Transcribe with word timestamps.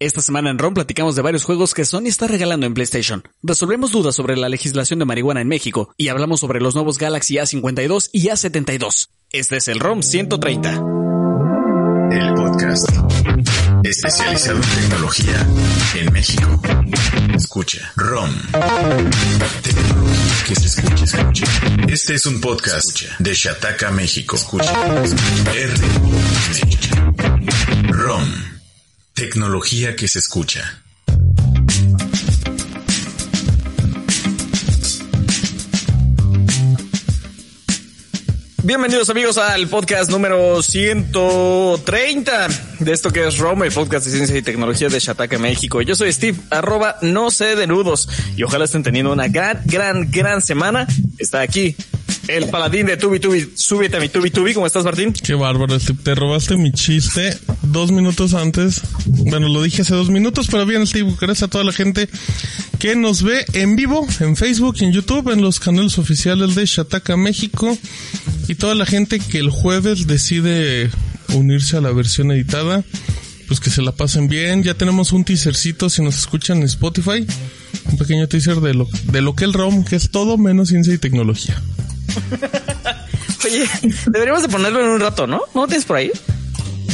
Esta 0.00 0.22
semana 0.22 0.50
en 0.50 0.58
ROM 0.58 0.74
platicamos 0.74 1.16
de 1.16 1.22
varios 1.22 1.42
juegos 1.42 1.74
que 1.74 1.84
Sony 1.84 2.06
está 2.06 2.28
regalando 2.28 2.66
en 2.66 2.74
PlayStation. 2.74 3.24
Resolvemos 3.42 3.90
dudas 3.90 4.14
sobre 4.14 4.36
la 4.36 4.48
legislación 4.48 5.00
de 5.00 5.04
marihuana 5.04 5.40
en 5.40 5.48
México 5.48 5.92
y 5.96 6.06
hablamos 6.06 6.38
sobre 6.38 6.60
los 6.60 6.76
nuevos 6.76 6.98
Galaxy 6.98 7.34
A52 7.34 8.10
y 8.12 8.28
A72. 8.28 9.08
Este 9.32 9.56
es 9.56 9.66
el 9.66 9.80
ROM 9.80 10.04
130. 10.04 10.70
El 12.12 12.34
podcast 12.34 12.88
especializado 13.82 14.60
en 14.62 14.82
tecnología 14.82 15.46
en 15.96 16.12
México. 16.12 16.62
Escucha 17.34 17.92
ROM. 17.96 18.30
Que 20.46 20.54
se 20.54 20.66
escuche, 20.66 21.04
escucha. 21.06 21.44
Este 21.88 22.14
es 22.14 22.24
un 22.24 22.40
podcast 22.40 23.02
de 23.18 23.34
Shataka 23.34 23.90
México. 23.90 24.36
Escucha. 24.36 24.72
R. 25.52 25.74
ROM. 27.90 28.57
Tecnología 29.18 29.96
que 29.96 30.06
se 30.06 30.20
escucha. 30.20 30.80
Bienvenidos 38.62 39.10
amigos 39.10 39.38
al 39.38 39.66
podcast 39.66 40.08
número 40.08 40.62
130 40.62 42.48
de 42.78 42.92
esto 42.92 43.10
que 43.10 43.26
es 43.26 43.38
ROM, 43.38 43.64
el 43.64 43.72
podcast 43.72 44.06
de 44.06 44.12
ciencia 44.12 44.36
y 44.36 44.42
tecnología 44.42 44.88
de 44.88 45.00
Shataka 45.00 45.36
México. 45.38 45.82
Yo 45.82 45.96
soy 45.96 46.12
Steve, 46.12 46.38
arroba 46.50 46.98
no 47.02 47.32
sé 47.32 47.56
de 47.56 47.66
nudos 47.66 48.08
y 48.36 48.44
ojalá 48.44 48.66
estén 48.66 48.84
teniendo 48.84 49.12
una 49.12 49.26
gran, 49.26 49.62
gran, 49.64 50.12
gran 50.12 50.42
semana. 50.42 50.86
Está 51.18 51.40
aquí 51.40 51.74
el 52.28 52.48
paladín 52.50 52.86
de 52.86 52.96
Tubi 52.96 53.18
Tubi, 53.18 53.52
súbete 53.54 53.96
a 53.96 54.00
mi 54.00 54.08
Tubi 54.08 54.30
Tubi. 54.30 54.54
¿Cómo 54.54 54.66
estás, 54.66 54.84
Martín? 54.84 55.12
Qué 55.12 55.34
bárbaro, 55.34 55.78
Steve. 55.80 55.98
Te 56.02 56.14
robaste 56.14 56.56
mi 56.56 56.72
chiste 56.72 57.36
dos 57.62 57.90
minutos 57.90 58.34
antes. 58.34 58.82
Bueno, 59.06 59.48
lo 59.48 59.62
dije 59.62 59.82
hace 59.82 59.94
dos 59.94 60.10
minutos, 60.10 60.48
pero 60.50 60.66
bien, 60.66 60.86
Steve. 60.86 61.14
Gracias 61.20 61.44
a 61.44 61.48
toda 61.48 61.64
la 61.64 61.72
gente 61.72 62.08
que 62.78 62.94
nos 62.96 63.22
ve 63.22 63.44
en 63.54 63.76
vivo, 63.76 64.06
en 64.20 64.36
Facebook, 64.36 64.76
en 64.80 64.92
YouTube, 64.92 65.32
en 65.32 65.40
los 65.40 65.58
canales 65.58 65.98
oficiales 65.98 66.54
de 66.54 66.66
Shataka 66.66 67.16
México 67.16 67.76
y 68.46 68.54
toda 68.54 68.74
la 68.74 68.86
gente 68.86 69.18
que 69.18 69.38
el 69.38 69.50
jueves 69.50 70.06
decide 70.06 70.90
unirse 71.34 71.76
a 71.76 71.80
la 71.80 71.92
versión 71.92 72.30
editada. 72.30 72.84
Pues 73.46 73.60
que 73.60 73.70
se 73.70 73.80
la 73.80 73.92
pasen 73.92 74.28
bien. 74.28 74.62
Ya 74.62 74.74
tenemos 74.74 75.12
un 75.12 75.24
teasercito 75.24 75.88
si 75.88 76.02
nos 76.02 76.18
escuchan 76.18 76.58
en 76.58 76.64
Spotify. 76.64 77.26
Un 77.90 77.96
pequeño 77.96 78.28
teaser 78.28 78.60
de 78.60 78.74
lo, 78.74 78.86
de 79.04 79.22
lo 79.22 79.34
que 79.34 79.46
el 79.46 79.54
ROM, 79.54 79.84
que 79.84 79.96
es 79.96 80.10
todo 80.10 80.36
menos 80.36 80.68
ciencia 80.68 80.92
y 80.92 80.98
tecnología. 80.98 81.58
Oye, 83.44 83.64
deberíamos 84.06 84.42
de 84.42 84.48
ponerlo 84.48 84.80
en 84.80 84.88
un 84.88 85.00
rato, 85.00 85.26
¿no? 85.26 85.42
¿No 85.54 85.62
lo 85.62 85.66
tienes 85.66 85.84
por 85.84 85.96
ahí? 85.96 86.10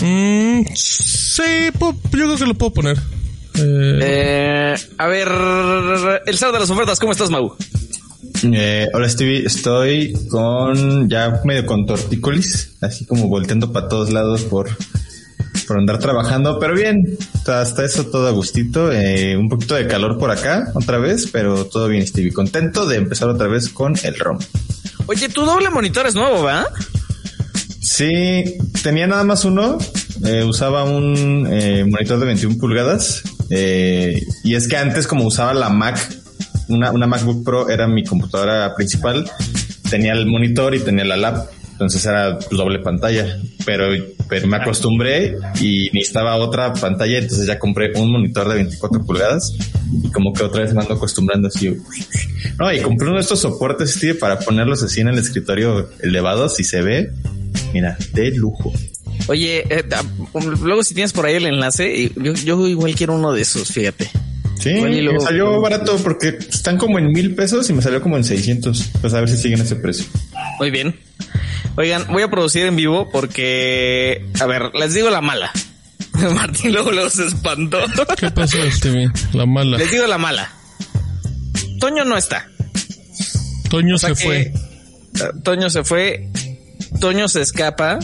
Mm, 0.03 0.63
sí, 0.75 1.43
yo 1.81 1.95
creo 2.11 2.37
que 2.37 2.47
lo 2.47 2.55
puedo 2.55 2.73
poner. 2.73 2.99
Eh... 3.55 3.99
Eh, 4.03 4.75
a 4.99 5.07
ver, 5.07 5.29
el 6.27 6.39
sábado 6.39 6.55
de 6.55 6.61
las 6.61 6.71
ofertas, 6.71 6.99
¿cómo 6.99 7.13
estás, 7.13 7.31
Mau? 7.31 7.57
Eh, 8.43 8.89
hola 8.93 9.09
Stevie, 9.09 9.47
estoy 9.47 10.13
con 10.29 11.09
ya 11.09 11.41
medio 11.45 11.65
con 11.65 11.87
tortícolis, 11.87 12.77
así 12.83 13.07
como 13.07 13.29
volteando 13.29 13.73
para 13.73 13.89
todos 13.89 14.13
lados 14.13 14.43
por, 14.43 14.69
por 15.67 15.79
andar 15.79 15.99
trabajando, 15.99 16.59
pero 16.59 16.75
bien, 16.75 17.17
hasta 17.47 17.85
eso 17.85 18.07
todo 18.07 18.27
a 18.27 18.33
gustito, 18.33 18.93
eh, 18.93 19.37
un 19.37 19.49
poquito 19.49 19.77
de 19.77 19.87
calor 19.87 20.19
por 20.19 20.31
acá 20.31 20.71
otra 20.75 20.99
vez, 20.99 21.29
pero 21.33 21.65
todo 21.67 21.89
bien 21.89 22.07
Stevie, 22.07 22.33
contento 22.33 22.87
de 22.87 22.97
empezar 22.97 23.29
otra 23.31 23.47
vez 23.47 23.71
con 23.71 23.95
el 24.03 24.19
ROM. 24.19 24.39
Oye, 25.07 25.29
tu 25.29 25.45
doble 25.45 25.71
monitor 25.71 26.07
es 26.07 26.15
nuevo, 26.15 26.43
¿verdad? 26.45 26.67
Sí, 27.81 28.57
tenía 28.83 29.07
nada 29.07 29.25
más 29.25 29.45
uno, 29.45 29.79
eh, 30.25 30.43
usaba 30.43 30.85
un 30.85 31.47
eh, 31.51 31.85
monitor 31.85 32.19
de 32.19 32.27
21 32.27 32.59
pulgadas 32.59 33.23
eh, 33.51 34.23
y 34.43 34.55
es 34.55 34.67
que 34.67 34.79
antes 34.79 35.07
como 35.07 35.25
usaba 35.25 35.53
la 35.53 35.69
Mac, 35.69 35.99
una, 36.69 36.91
una 36.91 37.07
MacBook 37.07 37.45
Pro 37.45 37.69
era 37.69 37.87
mi 37.87 38.03
computadora 38.03 38.75
principal, 38.75 39.31
tenía 39.91 40.15
el 40.15 40.27
monitor 40.27 40.75
y 40.75 40.81
tenía 40.81 41.05
la 41.05 41.19
lap, 41.19 41.49
entonces 41.75 42.07
era 42.07 42.39
doble 42.53 42.79
pantalla, 42.79 43.37
pero, 43.67 43.89
pero 44.29 44.47
me 44.47 44.57
acostumbré 44.57 45.37
y 45.61 45.91
necesitaba 45.93 46.37
otra 46.37 46.73
pantalla, 46.73 47.19
entonces 47.19 47.49
ya 47.49 47.59
compré 47.59 47.93
un 47.97 48.13
monitor 48.13 48.49
de 48.49 48.55
24 48.55 49.05
pulgadas 49.05 49.53
y 49.93 50.09
como 50.13 50.33
que 50.33 50.45
otra 50.45 50.63
vez 50.63 50.73
me 50.73 50.83
ando 50.83 50.95
acostumbrando 50.95 51.49
así. 51.49 51.77
No, 52.59 52.73
y 52.73 52.81
compré 52.81 53.09
uno 53.09 53.17
de 53.17 53.23
estos 53.23 53.41
soportes, 53.41 53.95
Steve, 53.95 54.15
para 54.15 54.39
ponerlos 54.39 54.85
así 54.85 55.01
en 55.01 55.09
el 55.09 55.19
escritorio 55.19 55.91
elevados 56.01 56.61
y 56.61 56.65
se 56.65 56.81
ve, 56.81 57.11
mira, 57.73 57.99
de 58.13 58.31
lujo. 58.31 58.73
Oye, 59.27 59.65
eh, 59.69 59.85
luego 60.61 60.85
si 60.85 60.95
tienes 60.95 61.13
por 61.13 61.27
ahí 61.27 61.35
el 61.35 61.47
enlace, 61.47 62.13
yo, 62.15 62.35
yo 62.35 62.69
igual 62.69 62.95
quiero 62.95 63.15
uno 63.15 63.33
de 63.33 63.43
esos, 63.43 63.73
fíjate. 63.73 64.11
Sí, 64.59 64.73
me 64.73 65.21
salió 65.21 65.61
barato 65.61 65.97
porque 66.03 66.29
están 66.29 66.79
como 66.79 66.99
en 66.99 67.13
mil 67.13 67.35
pesos 67.35 67.69
y 67.71 67.73
me 67.73 67.83
salió 67.83 68.01
como 68.01 68.17
en 68.17 68.25
600. 68.25 68.91
Pues 69.01 69.15
a 69.15 69.21
ver 69.21 69.29
si 69.29 69.37
siguen 69.37 69.61
ese 69.61 69.77
precio. 69.77 70.07
Muy 70.59 70.71
bien. 70.71 70.99
Oigan, 71.77 72.07
voy 72.09 72.23
a 72.23 72.31
producir 72.31 72.67
en 72.67 72.77
vivo 72.77 73.11
porque, 73.11 74.25
a 74.41 74.47
ver, 74.47 74.75
les 74.75 74.95
digo 74.95 75.11
la 75.11 75.21
mala. 75.21 75.51
Martín 76.35 76.73
luego, 76.73 76.93
luego 76.93 77.11
se 77.11 77.27
espantó. 77.27 77.79
¿Qué 78.17 78.31
pasó, 78.31 78.59
Stevie? 78.71 79.11
La 79.33 79.47
mala. 79.47 79.79
Les 79.79 79.91
digo 79.91 80.07
la 80.07 80.19
mala. 80.19 80.51
Toño 81.81 82.05
no 82.05 82.17
está. 82.17 82.49
Toño 83.69 83.97
o 83.97 83.99
sea 83.99 84.15
se 84.15 84.25
fue. 84.25 84.53
Toño 85.43 85.69
se 85.69 85.85
fue. 85.85 86.31
Toño 87.01 87.29
se 87.29 87.43
escapa. 87.43 87.99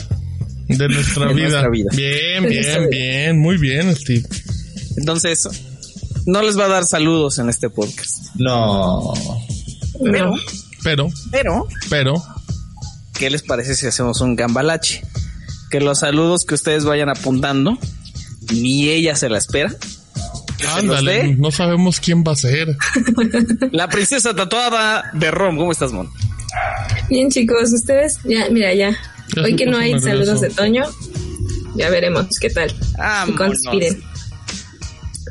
De 0.66 0.88
nuestra, 0.88 1.26
de 1.26 1.34
vida. 1.34 1.48
nuestra 1.48 1.70
vida. 1.70 1.90
Bien, 1.94 2.44
bien, 2.48 2.88
bien. 2.90 3.38
Muy 3.38 3.56
bien, 3.56 3.94
Steve. 3.94 4.24
Entonces, 4.96 5.48
no 6.26 6.42
les 6.42 6.58
va 6.58 6.66
a 6.66 6.68
dar 6.68 6.84
saludos 6.84 7.38
en 7.38 7.48
este 7.48 7.70
podcast. 7.70 8.34
No. 8.36 9.12
Pero. 10.02 10.34
Pero. 10.82 11.08
Pero. 11.30 11.68
Pero. 11.88 12.14
¿Qué 13.14 13.30
les 13.30 13.42
parece 13.42 13.74
si 13.74 13.86
hacemos 13.86 14.20
un 14.20 14.36
gambalache? 14.36 15.02
Que 15.70 15.80
los 15.80 16.00
saludos 16.00 16.44
que 16.44 16.54
ustedes 16.54 16.84
vayan 16.84 17.08
apuntando, 17.08 17.78
ni 18.52 18.88
ella 18.88 19.14
se 19.14 19.28
la 19.28 19.38
espera. 19.38 19.74
Ándale, 20.74 21.36
no 21.36 21.50
sabemos 21.50 22.00
quién 22.00 22.22
va 22.22 22.32
a 22.32 22.36
ser. 22.36 22.76
La 23.72 23.88
princesa 23.88 24.34
tatuada 24.34 25.10
de 25.14 25.30
Rom. 25.30 25.56
¿Cómo 25.56 25.72
estás, 25.72 25.92
Mon? 25.92 26.08
Bien, 27.08 27.30
chicos, 27.30 27.72
ustedes, 27.72 28.18
ya, 28.24 28.48
mira, 28.50 28.74
ya. 28.74 28.96
ya 29.34 29.42
Hoy 29.42 29.56
que 29.56 29.66
no 29.66 29.78
hay 29.78 29.98
saludos 30.00 30.40
de 30.40 30.50
Toño, 30.50 30.84
ya 31.76 31.90
veremos 31.90 32.26
qué 32.40 32.50
tal. 32.50 32.74
Ah, 32.98 33.26
conspiren. 33.36 34.02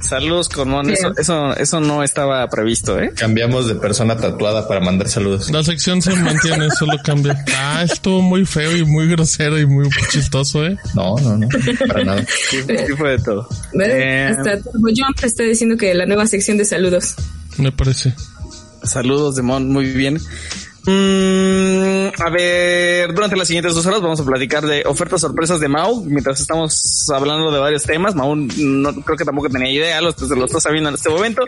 Saludos 0.09 0.50
con 0.50 0.70
Mon. 0.70 0.90
Eso, 0.90 1.14
eso, 1.16 1.56
eso 1.56 1.80
no 1.80 2.02
estaba 2.02 2.47
previsto, 2.47 3.00
¿eh? 3.00 3.12
Cambiamos 3.16 3.68
de 3.68 3.75
persona 3.75 4.18
tatuada 4.18 4.68
para 4.68 4.80
mandar 4.80 5.08
saludos. 5.08 5.52
La 5.52 5.64
sección 5.64 6.02
se 6.02 6.16
mantiene, 6.16 6.68
solo 6.80 6.94
cambia. 7.03 7.46
Ah, 7.56 7.84
estuvo 7.84 8.20
muy 8.24 8.44
feo 8.44 8.75
y 8.75 8.84
muy 8.84 9.08
grosero 9.08 9.59
y 9.59 9.68
muy 9.68 9.88
chistoso, 10.09 10.66
¿eh? 10.66 10.78
No, 10.96 11.16
no, 11.18 11.38
no. 11.38 11.47
Para 11.88 12.03
nada. 12.03 12.25
Sí, 12.50 12.58
sí 12.64 12.94
fue 12.97 13.12
de 13.12 13.20
todo. 13.20 13.47
Eh, 13.80 14.34
Hasta 14.36 14.58
Jump 14.74 15.24
está 15.24 15.44
diciendo 15.44 15.78
que 15.78 15.94
la 15.94 16.08
nueva 16.08 16.26
sección 16.26 16.58
de 16.58 16.66
saludos. 16.66 17.14
Me 17.58 17.72
parece. 17.72 18.16
Saludos 18.81 19.36
de 19.36 19.44
Mon, 19.44 19.72
muy 19.72 19.91
bien. 19.91 20.16
Mm, 20.86 21.78
a 22.17 22.29
ver, 22.29 23.13
durante 23.13 23.35
las 23.35 23.47
siguientes 23.47 23.73
dos 23.73 23.85
horas 23.85 24.01
vamos 24.01 24.19
a 24.19 24.25
platicar 24.25 24.66
de 24.66 24.83
ofertas 24.85 25.22
sorpresas 25.22 25.59
de 25.59 25.67
Mau, 25.67 26.03
mientras 26.05 26.39
estamos 26.39 27.07
hablando 27.13 27.51
de 27.51 27.59
varios 27.59 27.83
temas. 27.83 28.16
Mau 28.16 28.35
no 28.35 28.94
creo 29.01 29.17
que 29.17 29.25
tampoco 29.25 29.50
tenía 29.50 29.72
idea, 29.72 30.01
los, 30.01 30.19
lo 30.22 30.45
está 30.45 30.59
sabiendo 30.59 30.89
en 30.89 30.95
este 30.95 31.09
momento. 31.09 31.44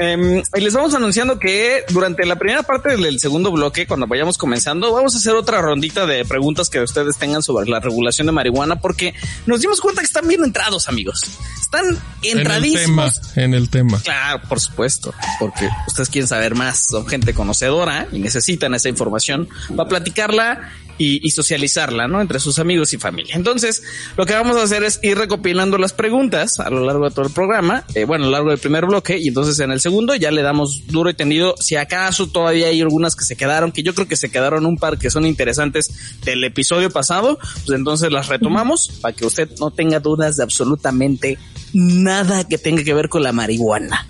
Eh, 0.00 0.42
y 0.54 0.60
les 0.60 0.74
vamos 0.74 0.94
anunciando 0.94 1.38
que 1.38 1.84
durante 1.90 2.24
la 2.26 2.36
primera 2.36 2.62
parte 2.62 2.96
del 2.96 3.18
segundo 3.20 3.50
bloque, 3.50 3.86
cuando 3.86 4.06
vayamos 4.06 4.38
comenzando, 4.38 4.92
vamos 4.92 5.14
a 5.14 5.18
hacer 5.18 5.34
otra 5.34 5.60
rondita 5.60 6.06
de 6.06 6.24
preguntas 6.24 6.70
que 6.70 6.80
ustedes 6.80 7.16
tengan 7.16 7.42
sobre 7.42 7.68
la 7.68 7.80
regulación 7.80 8.26
de 8.26 8.32
marihuana, 8.32 8.80
porque 8.80 9.14
nos 9.46 9.60
dimos 9.60 9.80
cuenta 9.80 10.00
que 10.00 10.06
están 10.06 10.26
bien 10.28 10.44
entrados, 10.44 10.88
amigos. 10.88 11.22
Están 11.60 11.98
entradísimos. 12.22 13.16
En 13.16 13.24
el 13.24 13.28
tema. 13.30 13.44
En 13.44 13.54
el 13.54 13.70
tema. 13.70 14.00
Claro, 14.02 14.42
por 14.48 14.60
supuesto, 14.60 15.12
porque 15.38 15.68
ustedes 15.86 16.08
quieren 16.08 16.28
saber 16.28 16.54
más, 16.54 16.86
son 16.90 17.06
gente 17.06 17.34
conocedora 17.34 18.06
y 18.12 18.18
necesitan 18.18 18.74
esa 18.74 18.88
información 18.88 19.48
platicarla 19.88 20.70
y, 20.98 21.26
y, 21.26 21.30
socializarla, 21.30 22.06
¿no? 22.06 22.20
Entre 22.20 22.38
sus 22.38 22.58
amigos 22.58 22.92
y 22.92 22.98
familia. 22.98 23.34
Entonces, 23.34 23.82
lo 24.16 24.26
que 24.26 24.34
vamos 24.34 24.56
a 24.56 24.62
hacer 24.62 24.84
es 24.84 25.00
ir 25.02 25.18
recopilando 25.18 25.76
las 25.78 25.92
preguntas 25.92 26.60
a 26.60 26.70
lo 26.70 26.84
largo 26.84 27.08
de 27.08 27.10
todo 27.10 27.26
el 27.26 27.32
programa, 27.32 27.84
eh, 27.94 28.04
bueno, 28.04 28.24
a 28.24 28.26
lo 28.28 28.32
largo 28.32 28.50
del 28.50 28.58
primer 28.58 28.86
bloque, 28.86 29.18
y 29.18 29.28
entonces 29.28 29.58
en 29.60 29.72
el 29.72 29.80
segundo 29.80 30.14
ya 30.14 30.30
le 30.30 30.42
damos 30.42 30.86
duro 30.86 31.10
y 31.10 31.14
tendido. 31.14 31.54
Si 31.58 31.76
acaso 31.76 32.28
todavía 32.28 32.68
hay 32.68 32.80
algunas 32.80 33.16
que 33.16 33.24
se 33.24 33.36
quedaron, 33.36 33.72
que 33.72 33.82
yo 33.82 33.94
creo 33.94 34.06
que 34.06 34.16
se 34.16 34.30
quedaron 34.30 34.66
un 34.66 34.76
par 34.76 34.98
que 34.98 35.10
son 35.10 35.26
interesantes 35.26 35.90
del 36.24 36.44
episodio 36.44 36.90
pasado, 36.90 37.38
pues 37.66 37.76
entonces 37.76 38.12
las 38.12 38.28
retomamos 38.28 38.98
para 39.00 39.14
que 39.14 39.26
usted 39.26 39.50
no 39.58 39.70
tenga 39.70 39.98
dudas 39.98 40.36
de 40.36 40.44
absolutamente 40.44 41.38
nada 41.72 42.44
que 42.44 42.58
tenga 42.58 42.84
que 42.84 42.94
ver 42.94 43.08
con 43.08 43.22
la 43.22 43.32
marihuana. 43.32 44.08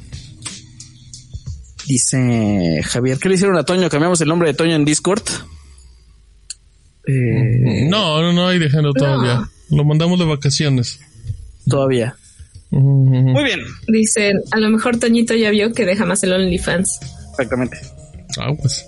Dice 1.87 2.83
Javier, 2.85 3.19
¿qué 3.19 3.29
le 3.29 3.35
hicieron 3.35 3.59
a 3.59 3.65
Toño? 3.65 3.91
¿Cambiamos 3.91 4.21
el 4.21 4.29
nombre 4.29 4.49
de 4.49 4.55
Toño 4.55 4.75
en 4.75 4.85
Discord? 4.87 5.23
Eh, 7.07 7.87
no, 7.89 8.23
no, 8.23 8.33
no 8.33 8.49
hay 8.49 8.59
déjenlo 8.59 8.93
todavía. 8.93 9.49
Lo 9.71 9.85
mandamos 9.85 10.19
de 10.19 10.25
vacaciones. 10.25 11.01
Todavía. 11.69 12.17
Muy 12.71 13.45
bien. 13.45 13.61
Dicen, 13.87 14.41
a 14.51 14.59
lo 14.59 14.69
mejor 14.69 14.99
Toñito 14.99 15.35
ya 15.35 15.51
vio 15.51 15.73
que 15.73 15.85
deja 15.85 16.05
más 16.05 16.23
el 16.25 16.33
OnlyFans. 16.33 17.01
Exactamente. 17.31 17.79
Ah, 18.39 18.53
pues. 18.61 18.85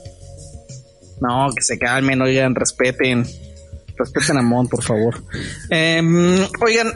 No, 1.21 1.49
que 1.55 1.63
se 1.63 1.79
calmen, 1.79 2.21
oigan, 2.21 2.55
respeten. 2.55 3.25
Respeten 3.97 4.39
a 4.39 4.43
Mon, 4.43 4.69
por 4.69 4.83
favor. 4.83 5.23
Em, 5.71 6.45
oigan, 6.61 6.93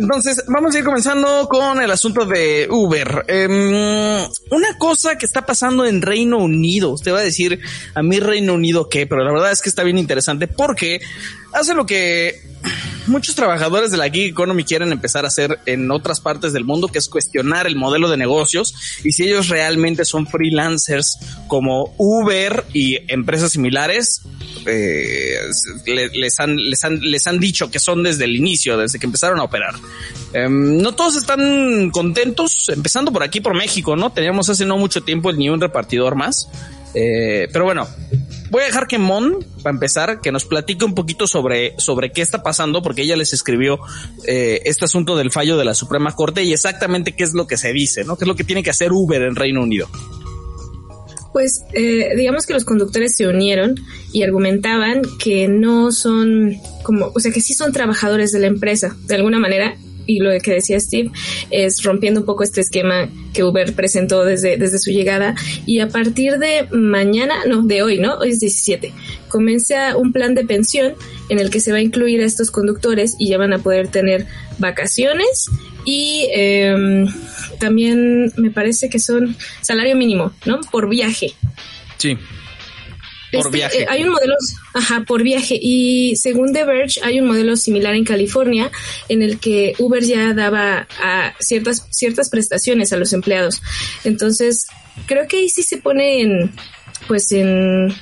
entonces 0.00 0.42
vamos 0.48 0.74
a 0.74 0.78
ir 0.78 0.84
comenzando 0.84 1.46
con 1.46 1.82
el 1.82 1.90
asunto 1.90 2.24
de 2.24 2.66
Uber. 2.70 3.26
Em, 3.28 4.22
una 4.50 4.78
cosa 4.78 5.18
que 5.18 5.26
está 5.26 5.44
pasando 5.44 5.84
en 5.84 6.00
Reino 6.00 6.38
Unido. 6.38 6.90
Usted 6.90 7.12
va 7.12 7.18
a 7.18 7.22
decir, 7.22 7.60
a 7.94 8.02
mí 8.02 8.18
Reino 8.18 8.54
Unido 8.54 8.88
qué, 8.88 9.06
pero 9.06 9.22
la 9.22 9.30
verdad 9.30 9.52
es 9.52 9.60
que 9.60 9.68
está 9.68 9.82
bien 9.82 9.98
interesante 9.98 10.48
porque 10.48 11.00
hace 11.52 11.74
lo 11.74 11.84
que 11.84 12.49
muchos 13.06 13.34
trabajadores 13.34 13.90
de 13.90 13.96
la 13.96 14.08
gig 14.10 14.30
economy 14.30 14.64
quieren 14.64 14.92
empezar 14.92 15.24
a 15.24 15.28
hacer 15.28 15.58
en 15.66 15.90
otras 15.90 16.20
partes 16.20 16.52
del 16.52 16.64
mundo, 16.64 16.88
que 16.88 16.98
es 16.98 17.08
cuestionar 17.08 17.66
el 17.66 17.76
modelo 17.76 18.08
de 18.08 18.16
negocios 18.16 18.74
y 19.04 19.12
si 19.12 19.24
ellos 19.24 19.48
realmente 19.48 20.04
son 20.04 20.26
freelancers 20.26 21.18
como 21.48 21.94
Uber 21.98 22.64
y 22.72 22.98
empresas 23.12 23.52
similares, 23.52 24.22
eh, 24.66 25.38
les, 25.86 26.40
han, 26.40 26.56
les, 26.56 26.84
han, 26.84 27.00
les 27.00 27.26
han 27.26 27.40
dicho 27.40 27.70
que 27.70 27.78
son 27.78 28.02
desde 28.02 28.24
el 28.24 28.36
inicio, 28.36 28.76
desde 28.76 28.98
que 28.98 29.06
empezaron 29.06 29.40
a 29.40 29.44
operar. 29.44 29.74
Em, 30.32 30.78
no 30.78 30.92
todos 30.94 31.16
están 31.16 31.90
contentos, 31.90 32.68
empezando 32.68 33.12
por 33.12 33.22
aquí, 33.22 33.40
por 33.40 33.54
México, 33.54 33.96
¿no? 33.96 34.12
Teníamos 34.12 34.48
hace 34.48 34.64
no 34.64 34.76
mucho 34.76 35.02
tiempo 35.02 35.32
ni 35.32 35.48
un 35.48 35.60
repartidor 35.60 36.14
más. 36.14 36.48
Eh, 36.94 37.48
pero 37.52 37.64
bueno, 37.64 37.88
voy 38.50 38.62
a 38.62 38.66
dejar 38.66 38.86
que 38.86 38.98
Mon, 38.98 39.44
para 39.62 39.74
empezar, 39.74 40.20
que 40.20 40.32
nos 40.32 40.44
platique 40.44 40.84
un 40.84 40.94
poquito 40.94 41.26
sobre, 41.26 41.74
sobre 41.78 42.12
qué 42.12 42.22
está 42.22 42.42
pasando, 42.42 42.82
porque 42.82 43.02
ella 43.02 43.16
les 43.16 43.32
escribió 43.32 43.78
eh, 44.26 44.60
este 44.64 44.84
asunto 44.84 45.16
del 45.16 45.30
fallo 45.30 45.56
de 45.56 45.64
la 45.64 45.74
Suprema 45.74 46.14
Corte 46.14 46.42
y 46.42 46.52
exactamente 46.52 47.12
qué 47.12 47.24
es 47.24 47.34
lo 47.34 47.46
que 47.46 47.56
se 47.56 47.72
dice, 47.72 48.04
¿no? 48.04 48.16
¿Qué 48.16 48.24
es 48.24 48.28
lo 48.28 48.36
que 48.36 48.44
tiene 48.44 48.62
que 48.62 48.70
hacer 48.70 48.92
Uber 48.92 49.22
en 49.22 49.36
Reino 49.36 49.62
Unido? 49.62 49.88
Pues 51.32 51.62
eh, 51.74 52.16
digamos 52.16 52.44
que 52.44 52.54
los 52.54 52.64
conductores 52.64 53.16
se 53.16 53.28
unieron 53.28 53.76
y 54.12 54.24
argumentaban 54.24 55.02
que 55.22 55.46
no 55.46 55.92
son 55.92 56.56
como, 56.82 57.12
o 57.14 57.20
sea, 57.20 57.30
que 57.30 57.40
sí 57.40 57.54
son 57.54 57.72
trabajadores 57.72 58.32
de 58.32 58.40
la 58.40 58.48
empresa, 58.48 58.96
de 59.06 59.14
alguna 59.14 59.38
manera, 59.38 59.76
y 60.06 60.20
lo 60.20 60.30
que 60.40 60.52
decía 60.52 60.78
Steve 60.80 61.10
es 61.50 61.82
rompiendo 61.82 62.20
un 62.20 62.26
poco 62.26 62.42
este 62.42 62.60
esquema 62.60 63.08
que 63.32 63.44
Uber 63.44 63.74
presentó 63.74 64.24
desde, 64.24 64.56
desde 64.56 64.78
su 64.78 64.90
llegada 64.90 65.34
y 65.66 65.80
a 65.80 65.88
partir 65.88 66.38
de 66.38 66.66
mañana, 66.72 67.44
no, 67.46 67.62
de 67.62 67.82
hoy, 67.82 67.98
¿no? 67.98 68.14
Hoy 68.18 68.30
es 68.30 68.40
17, 68.40 68.92
comienza 69.28 69.96
un 69.96 70.12
plan 70.12 70.34
de 70.34 70.44
pensión 70.44 70.94
en 71.28 71.38
el 71.38 71.50
que 71.50 71.60
se 71.60 71.72
va 71.72 71.78
a 71.78 71.82
incluir 71.82 72.20
a 72.20 72.26
estos 72.26 72.50
conductores 72.50 73.16
y 73.18 73.28
ya 73.28 73.38
van 73.38 73.52
a 73.52 73.58
poder 73.58 73.88
tener 73.88 74.26
vacaciones 74.58 75.46
y 75.84 76.28
em, 76.32 77.06
también 77.58 78.32
me 78.36 78.50
parece 78.50 78.88
que 78.88 78.98
son 78.98 79.36
salario 79.60 79.96
mínimo, 79.96 80.32
¿no? 80.44 80.60
Por 80.70 80.88
viaje. 80.88 81.34
Sí. 81.98 82.18
Por 83.32 83.46
Este, 83.46 83.56
viaje. 83.56 83.82
eh, 83.82 83.86
hay 83.88 84.02
un 84.02 84.10
modelo, 84.10 84.34
ajá, 84.74 85.04
por 85.06 85.22
viaje. 85.22 85.58
Y 85.60 86.16
según 86.16 86.52
The 86.52 86.64
Verge, 86.64 87.00
hay 87.02 87.20
un 87.20 87.26
modelo 87.28 87.56
similar 87.56 87.94
en 87.94 88.04
California 88.04 88.70
en 89.08 89.22
el 89.22 89.38
que 89.38 89.74
Uber 89.78 90.02
ya 90.02 90.34
daba 90.34 90.88
a 91.00 91.34
ciertas, 91.38 91.86
ciertas 91.90 92.28
prestaciones 92.28 92.92
a 92.92 92.96
los 92.96 93.12
empleados. 93.12 93.62
Entonces, 94.04 94.66
creo 95.06 95.28
que 95.28 95.38
ahí 95.38 95.48
sí 95.48 95.62
se 95.62 95.78
pone 95.78 96.22
en, 96.22 96.52
pues 97.06 97.30
en 97.32 97.94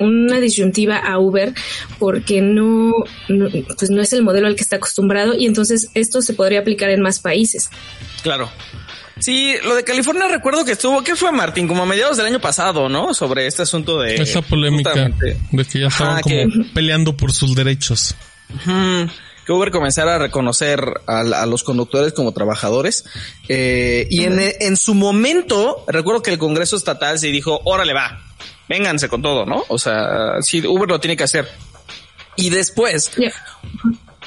una 0.00 0.38
disyuntiva 0.38 0.96
a 0.98 1.18
Uber 1.18 1.52
porque 1.98 2.40
no, 2.40 2.92
no, 3.28 3.48
pues 3.78 3.90
no 3.90 4.00
es 4.00 4.12
el 4.12 4.22
modelo 4.22 4.46
al 4.46 4.54
que 4.54 4.62
está 4.62 4.76
acostumbrado 4.76 5.34
y 5.34 5.44
entonces 5.46 5.88
esto 5.94 6.22
se 6.22 6.34
podría 6.34 6.60
aplicar 6.60 6.90
en 6.90 7.00
más 7.00 7.18
países. 7.18 7.68
Claro. 8.22 8.48
Sí, 9.20 9.54
lo 9.64 9.74
de 9.74 9.84
California 9.84 10.28
recuerdo 10.28 10.64
que 10.64 10.72
estuvo, 10.72 11.02
¿qué 11.02 11.16
fue 11.16 11.32
Martín? 11.32 11.66
Como 11.68 11.82
a 11.82 11.86
mediados 11.86 12.16
del 12.16 12.26
año 12.26 12.40
pasado, 12.40 12.88
¿no? 12.88 13.14
Sobre 13.14 13.46
este 13.46 13.62
asunto 13.62 14.00
de... 14.00 14.16
Esa 14.16 14.42
polémica 14.42 14.90
justamente, 14.90 15.36
de 15.50 15.64
que 15.64 15.80
ya 15.80 15.86
estaban 15.88 16.14
Ajá, 16.14 16.22
como 16.22 16.34
que- 16.36 16.70
peleando 16.74 17.16
por 17.16 17.32
sus 17.32 17.54
derechos. 17.54 18.14
Que 18.64 19.52
Uber 19.52 19.70
comenzara 19.70 20.16
a 20.16 20.18
reconocer 20.18 20.80
a, 21.06 21.20
a 21.20 21.46
los 21.46 21.62
conductores 21.64 22.12
como 22.12 22.32
trabajadores. 22.32 23.04
Eh, 23.48 24.06
y 24.10 24.24
en, 24.24 24.38
en 24.40 24.76
su 24.76 24.94
momento, 24.94 25.84
recuerdo 25.88 26.22
que 26.22 26.30
el 26.30 26.38
Congreso 26.38 26.76
Estatal 26.76 27.18
se 27.18 27.28
dijo, 27.28 27.60
órale 27.64 27.94
va, 27.94 28.20
vénganse 28.68 29.08
con 29.08 29.22
todo, 29.22 29.46
¿no? 29.46 29.64
O 29.68 29.78
sea, 29.78 30.40
sí, 30.42 30.66
Uber 30.66 30.88
lo 30.88 31.00
tiene 31.00 31.16
que 31.16 31.24
hacer. 31.24 31.48
Y 32.36 32.50
después. 32.50 33.10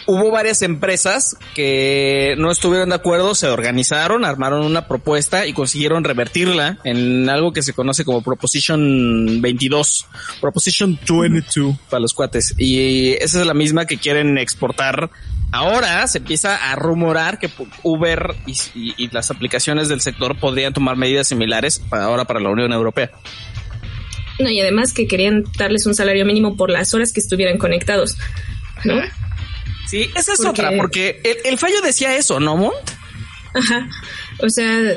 Hubo 0.08 0.32
varias 0.32 0.62
empresas 0.62 1.36
que 1.54 2.36
no 2.38 2.52
estuvieron 2.52 2.90
de 2.90 2.96
acuerdo, 2.96 3.36
se 3.36 3.48
organizaron, 3.48 4.26
armaron 4.26 4.66
una 4.66 4.88
propuesta 4.88 5.46
y 5.48 5.54
consiguieron 5.54 6.04
revertirla 6.04 6.80
en 6.84 7.30
algo 7.30 7.54
que 7.54 7.62
se 7.62 7.74
conoce 7.74 8.04
como 8.06 8.22
Proposition 8.22 9.42
22, 9.42 10.06
Proposition 10.42 11.00
22 11.08 11.76
para 11.90 12.00
los 12.02 12.14
cuates. 12.14 12.54
Y 12.58 13.14
esa 13.20 13.42
es 13.42 13.46
la 13.48 13.54
misma 13.54 13.86
que 13.86 13.98
quieren 13.98 14.38
exportar. 14.38 15.10
Ahora 15.52 16.08
se 16.08 16.20
empieza 16.20 16.72
a 16.72 16.76
rumorar 16.76 17.38
que 17.38 17.50
Uber 17.84 18.34
y, 18.46 18.52
y- 18.74 18.94
y 18.98 19.10
las 19.10 19.32
aplicaciones 19.32 19.90
del 19.90 20.00
sector 20.02 20.40
podrían 20.40 20.74
tomar 20.74 20.96
medidas 20.96 21.28
similares 21.28 21.80
para 21.80 22.06
ahora 22.06 22.26
para 22.26 22.40
la 22.40 22.50
Unión 22.50 22.72
Europea. 22.72 23.12
No, 24.40 24.50
y 24.50 24.60
además 24.62 24.94
que 24.94 25.08
querían 25.08 25.44
darles 25.58 25.86
un 25.86 25.94
salario 25.94 26.26
mínimo 26.26 26.56
por 26.56 26.70
las 26.72 26.94
horas 26.94 27.12
que 27.14 27.20
estuvieran 27.20 27.58
conectados. 27.58 28.18
¿No? 28.84 28.96
Sí, 29.90 30.10
esa 30.16 30.34
es 30.34 30.38
Porque- 30.40 30.50
otra, 30.50 30.72
porque 30.78 31.22
el, 31.24 31.38
el 31.54 31.58
fallo 31.58 31.82
decía 31.82 32.16
eso, 32.16 32.40
¿no, 32.40 32.56
Mont? 32.58 32.76
Ajá. 33.54 33.90
O 34.40 34.50
sea, 34.50 34.96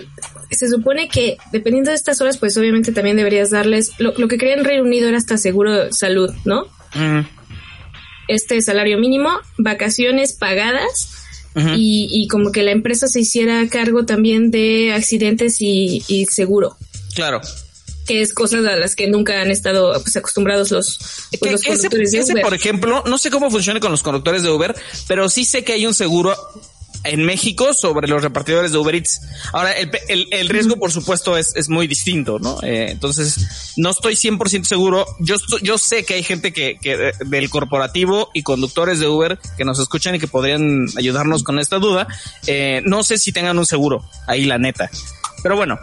se 0.51 0.69
supone 0.69 1.09
que 1.09 1.37
dependiendo 1.53 1.91
de 1.91 1.97
estas 1.97 2.21
horas, 2.21 2.39
pues 2.39 2.57
obviamente 2.57 2.93
también 2.93 3.17
deberías 3.17 3.51
darles. 3.51 3.91
Lo, 3.99 4.13
lo 4.17 4.29
que 4.29 4.39
quería 4.39 4.55
en 4.55 4.65
Reino 4.65 4.85
Unido 4.85 5.09
era 5.09 5.19
hasta 5.19 5.37
seguro 5.37 5.73
de 5.87 5.93
salud, 5.93 6.31
¿no? 6.45 6.67
Mm, 6.95 7.21
Este 8.29 8.61
salario 8.63 8.99
mínimo, 8.99 9.31
vacaciones 9.59 10.33
pagadas 10.35 11.11
y, 11.77 12.09
y 12.11 12.27
como 12.29 12.51
que 12.53 12.63
la 12.65 12.71
empresa 12.73 13.07
se 13.07 13.21
hiciera 13.21 13.69
cargo 13.69 14.05
también 14.07 14.51
de 14.51 14.93
accidentes 14.93 15.61
y, 15.61 16.03
y 16.09 16.27
seguro, 16.27 16.77
Claro. 17.15 17.41
Que 18.07 18.21
es 18.23 18.33
cosas 18.35 18.65
a 18.67 18.77
las 18.77 18.95
que 18.97 19.09
nunca 19.09 19.41
han 19.41 19.51
estado 19.51 19.93
pues, 20.03 20.17
acostumbrados 20.17 20.71
los, 20.71 20.99
pues, 20.99 21.41
Que- 21.41 21.51
los 21.53 21.61
ese, 21.63 21.69
conductores 21.71 22.11
de 22.13 22.19
ese, 22.19 22.33
Uber. 22.33 22.43
por 22.43 22.55
ejemplo, 22.55 23.03
no 23.07 23.19
sé 23.19 23.31
cómo 23.31 23.51
funciona 23.51 23.81
con 23.81 23.91
los 23.91 24.03
conductores 24.03 24.43
de 24.43 24.51
Uber, 24.51 24.75
pero 25.09 25.29
sí 25.29 25.45
sé 25.45 25.65
que 25.65 25.73
hay 25.75 25.87
un 25.87 25.95
seguro 25.95 26.37
en 27.07 27.23
México 27.23 27.75
sobre 27.75 28.09
los 28.09 28.23
repartidores 28.23 28.73
de 28.73 28.79
Uber 28.79 28.95
Eats. 28.95 29.21
Ahora, 29.53 29.73
el, 29.73 29.91
el, 30.09 30.27
el 30.31 30.49
riesgo, 30.49 30.77
por 30.77 30.91
supuesto, 30.91 31.37
es, 31.37 31.55
es 31.55 31.69
muy 31.69 31.87
distinto, 31.87 32.39
¿no? 32.39 32.59
Eh, 32.63 32.87
entonces, 32.93 33.75
no 33.77 33.91
estoy 33.91 34.15
100% 34.15 34.65
seguro. 34.65 35.05
Yo, 35.21 35.37
yo 35.61 35.77
sé 35.77 36.05
que 36.07 36.15
hay 36.15 36.23
gente 36.23 36.55
que, 36.55 36.79
que 36.81 36.97
de- 36.97 37.13
del 37.27 37.51
corporativo 37.51 38.31
y 38.33 38.43
conductores 38.43 39.01
de 39.01 39.07
Uber 39.09 39.39
que 39.59 39.67
nos 39.67 39.79
escuchan 39.81 40.15
y 40.15 40.19
que 40.19 40.29
podrían 40.29 40.87
ayudarnos 40.97 41.43
con 41.43 41.59
esta 41.59 41.79
duda. 41.79 42.09
Eh, 42.47 42.81
no 42.87 43.05
sé 43.05 43.19
si 43.19 43.33
tengan 43.33 43.59
un 43.59 43.67
seguro, 43.67 44.03
ahí 44.27 44.47
la 44.47 44.57
neta. 44.57 44.91
Pero 45.43 45.57
bueno, 45.57 45.79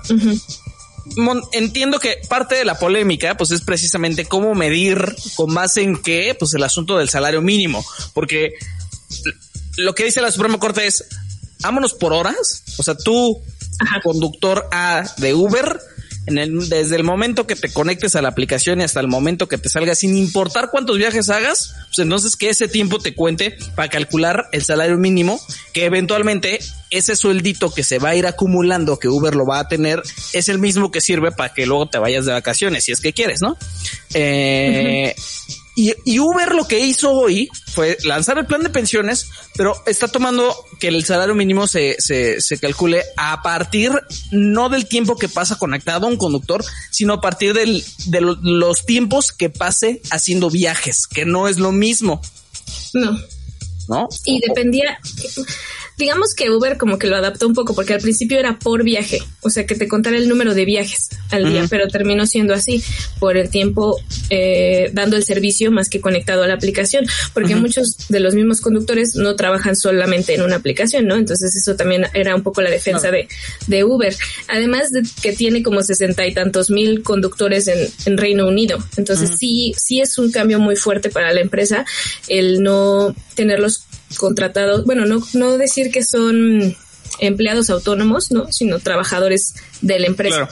entiendo 1.52 2.00
que 2.00 2.22
parte 2.30 2.56
de 2.56 2.66
la 2.66 2.78
polémica 2.78 3.36
pues 3.36 3.52
es 3.52 3.62
precisamente 3.62 4.26
cómo 4.26 4.56
medir 4.56 5.16
con 5.36 5.54
base 5.54 5.82
en 5.82 5.98
qué 5.98 6.36
pues 6.38 6.54
el 6.54 6.64
asunto 6.64 6.98
del 6.98 7.10
salario 7.10 7.42
mínimo 7.42 7.84
porque 8.14 8.54
lo 9.78 9.96
que 9.96 10.06
dice 10.06 10.22
la 10.22 10.32
Suprema 10.32 10.60
Corte 10.60 10.86
es 10.86 11.06
vámonos 11.60 11.94
por 11.94 12.14
horas 12.14 12.64
o 12.78 12.84
sea 12.84 12.96
tú 12.96 13.42
conductor 14.04 14.68
A 14.72 15.04
de 15.18 15.34
Uber 15.34 15.80
en 16.28 16.38
el, 16.38 16.70
desde 16.70 16.96
el 16.96 17.04
momento 17.04 17.48
que 17.48 17.56
te 17.56 17.72
conectes 17.72 18.16
a 18.16 18.22
la 18.22 18.30
aplicación 18.30 18.80
y 18.80 18.84
hasta 18.84 19.00
el 19.00 19.08
momento 19.08 19.48
que 19.48 19.58
te 19.58 19.70
salgas, 19.70 20.00
sin 20.00 20.16
importar 20.18 20.70
cuántos 20.72 20.98
viajes 20.98 21.30
hagas, 21.30 21.76
pues 21.88 22.00
entonces 22.00 22.36
que 22.36 22.50
ese 22.50 22.68
tiempo 22.68 23.00
te 23.00 23.16
cuente 23.16 23.58
para 23.76 23.90
calcular 23.90 24.48
el 24.52 24.64
salario 24.64 24.98
mínimo, 24.98 25.40
que 25.74 25.86
eventualmente 25.86 26.60
ese 26.90 27.16
sueldito 27.16 27.74
que 27.74 27.84
se 27.84 28.00
va 28.00 28.10
a 28.10 28.16
ir 28.16 28.28
acumulando, 28.28 29.00
que 29.00 29.08
Uber 29.08 29.36
lo 29.36 29.46
va 29.46 29.60
a 29.60 29.68
tener, 29.68 30.02
es 30.34 30.50
el 30.50 30.60
mismo 30.60 30.92
que 30.92 31.02
sirve 31.02 31.32
para 31.32 31.54
que 31.54 31.66
luego 31.66 31.88
te 31.88 31.98
vayas 31.98 32.26
de 32.26 32.34
vacaciones, 32.34 32.84
si 32.84 32.92
es 32.92 33.02
que 33.02 33.14
quieres, 33.14 33.42
¿no? 33.42 33.58
Eh, 34.14 35.16
y, 35.90 35.94
y 36.06 36.20
Uber 36.20 36.54
lo 36.54 36.68
que 36.68 36.80
hizo 36.80 37.12
hoy 37.12 37.50
fue 37.74 37.98
lanzar 38.04 38.38
el 38.38 38.46
plan 38.46 38.62
de 38.64 38.70
pensiones, 38.70 39.28
pero 39.56 39.74
está 39.86 40.08
tomando 40.08 40.56
que 40.80 40.88
el 40.90 41.04
salario 41.06 41.34
mínimo 41.36 41.68
se, 41.68 41.96
se, 42.00 42.40
se 42.42 42.58
calcule 42.60 43.04
a 43.18 43.42
partir 43.42 43.92
no 44.32 44.70
del 44.70 44.88
tiempo 44.88 45.18
que 45.18 45.30
pasa 45.30 45.58
conectado 45.58 46.08
a 46.08 46.10
un 46.10 46.18
conductor, 46.18 46.64
sino 46.92 47.14
a 47.14 47.22
partir 47.22 47.54
del, 47.54 47.84
de 48.08 48.22
lo- 48.22 48.38
los 48.42 48.86
tiempos 48.86 49.32
que 49.32 49.50
pase 49.50 50.02
haciendo 50.12 50.50
viajes, 50.50 51.08
que 51.08 51.26
no 51.26 51.48
es 51.48 51.58
lo 51.58 51.72
mismo, 51.72 52.22
No. 52.94 53.18
¿no? 53.88 54.08
Y 54.26 54.40
dependía, 54.48 55.00
digamos 56.02 56.34
que 56.34 56.50
Uber 56.50 56.78
como 56.78 56.98
que 56.98 57.06
lo 57.06 57.16
adaptó 57.16 57.48
un 57.48 57.54
poco 57.54 57.76
porque 57.76 57.94
al 57.94 58.02
principio 58.02 58.40
era 58.40 58.58
por 58.58 58.84
viaje, 58.84 59.20
o 59.42 59.52
sea 59.52 59.68
que 59.68 59.76
te 59.76 59.88
contara 59.88 60.18
el 60.18 60.28
número 60.28 60.56
de 60.56 60.66
viajes 60.66 61.10
al 61.30 61.48
día, 61.48 61.68
pero 61.70 61.88
terminó 61.88 62.26
siendo 62.26 62.56
así 62.56 62.84
por 63.20 63.38
el 63.38 63.52
tiempo 63.52 64.00
eh, 64.32 64.90
dando 64.94 65.16
el 65.16 65.24
servicio 65.24 65.72
más 65.72 65.90
que 65.90 66.02
conectado 66.02 66.42
a 66.42 66.48
la 66.48 66.56
aplicación, 66.56 67.06
porque 67.36 67.56
muchos 67.56 68.10
de 68.10 68.20
los 68.20 68.34
mismos 68.34 68.62
conductores 68.62 69.14
no 69.16 69.36
trabajan 69.36 69.76
solamente 69.76 70.34
en 70.34 70.42
una 70.42 70.56
aplicación, 70.56 71.06
¿no? 71.06 71.16
Entonces 71.18 71.56
eso 71.56 71.76
también 71.76 72.06
era 72.16 72.36
un 72.36 72.42
poco 72.42 72.64
la 72.64 72.72
defensa 72.72 73.12
de, 73.12 73.28
de 73.68 73.84
Uber. 73.84 74.16
Además 74.48 74.92
de 74.92 75.04
que 75.22 75.34
tiene 75.34 75.62
como 75.62 75.84
sesenta 75.84 76.26
y 76.26 76.34
tantos 76.34 76.72
mil 76.72 77.04
conductores 77.04 77.68
en, 77.68 77.88
en 78.06 78.18
Reino 78.18 78.48
Unido. 78.48 78.84
Entonces 78.98 79.30
sí, 79.38 79.74
sí 79.78 80.00
es 80.00 80.18
un 80.18 80.32
cambio 80.32 80.60
muy 80.60 80.76
fuerte 80.76 81.10
para 81.12 81.32
la 81.32 81.42
empresa 81.42 81.86
el 82.28 82.64
no 82.64 83.16
tenerlos 83.36 83.86
contratados, 84.18 84.86
bueno, 84.86 85.06
no, 85.06 85.22
no 85.34 85.58
decir 85.58 85.92
que 85.92 86.04
son 86.04 86.76
empleados 87.20 87.70
autónomos, 87.70 88.32
¿no? 88.32 88.52
Sino 88.52 88.80
trabajadores 88.80 89.56
de 89.82 90.00
la 90.00 90.08
empresa. 90.08 90.50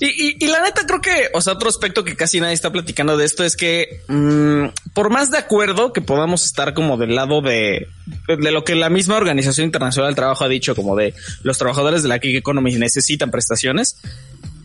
Y, 0.00 0.46
la 0.46 0.62
neta 0.62 0.86
creo 0.86 1.00
que, 1.00 1.28
o 1.34 1.40
sea, 1.40 1.54
otro 1.54 1.68
aspecto 1.68 2.04
que 2.04 2.14
casi 2.14 2.38
nadie 2.38 2.54
está 2.54 2.70
platicando 2.70 3.16
de 3.16 3.24
esto 3.24 3.42
es 3.42 3.56
que 3.56 4.02
mm, 4.06 4.92
por 4.92 5.10
más 5.10 5.32
de 5.32 5.38
acuerdo 5.38 5.92
que 5.92 6.00
podamos 6.00 6.44
estar 6.44 6.72
como 6.72 6.96
del 6.96 7.16
lado 7.16 7.40
de, 7.40 7.88
de 8.28 8.50
lo 8.52 8.62
que 8.62 8.76
la 8.76 8.90
misma 8.90 9.16
Organización 9.16 9.64
Internacional 9.64 10.10
del 10.10 10.16
Trabajo 10.16 10.44
ha 10.44 10.48
dicho, 10.48 10.76
como 10.76 10.94
de 10.94 11.14
los 11.42 11.58
trabajadores 11.58 12.04
de 12.04 12.08
la 12.08 12.20
gig 12.20 12.36
economy 12.36 12.76
necesitan 12.76 13.32
prestaciones, 13.32 13.96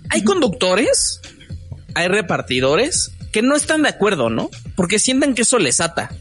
hay 0.10 0.24
conductores, 0.24 1.20
hay 1.96 2.10
repartidores 2.10 3.12
que 3.32 3.42
no 3.42 3.56
están 3.56 3.82
de 3.82 3.90
acuerdo, 3.90 4.30
¿no? 4.30 4.52
Porque 4.76 5.00
sienten 5.00 5.34
que 5.34 5.42
eso 5.42 5.58
les 5.58 5.82
ata. 5.82 6.12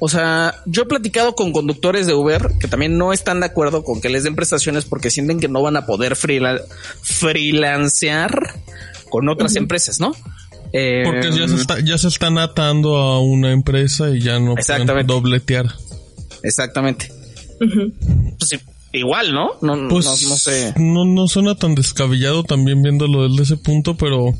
O 0.00 0.08
sea, 0.08 0.54
yo 0.64 0.82
he 0.82 0.86
platicado 0.86 1.34
con 1.34 1.52
conductores 1.52 2.06
de 2.06 2.14
Uber 2.14 2.48
que 2.58 2.68
también 2.68 2.96
no 2.96 3.12
están 3.12 3.40
de 3.40 3.46
acuerdo 3.46 3.84
con 3.84 4.00
que 4.00 4.08
les 4.08 4.24
den 4.24 4.34
prestaciones 4.34 4.86
porque 4.86 5.10
sienten 5.10 5.40
que 5.40 5.48
no 5.48 5.60
van 5.62 5.76
a 5.76 5.84
poder 5.84 6.16
freelancear 7.02 8.54
con 9.10 9.28
otras 9.28 9.56
empresas, 9.56 10.00
¿no? 10.00 10.12
porque 10.72 11.30
ya 11.32 11.48
se, 11.48 11.54
em, 11.54 11.84
ya 11.84 11.98
se 11.98 12.08
están 12.08 12.38
atando 12.38 12.96
a 12.96 13.20
una 13.20 13.52
empresa 13.52 14.10
y 14.10 14.20
ya 14.20 14.38
no 14.38 14.54
pueden 14.54 15.06
dobletear. 15.06 15.66
Exactamente. 16.42 17.12
Pues 17.58 18.58
igual, 18.92 19.32
¿no? 19.32 19.50
No, 19.60 19.88
pues 19.88 20.06
no, 20.06 20.12
no, 20.12 20.36
sé. 20.36 20.74
No, 20.76 21.04
no 21.04 21.28
suena 21.28 21.54
tan 21.56 21.74
descabellado 21.74 22.44
también 22.44 22.82
viéndolo 22.82 23.28
desde 23.28 23.42
ese 23.42 23.56
punto, 23.56 23.96
pero 23.96 24.34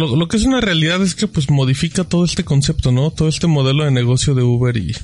lo, 0.00 0.28
que 0.28 0.36
es 0.36 0.44
una 0.44 0.60
realidad 0.60 1.02
es 1.02 1.14
que 1.14 1.28
pues 1.28 1.50
modifica 1.50 2.04
todo 2.04 2.24
este 2.24 2.44
concepto, 2.44 2.92
¿no? 2.92 3.10
Todo 3.10 3.28
este 3.28 3.46
modelo 3.46 3.84
de 3.84 3.90
negocio 3.90 4.34
de 4.34 4.42
Uber 4.42 4.76
y 4.76 4.94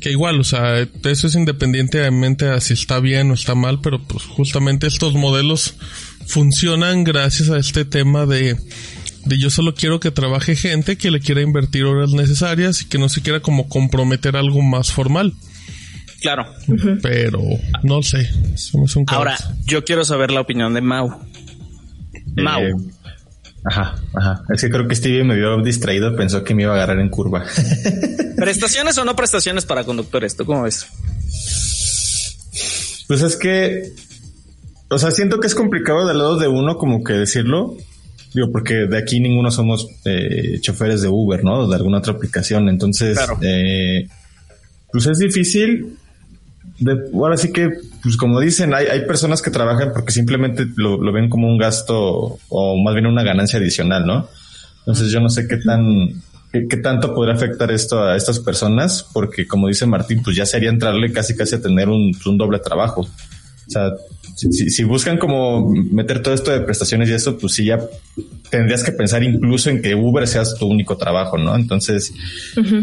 que 0.00 0.10
igual, 0.10 0.40
o 0.40 0.44
sea, 0.44 0.80
eso 0.80 1.26
es 1.26 1.34
independientemente 1.34 2.48
a 2.48 2.60
si 2.60 2.74
está 2.74 3.00
bien 3.00 3.30
o 3.30 3.34
está 3.34 3.54
mal, 3.54 3.80
pero 3.80 4.02
pues 4.02 4.24
justamente 4.24 4.86
estos 4.86 5.14
modelos 5.14 5.74
funcionan 6.26 7.04
gracias 7.04 7.50
a 7.50 7.58
este 7.58 7.84
tema 7.84 8.26
de 8.26 8.56
de 9.24 9.38
yo 9.38 9.50
solo 9.50 9.74
quiero 9.74 10.00
que 10.00 10.10
trabaje 10.10 10.54
gente 10.56 10.96
que 10.96 11.10
le 11.10 11.20
quiera 11.20 11.40
invertir 11.40 11.84
horas 11.84 12.12
necesarias 12.12 12.82
y 12.82 12.86
que 12.86 12.98
no 12.98 13.08
se 13.08 13.22
quiera 13.22 13.40
como 13.40 13.68
comprometer 13.68 14.36
algo 14.36 14.62
más 14.62 14.92
formal. 14.92 15.32
Claro. 16.20 16.46
Pero 17.02 17.40
no 17.82 18.02
sé. 18.02 18.28
Ahora, 19.08 19.36
yo 19.66 19.84
quiero 19.84 20.04
saber 20.04 20.30
la 20.30 20.40
opinión 20.40 20.72
de 20.74 20.80
Mau. 20.80 21.20
Mau. 22.36 22.62
Eh, 22.62 22.74
Ajá, 23.64 23.94
ajá. 24.14 24.44
Es 24.52 24.60
que 24.60 24.70
creo 24.70 24.86
que 24.86 24.94
Stevie 24.94 25.24
me 25.24 25.36
vio 25.36 25.60
distraído, 25.62 26.14
pensó 26.14 26.44
que 26.44 26.54
me 26.54 26.62
iba 26.62 26.72
a 26.72 26.76
agarrar 26.76 27.00
en 27.00 27.08
curva. 27.08 27.44
¿Prestaciones 28.36 28.98
o 28.98 29.04
no 29.04 29.16
prestaciones 29.16 29.64
para 29.64 29.84
conductores? 29.84 30.36
¿Tú 30.36 30.44
cómo 30.44 30.62
ves? 30.62 30.86
Pues 33.08 33.22
es 33.22 33.36
que, 33.36 33.92
o 34.88 34.98
sea, 34.98 35.10
siento 35.10 35.40
que 35.40 35.46
es 35.46 35.54
complicado 35.54 36.06
del 36.06 36.18
lado 36.18 36.38
de 36.38 36.48
uno 36.48 36.76
como 36.76 37.02
que 37.02 37.14
decirlo. 37.14 37.76
Digo, 38.34 38.50
porque 38.50 38.86
de 38.86 38.98
aquí 38.98 39.20
ninguno 39.20 39.50
somos 39.50 39.86
eh, 40.04 40.58
choferes 40.60 41.02
de 41.02 41.08
Uber, 41.08 41.44
¿no? 41.44 41.68
De 41.68 41.76
alguna 41.76 41.98
otra 41.98 42.14
aplicación. 42.14 42.68
Entonces, 42.68 43.18
eh, 43.42 44.08
pues 44.90 45.06
es 45.06 45.18
difícil 45.18 45.96
ahora 47.14 47.36
sí 47.36 47.52
que, 47.52 47.70
pues 48.04 48.16
como 48.16 48.38
dicen, 48.38 48.74
hay, 48.74 48.86
hay 48.86 49.06
personas 49.06 49.42
que 49.42 49.50
trabajan 49.50 49.90
porque 49.92 50.12
simplemente 50.12 50.66
lo, 50.76 51.12
ven 51.12 51.28
como 51.28 51.48
un 51.48 51.58
gasto 51.58 52.38
o 52.48 52.82
más 52.84 52.94
bien 52.94 53.06
una 53.06 53.24
ganancia 53.24 53.58
adicional, 53.58 54.06
¿no? 54.06 54.28
Entonces 54.80 55.10
yo 55.10 55.20
no 55.20 55.30
sé 55.30 55.48
qué 55.48 55.56
tan, 55.56 56.22
qué, 56.52 56.76
tanto 56.76 57.14
podría 57.14 57.34
afectar 57.34 57.70
esto 57.72 58.04
a 58.04 58.14
estas 58.16 58.38
personas, 58.38 59.08
porque 59.12 59.46
como 59.46 59.68
dice 59.68 59.86
Martín, 59.86 60.22
pues 60.22 60.36
ya 60.36 60.46
sería 60.46 60.68
entrarle 60.68 61.10
casi 61.12 61.34
casi 61.34 61.56
a 61.56 61.62
tener 61.62 61.88
un, 61.88 62.14
un 62.24 62.38
doble 62.38 62.58
trabajo. 62.58 63.00
O 63.66 63.70
sea, 63.70 63.92
si, 64.36 64.84
buscan 64.84 65.18
como 65.18 65.70
meter 65.70 66.22
todo 66.22 66.34
esto 66.34 66.50
de 66.50 66.60
prestaciones 66.60 67.08
y 67.08 67.12
eso, 67.12 67.38
pues 67.38 67.54
sí 67.54 67.64
ya 67.64 67.78
tendrías 68.50 68.82
que 68.82 68.92
pensar 68.92 69.22
incluso 69.22 69.70
en 69.70 69.80
que 69.80 69.94
Uber 69.94 70.26
seas 70.26 70.56
tu 70.58 70.66
único 70.66 70.96
trabajo, 70.96 71.38
¿no? 71.38 71.54
Entonces, 71.54 72.12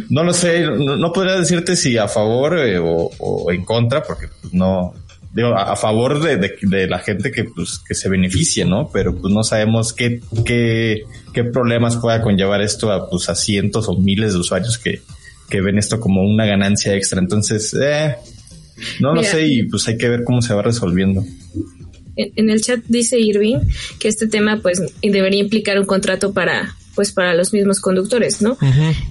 no 0.09 0.23
lo 0.23 0.33
sé, 0.33 0.65
no, 0.65 1.13
podría 1.13 1.35
decirte 1.35 1.75
si 1.75 1.97
a 1.97 2.07
favor 2.07 2.57
eh, 2.57 2.79
o, 2.79 3.51
en 3.51 3.63
contra, 3.65 4.03
porque 4.03 4.27
pues, 4.41 4.53
no, 4.53 4.93
digo, 5.33 5.55
a, 5.55 5.75
favor 5.75 6.21
de, 6.21 6.87
la 6.87 6.99
gente 6.99 7.31
que, 7.31 7.45
pues, 7.45 7.79
que 7.79 7.95
se 7.95 8.09
beneficie, 8.09 8.65
¿no? 8.65 8.89
Pero 8.91 9.15
pues 9.15 9.33
no 9.33 9.43
sabemos 9.43 9.93
qué, 9.93 10.21
qué, 10.45 11.03
qué 11.33 11.43
problemas 11.43 11.97
pueda 11.97 12.21
conllevar 12.21 12.61
esto 12.61 12.91
a, 12.91 13.09
pues, 13.09 13.29
a 13.29 13.35
cientos 13.35 13.87
o 13.87 13.97
miles 13.97 14.33
de 14.33 14.39
usuarios 14.39 14.77
que, 14.77 15.01
que 15.49 15.61
ven 15.61 15.77
esto 15.77 15.99
como 15.99 16.23
una 16.23 16.45
ganancia 16.45 16.95
extra. 16.95 17.19
Entonces, 17.19 17.75
eh, 17.81 18.15
no 18.99 19.13
lo 19.13 19.23
sé 19.23 19.47
y 19.47 19.63
pues 19.63 19.87
hay 19.87 19.97
que 19.97 20.09
ver 20.09 20.23
cómo 20.23 20.41
se 20.41 20.53
va 20.53 20.61
resolviendo. 20.61 21.23
En 22.15 22.49
el 22.49 22.61
chat 22.61 22.81
dice 22.87 23.19
Irving 23.19 23.59
que 23.99 24.07
este 24.07 24.27
tema 24.27 24.59
pues 24.61 24.81
debería 25.01 25.39
implicar 25.39 25.79
un 25.79 25.85
contrato 25.85 26.33
para 26.33 26.75
pues 27.01 27.13
para 27.13 27.33
los 27.33 27.51
mismos 27.51 27.79
conductores, 27.79 28.43
¿no? 28.43 28.59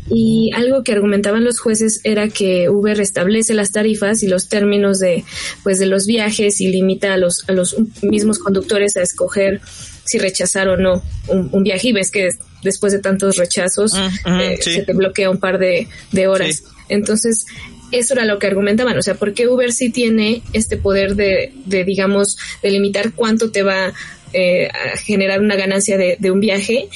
Y 0.09 0.53
algo 0.55 0.85
que 0.85 0.93
argumentaban 0.93 1.43
los 1.43 1.59
jueces 1.59 2.01
era 2.05 2.29
que 2.29 2.69
Uber 2.71 2.97
restablece 2.97 3.53
las 3.53 3.73
tarifas 3.73 4.23
y 4.23 4.29
los 4.29 4.49
términos 4.49 5.01
de 5.01 5.25
pues 5.65 5.81
de 5.81 5.87
los 5.87 6.07
viajes 6.07 6.61
y 6.61 6.69
limita 6.69 7.15
a 7.15 7.17
los 7.17 7.49
a 7.49 7.53
los 7.53 7.75
mismos 8.01 8.39
conductores 8.39 8.97
a 8.97 9.03
escoger 9.03 9.61
si 10.05 10.19
rechazar 10.19 10.69
o 10.69 10.77
no 10.77 11.03
un, 11.27 11.65
viaje. 11.65 11.89
Y 11.89 11.93
ves 11.93 12.13
que 12.13 12.29
después 12.63 12.93
de 12.93 13.01
tantos 13.01 13.39
rechazos 13.39 13.93
eh, 14.25 14.57
se 14.61 14.83
te 14.83 14.93
bloquea 14.93 15.29
un 15.29 15.39
par 15.39 15.59
de, 15.59 15.89
horas. 16.29 16.63
Entonces, 16.89 17.45
eso 17.91 18.15
era 18.15 18.25
lo 18.25 18.39
que 18.39 18.47
argumentaban, 18.47 18.97
o 18.97 19.03
sea, 19.03 19.15
¿por 19.15 19.35
qué 19.35 19.49
Uber 19.49 19.73
sí 19.73 19.91
tiene 19.91 20.43
este 20.53 20.77
poder 20.77 21.17
de, 21.17 21.53
de 21.67 21.83
digamos, 21.83 22.39
de 22.63 22.71
limitar 22.71 23.15
cuánto 23.15 23.51
te 23.51 23.65
va 23.65 23.93
eh, 24.33 24.71
generar 25.05 25.41
una 25.41 25.57
ganancia 25.57 25.97
de, 25.97 26.17
de 26.19 26.31
un 26.31 26.41
viaje 26.41 26.89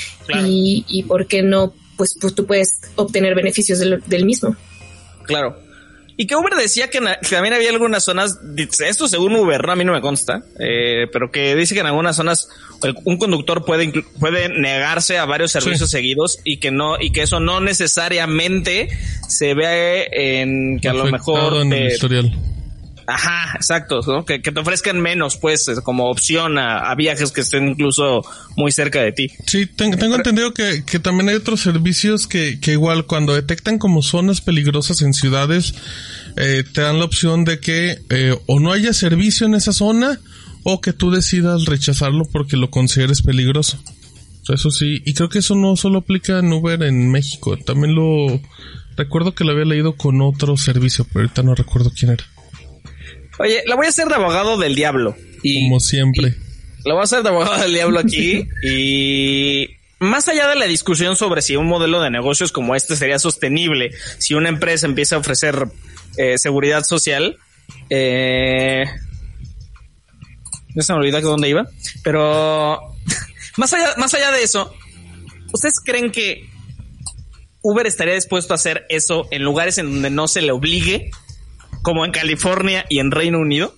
y, 0.44 0.84
y 0.88 1.02
por 1.04 1.26
qué 1.26 1.42
no, 1.42 1.74
pues, 1.96 2.16
pues 2.20 2.34
tú 2.34 2.46
puedes 2.46 2.80
obtener 2.96 3.34
beneficios 3.34 3.78
del, 3.78 4.02
del 4.06 4.24
mismo? 4.24 4.56
Claro. 5.24 5.64
Y 6.16 6.26
que 6.26 6.36
Uber 6.36 6.54
decía 6.54 6.90
que, 6.90 7.00
también 7.28 7.54
había 7.54 7.70
algunas 7.70 8.04
zonas, 8.04 8.38
esto 8.56 9.08
según 9.08 9.34
Uber, 9.34 9.66
¿no? 9.66 9.72
a 9.72 9.76
mí 9.76 9.84
no 9.84 9.92
me 9.92 10.00
consta, 10.00 10.44
eh, 10.60 11.08
pero 11.12 11.32
que 11.32 11.56
dice 11.56 11.74
que 11.74 11.80
en 11.80 11.86
algunas 11.86 12.14
zonas 12.14 12.48
un 13.04 13.18
conductor 13.18 13.64
puede, 13.64 13.92
puede 14.20 14.48
negarse 14.48 15.18
a 15.18 15.24
varios 15.24 15.50
servicios 15.50 15.90
seguidos 15.90 16.38
y 16.44 16.58
que 16.58 16.70
no, 16.70 17.00
y 17.00 17.10
que 17.10 17.22
eso 17.22 17.40
no 17.40 17.60
necesariamente 17.60 18.88
se 19.28 19.54
ve 19.54 20.06
en 20.12 20.78
que 20.78 20.88
a 20.88 20.94
lo 20.94 21.06
mejor 21.06 21.62
en 21.62 21.72
el 21.72 21.92
historial. 21.92 22.32
Ajá, 23.06 23.52
exacto, 23.56 24.00
¿no? 24.06 24.24
que, 24.24 24.38
te 24.38 24.60
ofrezcan 24.60 25.00
menos, 25.00 25.36
pues, 25.36 25.66
como 25.82 26.10
opción 26.10 26.58
a, 26.58 26.94
viajes 26.94 27.32
que 27.32 27.40
estén 27.40 27.68
incluso 27.68 28.22
muy 28.56 28.70
cerca 28.72 29.02
de 29.02 29.12
ti. 29.12 29.30
Sí, 29.46 29.66
tengo, 29.66 30.14
entendido 30.14 30.54
que, 30.54 30.84
que, 30.84 30.98
también 30.98 31.28
hay 31.28 31.34
otros 31.34 31.60
servicios 31.60 32.26
que, 32.26 32.60
que 32.60 32.72
igual 32.72 33.06
cuando 33.06 33.34
detectan 33.34 33.78
como 33.78 34.02
zonas 34.02 34.40
peligrosas 34.40 35.02
en 35.02 35.12
ciudades, 35.12 35.74
eh, 36.36 36.64
te 36.70 36.80
dan 36.80 36.98
la 36.98 37.04
opción 37.04 37.44
de 37.44 37.60
que 37.60 37.98
eh, 38.10 38.36
o 38.46 38.60
no 38.60 38.72
haya 38.72 38.92
servicio 38.92 39.46
en 39.46 39.54
esa 39.54 39.72
zona 39.72 40.18
o 40.64 40.80
que 40.80 40.92
tú 40.92 41.10
decidas 41.10 41.66
rechazarlo 41.66 42.24
porque 42.30 42.56
lo 42.56 42.70
consideres 42.70 43.22
peligroso. 43.22 43.78
Eso 44.48 44.70
sí, 44.70 45.02
y 45.06 45.14
creo 45.14 45.28
que 45.28 45.38
eso 45.38 45.54
no 45.54 45.76
solo 45.76 46.00
aplica 46.00 46.38
en 46.38 46.52
Uber 46.52 46.82
en 46.82 47.10
México, 47.10 47.56
también 47.56 47.94
lo 47.94 48.40
recuerdo 48.96 49.34
que 49.34 49.44
lo 49.44 49.52
había 49.52 49.64
leído 49.64 49.96
con 49.96 50.20
otro 50.20 50.56
servicio, 50.56 51.06
pero 51.06 51.20
ahorita 51.20 51.42
no 51.42 51.54
recuerdo 51.54 51.90
quién 51.96 52.12
era. 52.12 52.24
Oye, 53.38 53.62
la 53.66 53.76
voy 53.76 53.86
a 53.86 53.88
hacer 53.88 54.08
de 54.08 54.14
abogado 54.14 54.58
del 54.58 54.74
diablo. 54.74 55.16
Y, 55.42 55.68
Como 55.68 55.80
siempre. 55.80 56.34
la 56.84 56.94
voy 56.94 57.00
a 57.00 57.04
hacer 57.04 57.22
de 57.22 57.28
abogado 57.28 57.60
del 57.62 57.72
diablo 57.74 57.98
aquí. 57.98 58.46
y 58.62 59.68
más 60.00 60.28
allá 60.28 60.48
de 60.48 60.56
la 60.56 60.66
discusión 60.66 61.16
sobre 61.16 61.42
si 61.42 61.56
un 61.56 61.66
modelo 61.66 62.00
de 62.00 62.10
negocios 62.10 62.52
como 62.52 62.74
este 62.74 62.96
sería 62.96 63.18
sostenible, 63.18 63.90
si 64.18 64.34
una 64.34 64.48
empresa 64.48 64.86
empieza 64.86 65.16
a 65.16 65.18
ofrecer 65.18 65.66
eh, 66.16 66.38
seguridad 66.38 66.82
social, 66.84 67.38
eh, 67.90 68.84
se 70.78 70.92
me 70.92 70.98
olvida 70.98 71.20
que 71.20 71.26
dónde 71.26 71.48
iba, 71.48 71.66
pero 72.02 72.80
más 73.56 73.72
allá, 73.72 73.94
más 73.96 74.12
allá 74.14 74.30
de 74.32 74.42
eso, 74.42 74.74
¿ustedes 75.52 75.80
creen 75.84 76.10
que 76.10 76.48
Uber 77.62 77.86
estaría 77.86 78.14
dispuesto 78.14 78.52
a 78.52 78.56
hacer 78.56 78.84
eso 78.90 79.26
en 79.30 79.42
lugares 79.42 79.78
en 79.78 79.90
donde 79.90 80.10
no 80.10 80.28
se 80.28 80.42
le 80.42 80.52
obligue 80.52 81.10
como 81.84 82.04
en 82.04 82.10
California 82.10 82.84
y 82.88 82.98
en 82.98 83.12
Reino 83.12 83.38
Unido? 83.38 83.76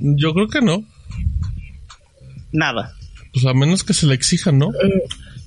Yo 0.00 0.34
creo 0.34 0.48
que 0.48 0.60
no. 0.60 0.84
Nada. 2.52 2.92
Pues 3.32 3.46
a 3.46 3.54
menos 3.54 3.84
que 3.84 3.94
se 3.94 4.06
le 4.06 4.14
exijan, 4.14 4.58
¿no? 4.58 4.70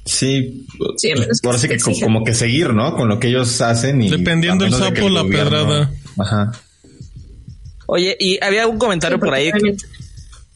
Sí, 0.06 0.66
Sí, 0.98 1.10
que 1.14 1.26
ahora 1.48 1.58
sí 1.58 1.68
que 1.68 1.74
exijan. 1.76 2.02
como 2.02 2.24
que 2.24 2.34
seguir, 2.34 2.74
¿no? 2.74 2.96
Con 2.96 3.10
lo 3.10 3.20
que 3.20 3.28
ellos 3.28 3.60
hacen 3.62 4.02
y 4.02 4.10
Dependiendo 4.10 4.64
a 4.64 4.68
el 4.68 4.74
menos 4.74 4.88
de 4.88 4.94
que 4.94 5.02
sapo, 5.02 5.10
la 5.14 5.22
gobierno- 5.22 5.50
pedrada. 5.50 5.92
Ajá. 6.18 6.52
Oye, 7.88 8.16
y 8.20 8.38
había 8.44 8.68
un 8.68 8.78
comentario 8.78 9.20
por 9.20 9.34
ahí. 9.34 9.52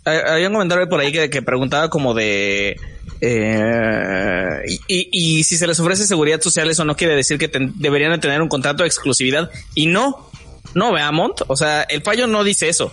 Había 0.06 0.48
un 0.48 0.54
comentario 0.54 0.88
por 0.90 1.00
ahí 1.00 1.12
que, 1.12 1.30
que 1.30 1.42
preguntaba 1.42 1.90
como 1.90 2.14
de... 2.14 2.78
eh, 3.22 4.62
y, 4.88 5.44
si 5.44 5.58
se 5.58 5.68
les 5.68 5.80
ofrece 5.80 6.06
seguridad 6.06 6.42
social, 6.42 6.70
eso 6.70 6.84
no 6.86 6.96
quiere 6.96 7.16
decir 7.16 7.38
que 7.38 7.48
ten- 7.48 7.74
deberían 7.78 8.12
de 8.12 8.18
tener 8.18 8.42
un 8.42 8.50
contrato 8.50 8.84
de 8.84 8.88
exclusividad. 8.88 9.50
Y 9.76 9.86
no, 9.86 10.30
no, 10.74 10.92
Beamont. 10.92 11.42
O 11.48 11.56
sea, 11.56 11.84
el 11.84 12.02
fallo 12.02 12.28
no 12.28 12.44
dice 12.44 12.68
eso. 12.70 12.92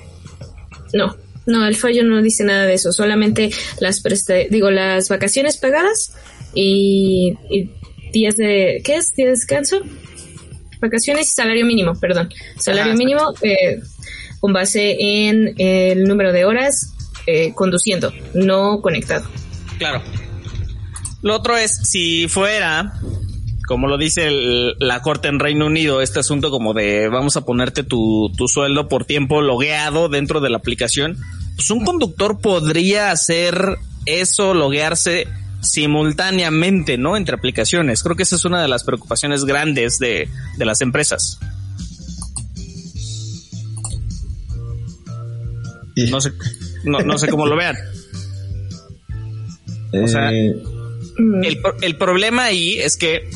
No, 0.92 1.16
no, 1.47 1.66
el 1.66 1.76
fallo 1.76 2.04
no 2.04 2.23
dice 2.23 2.44
nada 2.44 2.64
de 2.66 2.75
eso, 2.75 2.92
solamente 2.92 3.50
las 3.80 4.02
digo 4.50 4.70
las 4.70 5.08
vacaciones 5.08 5.56
pagadas 5.56 6.14
y, 6.54 7.35
y 7.50 7.70
días 8.12 8.37
de 8.37 8.80
¿qué 8.85 8.97
es? 8.97 9.12
¿Día 9.14 9.26
de 9.26 9.32
descanso? 9.32 9.80
Vacaciones 10.80 11.26
y 11.28 11.30
salario 11.30 11.66
mínimo, 11.66 11.94
perdón. 11.99 12.30
Salario 12.58 12.92
Ajá, 12.92 12.99
mínimo 12.99 13.35
eh, 13.42 13.80
con 14.40 14.52
base 14.52 14.97
en 14.99 15.54
el 15.58 16.04
número 16.04 16.32
de 16.32 16.44
horas 16.44 16.94
eh, 17.26 17.52
conduciendo, 17.54 18.12
no 18.35 18.80
conectado. 18.80 19.28
Claro. 19.78 20.02
Lo 21.23 21.35
otro 21.35 21.56
es, 21.56 21.76
si 21.88 22.28
fuera, 22.28 22.92
como 23.66 23.88
lo 23.88 23.99
dice 23.99 24.28
el- 24.28 24.75
la 24.78 25.02
corte 25.02 25.28
en 25.28 25.38
Reino 25.40 25.66
Unido, 25.66 26.00
este 26.02 26.20
asunto 26.20 26.50
como 26.50 26.75
de 26.75 27.08
vamos 27.08 27.37
a 27.37 27.44
ponerte 27.44 27.82
tu, 27.82 28.30
tu 28.37 28.47
sueldo 28.49 28.88
por 28.88 29.04
tiempo 29.04 29.40
logueado 29.42 30.08
dentro 30.08 30.40
de 30.40 30.50
la 30.50 30.58
aplicación, 30.58 31.16
pues 31.56 31.70
un 31.70 31.85
conductor 31.85 32.40
podría 32.40 33.11
hacer 33.11 33.78
eso, 34.06 34.54
loguearse 34.54 35.26
simultáneamente, 35.61 36.99
¿no? 36.99 37.16
Entre 37.16 37.35
aplicaciones. 37.35 38.02
Creo 38.04 38.14
que 38.16 38.23
esa 38.23 38.37
es 38.37 38.44
una 38.44 38.62
de 38.62 38.68
las 38.68 38.85
preocupaciones 38.85 39.44
grandes 39.44 39.99
de, 39.99 40.28
de 40.56 40.64
las 40.64 40.80
empresas. 40.80 41.38
No 46.11 46.20
sé, 46.20 46.32
no, 46.85 47.00
no 47.00 47.18
sé 47.18 47.28
cómo 47.28 47.47
lo 47.47 47.56
vean. 47.56 47.76
o 49.92 50.09
sea, 50.09 50.33
Eh, 50.33 50.54
Mm, 51.18 51.45
El, 51.45 51.59
el 51.83 51.97
problema 51.97 52.45
ahí 52.45 52.78
es 52.78 52.97
que, 52.97 53.28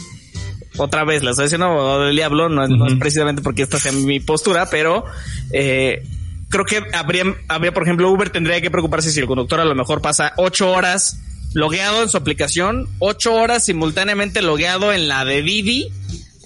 otra 0.76 1.04
vez, 1.04 1.22
la 1.22 1.32
asociación 1.32 1.62
abogado 1.62 2.04
del 2.04 2.16
diablo 2.16 2.48
no 2.48 2.62
es, 2.62 2.70
no 2.70 2.86
es 2.86 2.94
precisamente 2.94 3.42
porque 3.42 3.62
esta 3.62 3.78
sea 3.78 3.92
mi 3.92 4.20
postura, 4.20 4.70
pero 4.70 5.04
eh, 5.52 6.02
creo 6.48 6.64
que 6.64 6.80
habría, 6.92 7.24
habría, 7.48 7.72
por 7.74 7.82
ejemplo, 7.82 8.10
Uber 8.10 8.30
tendría 8.30 8.60
que 8.60 8.70
preocuparse 8.70 9.10
si 9.10 9.18
el 9.20 9.26
conductor 9.26 9.58
a 9.60 9.64
lo 9.64 9.74
mejor 9.74 10.00
pasa 10.00 10.32
ocho 10.36 10.70
horas 10.70 11.18
logueado 11.54 12.02
en 12.02 12.08
su 12.08 12.16
aplicación, 12.16 12.88
ocho 13.00 13.34
horas 13.34 13.64
simultáneamente 13.64 14.42
logueado 14.42 14.92
en 14.92 15.08
la 15.08 15.24
de 15.24 15.42
Didi 15.42 15.88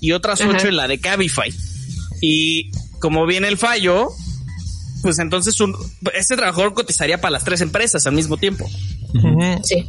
y 0.01 0.13
otras 0.13 0.41
ocho 0.41 0.69
en 0.69 0.77
la 0.77 0.89
de 0.89 0.99
Cabify. 1.01 1.53
Y 2.23 2.71
como 2.99 3.27
viene 3.27 3.49
el 3.49 3.59
fallo, 3.59 4.09
pues 5.07 5.21
entonces 5.21 5.61
un, 5.61 5.73
ese 6.15 6.35
trabajador 6.35 6.75
cotizaría 6.75 7.21
para 7.21 7.31
las 7.31 7.45
tres 7.45 7.61
empresas 7.61 8.05
al 8.09 8.15
mismo 8.15 8.39
tiempo. 8.39 8.69
Sí. 9.63 9.89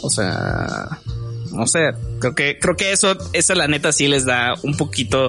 O 0.00 0.08
sea, 0.08 1.00
no 1.50 1.66
sé, 1.66 1.80
creo 2.20 2.36
que, 2.36 2.56
creo 2.60 2.76
que 2.76 2.92
eso, 2.92 3.16
eso 3.32 3.54
la 3.56 3.66
neta 3.66 3.90
sí 3.90 4.06
les 4.06 4.24
da 4.24 4.54
un 4.62 4.76
poquito 4.76 5.26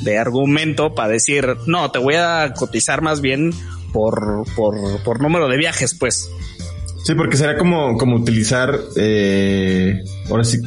de 0.00 0.16
argumento 0.16 0.94
para 0.94 1.10
decir, 1.10 1.54
no, 1.66 1.90
te 1.90 1.98
voy 1.98 2.14
a 2.14 2.54
cotizar 2.56 3.02
más 3.02 3.20
bien 3.20 3.52
por, 3.92 4.46
por, 4.56 5.02
por 5.02 5.20
número 5.20 5.48
de 5.48 5.58
viajes, 5.58 5.94
pues. 5.94 6.30
Sí, 7.04 7.14
porque 7.14 7.36
será 7.36 7.58
como, 7.58 7.98
como 7.98 8.16
utilizar, 8.16 8.74
eh, 8.96 10.02
ahora 10.30 10.44
sí, 10.44 10.62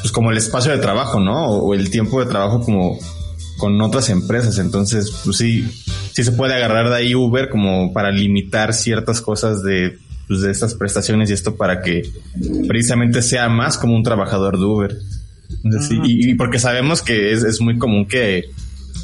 pues 0.00 0.12
como 0.12 0.30
el 0.30 0.38
espacio 0.38 0.72
de 0.72 0.78
trabajo, 0.78 1.20
¿no? 1.20 1.44
O, 1.44 1.68
o 1.68 1.74
el 1.74 1.90
tiempo 1.90 2.24
de 2.24 2.30
trabajo 2.30 2.62
como 2.62 2.98
con 3.58 3.80
otras 3.80 4.08
empresas. 4.10 4.58
Entonces, 4.58 5.12
pues 5.24 5.36
sí, 5.36 5.68
sí 6.12 6.24
se 6.24 6.32
puede 6.32 6.54
agarrar 6.54 6.88
de 6.88 6.96
ahí 6.96 7.14
Uber 7.14 7.48
como 7.48 7.92
para 7.92 8.10
limitar 8.10 8.74
ciertas 8.74 9.20
cosas 9.20 9.62
de, 9.62 9.98
pues, 10.28 10.40
de 10.40 10.50
estas 10.50 10.74
prestaciones 10.74 11.30
y 11.30 11.34
esto 11.34 11.56
para 11.56 11.82
que 11.82 12.10
precisamente 12.66 13.22
sea 13.22 13.48
más 13.48 13.78
como 13.78 13.94
un 13.94 14.02
trabajador 14.02 14.58
de 14.58 14.64
Uber. 14.64 14.96
Entonces, 15.62 15.98
y, 16.04 16.30
y 16.30 16.34
porque 16.34 16.58
sabemos 16.58 17.02
que 17.02 17.32
es, 17.32 17.44
es 17.44 17.60
muy 17.60 17.78
común 17.78 18.06
que, 18.06 18.50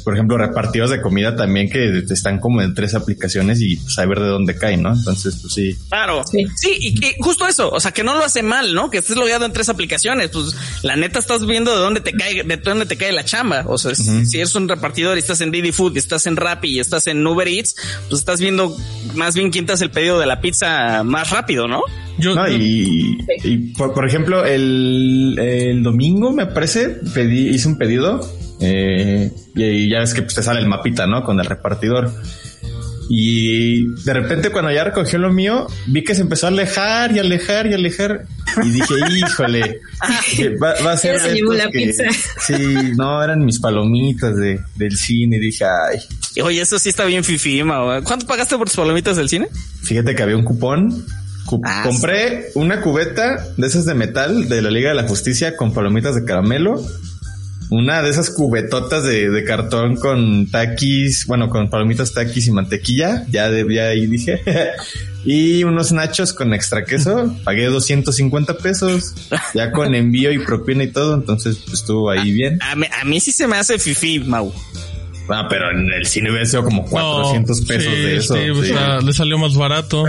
por 0.03 0.13
ejemplo, 0.15 0.37
repartidos 0.37 0.89
de 0.89 1.01
comida 1.01 1.35
también 1.35 1.69
que 1.69 2.03
están 2.09 2.39
como 2.39 2.61
en 2.61 2.73
tres 2.73 2.95
aplicaciones 2.95 3.61
y 3.61 3.77
saber 3.77 4.19
de 4.19 4.27
dónde 4.27 4.55
caen, 4.55 4.81
¿no? 4.83 4.93
Entonces, 4.93 5.37
pues 5.41 5.53
sí. 5.53 5.75
Claro. 5.89 6.23
Sí, 6.29 6.45
Sí. 6.55 6.69
y, 6.79 7.05
y 7.05 7.13
justo 7.19 7.47
eso, 7.47 7.69
o 7.69 7.79
sea, 7.79 7.91
que 7.91 8.03
no 8.03 8.15
lo 8.15 8.23
hace 8.23 8.41
mal, 8.43 8.73
¿no? 8.73 8.89
Que 8.89 8.97
estés 8.99 9.15
logueado 9.17 9.45
en 9.45 9.53
tres 9.53 9.69
aplicaciones, 9.69 10.29
pues 10.29 10.55
la 10.83 10.95
neta 10.95 11.19
estás 11.19 11.45
viendo 11.45 11.71
de 11.71 11.77
dónde 11.77 11.99
te 12.01 12.13
cae, 12.13 12.43
de 12.43 12.57
dónde 12.57 12.85
te 12.85 12.97
cae 12.97 13.11
la 13.11 13.23
chamba. 13.25 13.63
O 13.67 13.77
sea, 13.77 13.93
si- 13.95 14.25
si 14.25 14.37
eres 14.37 14.55
un 14.55 14.67
repartidor 14.67 15.17
y 15.17 15.19
estás 15.19 15.41
en 15.41 15.51
Didi 15.51 15.71
Food, 15.71 15.95
y 15.95 15.99
estás 15.99 16.25
en 16.27 16.35
Rappi 16.35 16.69
y 16.71 16.79
estás 16.79 17.07
en 17.07 17.25
Uber 17.25 17.47
Eats, 17.47 17.75
pues 18.09 18.21
estás 18.21 18.39
viendo 18.39 18.75
más 19.15 19.35
bien 19.35 19.51
quién 19.51 19.65
te 19.65 19.73
hace 19.73 19.83
el 19.85 19.91
pedido 19.91 20.19
de 20.19 20.25
la 20.25 20.41
pizza 20.41 21.03
más 21.03 21.29
rápido, 21.29 21.67
¿no? 21.67 21.81
Yo, 22.17 22.35
No, 22.35 22.47
yo- 22.47 22.55
y, 22.57 23.17
y 23.43 23.57
por, 23.73 23.93
por 23.93 24.07
ejemplo, 24.07 24.45
el, 24.45 25.37
el 25.39 25.83
domingo 25.83 26.31
me 26.31 26.45
parece, 26.45 26.89
pedí, 27.13 27.49
hice 27.49 27.67
un 27.67 27.77
pedido 27.77 28.21
eh, 28.61 29.31
y 29.55 29.89
ya 29.89 29.99
ves 29.99 30.13
que 30.13 30.21
pues, 30.21 30.35
te 30.35 30.43
sale 30.43 30.59
el 30.59 30.67
mapita, 30.67 31.07
¿no? 31.07 31.23
Con 31.23 31.39
el 31.39 31.45
repartidor. 31.45 32.11
Y 33.13 33.87
de 34.05 34.13
repente 34.13 34.51
cuando 34.51 34.71
ya 34.71 34.85
recogió 34.85 35.19
lo 35.19 35.33
mío, 35.33 35.67
vi 35.87 36.03
que 36.03 36.15
se 36.15 36.21
empezó 36.21 36.45
a 36.45 36.49
alejar 36.49 37.11
y 37.13 37.19
alejar 37.19 37.67
y 37.67 37.73
alejar. 37.73 38.23
Y 38.63 38.69
dije, 38.69 38.93
híjole, 39.17 39.79
va, 40.61 40.75
va 40.85 40.93
a 40.93 40.97
ser... 40.97 41.19
Se 41.19 41.27
de 41.29 41.33
llevó 41.35 41.51
estos 41.53 41.65
la 41.65 41.71
que- 41.71 41.79
pizza. 41.87 42.03
Sí, 42.39 42.53
no, 42.95 43.21
eran 43.21 43.43
mis 43.43 43.59
palomitas 43.59 44.35
de, 44.37 44.61
del 44.75 44.95
cine. 44.95 45.37
Y 45.37 45.39
dije, 45.39 45.65
ay, 45.65 45.99
Oye, 46.41 46.61
eso 46.61 46.79
sí 46.79 46.87
está 46.89 47.03
bien 47.03 47.25
fifi, 47.25 47.61
Mau. 47.63 48.01
¿Cuánto 48.03 48.25
pagaste 48.25 48.57
por 48.57 48.67
tus 48.67 48.77
palomitas 48.77 49.17
del 49.17 49.27
cine? 49.27 49.49
Fíjate 49.83 50.15
que 50.15 50.23
había 50.23 50.37
un 50.37 50.45
cupón. 50.45 51.05
Cu- 51.45 51.59
Ah, 51.65 51.81
compré 51.83 52.51
una 52.55 52.79
cubeta 52.79 53.45
de 53.57 53.67
esas 53.67 53.85
de 53.85 53.93
metal 53.95 54.47
de 54.47 54.61
la 54.61 54.69
Liga 54.71 54.89
de 54.89 54.95
la 54.95 55.07
Justicia 55.07 55.57
con 55.57 55.73
palomitas 55.73 56.15
de 56.15 56.23
caramelo. 56.23 56.81
Una 57.71 58.01
de 58.01 58.09
esas 58.09 58.29
cubetotas 58.29 59.05
de, 59.05 59.29
de 59.29 59.43
cartón 59.45 59.95
con 59.95 60.45
taquis, 60.51 61.25
bueno, 61.25 61.49
con 61.49 61.69
palomitas 61.69 62.11
taquis 62.11 62.47
y 62.47 62.51
mantequilla. 62.51 63.25
Ya, 63.29 63.49
de, 63.49 63.65
ya 63.73 63.83
ahí 63.87 64.07
dije. 64.07 64.41
y 65.23 65.63
unos 65.63 65.93
nachos 65.93 66.33
con 66.33 66.53
extra 66.53 66.83
queso. 66.83 67.33
Pagué 67.45 67.67
250 67.67 68.57
pesos. 68.57 69.15
Ya 69.53 69.71
con 69.71 69.95
envío 69.95 70.33
y 70.33 70.39
propina 70.39 70.83
y 70.83 70.91
todo. 70.91 71.15
Entonces 71.15 71.59
pues, 71.59 71.79
estuvo 71.79 72.09
ahí 72.09 72.33
bien. 72.33 72.59
A 72.61 72.75
mí, 72.75 72.87
a 73.01 73.05
mí 73.05 73.21
sí 73.21 73.31
se 73.31 73.47
me 73.47 73.55
hace 73.55 73.79
fifi, 73.79 74.19
Mau. 74.19 74.51
Ah, 75.29 75.47
pero 75.49 75.71
en 75.71 75.89
el 75.93 76.05
cine 76.05 76.29
hubiera 76.29 76.45
sido 76.45 76.65
como 76.65 76.83
400 76.85 77.61
no, 77.61 77.67
pesos 77.67 77.93
sí, 77.93 78.01
de 78.01 78.17
eso. 78.17 78.33
sí, 78.33 78.49
o 78.49 78.63
sí. 78.63 78.67
sea, 78.67 78.99
le 78.99 79.13
salió 79.13 79.37
más 79.37 79.55
barato. 79.55 80.03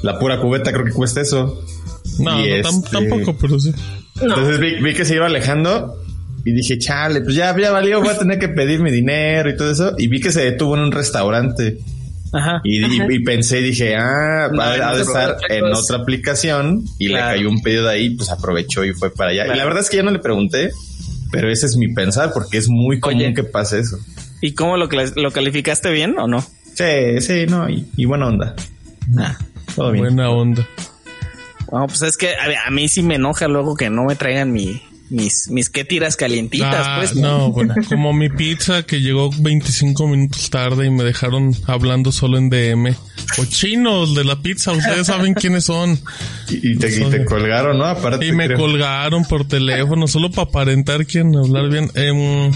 La 0.00 0.18
pura 0.18 0.40
cubeta 0.40 0.72
creo 0.72 0.86
que 0.86 0.92
cuesta 0.92 1.20
eso. 1.20 1.62
No, 2.18 2.38
no 2.38 2.44
este- 2.46 2.90
tampoco, 2.90 3.36
pero 3.38 3.60
sí. 3.60 3.74
Entonces 4.18 4.58
vi, 4.58 4.76
vi 4.76 4.94
que 4.94 5.04
se 5.04 5.16
iba 5.16 5.26
alejando 5.26 6.05
y 6.46 6.52
dije, 6.52 6.78
chale, 6.78 7.20
pues 7.20 7.34
ya, 7.34 7.54
ya 7.58 7.72
valió, 7.72 8.00
voy 8.00 8.08
a 8.10 8.18
tener 8.18 8.38
que 8.38 8.48
pedir 8.48 8.80
mi 8.80 8.90
dinero 8.90 9.50
y 9.50 9.56
todo 9.56 9.70
eso. 9.70 9.94
Y 9.98 10.06
vi 10.08 10.20
que 10.20 10.30
se 10.32 10.44
detuvo 10.44 10.76
en 10.76 10.82
un 10.84 10.92
restaurante 10.92 11.76
Ajá. 12.32 12.60
y, 12.64 12.78
y- 12.80 12.84
Ajá. 13.00 13.06
y 13.12 13.18
pensé, 13.24 13.58
dije, 13.60 13.96
ah, 13.96 14.48
No, 14.52 14.56
va 14.58 14.76
no 14.76 14.84
ha 14.84 14.92
de 14.96 15.02
se 15.04 15.10
estar 15.10 15.36
en 15.50 15.60
cosa. 15.62 15.80
otra 15.82 15.96
aplicación 15.98 16.84
y 16.98 17.08
Claro. 17.08 17.26
le 17.32 17.36
cayó 17.38 17.50
un 17.50 17.60
pedido 17.62 17.84
de 17.84 17.90
ahí, 17.90 18.10
pues 18.16 18.30
aprovechó 18.30 18.84
y 18.84 18.92
fue 18.94 19.12
para 19.12 19.30
allá. 19.30 19.42
Claro. 19.44 19.56
Y 19.56 19.58
la 19.58 19.64
verdad 19.64 19.82
es 19.82 19.90
que 19.90 19.96
ya 19.98 20.02
no 20.04 20.10
le 20.12 20.20
pregunté, 20.20 20.70
pero 21.32 21.50
ese 21.50 21.66
es 21.66 21.76
mi 21.76 21.92
pensar 21.92 22.30
porque 22.32 22.58
es 22.58 22.68
muy 22.68 23.00
común 23.00 23.18
Oye. 23.20 23.34
que 23.34 23.42
pase 23.44 23.80
eso. 23.80 23.98
¿Y 24.40 24.52
cómo 24.52 24.76
lo, 24.76 24.88
lo 25.16 25.30
calificaste 25.32 25.90
bien 25.90 26.16
o 26.18 26.28
no? 26.28 26.40
Sí, 26.74 27.20
sí, 27.20 27.46
no, 27.48 27.68
y, 27.68 27.86
y 27.96 28.04
buena 28.04 28.28
onda. 28.28 28.54
Ah. 29.18 29.36
Todo 29.74 29.90
bien. 29.92 30.04
Buena 30.04 30.30
onda. 30.30 30.64
Bueno, 31.70 31.86
pues 31.88 32.02
es 32.02 32.16
que 32.16 32.28
a, 32.34 32.66
a 32.68 32.70
mí 32.70 32.86
sí 32.88 33.02
me 33.02 33.16
enoja 33.16 33.48
luego 33.48 33.74
que 33.74 33.90
no 33.90 34.04
me 34.04 34.14
traigan 34.14 34.52
mi, 34.52 34.80
mis, 35.10 35.48
mis 35.50 35.70
qué 35.70 35.84
tiras 35.84 36.16
calientitas, 36.16 36.74
Ah, 36.86 36.96
pues. 36.98 37.14
no, 37.14 37.52
bueno, 37.52 37.74
como 37.88 38.12
mi 38.12 38.28
pizza 38.28 38.82
que 38.84 39.00
llegó 39.00 39.30
25 39.38 40.06
minutos 40.08 40.50
tarde 40.50 40.86
y 40.86 40.90
me 40.90 41.04
dejaron 41.04 41.54
hablando 41.66 42.10
solo 42.12 42.38
en 42.38 42.50
DM. 42.50 42.94
Cochinos 43.36 44.14
de 44.14 44.24
la 44.24 44.40
pizza, 44.42 44.72
ustedes 44.72 45.06
saben 45.06 45.34
quiénes 45.34 45.64
son. 45.64 45.98
Y, 46.48 46.72
y 46.72 46.76
te, 46.76 46.94
y 47.00 47.04
te 47.10 47.24
colgaron, 47.24 47.78
¿no? 47.78 47.84
Aparte. 47.84 48.26
Y 48.26 48.32
me 48.32 48.46
creo. 48.46 48.58
colgaron 48.58 49.24
por 49.24 49.46
teléfono 49.46 50.06
solo 50.08 50.30
para 50.30 50.48
aparentar 50.48 51.06
quién 51.06 51.34
hablar 51.36 51.68
bien. 51.68 51.90
Em, 51.94 52.50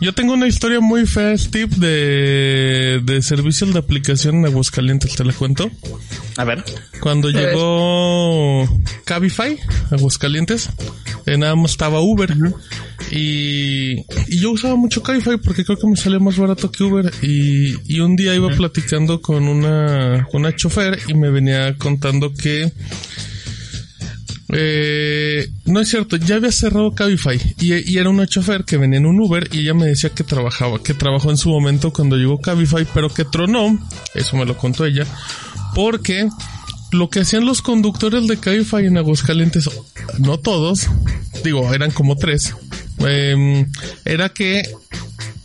yo 0.00 0.12
tengo 0.12 0.34
una 0.34 0.46
historia 0.46 0.80
muy 0.80 1.06
fea, 1.06 1.36
Steve, 1.38 1.74
de, 1.76 3.00
de 3.04 3.22
servicios 3.22 3.72
de 3.72 3.78
aplicación 3.78 4.36
en 4.36 4.46
Aguascalientes, 4.46 5.14
¿te 5.14 5.24
la 5.24 5.32
cuento? 5.32 5.70
A 6.36 6.44
ver. 6.44 6.64
Cuando 7.00 7.30
llegó 7.30 8.68
Cabify, 9.04 9.58
Aguascalientes, 9.90 10.68
eh, 11.26 11.36
nada 11.38 11.54
más 11.54 11.72
estaba 11.72 11.93
Uber. 12.00 12.34
Y, 13.10 14.00
y 14.28 14.38
yo 14.38 14.50
usaba 14.50 14.76
mucho 14.76 15.02
Cabify 15.02 15.36
porque 15.38 15.64
creo 15.64 15.78
que 15.78 15.86
me 15.86 15.96
salía 15.96 16.18
más 16.18 16.36
barato 16.38 16.70
que 16.70 16.84
Uber. 16.84 17.12
Y, 17.22 17.74
y 17.92 18.00
un 18.00 18.16
día 18.16 18.34
iba 18.34 18.48
platicando 18.50 19.20
con 19.20 19.46
una, 19.48 20.26
una 20.32 20.54
chofer 20.54 20.98
y 21.08 21.14
me 21.14 21.30
venía 21.30 21.76
contando 21.76 22.32
que 22.32 22.72
eh, 24.56 25.48
no 25.64 25.80
es 25.80 25.88
cierto, 25.88 26.16
ya 26.16 26.36
había 26.36 26.52
cerrado 26.52 26.94
Cabify 26.94 27.40
y, 27.60 27.90
y 27.90 27.98
era 27.98 28.10
una 28.10 28.26
chofer 28.26 28.64
que 28.64 28.76
venía 28.76 28.98
en 28.98 29.06
un 29.06 29.20
Uber 29.20 29.48
y 29.50 29.60
ella 29.60 29.74
me 29.74 29.86
decía 29.86 30.10
que 30.10 30.22
trabajaba, 30.22 30.82
que 30.82 30.94
trabajó 30.94 31.30
en 31.30 31.38
su 31.38 31.48
momento 31.48 31.92
cuando 31.92 32.16
llegó 32.16 32.40
Cabify, 32.40 32.86
pero 32.92 33.08
que 33.08 33.24
tronó, 33.24 33.78
eso 34.14 34.36
me 34.36 34.44
lo 34.44 34.56
contó 34.56 34.84
ella, 34.84 35.06
porque 35.74 36.28
lo 36.94 37.10
que 37.10 37.20
hacían 37.20 37.44
los 37.44 37.62
conductores 37.62 38.26
de 38.26 38.38
Cabify 38.38 38.86
en 38.86 38.96
Aguascalientes, 38.96 39.68
no 40.18 40.38
todos, 40.38 40.88
digo, 41.42 41.74
eran 41.74 41.90
como 41.90 42.16
tres, 42.16 42.54
em, 42.98 43.70
era 44.04 44.28
que 44.28 44.62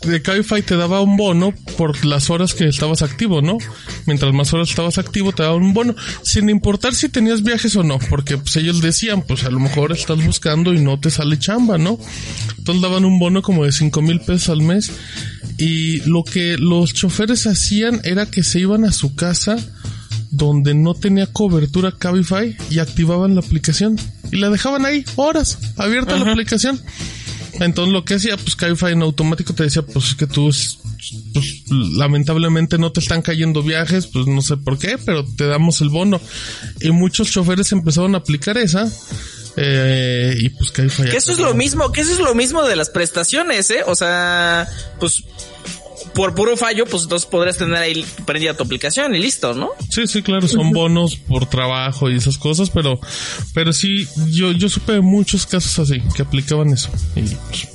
de 0.02 0.22
Cabify 0.22 0.62
te 0.62 0.78
daba 0.78 1.02
un 1.02 1.18
bono 1.18 1.54
por 1.78 2.06
las 2.06 2.30
horas 2.30 2.54
que 2.54 2.68
estabas 2.68 3.02
activo, 3.02 3.42
¿no? 3.42 3.58
Mientras 4.06 4.34
más 4.34 4.54
horas 4.54 4.70
estabas 4.70 4.98
activo 4.98 5.34
te 5.34 5.44
daba 5.44 5.56
un 5.56 5.74
bono, 5.74 5.96
sin 6.24 6.50
importar 6.50 6.96
si 6.96 7.10
tenías 7.10 7.44
viajes 7.44 7.76
o 7.76 7.84
no, 7.84 8.00
porque 8.10 8.38
pues 8.38 8.56
ellos 8.56 8.82
decían, 8.82 9.24
pues 9.24 9.44
a 9.44 9.52
lo 9.52 9.60
mejor 9.60 9.92
estás 9.92 10.24
buscando 10.26 10.74
y 10.74 10.80
no 10.80 11.00
te 11.00 11.10
sale 11.10 11.38
chamba, 11.38 11.78
¿no? 11.78 12.00
Entonces 12.58 12.82
daban 12.82 13.04
un 13.04 13.20
bono 13.20 13.42
como 13.42 13.66
de 13.66 13.72
cinco 13.74 14.02
mil 14.02 14.22
pesos 14.22 14.50
al 14.50 14.62
mes 14.62 14.92
y 15.58 16.00
lo 16.10 16.24
que 16.24 16.56
los 16.58 16.94
choferes 16.94 17.46
hacían 17.46 18.00
era 18.06 18.26
que 18.26 18.44
se 18.44 18.60
iban 18.60 18.86
a 18.86 18.94
su 18.94 19.16
casa 19.16 19.58
donde 20.32 20.74
no 20.74 20.94
tenía 20.94 21.28
cobertura 21.28 21.92
Cabify 21.98 22.56
y 22.70 22.80
activaban 22.80 23.36
la 23.36 23.42
aplicación 23.42 24.00
y 24.32 24.38
la 24.38 24.50
dejaban 24.50 24.86
ahí 24.86 25.04
horas 25.16 25.58
abierta 25.78 26.18
la 26.18 26.32
aplicación. 26.32 26.80
Entonces 27.60 27.94
lo 27.94 28.06
que 28.06 28.16
hacía, 28.16 28.38
pues 28.38 28.56
Cabify 28.56 28.94
en 28.94 29.02
automático 29.02 29.54
te 29.54 29.64
decía, 29.64 29.82
pues 29.82 30.10
es 30.10 30.16
que 30.16 30.28
tú, 30.28 30.50
pues, 31.34 31.64
lamentablemente 31.70 32.78
no 32.78 32.92
te 32.92 33.00
están 33.00 33.22
cayendo 33.22 33.64
viajes, 33.64 34.08
pues 34.08 34.28
no 34.28 34.42
sé 34.42 34.58
por 34.58 34.78
qué, 34.78 34.98
pero 34.98 35.26
te 35.26 35.46
damos 35.46 35.82
el 35.82 35.90
bono. 35.90 36.22
Y 36.80 36.92
muchos 36.92 37.32
choferes 37.32 37.72
empezaron 37.72 38.16
a 38.16 38.20
aplicar 38.20 38.58
esa. 38.58 38.90
Eh, 39.58 40.36
y 40.40 40.50
pues 40.50 40.72
Cabify. 40.72 41.10
Que 41.10 41.18
eso 41.18 41.32
es 41.32 41.40
lo 41.40 41.54
mismo, 41.54 41.92
que 41.92 42.02
eso 42.02 42.14
es 42.14 42.20
lo 42.20 42.34
mismo 42.34 42.64
de 42.64 42.76
las 42.76 42.90
prestaciones, 42.90 43.70
¿eh? 43.72 43.84
O 43.86 43.96
sea, 43.96 44.68
pues 45.00 45.24
por 46.14 46.36
puro 46.36 46.58
fallo, 46.58 46.86
pues 46.86 47.04
entonces 47.04 47.28
podrías 47.28 47.58
tener 47.58 47.76
ahí 47.76 48.06
prendida 48.26 48.54
tu 48.56 48.64
aplicación 48.64 49.16
y 49.16 49.20
listo, 49.20 49.54
¿no? 49.54 49.70
Sí, 49.90 50.08
sí, 50.08 50.22
claro, 50.22 50.48
son 50.48 50.72
bonos 50.72 51.16
por 51.16 51.46
trabajo 51.48 52.10
y 52.10 52.18
esas 52.18 52.38
cosas, 52.38 52.70
pero, 52.70 53.00
pero 53.54 53.74
sí, 53.74 54.08
yo, 54.30 54.52
yo 54.52 54.70
supe 54.70 54.94
de 54.94 55.02
muchos 55.02 55.46
casos 55.46 55.80
así, 55.80 56.02
que 56.16 56.22
aplicaban 56.22 56.70
eso. 56.70 56.90
Y 57.16 57.22
pues, 57.22 57.68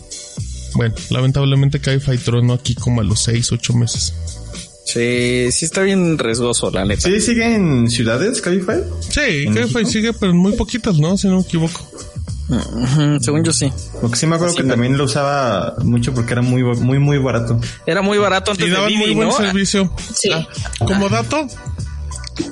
bueno, 0.74 0.94
lamentablemente 1.10 1.80
Cabify 1.80 2.18
tronó 2.18 2.54
aquí 2.54 2.74
como 2.74 3.00
a 3.00 3.04
los 3.04 3.22
seis, 3.22 3.52
ocho 3.52 3.72
meses. 3.74 4.12
Sí, 4.84 5.50
sí 5.50 5.64
está 5.64 5.82
bien 5.82 6.18
riesgoso, 6.18 6.70
la 6.70 6.84
neta. 6.84 7.08
¿Sí 7.08 7.20
sigue 7.20 7.54
en 7.54 7.90
ciudades 7.90 8.40
Cabify? 8.42 8.82
Sí, 9.00 9.46
Cabify 9.52 9.86
sigue, 9.86 10.12
pero 10.12 10.32
en 10.32 10.38
muy 10.38 10.52
poquitas, 10.52 10.98
¿no? 10.98 11.16
Si 11.16 11.26
no 11.26 11.36
me 11.36 11.42
equivoco. 11.42 11.88
Según 13.20 13.42
yo 13.44 13.52
sí. 13.52 13.72
Porque 14.00 14.16
sí 14.16 14.26
me 14.26 14.36
acuerdo 14.36 14.54
que 14.54 14.64
también 14.64 14.98
lo 14.98 15.04
usaba 15.04 15.74
mucho 15.82 16.12
porque 16.12 16.32
era 16.32 16.42
muy, 16.42 16.62
muy, 16.62 16.98
muy 16.98 17.18
barato. 17.18 17.58
Era 17.86 18.02
muy 18.02 18.18
barato 18.18 18.50
antes 18.50 18.66
Y 18.66 18.70
de 18.70 18.76
daban 18.76 18.94
muy 18.94 19.14
buen 19.14 19.28
¿no? 19.28 19.36
servicio. 19.36 19.90
Sí. 20.14 20.30
Ah, 20.32 20.46
como 20.78 21.08
dato, 21.08 21.46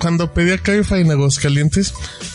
cuando 0.01 0.33
pedía 0.33 0.59
Cabify 0.59 1.01
en 1.01 1.11
Aguascalientes, 1.11 1.93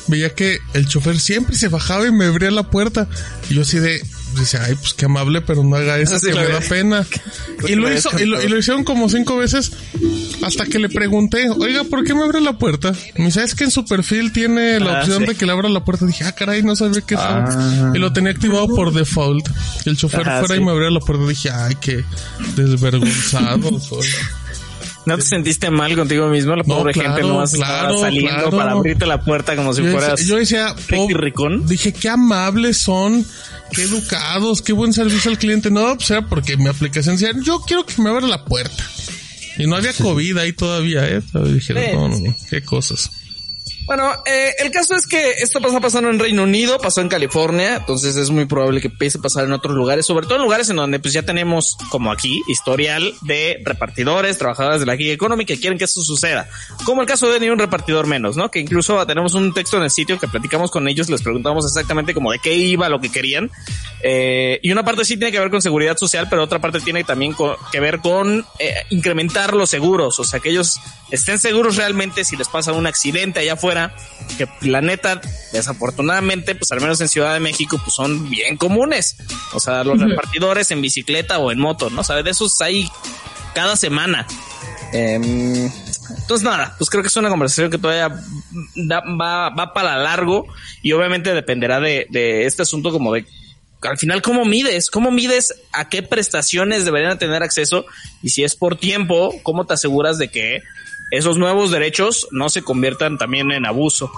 veía 0.07 0.33
que 0.33 0.59
el 0.73 0.87
chofer 0.87 1.19
siempre 1.19 1.55
se 1.55 1.67
bajaba 1.69 2.05
y 2.07 2.11
me 2.11 2.25
abría 2.25 2.51
la 2.51 2.63
puerta. 2.69 3.07
Y 3.49 3.55
yo 3.55 3.61
así 3.61 3.79
de, 3.79 4.01
decía, 4.39 4.61
ay, 4.65 4.75
pues 4.75 4.93
qué 4.93 5.05
amable, 5.05 5.41
pero 5.41 5.63
no 5.63 5.75
haga 5.75 5.97
eso, 5.99 6.17
Sí, 6.19 6.27
que 6.27 6.35
me 6.35 6.47
da 6.47 6.59
pena. 6.61 7.05
Y 7.67 7.73
lo 7.75 7.91
hizo, 7.91 8.09
y 8.19 8.25
lo, 8.25 8.41
y 8.41 8.47
lo 8.47 8.57
hicieron 8.59 8.83
como 8.83 9.09
cinco 9.09 9.35
veces, 9.37 9.71
hasta 10.43 10.65
que 10.65 10.77
le 10.77 10.89
pregunté, 10.89 11.49
oiga, 11.49 11.83
¿por 11.85 12.03
qué 12.03 12.13
me 12.13 12.21
abre 12.23 12.39
la 12.39 12.53
puerta? 12.53 12.93
Me 13.15 13.25
dice, 13.25 13.43
es 13.43 13.55
que 13.55 13.63
en 13.63 13.71
su 13.71 13.83
perfil 13.83 14.31
tiene 14.31 14.79
la 14.79 14.97
Ah, 14.97 14.99
opción 15.01 15.19
sí. 15.21 15.25
de 15.25 15.35
que 15.35 15.45
le 15.47 15.51
abra 15.53 15.67
la 15.67 15.83
puerta. 15.83 16.05
Dije, 16.05 16.23
ah, 16.23 16.33
caray, 16.33 16.61
no 16.61 16.75
sabía 16.75 17.01
que 17.01 17.15
eso. 17.15 17.23
Ah. 17.25 17.91
Y 17.95 17.97
lo 17.97 18.13
tenía 18.13 18.31
activado 18.31 18.67
por 18.67 18.93
default. 18.93 19.47
Que 19.83 19.89
el 19.89 19.97
chofer 19.97 20.21
Ajá, 20.21 20.39
fuera 20.39 20.55
y 20.55 20.63
me 20.63 20.69
abría 20.71 20.91
la 20.91 20.99
puerta. 20.99 21.25
Dije, 21.27 21.49
ay, 21.51 21.75
qué 21.81 22.03
desvergonzado 22.55 23.79
soy. 23.79 24.07
¿No 25.07 25.15
te 25.17 25.23
sentiste 25.23 25.69
mal 25.71 25.95
contigo 25.95 26.27
mismo? 26.27 26.51
La 26.55 26.63
No, 26.63 26.77
pobre 26.77 26.93
claro, 26.93 27.09
gente 27.15 27.27
no 27.27 27.43
claro, 27.45 27.99
saliendo 27.99 28.33
claro. 28.35 28.51
para 28.57 28.71
abrirte 28.73 29.05
la 29.05 29.21
puerta 29.23 29.55
como 29.55 29.73
si 29.73 29.81
Yo 29.83 29.91
fueras 29.91 30.11
decía, 30.17 30.27
yo 30.27 30.35
decía, 30.37 30.75
"Po- 30.89 31.07
Ricón". 31.09 31.65
dije, 31.65 31.93
qué 31.93 32.09
amables 32.09 32.77
son, 32.79 33.25
qué 33.71 33.83
educados, 33.83 34.61
qué 34.61 34.73
buen 34.73 34.93
servicio 34.93 35.31
al 35.31 35.37
cliente. 35.37 35.71
No, 35.71 35.95
pues 35.95 36.11
era 36.11 36.27
porque 36.27 36.57
mi 36.57 36.67
aplicación 36.67 37.15
decía, 37.15 37.31
yo 37.43 37.59
quiero 37.61 37.85
que 37.85 38.01
me 38.01 38.09
abra 38.09 38.27
la 38.27 38.43
puerta. 38.45 38.83
Y 39.57 39.65
no 39.65 39.75
había 39.75 39.93
COVID 39.93 40.37
ahí 40.37 40.53
todavía, 40.53 41.07
¿eh? 41.07 41.21
Dijeron, 41.53 41.83
Sí, 41.83 41.91
no, 41.93 42.07
no, 42.09 42.19
no, 42.19 42.35
qué 42.49 42.61
cosas. 42.61 43.09
Bueno, 43.87 44.11
eh, 44.25 44.53
el 44.59 44.69
caso 44.69 44.95
es 44.95 45.07
que 45.07 45.31
esto 45.39 45.59
está 45.59 45.79
pasando 45.79 46.09
en 46.09 46.19
Reino 46.19 46.43
Unido, 46.43 46.77
pasó 46.77 46.99
en 46.99 47.07
California, 47.07 47.77
entonces 47.77 48.17
es 48.17 48.29
muy 48.29 48.43
probable 48.45 48.81
que 48.81 48.89
empiece 48.89 49.17
a 49.17 49.21
pasar 49.21 49.45
en 49.45 49.53
otros 49.53 49.77
lugares, 49.77 50.05
sobre 50.05 50.25
todo 50.25 50.35
en 50.35 50.41
lugares 50.41 50.69
en 50.69 50.75
donde 50.75 50.99
pues 50.99 51.13
ya 51.13 51.23
tenemos, 51.23 51.77
como 51.89 52.11
aquí, 52.11 52.43
historial 52.49 53.13
de 53.21 53.61
repartidores, 53.63 54.37
trabajadores 54.37 54.81
de 54.81 54.87
la 54.87 54.97
gig 54.97 55.11
economy 55.11 55.45
que 55.45 55.57
quieren 55.57 55.79
que 55.79 55.85
eso 55.85 56.01
suceda. 56.01 56.49
Como 56.83 56.99
el 57.01 57.07
caso 57.07 57.31
de 57.31 57.39
ni 57.39 57.49
un 57.49 57.59
repartidor 57.59 58.07
menos, 58.07 58.35
¿no? 58.35 58.51
Que 58.51 58.59
incluso 58.59 59.05
tenemos 59.05 59.33
un 59.35 59.53
texto 59.53 59.77
en 59.77 59.83
el 59.83 59.89
sitio 59.89 60.19
que 60.19 60.27
platicamos 60.27 60.69
con 60.69 60.85
ellos, 60.89 61.09
les 61.09 61.21
preguntamos 61.21 61.65
exactamente 61.65 62.13
como 62.13 62.33
de 62.33 62.39
qué 62.39 62.55
iba 62.55 62.89
lo 62.89 62.99
que 62.99 63.09
querían. 63.09 63.49
Eh, 64.03 64.59
y 64.63 64.69
una 64.69 64.83
parte 64.83 65.05
sí 65.05 65.15
tiene 65.15 65.31
que 65.31 65.39
ver 65.39 65.49
con 65.49 65.61
seguridad 65.61 65.95
social, 65.95 66.27
pero 66.29 66.43
otra 66.43 66.59
parte 66.59 66.81
tiene 66.81 67.05
también 67.05 67.33
que 67.71 67.79
ver 67.79 67.99
con 67.99 68.45
eh, 68.59 68.83
incrementar 68.89 69.53
los 69.53 69.69
seguros, 69.69 70.19
o 70.19 70.25
sea, 70.25 70.41
que 70.41 70.49
ellos 70.49 70.81
estén 71.09 71.39
seguros 71.39 71.77
realmente 71.77 72.25
si 72.25 72.35
les 72.35 72.49
pasa 72.49 72.73
un 72.73 72.85
accidente 72.85 73.39
allá 73.39 73.53
afuera, 73.53 73.76
que 74.37 74.47
la 74.61 74.81
neta, 74.81 75.21
desafortunadamente, 75.53 76.55
pues 76.55 76.71
al 76.71 76.81
menos 76.81 76.99
en 77.01 77.07
Ciudad 77.07 77.33
de 77.33 77.39
México, 77.39 77.79
pues 77.83 77.95
son 77.95 78.29
bien 78.29 78.57
comunes. 78.57 79.15
O 79.53 79.59
sea, 79.59 79.83
los 79.83 79.99
repartidores 79.99 80.69
en 80.71 80.81
bicicleta 80.81 81.39
o 81.39 81.51
en 81.51 81.59
moto, 81.59 81.89
¿no? 81.89 82.03
¿Sabes? 82.03 82.23
De 82.25 82.31
esos 82.31 82.59
hay 82.61 82.89
cada 83.53 83.75
semana. 83.75 84.25
Em, 84.93 85.65
entonces 86.19 86.43
nada, 86.43 86.75
pues 86.77 86.89
creo 86.89 87.03
que 87.03 87.09
es 87.09 87.15
una 87.17 87.29
conversación 87.29 87.69
que 87.69 87.77
todavía 87.77 88.09
da- 88.75 89.03
va, 89.19 89.49
va 89.49 89.73
para 89.73 89.97
largo 89.97 90.45
y 90.81 90.93
obviamente 90.93 91.33
dependerá 91.33 91.79
de, 91.79 92.07
de 92.09 92.45
este 92.45 92.61
asunto 92.61 92.91
como 92.91 93.13
de 93.13 93.25
al 93.81 93.97
final 93.97 94.21
cómo 94.21 94.43
mides, 94.45 94.89
cómo 94.89 95.11
mides 95.11 95.53
a 95.71 95.87
qué 95.87 96.01
prestaciones 96.03 96.83
deberían 96.85 97.19
tener 97.19 97.43
acceso 97.43 97.85
y 98.23 98.29
si 98.29 98.43
es 98.43 98.55
por 98.55 98.75
tiempo, 98.77 99.35
cómo 99.43 99.65
te 99.65 99.73
aseguras 99.75 100.17
de 100.17 100.29
que 100.29 100.61
esos 101.11 101.37
nuevos 101.37 101.71
derechos 101.71 102.27
no 102.31 102.49
se 102.49 102.63
conviertan 102.63 103.17
también 103.17 103.51
en 103.51 103.65
abuso. 103.65 104.11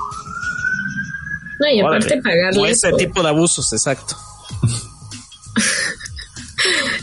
No, 1.59 1.67
y 1.69 1.79
aparte 1.81 2.05
Órale. 2.05 2.19
O 2.19 2.23
pagarle. 2.23 2.71
ese 2.71 2.89
por- 2.89 2.99
tipo 2.99 3.21
de 3.23 3.29
abusos, 3.29 3.71
exacto. 3.73 4.15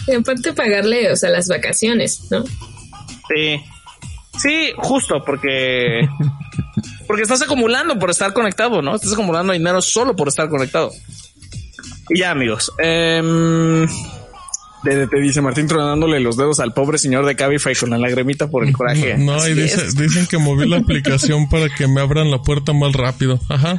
y 0.06 0.14
aparte 0.14 0.52
pagarle, 0.52 1.12
o 1.12 1.16
sea, 1.16 1.30
las 1.30 1.48
vacaciones, 1.48 2.22
¿no? 2.30 2.44
Sí. 3.28 3.60
Sí, 4.38 4.72
justo, 4.76 5.22
porque. 5.24 6.08
Porque 7.06 7.22
estás 7.22 7.42
acumulando 7.42 7.98
por 7.98 8.10
estar 8.10 8.32
conectado, 8.32 8.82
¿no? 8.82 8.94
Estás 8.96 9.12
acumulando 9.14 9.52
dinero 9.52 9.80
solo 9.80 10.14
por 10.14 10.28
estar 10.28 10.48
conectado. 10.48 10.92
Y 12.10 12.20
ya, 12.20 12.32
amigos. 12.32 12.70
em, 12.78 13.86
te, 14.88 15.06
te 15.06 15.20
dice 15.20 15.40
Martín 15.42 15.66
tronándole 15.66 16.20
los 16.20 16.36
dedos 16.36 16.60
al 16.60 16.72
pobre 16.72 16.98
señor 16.98 17.26
de 17.26 17.34
Cabify 17.36 17.74
con 17.74 17.90
la 17.90 17.98
lagrimita 17.98 18.48
por 18.48 18.64
el 18.66 18.72
coraje. 18.72 19.16
No, 19.18 19.46
y 19.46 19.54
dice- 19.54 19.86
dicen 20.00 20.26
que 20.26 20.38
moví 20.38 20.68
la 20.68 20.78
aplicación 20.78 21.48
para 21.50 21.68
que 21.68 21.86
me 21.88 22.00
abran 22.00 22.30
la 22.30 22.40
puerta 22.42 22.72
más 22.72 22.92
rápido. 22.92 23.40
Ajá. 23.48 23.78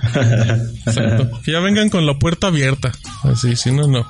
Exacto. 0.86 1.41
Que 1.43 1.52
ya 1.54 1.60
vengan 1.60 1.89
con 1.89 2.06
la 2.06 2.17
puerta 2.20 2.48
abierta. 2.48 2.91
Así, 3.24 3.56
si 3.56 3.72
no, 3.72 3.88
no. 3.88 4.06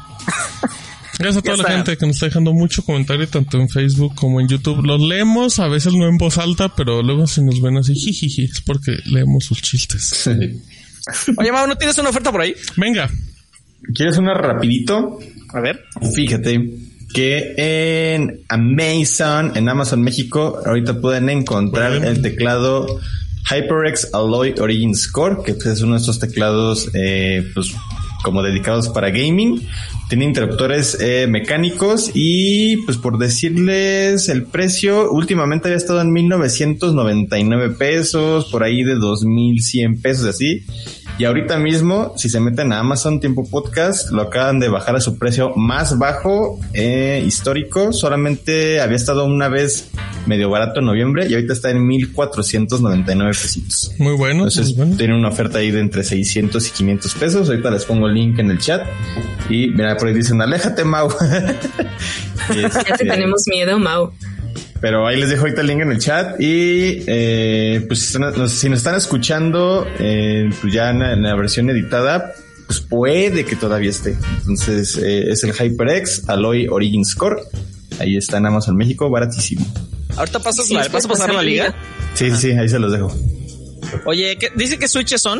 Gracias 1.19 1.37
a 1.37 1.41
toda 1.41 1.55
Ya 1.57 1.63
la 1.63 1.69
está. 1.69 1.75
gente 1.77 1.97
que 1.97 2.05
nos 2.05 2.15
está 2.17 2.25
dejando 2.27 2.53
mucho 2.53 2.83
comentario 2.83 3.27
tanto 3.27 3.57
en 3.57 3.69
Facebook 3.69 4.13
como 4.15 4.39
en 4.39 4.47
YouTube. 4.47 4.85
Los 4.85 5.01
leemos, 5.01 5.57
a 5.59 5.67
veces 5.67 5.93
no 5.93 6.07
en 6.07 6.17
voz 6.17 6.37
alta, 6.37 6.69
pero 6.75 7.01
luego 7.01 7.25
si 7.25 7.41
nos 7.41 7.59
ven 7.61 7.77
así, 7.77 7.95
jijiji, 7.95 8.43
es 8.45 8.61
porque 8.61 8.97
leemos 9.05 9.45
sus 9.45 9.61
chistes. 9.61 10.29
Oye, 11.37 11.51
Mau, 11.51 11.65
¿no 11.67 11.75
tienes 11.75 11.97
una 11.97 12.09
oferta 12.09 12.31
por 12.31 12.41
ahí? 12.41 12.53
Venga. 12.75 13.09
¿Quieres 13.95 14.17
una 14.17 14.33
rapidito? 14.33 15.17
A 15.53 15.59
ver. 15.61 15.85
Fíjate 16.15 16.59
que 17.13 17.53
en 17.57 18.41
Amazon, 18.49 19.53
en 19.55 19.69
Amazon 19.69 20.01
México, 20.01 20.59
ahorita 20.65 20.99
pueden 20.99 21.29
encontrar 21.29 21.91
Bueno. 21.93 22.07
el 22.07 22.21
teclado 22.21 22.99
HyperX 23.49 24.13
Alloy 24.13 24.55
Origin 24.59 24.95
Score, 24.95 25.43
que 25.43 25.53
pues, 25.53 25.67
es 25.67 25.81
uno 25.81 25.93
de 25.93 25.99
estos 25.99 26.19
teclados, 26.19 26.89
eh, 26.93 27.45
pues, 27.53 27.73
como 28.23 28.43
dedicados 28.43 28.89
para 28.89 29.09
gaming. 29.09 29.65
Tiene 30.09 30.25
interruptores 30.25 30.97
eh, 30.99 31.27
mecánicos 31.27 32.11
y, 32.13 32.77
pues, 32.85 32.97
por 32.97 33.17
decirles 33.17 34.29
el 34.29 34.43
precio, 34.43 35.11
últimamente 35.11 35.67
había 35.67 35.77
estado 35.77 36.01
en 36.01 36.11
1999 36.11 37.69
pesos, 37.71 38.45
por 38.51 38.63
ahí 38.63 38.83
de 38.83 38.95
2100 38.95 40.01
pesos, 40.01 40.25
así. 40.25 40.65
Y 41.19 41.25
ahorita 41.25 41.57
mismo, 41.57 42.13
si 42.15 42.29
se 42.29 42.39
meten 42.39 42.71
a 42.71 42.79
Amazon 42.79 43.19
Tiempo 43.19 43.43
Podcast, 43.43 44.11
lo 44.11 44.21
acaban 44.21 44.59
de 44.59 44.69
bajar 44.69 44.95
a 44.95 45.01
su 45.01 45.17
precio 45.17 45.51
más 45.55 45.97
bajo 45.97 46.59
eh, 46.73 47.23
histórico. 47.25 47.91
Solamente 47.91 48.79
había 48.79 48.97
estado 48.97 49.25
una 49.25 49.49
vez 49.49 49.89
medio 50.27 50.51
barato 50.51 50.79
en 50.79 50.85
noviembre 50.85 51.25
y 51.27 51.33
ahorita 51.33 51.53
está 51.53 51.71
en 51.71 51.87
1499 51.87 53.31
pesitos. 53.31 53.91
Muy 53.97 54.13
bueno. 54.13 54.41
Entonces 54.43 54.67
muy 54.67 54.75
bueno. 54.75 54.97
tienen 54.97 55.17
una 55.17 55.29
oferta 55.29 55.57
ahí 55.57 55.71
de 55.71 55.79
entre 55.79 56.03
600 56.03 56.67
y 56.67 56.71
500 56.71 57.13
pesos. 57.15 57.49
Ahorita 57.49 57.71
les 57.71 57.85
pongo 57.85 58.07
el 58.07 58.13
link 58.13 58.37
en 58.37 58.51
el 58.51 58.59
chat. 58.59 58.85
Y 59.49 59.69
mira, 59.69 59.97
por 59.97 60.09
ahí 60.09 60.13
dicen, 60.13 60.39
aléjate, 60.41 60.83
Mau. 60.83 61.09
Ya 62.55 62.69
te 62.69 62.93
este, 62.93 63.05
tenemos 63.05 63.43
miedo, 63.47 63.77
Mau. 63.77 64.13
Pero 64.81 65.07
ahí 65.07 65.19
les 65.19 65.29
dejo 65.29 65.41
ahorita 65.41 65.61
el 65.61 65.67
link 65.67 65.81
en 65.81 65.91
el 65.91 65.99
chat. 65.99 66.39
Y 66.39 67.03
eh, 67.07 67.83
pues 67.87 67.99
si 67.99 68.05
están- 68.07 68.33
nos- 68.37 68.51
si 68.51 68.69
nos 68.69 68.77
están 68.79 68.95
escuchando, 68.95 69.87
eh, 69.99 70.49
pues 70.61 70.73
ya 70.73 70.89
en, 70.91 70.99
la- 70.99 71.13
en 71.13 71.23
la 71.23 71.35
versión 71.35 71.69
editada, 71.69 72.33
pues 72.67 72.81
puede 72.81 73.45
que 73.45 73.55
todavía 73.55 73.89
esté. 73.89 74.17
Entonces 74.39 74.97
eh, 74.97 75.31
es 75.31 75.43
el 75.43 75.53
HyperX 75.53 76.27
Alloy 76.29 76.67
Origin 76.67 77.05
Score. 77.05 77.41
Ahí 77.99 78.17
está 78.17 78.37
en 78.37 78.45
Amazon 78.45 78.75
México, 78.77 79.09
baratísimo. 79.09 79.65
Ahorita 80.15 80.39
pasas 80.39 80.67
Sí, 80.67 80.73
la, 80.73 80.87
vas 80.87 81.05
a 81.05 81.07
pasar 81.07 81.33
la 81.33 81.41
liga. 81.41 81.73
Sí, 82.13 82.29
sí, 82.31 82.37
sí, 82.37 82.51
ahí 82.51 82.67
se 82.69 82.79
los 82.79 82.91
dejo. 82.91 83.15
Oye, 84.05 84.37
¿qué- 84.39 84.51
dice 84.55 84.77
que 84.77 84.87
switches 84.87 85.21
son. 85.21 85.39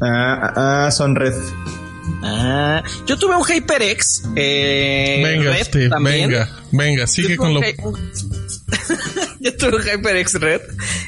Ah, 0.00 0.52
ah, 0.56 0.86
ah, 0.86 0.90
son 0.90 1.14
red. 1.16 1.32
Ah, 2.22 2.82
yo 3.06 3.16
tuve 3.18 3.36
un 3.36 3.42
HyperX. 3.44 4.24
Eh, 4.36 5.20
Venga, 5.24 5.52
Red 5.52 5.64
Steve, 5.64 5.88
también. 5.88 6.30
venga, 6.30 6.48
venga, 6.76 7.06
sigue 7.06 7.36
con 7.36 7.54
lo. 7.54 7.60
Yo 9.40 9.56
tuve 9.56 9.76
un 9.76 9.82
HyperX 9.82 10.34
Red 10.34 10.60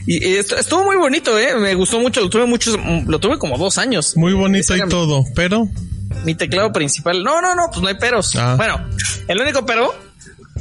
y, 0.07 0.37
estuvo 0.37 0.85
muy 0.85 0.96
bonito, 0.96 1.38
eh. 1.38 1.55
Me 1.57 1.74
gustó 1.74 2.00
mucho. 2.00 2.20
Lo 2.20 2.31
tuve 2.31 2.46
muchos, 2.46 2.79
lo 3.07 3.18
tuve 3.18 3.38
como 3.38 3.57
dos 3.59 3.79
años. 3.79 4.16
Muy 4.16 4.33
bonito 4.33 4.76
y 4.76 4.88
todo, 4.88 5.24
pero 5.35 5.68
Mi 6.24 6.35
teclado 6.35 6.72
principal. 6.72 7.22
No, 7.22 7.40
no, 7.40 7.55
no, 7.55 7.68
pues 7.70 7.81
no 7.83 7.88
hay 7.88 7.94
peros. 7.94 8.35
Ah. 8.37 8.55
Bueno, 8.57 8.87
el 9.29 9.40
único 9.40 9.64
pero. 9.64 10.06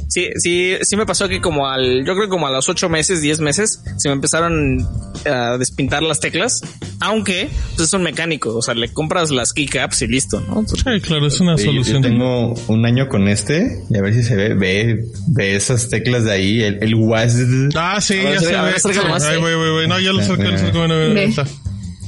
Sí, 0.08 0.28
sí, 0.36 0.74
sí 0.82 0.96
me 0.96 1.04
pasó 1.04 1.28
que 1.28 1.40
como 1.40 1.66
al, 1.68 1.98
yo 2.06 2.14
creo 2.14 2.26
que 2.26 2.28
como 2.28 2.46
a 2.46 2.50
los 2.50 2.68
ocho 2.68 2.88
meses, 2.88 3.20
diez 3.22 3.40
meses, 3.40 3.82
se 3.96 4.08
me 4.08 4.14
empezaron 4.14 4.86
a 5.28 5.58
despintar 5.58 6.02
las 6.02 6.20
teclas. 6.20 6.60
Aunque, 7.00 7.48
pues 7.76 7.88
es 7.88 7.92
un 7.92 8.02
mecánico, 8.02 8.56
o 8.56 8.62
sea, 8.62 8.74
le 8.74 8.88
compras 8.92 9.30
las 9.30 9.52
keycaps 9.52 10.02
y 10.02 10.06
listo, 10.06 10.40
¿no? 10.48 10.62
Pues, 10.64 10.82
sí, 10.82 11.00
claro, 11.00 11.26
es 11.26 11.40
una 11.40 11.58
Sí, 11.58 11.64
yo- 11.66 11.70
solución. 11.72 12.02
Yo 12.02 12.08
tengo 12.08 12.54
un 12.68 12.86
año 12.86 13.08
con 13.08 13.28
este 13.28 13.82
y 13.90 13.98
a 13.98 14.02
ver 14.02 14.14
si 14.14 14.22
se 14.22 14.36
ve, 14.36 14.54
ve, 14.54 15.04
ve 15.28 15.56
esas 15.56 15.88
teclas 15.90 16.24
de 16.24 16.32
ahí, 16.32 16.62
el, 16.62 16.78
el 16.82 16.94
WASD. 16.94 17.70
Ah, 17.74 18.00
sí, 18.00 18.14
ya 18.22 18.40
se 18.40 18.46
ve. 18.46 19.86
No, 19.88 19.98
ya 20.00 20.12
lo 20.12 20.22
saqué, 20.22 20.44
lo 20.44 20.58
saqué. 20.58 20.78
Bueno, 20.78 20.94
bueno. 20.96 21.44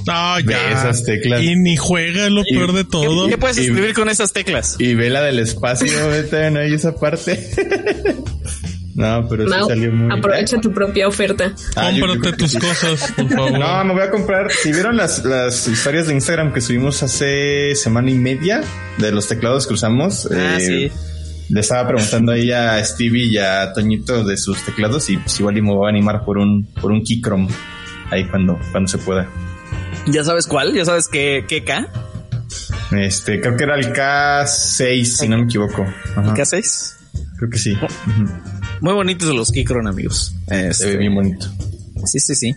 No, 0.09 0.35
Ve 0.45 0.53
ya. 0.55 0.73
esas 0.73 1.05
teclas. 1.05 1.43
Y 1.43 1.55
ni 1.57 1.77
juega 1.77 2.29
lo 2.31 2.43
peor 2.45 2.73
de 2.73 2.85
todo. 2.85 3.27
¿Qué, 3.27 3.33
qué 3.33 3.39
puedes 3.39 3.59
Y- 3.59 3.67
escribir 3.67 3.95
con 3.95 4.09
esas 4.09 4.33
teclas? 4.33 4.77
Y 4.79 4.95
ve 4.95 5.11
la 5.11 5.23
del 5.23 5.39
espacio, 5.39 6.09
vete, 6.11 6.51
no 6.51 6.61
hay 6.61 6.75
esa 6.75 6.95
parte. 6.95 7.39
no, 8.95 9.27
pero 9.29 9.45
sí 9.45 9.51
Mau, 9.51 9.69
salió 9.69 9.93
muy 9.93 10.17
aprovecha 10.19 10.61
tu 10.61 10.73
propia 10.73 11.07
oferta. 11.07 11.53
Ah, 11.77 11.91
Cómprate 12.01 12.31
yo- 12.31 12.37
tus 12.37 12.55
cosas, 12.57 13.13
por 13.13 13.29
favor. 13.35 13.59
No, 13.59 13.85
me 13.85 13.93
voy 13.95 14.03
a 14.03 14.11
comprar. 14.11 14.51
Si 14.51 14.73
vieron 14.73 14.97
las, 14.97 15.25
las 15.25 15.69
historias 15.69 16.09
de 16.09 16.15
Instagram 16.15 16.53
que 16.53 16.61
subimos 16.61 17.03
hace 17.03 17.75
semana 17.77 18.11
y 18.11 18.15
media 18.15 18.61
de 18.99 19.13
los 19.13 19.29
teclados 19.29 19.67
que 19.67 19.75
usamos, 19.75 20.27
Ah, 20.33 20.57
eh, 20.61 20.91
sí. 20.91 20.93
le 21.51 21.61
estaba 21.61 21.87
preguntando 21.89 22.33
ahí 22.33 22.51
a 22.51 22.83
Stevie 22.85 23.27
y 23.27 23.39
a 23.39 23.73
Toñito 23.73 24.25
de 24.25 24.37
sus 24.37 24.59
teclados 24.65 25.09
y 25.11 25.17
pues 25.19 25.39
igual 25.39 25.57
y 25.59 25.63
me 25.63 25.73
voy 25.73 25.87
a 25.87 25.91
animar 25.91 26.25
por 26.25 26.39
un, 26.39 26.65
por 26.81 26.91
un 26.91 27.05
Keychrome 27.05 27.49
ahí 28.11 28.27
cuando, 28.29 28.59
cuando 28.73 28.89
se 28.89 28.99
pueda. 28.99 29.29
¿Ya 30.11 30.25
sabes 30.25 30.47
cuál? 30.47 30.75
¿Ya 30.75 30.85
sabes 30.85 31.09
qué, 31.09 31.45
qué 31.49 31.65
K? 31.65 31.87
Este, 32.93 33.41
creo 33.41 33.57
que 33.57 33.65
era 33.65 33.77
el 33.77 33.93
K6, 33.93 35.05
si 35.05 35.29
no 35.29 35.39
me 35.39 35.45
equivoco. 35.45 35.85
Ajá, 36.17 36.35
¿Qué 36.35 36.43
hacéis? 36.43 36.97
creo 37.37 37.51
que 37.51 37.59
sí. 37.59 37.77
Muy 38.81 38.95
bonitos 38.95 39.29
los 39.35 39.51
Keychron, 39.53 39.87
amigos. 39.87 40.35
Se 40.49 40.69
Este, 40.69 40.87
ve 40.93 40.97
bien 40.97 41.15
bonito. 41.15 41.47
Sí, 42.05 42.21
sí, 42.21 42.35
sí. 42.35 42.57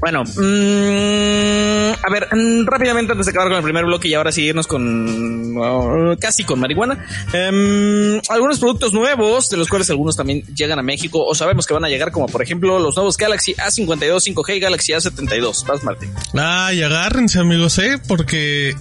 Bueno, 0.00 0.24
mm, 0.24 1.92
a 2.04 2.10
ver, 2.10 2.28
mm, 2.32 2.66
rápidamente 2.66 3.12
antes 3.12 3.26
de 3.26 3.30
acabar 3.30 3.48
con 3.48 3.56
el 3.56 3.62
primer 3.62 3.84
bloque 3.84 4.08
y 4.08 4.14
ahora 4.14 4.32
sí 4.32 4.42
irnos 4.42 4.66
con 4.66 5.56
uh, 5.56 6.16
casi 6.20 6.44
con 6.44 6.60
marihuana. 6.60 7.04
Em, 7.32 8.20
algunos 8.28 8.58
productos 8.58 8.92
nuevos, 8.92 9.48
de 9.50 9.56
los 9.56 9.68
cuales 9.68 9.90
algunos 9.90 10.16
también 10.16 10.42
llegan 10.54 10.78
a 10.78 10.82
México 10.82 11.24
o 11.24 11.34
sabemos 11.34 11.66
que 11.66 11.74
van 11.74 11.84
a 11.84 11.88
llegar, 11.88 12.12
como 12.12 12.26
por 12.26 12.42
ejemplo 12.42 12.78
los 12.78 12.96
nuevos 12.96 13.16
Galaxy 13.16 13.54
A52 13.54 14.34
5G 14.34 14.56
y 14.56 14.60
Galaxy 14.60 14.92
A72. 14.92 15.66
Vas, 15.66 15.84
Martín. 15.84 16.10
Ay, 16.34 16.82
agárrense, 16.82 17.38
amigos, 17.38 17.78
¿eh? 17.78 18.00
Porque 18.06 18.74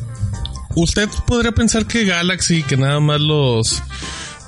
usted 0.75 1.09
podría 1.25 1.51
pensar 1.51 1.85
que 1.85 2.05
Galaxy, 2.05 2.63
que 2.63 2.77
nada 2.77 2.99
más 2.99 3.19
los. 3.19 3.83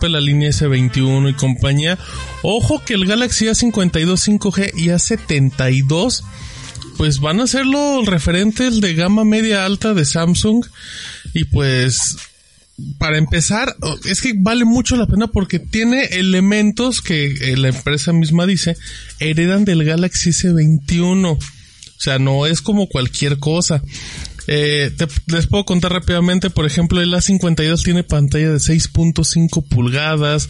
La 0.07 0.21
línea 0.21 0.49
S21 0.49 1.31
y 1.31 1.33
compañía. 1.33 1.97
Ojo 2.43 2.81
que 2.85 2.93
el 2.93 3.05
Galaxy 3.05 3.47
A52 3.47 4.39
5G 4.39 4.71
y 4.77 4.88
A72. 4.88 6.23
Pues 6.97 7.19
van 7.19 7.39
a 7.39 7.47
ser 7.47 7.65
los 7.65 8.05
referentes 8.05 8.79
de 8.81 8.93
gama 8.93 9.25
media 9.25 9.65
alta 9.65 9.93
de 9.93 10.05
Samsung. 10.05 10.65
Y 11.33 11.45
pues. 11.45 12.17
Para 12.97 13.17
empezar, 13.17 13.75
oh, 13.81 13.97
es 14.05 14.21
que 14.21 14.31
vale 14.38 14.63
mucho 14.63 14.95
la 14.95 15.05
pena 15.05 15.27
porque 15.27 15.59
tiene 15.59 16.05
elementos 16.12 17.01
que 17.01 17.25
eh, 17.25 17.57
la 17.57 17.67
empresa 17.67 18.13
misma 18.13 18.45
dice 18.45 18.77
heredan 19.19 19.65
del 19.65 19.83
Galaxy 19.83 20.29
S21. 20.29 21.38
O 21.38 21.39
sea, 21.97 22.19
no 22.19 22.45
es 22.45 22.62
como 22.62 22.88
cualquier 22.88 23.38
cosa. 23.38 23.83
Eh, 24.51 24.91
les 25.27 25.45
puedo 25.45 25.63
contar 25.63 25.93
rápidamente, 25.93 26.49
por 26.49 26.65
ejemplo, 26.65 26.99
el 26.99 27.13
A52 27.13 27.83
tiene 27.83 28.03
pantalla 28.03 28.49
de 28.49 28.57
6.5 28.57 29.67
pulgadas, 29.67 30.49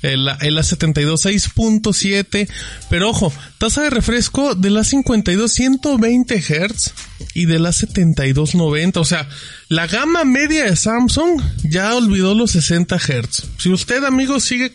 el, 0.00 0.26
el 0.40 0.56
A72 0.56 1.26
6.7, 1.54 2.48
pero 2.88 3.10
ojo, 3.10 3.30
tasa 3.58 3.82
de 3.82 3.90
refresco 3.90 4.54
del 4.54 4.78
A52 4.78 5.48
120 5.48 6.40
Hz 6.40 6.94
y 7.34 7.44
del 7.44 7.66
A72 7.66 8.54
90, 8.54 9.00
o 9.00 9.04
sea, 9.04 9.28
la 9.68 9.88
gama 9.88 10.24
media 10.24 10.64
de 10.64 10.74
Samsung 10.74 11.42
ya 11.64 11.94
olvidó 11.94 12.34
los 12.34 12.52
60 12.52 12.98
Hz. 12.98 13.44
Si 13.58 13.68
usted, 13.68 14.04
amigo, 14.04 14.40
sigue 14.40 14.72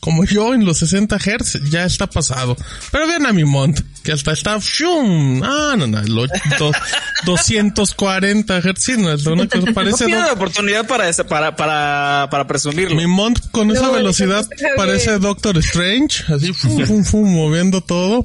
como 0.00 0.24
yo 0.24 0.54
en 0.54 0.64
los 0.64 0.78
60 0.78 1.18
Hz, 1.18 1.70
ya 1.70 1.84
está 1.84 2.06
pasado. 2.08 2.56
Pero 2.90 3.06
vean 3.06 3.26
a 3.26 3.32
mi 3.34 3.44
Mont, 3.44 3.80
que 4.02 4.12
hasta 4.12 4.32
está, 4.32 4.58
¡shum! 4.58 5.42
Ah, 5.42 5.74
no, 5.76 5.86
no, 5.86 6.00
lo, 6.02 6.26
do- 6.58 6.72
240 7.26 8.60
Hz, 8.62 8.82
sí, 8.82 8.92
no, 8.96 9.12
es 9.12 9.26
una 9.26 9.46
cosa, 9.46 9.66
No 9.66 9.74
parece, 9.74 10.04
do- 10.04 10.10
la 10.10 10.32
oportunidad 10.32 10.86
para, 10.86 11.08
ese- 11.08 11.24
para, 11.24 11.54
para, 11.54 12.28
para 12.30 12.46
presumirlo. 12.46 12.96
mi 12.96 13.06
Mont 13.06 13.38
con 13.50 13.70
esa 13.70 13.82
No, 13.82 13.92
velocidad 13.92 14.46
parece 14.76 15.18
Doctor 15.18 15.58
Strange, 15.58 16.24
así, 16.32 16.52
fum, 16.52 16.84
fum, 16.86 17.04
fum, 17.04 17.34
moviendo 17.34 17.80
todo. 17.82 18.24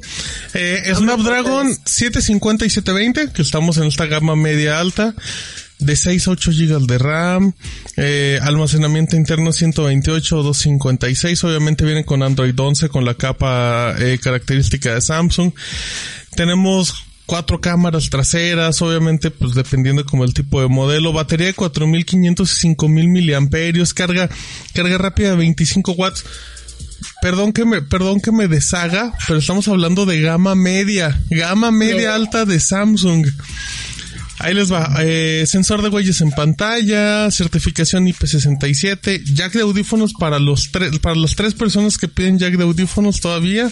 Eh, 0.54 0.90
Snapdragon 0.94 1.74
750 1.84 2.64
y 2.66 2.70
720, 2.70 3.32
que 3.32 3.42
estamos 3.42 3.76
en 3.76 3.84
esta 3.84 4.06
gama 4.06 4.34
media 4.34 4.80
alta. 4.80 5.14
De 5.78 5.94
6 5.94 6.28
a 6.28 6.30
8 6.30 6.52
GB 6.52 6.86
de 6.86 6.98
RAM, 6.98 7.52
eh, 7.98 8.38
almacenamiento 8.42 9.16
interno 9.16 9.52
128 9.52 10.38
o 10.38 10.42
256, 10.42 11.44
obviamente 11.44 11.84
viene 11.84 12.04
con 12.04 12.22
Android 12.22 12.58
11 12.58 12.88
con 12.88 13.04
la 13.04 13.14
capa 13.14 13.94
eh, 13.98 14.18
característica 14.18 14.94
de 14.94 15.02
Samsung. 15.02 15.52
Tenemos 16.34 17.06
cuatro 17.26 17.60
cámaras 17.60 18.08
traseras, 18.08 18.80
obviamente, 18.80 19.30
pues 19.30 19.54
dependiendo 19.54 20.04
como 20.06 20.24
el 20.24 20.32
tipo 20.32 20.62
de 20.62 20.68
modelo, 20.68 21.12
batería 21.12 21.48
de 21.48 21.54
4500 21.54 22.50
y 22.50 22.56
5000 22.60 23.08
miliamperios, 23.08 23.92
carga, 23.92 24.30
carga 24.72 24.96
rápida 24.96 25.30
de 25.30 25.36
25 25.36 25.92
watts. 25.92 26.24
Perdón 27.20 27.52
que 27.52 27.64
me, 27.64 27.82
perdón 27.82 28.20
que 28.20 28.32
me 28.32 28.48
deshaga, 28.48 29.12
pero 29.26 29.40
estamos 29.40 29.68
hablando 29.68 30.06
de 30.06 30.20
gama 30.20 30.54
media, 30.54 31.20
gama 31.28 31.70
media 31.70 32.14
alta 32.14 32.44
de 32.44 32.58
Samsung. 32.58 33.26
Ahí 34.38 34.54
les 34.54 34.70
va. 34.70 34.94
Eh, 35.00 35.44
sensor 35.46 35.82
de 35.82 35.88
huellas 35.88 36.20
en 36.20 36.30
pantalla, 36.30 37.30
certificación 37.30 38.06
IP67, 38.06 39.24
jack 39.24 39.52
de 39.52 39.62
audífonos 39.62 40.12
para 40.12 40.38
los 40.38 40.70
tres, 40.70 40.98
para 40.98 41.16
las 41.16 41.36
tres 41.36 41.54
personas 41.54 41.96
que 41.98 42.08
piden 42.08 42.38
jack 42.38 42.54
de 42.56 42.64
audífonos 42.64 43.20
todavía. 43.20 43.70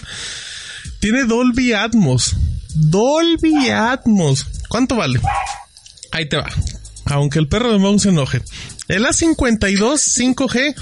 Tiene 1.00 1.24
Dolby 1.24 1.72
Atmos. 1.72 2.37
Dolby 2.74 3.68
Atmos. 3.68 4.46
¿Cuánto 4.68 4.96
vale? 4.96 5.20
Ahí 6.12 6.29
te 6.29 6.37
va. 6.37 6.48
Aunque 7.07 7.38
el 7.38 7.48
perro 7.48 7.72
de 7.72 7.79
Mau 7.79 7.98
se 7.98 8.09
enoje. 8.09 8.42
El 8.88 9.05
A52 9.05 10.35
5G 10.35 10.74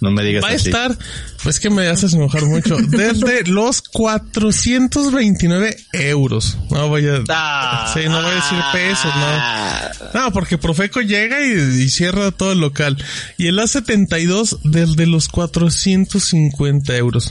No 0.00 0.10
me 0.10 0.22
digas 0.22 0.44
va 0.44 0.48
a 0.48 0.54
estar, 0.54 0.96
pues 1.42 1.58
que 1.58 1.70
me 1.70 1.86
haces 1.88 2.14
enojar 2.14 2.44
mucho, 2.46 2.76
desde 2.88 3.44
los 3.44 3.82
429 3.82 5.76
euros. 5.92 6.56
No 6.70 6.88
voy 6.88 7.08
a, 7.08 7.22
Ah, 7.28 7.90
sí, 7.92 8.00
no 8.06 8.22
voy 8.22 8.30
a 8.30 8.34
decir 8.34 8.58
pesos, 8.72 9.12
no. 9.14 10.20
No, 10.20 10.32
porque 10.32 10.58
Profeco 10.58 11.00
llega 11.00 11.44
y, 11.44 11.82
y 11.82 11.88
cierra 11.90 12.30
todo 12.30 12.52
el 12.52 12.60
local. 12.60 12.96
Y 13.36 13.46
el 13.46 13.58
A72 13.58 14.60
desde 14.64 15.06
los 15.06 15.28
450 15.28 16.96
euros. 16.96 17.30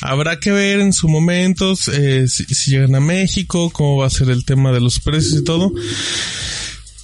Habrá 0.00 0.40
que 0.40 0.50
ver 0.50 0.80
en 0.80 0.92
su 0.92 1.08
momento 1.08 1.74
eh, 1.92 2.24
si, 2.26 2.44
si 2.46 2.72
llegan 2.72 2.94
a 2.96 3.00
México, 3.00 3.70
cómo 3.70 3.98
va 3.98 4.06
a 4.06 4.10
ser 4.10 4.30
el 4.30 4.44
tema 4.44 4.72
de 4.72 4.80
los 4.80 4.98
precios 4.98 5.40
y 5.40 5.44
todo. 5.44 5.72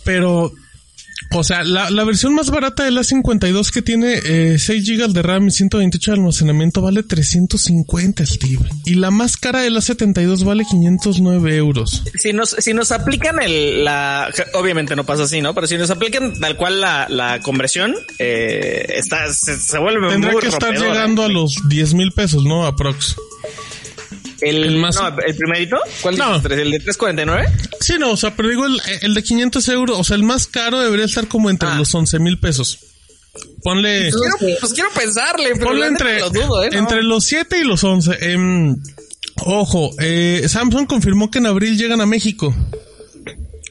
Pero 0.05 0.53
o 1.31 1.45
sea, 1.45 1.62
la, 1.64 1.91
la 1.91 2.05
versión 2.05 2.35
más 2.35 2.51
barata 2.51 2.85
de 2.85 2.91
la 2.91 3.05
52 3.05 3.71
que 3.71 3.83
tiene 3.83 4.21
eh, 4.25 4.59
6 4.59 4.85
GB 4.88 5.12
de 5.12 5.23
RAM 5.23 5.49
y 5.49 5.51
128 5.51 6.11
de 6.11 6.17
almacenamiento 6.17 6.81
vale 6.81 7.03
350, 7.03 8.25
Steve. 8.27 8.67
Y 8.85 8.95
la 8.95 9.11
más 9.11 9.37
cara 9.37 9.61
de 9.61 9.71
la 9.71 9.81
72 9.81 10.45
vale 10.45 10.64
509 10.64 11.57
euros. 11.57 12.03
Si 12.14 12.33
nos, 12.33 12.51
si 12.51 12.73
nos 12.75 12.93
aplican 12.93 13.41
el, 13.43 13.85
la, 13.85 14.31
obviamente 14.55 14.97
no 14.97 15.05
pasa 15.05 15.25
así, 15.25 15.41
¿no? 15.41 15.55
Pero 15.55 15.67
si 15.67 15.77
nos 15.77 15.91
aplican 15.91 16.38
tal 16.41 16.57
cual 16.57 16.81
la, 16.81 17.07
la 17.09 17.41
conversión, 17.41 17.95
eh, 18.19 18.87
está, 18.97 19.33
se, 19.33 19.59
se 19.59 19.79
vuelve 19.79 20.09
Tendrá 20.09 20.33
muy 20.33 20.41
que 20.41 20.49
estar 20.49 20.71
rompedor, 20.71 20.88
llegando 20.88 21.23
¿eh? 21.23 21.27
a 21.27 21.29
los 21.29 21.57
10 21.69 21.95
mil 21.95 22.12
pesos, 22.12 22.45
¿no? 22.45 22.67
Aprox. 22.67 23.17
El, 24.40 24.62
el 24.64 24.77
más- 24.77 24.94
no, 24.96 25.09
el 25.27 25.37
primerito, 25.37 25.77
¿cuál 26.01 26.16
No. 26.16 26.38
dices? 26.38 26.59
¿El 26.59 26.70
de 26.70 26.79
349? 26.81 27.48
Sí, 27.81 27.94
no, 27.98 28.12
o 28.12 28.16
sea, 28.16 28.35
pero 28.37 28.48
digo, 28.48 28.66
el, 28.66 28.81
el 29.03 29.14
de 29.14 29.22
500 29.22 29.68
euros, 29.68 29.98
o 29.98 30.05
sea, 30.05 30.16
el 30.16 30.22
más 30.22 30.46
caro 30.46 30.81
debería 30.81 31.07
estar 31.07 31.27
como 31.27 31.51
entre 31.51 31.68
Ah. 31.68 31.74
los 31.77 31.92
11 31.94 32.18
mil 32.20 32.38
pesos. 32.38 32.79
Ponle, 33.62 34.11
No 34.11 34.18
sé. 34.38 34.57
Pues 34.61 34.72
quiero 34.72 34.90
pensarle, 34.90 35.51
pero 35.55 35.66
ponle 35.66 35.87
entre, 35.87 36.20
lo 36.20 36.31
dudo, 36.31 36.62
¿eh? 36.64 36.70
Entre 36.72 37.03
los 37.03 37.24
7 37.24 37.59
y 37.61 37.64
los 37.64 37.83
11. 37.85 38.16
Em, 38.33 38.77
ojo, 39.44 39.90
eh, 40.01 40.44
Samsung 40.48 40.87
confirmó 40.87 41.31
que 41.31 41.38
en 41.38 41.46
abril 41.46 41.77
llegan 41.77 42.01
a 42.01 42.07
México. 42.07 42.55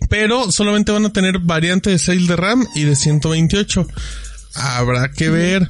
Pero 0.10 0.52
solamente 0.52 0.92
van 0.92 1.06
a 1.06 1.12
tener 1.14 1.40
variante 1.40 1.90
de 1.90 2.00
6 2.00 2.28
de 2.28 2.36
RAM 2.36 2.66
y 2.76 2.84
de 2.84 2.96
128. 2.96 3.88
Habrá 4.56 5.12
que 5.12 5.30
ver. 5.30 5.70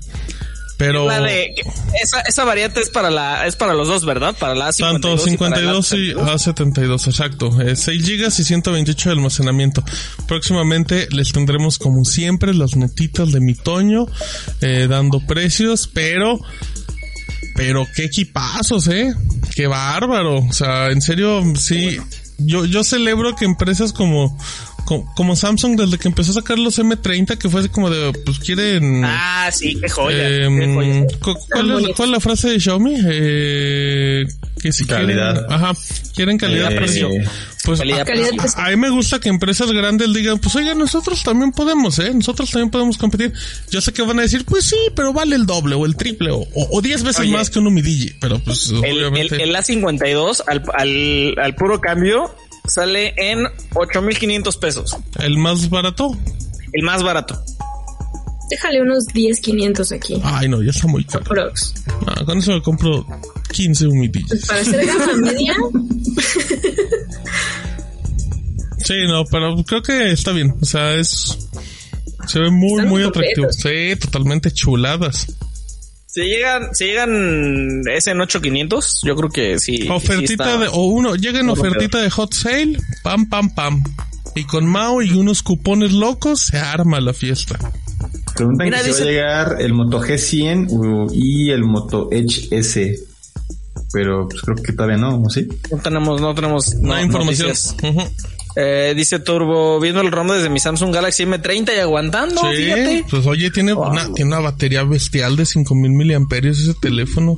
Pero 0.77 1.07
La 1.07 1.21
de, 1.21 1.55
esa, 2.01 2.21
esa 2.21 2.45
variante 2.45 2.81
es 2.81 2.89
para 2.89 3.09
la, 3.09 3.47
es 3.47 3.55
para 3.55 3.73
los 3.73 3.87
dos, 3.87 4.05
¿verdad? 4.05 4.35
Para 4.37 4.53
la 4.53 4.69
A52 4.69 4.79
tanto 4.79 5.13
y 5.27 5.37
para 5.37 5.49
la 5.49 5.81
52 5.81 5.93
y 5.93 6.13
A72. 6.13 6.75
A72, 6.75 7.07
exacto. 7.07 7.61
Eh, 7.61 7.75
6 7.75 8.03
gigas 8.03 8.39
y 8.39 8.43
128 8.43 9.09
de 9.09 9.15
almacenamiento. 9.15 9.83
Próximamente 10.27 11.07
les 11.11 11.33
tendremos 11.33 11.79
como 11.79 12.05
siempre 12.05 12.53
las 12.53 12.75
notitas 12.75 13.31
de 13.31 13.39
mi 13.39 13.55
Toño 13.55 14.05
eh, 14.61 14.87
dando 14.87 15.19
precios, 15.25 15.89
pero 15.91 16.39
pero 17.55 17.87
qué 17.95 18.05
equipazos, 18.05 18.87
eh. 18.87 19.13
Qué 19.55 19.65
bárbaro. 19.65 20.45
O 20.45 20.53
sea, 20.53 20.91
en 20.91 21.01
serio, 21.01 21.41
sí. 21.55 21.97
Yo, 22.37 22.65
yo 22.65 22.83
celebro 22.83 23.35
que 23.35 23.45
empresas 23.45 23.93
como, 23.93 24.37
como, 24.87 25.13
como 25.15 25.35
Samsung, 25.35 25.75
desde 25.79 25.97
que 25.97 26.07
empezó 26.07 26.31
a 26.31 26.35
sacar 26.35 26.57
los 26.57 26.79
M30, 26.79 27.37
que 27.37 27.49
fue 27.49 27.59
así 27.59 27.69
como 27.69 27.89
de, 27.89 28.13
pues 28.25 28.39
quieren. 28.39 29.03
Ah, 29.03 29.49
sí, 29.51 29.77
qué 29.81 29.89
joya. 29.89 30.27
Em, 30.45 30.57
qué 30.59 30.73
joya. 30.73 31.07
cu- 31.19 31.35
¿cuál, 31.51 31.71
es, 31.89 31.95
cuál 31.95 32.09
es 32.09 32.13
la 32.13 32.19
frase 32.21 32.49
de 32.51 32.59
Xiaomi? 32.59 32.95
Eh, 33.05 34.25
que 34.61 34.71
si 34.71 34.85
Calidad. 34.85 35.33
quieren, 35.33 35.51
ajá, 35.53 35.73
quieren 36.15 36.37
calidad 36.37 36.71
Eh, 36.71 36.75
precio. 36.77 37.09
Pues 37.65 37.79
calidad, 37.79 38.01
a, 38.01 38.05
Calidad, 38.05 38.29
precio. 38.29 38.41
pues, 38.41 38.55
a 38.55 38.69
mí 38.69 38.75
me 38.77 38.89
gusta 38.89 39.19
que 39.19 39.27
empresas 39.27 39.69
grandes 39.73 40.13
digan, 40.13 40.39
pues 40.39 40.55
oiga, 40.55 40.73
nosotros 40.73 41.21
también 41.21 41.51
podemos, 41.51 41.99
eh, 41.99 42.13
nosotros 42.13 42.49
también 42.49 42.69
podemos 42.71 42.97
competir. 42.97 43.33
Yo 43.69 43.81
sé 43.81 43.91
que 43.91 44.01
van 44.03 44.19
a 44.19 44.21
decir, 44.21 44.45
pues 44.45 44.63
sí, 44.65 44.77
pero 44.95 45.11
vale 45.11 45.35
el 45.35 45.45
doble 45.45 45.75
o 45.75 45.85
el 45.85 45.95
triple 45.97 46.31
o, 46.31 46.37
o, 46.39 46.47
o 46.71 46.81
diez 46.81 47.03
veces 47.03 47.21
Oye. 47.21 47.31
más 47.33 47.49
que 47.49 47.59
un 47.59 47.67
humidilli, 47.67 48.15
pero 48.21 48.39
pues 48.39 48.69
El, 48.69 48.85
el, 48.85 48.97
obviamente. 48.99 49.43
el 49.43 49.53
A52 49.53 50.43
al, 50.47 50.63
al, 50.73 51.35
al 51.43 51.55
puro 51.55 51.81
cambio 51.81 52.33
sale 52.67 53.13
en 53.17 53.39
8.500 53.73 54.59
pesos. 54.59 54.95
el 55.19 55.37
más 55.37 55.69
barato. 55.69 56.15
El 56.73 56.83
más 56.83 57.01
barato. 57.03 57.41
déjale 58.49 58.81
unos 58.81 59.05
10, 59.07 59.39
500 59.41 59.91
aquí. 59.91 60.21
Ay, 60.23 60.47
no, 60.49 60.61
ya 60.61 60.71
está 60.71 60.87
muy 60.87 61.03
caro. 61.05 61.23
Prox. 61.25 61.73
Ah, 62.05 62.23
con 62.25 62.37
eso 62.39 62.51
me 62.51 62.61
compro 62.61 63.05
15 63.51 63.87
humidillis. 63.87 64.27
Pues 64.29 64.45
para 64.45 64.61
hacer 64.61 64.85
gama 64.85 65.13
media, 65.17 65.55
Sí, 68.83 68.93
no, 69.07 69.25
pero 69.25 69.55
creo 69.65 69.81
que 69.81 70.11
está 70.11 70.31
bien. 70.31 70.53
O 70.61 70.65
sea, 70.65 70.93
es. 70.95 71.37
Se 72.27 72.39
ve 72.39 72.49
muy, 72.51 72.71
Están 72.73 72.87
muy 72.89 72.99
muy 73.01 73.09
atractivo. 73.09 73.47
completos. 73.47 73.55
Sí, 73.95 73.95
totalmente 73.99 74.51
chuladas. 74.51 75.27
Si 76.09 76.21
llegan, 76.21 76.73
si 76.73 76.85
llegan 76.85 77.81
ese 77.93 78.11
en 78.11 78.21
8500, 78.21 79.01
yo 79.03 79.15
creo 79.15 79.29
que 79.29 79.59
sí. 79.59 79.77
sí 79.83 79.87
Ofertita 79.89 80.31
está- 80.45 80.57
de. 80.57 80.67
O 80.69 80.85
uno, 80.87 81.15
llega 81.15 81.39
en 81.41 81.49
ofertita 81.49 82.01
de 82.01 82.09
hot 82.09 82.33
sale. 82.33 82.79
Pam, 83.03 83.27
pam, 83.29 83.53
pam. 83.53 83.83
Y 84.35 84.45
con 84.45 84.65
Mao 84.65 85.01
y 85.01 85.11
unos 85.11 85.43
cupones 85.43 85.91
locos 85.91 86.41
se 86.41 86.57
arma 86.57 87.01
la 87.01 87.13
fiesta. 87.13 87.57
Preguntan 88.35 88.65
Mira, 88.65 88.77
que 88.79 88.83
si 88.85 88.89
dice- 88.91 89.03
va 89.03 89.07
a 89.09 89.11
llegar 89.11 89.61
el 89.61 89.73
Moto 89.73 89.99
G100 89.99 90.67
u- 90.69 91.07
y 91.13 91.49
el 91.51 91.63
Moto 91.63 92.07
Edge 92.11 92.47
S. 92.51 92.99
Pero 93.91 94.27
pues 94.29 94.41
creo 94.41 94.55
que 94.57 94.73
todavía 94.73 94.97
no, 94.97 95.21
¿o 95.21 95.29
¿sí? 95.29 95.47
No 95.71 95.77
tenemos, 95.79 96.21
no 96.21 96.33
tenemos 96.35 96.73
No, 96.75 96.93
hay 96.93 97.05
información. 97.05 97.51
Eh, 98.59 98.93
dice 98.95 99.19
Turbo, 99.19 99.79
viendo 99.79 100.01
el 100.01 100.11
ROM 100.11 100.29
desde 100.29 100.49
mi 100.49 100.59
Samsung 100.59 100.91
Galaxy 100.93 101.25
M30 101.25 101.75
y 101.75 101.79
aguantando, 101.79 102.41
sí, 102.41 102.55
fíjate. 102.57 103.05
pues 103.09 103.25
oye, 103.27 103.51
tiene, 103.51 103.73
una, 103.73 104.11
tiene 104.13 104.31
una 104.31 104.39
batería 104.39 104.83
bestial 104.83 105.35
de 105.35 105.45
5000 105.45 105.91
miliamperios 105.91 106.57
ese 106.59 106.73
teléfono. 106.73 107.37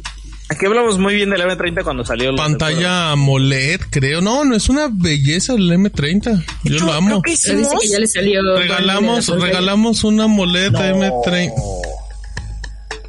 Aquí 0.51 0.65
hablamos 0.65 0.97
muy 0.97 1.13
bien 1.15 1.29
del 1.29 1.41
M30 1.41 1.83
cuando 1.83 2.03
salió. 2.05 2.29
el- 2.29 2.35
Pantalla 2.37 3.11
AMOLED, 3.11 3.81
creo. 3.91 4.21
No, 4.21 4.45
no 4.45 4.55
es 4.55 4.69
una 4.69 4.89
belleza 4.91 5.53
el 5.53 5.69
M30. 5.71 6.43
Yo 6.63 6.77
Yo 6.77 6.85
lo 6.85 6.93
amo. 6.93 7.21
creo 7.21 7.21
que 7.21 7.37
pero 7.43 7.57
dice 7.57 7.67
hicimos- 7.69 7.81
que 7.83 7.87
ya 7.89 7.99
le 7.99 8.07
salió. 8.07 8.57
Regalamos, 8.57 9.27
regalamos 9.27 10.03
una 10.05 10.23
AMOLED 10.23 10.71
M30. 10.73 11.51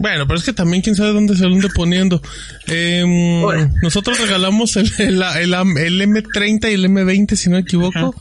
Bueno, 0.01 0.27
pero 0.27 0.39
es 0.39 0.45
que 0.47 0.53
también 0.55 0.83
quién 0.83 0.97
sabe 0.97 1.13
dónde 1.13 1.37
se 1.37 1.47
lo 1.47 1.55
ande 1.55 1.69
poniendo. 1.69 2.21
Em, 2.67 3.43
nosotros 3.83 4.19
regalamos 4.19 4.77
el, 4.77 4.91
el, 4.99 5.23
el, 5.23 5.55
el 5.55 6.01
M30 6.01 6.71
y 6.71 6.75
el 6.75 6.87
M20, 6.87 7.35
si 7.37 7.51
no 7.51 7.57
me 7.57 7.61
equivoco. 7.63 8.15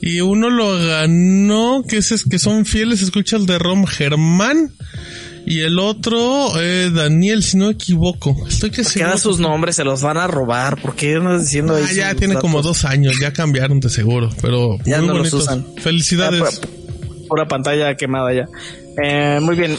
Y 0.00 0.20
uno 0.20 0.50
lo 0.50 0.76
ganó, 0.84 1.84
que 1.88 1.98
es, 1.98 2.24
que 2.28 2.38
son 2.40 2.66
fieles 2.66 3.00
escuchas 3.00 3.46
de 3.46 3.58
Rom 3.58 3.86
Germán. 3.86 4.72
Y 5.46 5.60
el 5.60 5.78
otro, 5.78 6.60
eh, 6.60 6.90
Daniel, 6.92 7.42
si 7.42 7.56
no 7.56 7.66
me 7.66 7.72
equivoco. 7.72 8.36
Estoy 8.48 8.70
que 8.70 8.82
da 8.82 9.16
sus 9.16 9.38
nombres, 9.40 9.76
se 9.76 9.84
los 9.84 10.02
van 10.02 10.16
a 10.18 10.26
robar. 10.26 10.80
¿Por 10.82 10.94
qué 10.96 11.14
andas 11.14 11.42
diciendo 11.44 11.76
Ah, 11.76 11.92
ya 11.92 12.14
tiene 12.14 12.34
datos? 12.34 12.42
como 12.42 12.60
dos 12.62 12.84
años, 12.84 13.14
ya 13.20 13.32
cambiaron 13.32 13.78
de 13.80 13.88
seguro, 13.88 14.30
pero 14.42 14.78
Ya 14.84 14.98
muy 14.98 15.06
no 15.06 15.14
los 15.14 15.30
bonitos. 15.30 15.42
usan. 15.42 15.64
Felicidades. 15.78 16.58
Pura, 16.58 16.72
pura 17.28 17.48
pantalla 17.48 17.94
quemada 17.96 18.32
ya. 18.34 18.48
Eh, 19.02 19.38
muy 19.40 19.54
bien. 19.56 19.76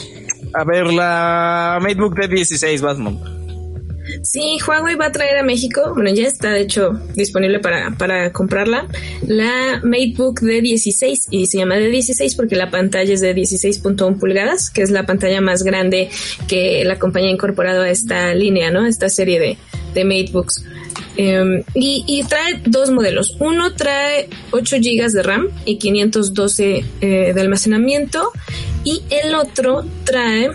A 0.53 0.63
ver, 0.63 0.91
la 0.91 1.79
MateBook 1.81 2.15
D16, 2.15 2.81
Batman. 2.81 3.40
Sí, 4.23 4.57
Huawei 4.65 4.95
va 4.95 5.07
a 5.07 5.11
traer 5.11 5.37
a 5.37 5.43
México, 5.43 5.93
bueno, 5.93 6.09
ya 6.11 6.27
está 6.27 6.51
de 6.51 6.61
hecho 6.61 6.93
disponible 7.15 7.59
para, 7.59 7.91
para 7.91 8.31
comprarla, 8.31 8.87
la 9.27 9.81
MateBook 9.83 10.41
D16 10.41 11.27
y 11.29 11.47
se 11.47 11.57
llama 11.57 11.75
D16 11.77 12.35
porque 12.35 12.55
la 12.55 12.69
pantalla 12.69 13.13
es 13.13 13.21
de 13.21 13.35
16.1 13.35 14.19
pulgadas, 14.19 14.69
que 14.69 14.81
es 14.81 14.91
la 14.91 15.05
pantalla 15.05 15.41
más 15.41 15.63
grande 15.63 16.09
que 16.47 16.83
la 16.85 16.99
compañía 16.99 17.29
ha 17.29 17.33
incorporado 17.33 17.81
a 17.81 17.89
esta 17.89 18.33
línea, 18.33 18.71
¿no? 18.71 18.85
Esta 18.85 19.09
serie 19.09 19.39
de, 19.39 19.57
de 19.93 20.03
MateBooks. 20.05 20.63
Eh, 21.17 21.63
y, 21.73 22.03
y 22.07 22.23
trae 22.23 22.61
dos 22.65 22.89
modelos. 22.89 23.35
Uno 23.39 23.73
trae 23.73 24.29
8 24.51 24.77
GB 24.77 25.11
de 25.11 25.23
RAM 25.23 25.47
y 25.65 25.77
512 25.77 26.85
eh, 27.01 27.31
de 27.33 27.41
almacenamiento 27.41 28.31
y 28.83 29.03
el 29.09 29.35
otro 29.35 29.85
trae 30.03 30.51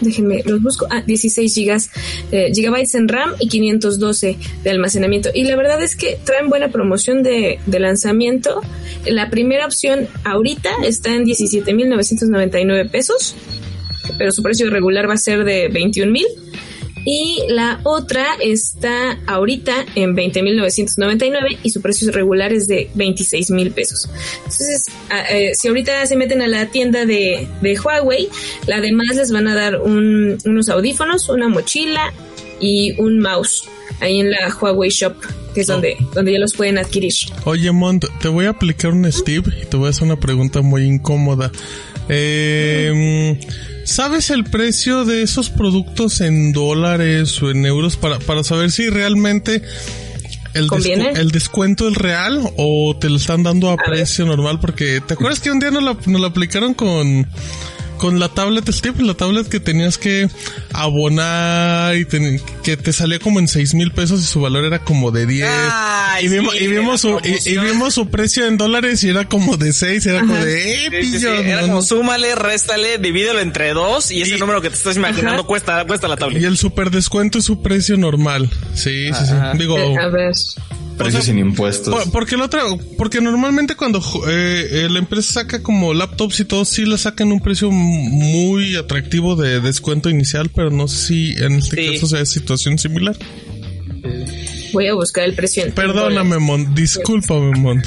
déjenme, 0.00 0.42
los 0.44 0.62
busco, 0.62 0.86
ah, 0.90 1.02
16 1.06 1.54
gigas, 1.54 1.90
eh, 2.32 2.50
gigabytes 2.54 2.94
en 2.94 3.08
RAM 3.08 3.34
y 3.38 3.48
512 3.48 4.36
de 4.62 4.70
almacenamiento. 4.70 5.30
Y 5.34 5.44
la 5.44 5.56
verdad 5.56 5.82
es 5.82 5.96
que 5.96 6.18
traen 6.24 6.48
buena 6.48 6.68
promoción 6.68 7.22
de, 7.22 7.58
de 7.66 7.80
lanzamiento. 7.80 8.60
La 9.06 9.30
primera 9.30 9.66
opción 9.66 10.08
ahorita 10.24 10.70
está 10.84 11.14
en 11.14 11.24
17.999 11.24 12.90
pesos, 12.90 13.34
pero 14.18 14.32
su 14.32 14.42
precio 14.42 14.70
regular 14.70 15.08
va 15.08 15.14
a 15.14 15.18
ser 15.18 15.44
de 15.44 15.70
21.000. 15.70 16.49
Y 17.04 17.42
la 17.48 17.80
otra 17.84 18.26
está 18.42 19.18
ahorita 19.26 19.86
en 19.94 20.14
20.999 20.14 21.58
y 21.62 21.70
su 21.70 21.80
precio 21.80 22.10
regular 22.12 22.52
es 22.52 22.68
de 22.68 22.90
26 22.94 23.50
mil 23.50 23.70
pesos. 23.70 24.08
Entonces, 24.38 24.86
eh, 25.30 25.52
si 25.54 25.68
ahorita 25.68 26.04
se 26.06 26.16
meten 26.16 26.42
a 26.42 26.46
la 26.46 26.66
tienda 26.66 27.06
de, 27.06 27.48
de 27.62 27.78
Huawei, 27.78 28.28
la 28.66 28.80
demás 28.80 29.16
les 29.16 29.32
van 29.32 29.48
a 29.48 29.54
dar 29.54 29.80
un- 29.80 30.36
unos 30.44 30.68
audífonos, 30.68 31.28
una 31.30 31.48
mochila 31.48 32.12
y 32.60 32.92
un 33.00 33.18
mouse 33.20 33.64
ahí 34.00 34.20
en 34.20 34.30
la 34.30 34.54
Huawei 34.60 34.90
Shop, 34.90 35.14
que 35.54 35.62
es 35.62 35.66
donde, 35.66 35.96
donde 36.14 36.32
ya 36.32 36.38
los 36.38 36.54
pueden 36.54 36.78
adquirir. 36.78 37.12
Oye, 37.44 37.70
Mont, 37.72 38.04
te 38.20 38.28
voy 38.28 38.46
a 38.46 38.50
aplicar 38.50 38.92
un 38.92 39.10
Steve 39.10 39.50
y 39.62 39.66
te 39.66 39.76
voy 39.76 39.86
a 39.86 39.90
hacer 39.90 40.04
una 40.04 40.18
pregunta 40.20 40.60
muy 40.62 40.82
incómoda. 40.84 41.50
Eh, 42.08 43.38
¿Sabes 43.90 44.30
el 44.30 44.44
precio 44.44 45.04
de 45.04 45.22
esos 45.22 45.50
productos 45.50 46.20
en 46.20 46.52
dólares 46.52 47.42
o 47.42 47.50
en 47.50 47.66
euros 47.66 47.96
para, 47.96 48.20
para 48.20 48.44
saber 48.44 48.70
si 48.70 48.88
realmente 48.88 49.62
el, 50.54 50.68
el 51.16 51.32
descuento 51.32 51.88
es 51.88 51.96
real 51.96 52.40
o 52.56 52.96
te 52.96 53.10
lo 53.10 53.16
están 53.16 53.42
dando 53.42 53.68
a, 53.68 53.76
precio 53.76 54.26
normal? 54.26 54.60
Porque 54.60 55.00
¿te 55.00 55.14
acuerdas 55.14 55.40
que 55.40 55.50
un 55.50 55.58
día 55.58 55.72
nos 55.72 55.82
lo, 55.82 55.98
nos 56.06 56.20
lo 56.20 56.26
aplicaron 56.28 56.72
con 56.72 57.26
con 58.00 58.18
la 58.18 58.28
tablet 58.30 58.66
Steve, 58.72 59.02
la 59.04 59.12
tablet 59.14 59.46
que 59.48 59.60
tenías 59.60 59.98
que 59.98 60.28
abonar 60.72 61.96
y 61.96 62.04
ten- 62.06 62.40
que 62.62 62.76
te 62.76 62.92
salía 62.92 63.18
como 63.18 63.38
en 63.40 63.46
seis 63.48 63.74
mil 63.74 63.92
pesos 63.92 64.20
y 64.22 64.24
su 64.24 64.40
valor 64.40 64.64
era 64.64 64.78
como 64.80 65.10
de 65.10 65.26
10. 65.26 65.48
Ay, 65.70 66.24
y 66.24 66.28
vimos, 66.28 66.54
sí, 66.54 66.64
y 66.64 66.66
vimos 66.68 67.00
su, 67.02 67.20
y, 67.22 67.48
y 67.50 67.58
vimos 67.58 67.94
su 67.94 68.08
precio 68.08 68.46
en 68.46 68.56
dólares 68.56 69.04
y 69.04 69.10
era 69.10 69.28
como 69.28 69.56
de 69.56 69.72
6, 69.72 70.06
era 70.06 70.20
como 70.20 70.34
de, 70.34 70.72
eh, 70.86 70.88
Sí, 70.90 70.96
sí, 71.02 71.12
sí, 71.12 71.18
pillo, 71.18 71.34
Era 71.34 71.56
no, 71.60 71.66
como 71.68 71.74
no. 71.76 71.82
súmale, 71.82 72.34
réstale, 72.34 72.98
divídelo 72.98 73.40
entre 73.40 73.72
dos 73.74 74.10
y 74.10 74.22
ese 74.22 74.36
Y- 74.36 74.38
número 74.40 74.60
que 74.62 74.70
te 74.70 74.76
estás 74.76 74.96
imaginando 74.96 75.46
cuesta, 75.46 75.84
cuesta 75.86 76.08
la 76.08 76.14
Y 76.14 76.18
tablet. 76.18 76.42
el 76.44 76.56
super 76.56 76.90
descuento 76.90 77.38
es 77.38 77.44
su 77.44 77.62
precio 77.62 77.96
normal. 77.98 78.50
Sí, 78.74 79.08
sí, 79.12 79.26
sí. 79.26 79.34
Digo, 79.58 79.78
Eh, 79.78 79.96
a 79.98 80.08
ver. 80.08 80.32
Precio 81.04 81.22
sin 81.22 81.38
impuestos. 81.38 81.92
por- 81.94 82.10
porque 82.12 82.34
el 82.36 82.42
otro, 82.42 82.78
porque 82.96 83.20
normalmente 83.20 83.74
cuando 83.74 83.98
eh, 84.28 84.68
eh, 84.70 84.88
la 84.90 84.98
empresa 84.98 85.32
saca 85.34 85.62
como 85.62 85.92
laptops 85.94 86.40
y 86.40 86.44
todo, 86.44 86.64
sí 86.64 86.84
la 86.84 86.98
sacan 86.98 87.32
un 87.32 87.40
precio 87.40 87.70
muy 87.70 88.76
atractivo 88.76 89.36
de 89.36 89.60
descuento 89.60 90.08
inicial, 90.10 90.50
pero 90.54 90.70
no 90.70 90.88
sé 90.88 91.06
si 91.06 91.32
en 91.42 91.52
este 91.54 91.76
Sí. 91.84 91.94
caso 91.94 92.06
sea 92.06 92.24
situación 92.26 92.78
similar. 92.78 93.16
Voy 94.72 94.86
a 94.88 94.94
buscar 94.94 95.24
el 95.24 95.34
precio. 95.34 95.64
en 95.64 95.72
Perdóname, 95.72 96.38
Mon, 96.38 96.74
discúlpame, 96.74 97.52
Mon. 97.58 97.82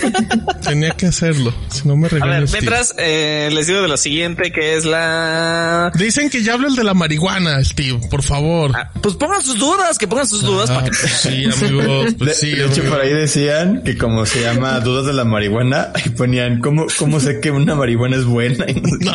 Tenía 0.62 0.90
que 0.90 1.06
hacerlo, 1.06 1.54
si 1.70 1.86
no 1.88 1.96
me 1.96 2.06
A 2.08 2.10
ver, 2.10 2.20
regañas. 2.22 2.52
mientras 2.52 2.94
eh, 2.98 3.48
les 3.52 3.66
digo 3.66 3.80
de 3.82 3.88
lo 3.88 3.96
siguiente 3.96 4.52
que 4.52 4.76
es 4.76 4.84
la... 4.84 5.90
Dicen 5.94 6.28
que 6.30 6.42
ya 6.42 6.54
hablo 6.54 6.68
el 6.68 6.76
de 6.76 6.84
la 6.84 6.94
marihuana, 6.94 7.62
Steve, 7.64 8.00
por 8.10 8.22
favor. 8.22 8.72
Ah, 8.74 8.90
pues 9.02 9.14
pongan 9.14 9.42
sus 9.42 9.58
dudas, 9.58 9.96
que 9.98 10.06
pongan 10.06 10.26
sus 10.26 10.42
dudas 10.42 10.68
Ah, 10.70 10.74
para 10.80 10.90
que... 10.90 10.96
pues 10.98 11.12
sí, 11.12 11.44
amigos, 11.44 12.14
pues 12.18 12.30
De, 12.30 12.34
sí, 12.34 12.50
de 12.54 12.66
hecho, 12.66 12.80
amigo. 12.80 12.94
por 12.96 13.00
ahí 13.04 13.12
decían 13.12 13.82
que 13.84 13.96
como 13.96 14.26
se 14.26 14.42
llama 14.42 14.78
dudas 14.80 15.06
de 15.06 15.12
la 15.12 15.24
marihuana, 15.24 15.88
y 16.04 16.10
ponían 16.10 16.60
cómo, 16.60 16.86
cómo 16.98 17.20
sé 17.20 17.40
que 17.40 17.50
una 17.50 17.74
marihuana 17.74 18.16
es 18.16 18.24
buena. 18.24 18.66
Y 18.68 18.74
no 18.74 18.88
no. 19.00 19.12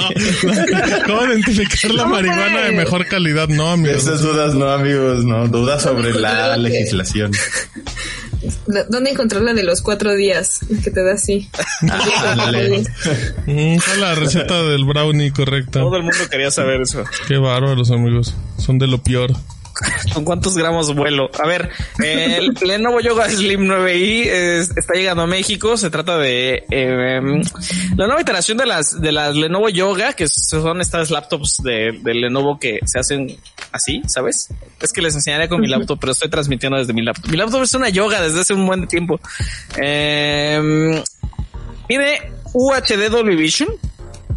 ¿Cómo 1.05 1.25
identificar 1.27 1.91
la 1.91 2.05
marihuana 2.05 2.61
de 2.63 2.71
mejor 2.71 3.05
calidad? 3.07 3.47
No, 3.49 3.71
amigos. 3.71 4.03
Esas 4.03 4.21
dudas 4.21 4.55
no, 4.55 4.69
amigos, 4.69 5.23
no. 5.25 5.47
Dudas 5.47 5.83
sobre 5.83 6.13
la 6.13 6.57
legislación. 6.57 7.02
¿Dó- 8.67 8.85
¿Dónde 8.89 9.11
encontrar 9.11 9.41
la 9.41 9.53
de 9.53 9.63
los 9.63 9.81
cuatro 9.81 10.13
días? 10.15 10.59
Que 10.83 10.91
te 10.91 11.03
da 11.03 11.13
así. 11.13 11.49
Ándale. 12.27 12.79
Mm, 13.45 13.77
¿cuál 13.77 13.93
es 13.93 13.97
la 13.99 14.15
receta 14.15 14.61
del 14.63 14.85
brownie 14.85 15.31
correcta? 15.31 15.79
Todo 15.79 15.95
el 15.97 16.03
mundo 16.03 16.17
quería 16.29 16.51
saber 16.51 16.81
eso. 16.81 17.03
Qué 17.27 17.37
bárbaros, 17.37 17.91
amigos. 17.91 18.35
Son 18.57 18.77
de 18.79 18.87
lo 18.87 19.01
peor. 19.01 19.31
¿Con 20.13 20.23
cuántos 20.25 20.55
gramos 20.55 20.93
vuelo? 20.95 21.29
A 21.43 21.47
ver, 21.47 21.69
el 22.03 22.53
Lenovo 22.65 22.99
Yoga 22.99 23.29
Slim 23.29 23.61
9i 23.67 24.25
es- 24.27 24.71
está 24.77 24.93
llegando 24.93 25.23
a 25.23 25.27
México. 25.27 25.77
Se 25.77 25.89
trata 25.89 26.17
de 26.17 26.63
eh, 26.71 27.21
la 27.95 28.05
nueva 28.07 28.21
iteración 28.21 28.57
de 28.57 28.65
las 28.65 28.99
de 29.01 29.11
las 29.11 29.35
Lenovo 29.35 29.69
Yoga, 29.69 30.13
que 30.13 30.27
son 30.27 30.81
estas 30.81 31.09
laptops 31.11 31.57
de, 31.63 31.99
de 32.01 32.13
Lenovo 32.13 32.59
que 32.59 32.79
se 32.85 32.99
hacen 32.99 33.35
así, 33.71 34.01
¿sabes? 34.07 34.49
Es 34.81 34.91
que 34.93 35.01
les 35.01 35.15
enseñaré 35.15 35.47
con 35.49 35.61
mi 35.61 35.67
laptop, 35.67 35.97
pero 35.99 36.11
estoy 36.11 36.29
transmitiendo 36.29 36.77
desde 36.77 36.93
mi 36.93 37.01
laptop. 37.01 37.29
Mi 37.31 37.37
laptop 37.37 37.63
es 37.63 37.73
una 37.73 37.89
yoga 37.89 38.21
desde 38.21 38.41
hace 38.41 38.53
un 38.53 38.65
buen 38.67 38.87
tiempo. 38.87 39.19
Eh, 39.81 41.01
tiene 41.87 42.21
UHD 42.53 43.09
Dolby 43.09 43.35
Vision. 43.35 43.69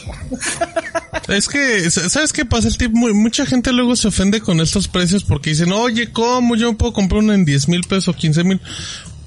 Es 1.28 1.49
que, 1.49 1.91
¿sabes 1.91 2.32
qué 2.32 2.45
pasa? 2.45 2.70
El 2.70 2.78
tip, 2.78 2.93
muy, 2.93 3.14
mucha 3.14 3.45
gente 3.45 3.74
luego 3.74 3.97
se 3.97 4.07
ofende 4.07 4.39
con 4.39 4.62
estos 4.62 4.88
precios 4.88 5.26
porque 5.26 5.49
dicen, 5.49 5.74
oye, 5.74 6.14
¿cómo 6.14 6.55
yo 6.55 6.72
puedo 6.78 6.93
comprar 6.93 7.22
uno 7.22 7.34
en 7.34 7.43
10 7.43 7.68
mil 7.68 7.84
pesos, 7.84 8.16
15 8.16 8.45
mil? 8.45 8.62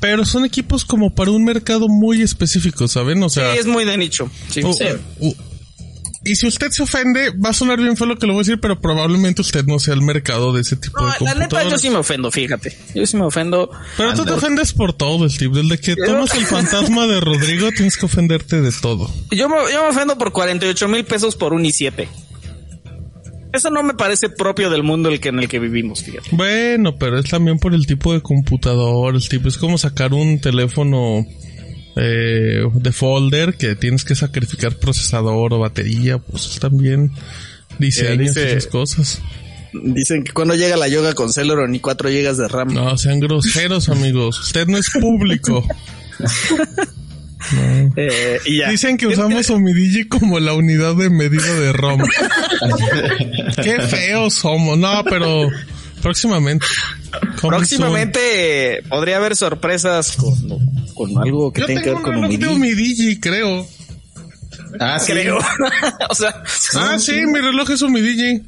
Pero 0.00 0.24
son 0.24 0.46
equipos 0.46 0.86
como 0.86 1.14
para 1.14 1.30
un 1.30 1.44
mercado 1.44 1.88
muy 1.88 2.22
específico, 2.22 2.88
¿saben? 2.88 3.22
O 3.22 3.28
sea, 3.28 3.52
sí, 3.52 3.58
es 3.58 3.66
muy 3.66 3.84
de 3.84 3.98
nicho. 3.98 4.30
Sí. 4.48 4.62
Sí. 4.62 5.34
Y 6.24 6.36
si 6.36 6.46
usted 6.46 6.70
se 6.70 6.82
ofende, 6.82 7.30
va 7.32 7.50
a 7.50 7.52
sonar 7.52 7.78
bien 7.78 7.96
feo 7.96 8.06
lo 8.06 8.16
que 8.16 8.26
le 8.26 8.32
voy 8.32 8.40
a 8.40 8.44
decir, 8.44 8.60
pero 8.60 8.80
probablemente 8.80 9.42
usted 9.42 9.64
no 9.66 9.78
sea 9.78 9.94
el 9.94 10.02
mercado 10.02 10.52
de 10.52 10.62
ese 10.62 10.76
tipo 10.76 10.98
No, 11.00 11.06
de 11.06 11.10
la 11.12 11.18
computadoras. 11.18 11.52
neta 11.52 11.70
yo 11.70 11.78
sí 11.78 11.90
me 11.90 11.96
ofendo, 11.96 12.30
fíjate. 12.30 12.76
Yo 12.94 13.06
sí 13.06 13.16
me 13.16 13.24
ofendo. 13.24 13.70
Pero 13.96 14.14
tú 14.14 14.24
te 14.24 14.32
ofendes 14.32 14.72
por 14.72 14.92
todo, 14.92 15.28
Steve. 15.28 15.62
Desde 15.62 15.78
que 15.78 15.96
tomas 15.96 16.34
el 16.34 16.46
fantasma 16.46 17.06
de 17.06 17.20
Rodrigo, 17.20 17.68
tienes 17.76 17.96
que 17.96 18.06
ofenderte 18.06 18.60
de 18.60 18.72
todo. 18.80 19.10
Yo 19.30 19.48
me, 19.48 19.56
yo 19.72 19.82
me 19.82 19.88
ofendo 19.90 20.16
por 20.18 20.32
48 20.32 20.88
mil 20.88 21.04
pesos 21.04 21.36
por 21.36 21.52
un 21.52 21.62
i7. 21.64 22.08
Eso 23.52 23.70
no 23.70 23.84
me 23.84 23.94
parece 23.94 24.28
propio 24.30 24.68
del 24.68 24.82
mundo 24.82 25.08
el 25.10 25.20
que, 25.20 25.28
en 25.28 25.38
el 25.38 25.48
que 25.48 25.60
vivimos, 25.60 26.02
fíjate. 26.02 26.28
Bueno, 26.32 26.96
pero 26.96 27.20
es 27.20 27.30
también 27.30 27.58
por 27.60 27.72
el 27.72 27.86
tipo 27.86 28.12
de 28.12 28.20
computador, 28.20 29.14
el 29.14 29.28
tipo. 29.28 29.46
Es 29.48 29.56
como 29.56 29.78
sacar 29.78 30.12
un 30.12 30.40
teléfono 30.40 31.24
eh, 31.96 32.62
de 32.72 32.92
folder 32.92 33.54
que 33.54 33.76
tienes 33.76 34.04
que 34.04 34.14
sacrificar 34.14 34.76
procesador 34.76 35.52
o 35.54 35.58
batería, 35.58 36.18
pues 36.18 36.46
es 36.46 36.58
también 36.60 37.12
diseños 37.78 38.14
y 38.16 38.40
dice- 38.40 38.50
esas 38.50 38.66
cosas. 38.66 39.22
Dicen 39.72 40.22
que 40.22 40.32
cuando 40.32 40.54
llega 40.54 40.76
la 40.76 40.86
yoga 40.86 41.14
con 41.14 41.32
Celeron 41.32 41.74
y 41.74 41.80
4 41.80 42.08
gigas 42.08 42.38
de 42.38 42.46
RAM. 42.46 42.72
No, 42.72 42.96
sean 42.96 43.18
groseros, 43.18 43.88
amigos. 43.88 44.38
Usted 44.38 44.66
no 44.68 44.78
es 44.78 44.88
público. 44.90 45.66
Eh, 47.96 48.38
y 48.46 48.58
ya. 48.60 48.70
Dicen 48.70 48.96
que 48.96 49.06
usamos 49.06 49.50
Omidigi 49.50 50.08
como 50.08 50.40
la 50.40 50.54
unidad 50.54 50.96
de 50.96 51.10
medida 51.10 51.60
de 51.60 51.72
ROM. 51.74 52.00
Qué 53.62 53.80
feos 53.82 54.32
somos. 54.34 54.78
No, 54.78 55.04
pero 55.04 55.48
próximamente. 56.04 56.66
Próximamente 57.40 58.82
podría 58.88 59.16
haber 59.16 59.34
sorpresas 59.34 60.12
con, 60.12 60.34
con 60.94 61.18
algo 61.18 61.50
que 61.52 61.62
Yo 61.62 61.66
tenga 61.66 61.80
que 61.80 61.86
tengo 61.86 61.96
ver 61.96 62.04
con 62.04 62.16
un 62.16 62.22
reloj 62.24 62.38
de 62.38 62.48
Humidigi. 62.48 62.92
Umidigi, 63.02 63.20
creo. 63.20 63.66
Ah, 64.78 65.00
sí. 65.00 65.12
Creo. 65.12 65.38
o 66.10 66.14
sea, 66.14 66.42
Ah, 66.76 66.98
sí, 66.98 67.24
mi 67.26 67.40
reloj 67.40 67.70
es 67.70 67.82
Umidigi. 67.82 68.42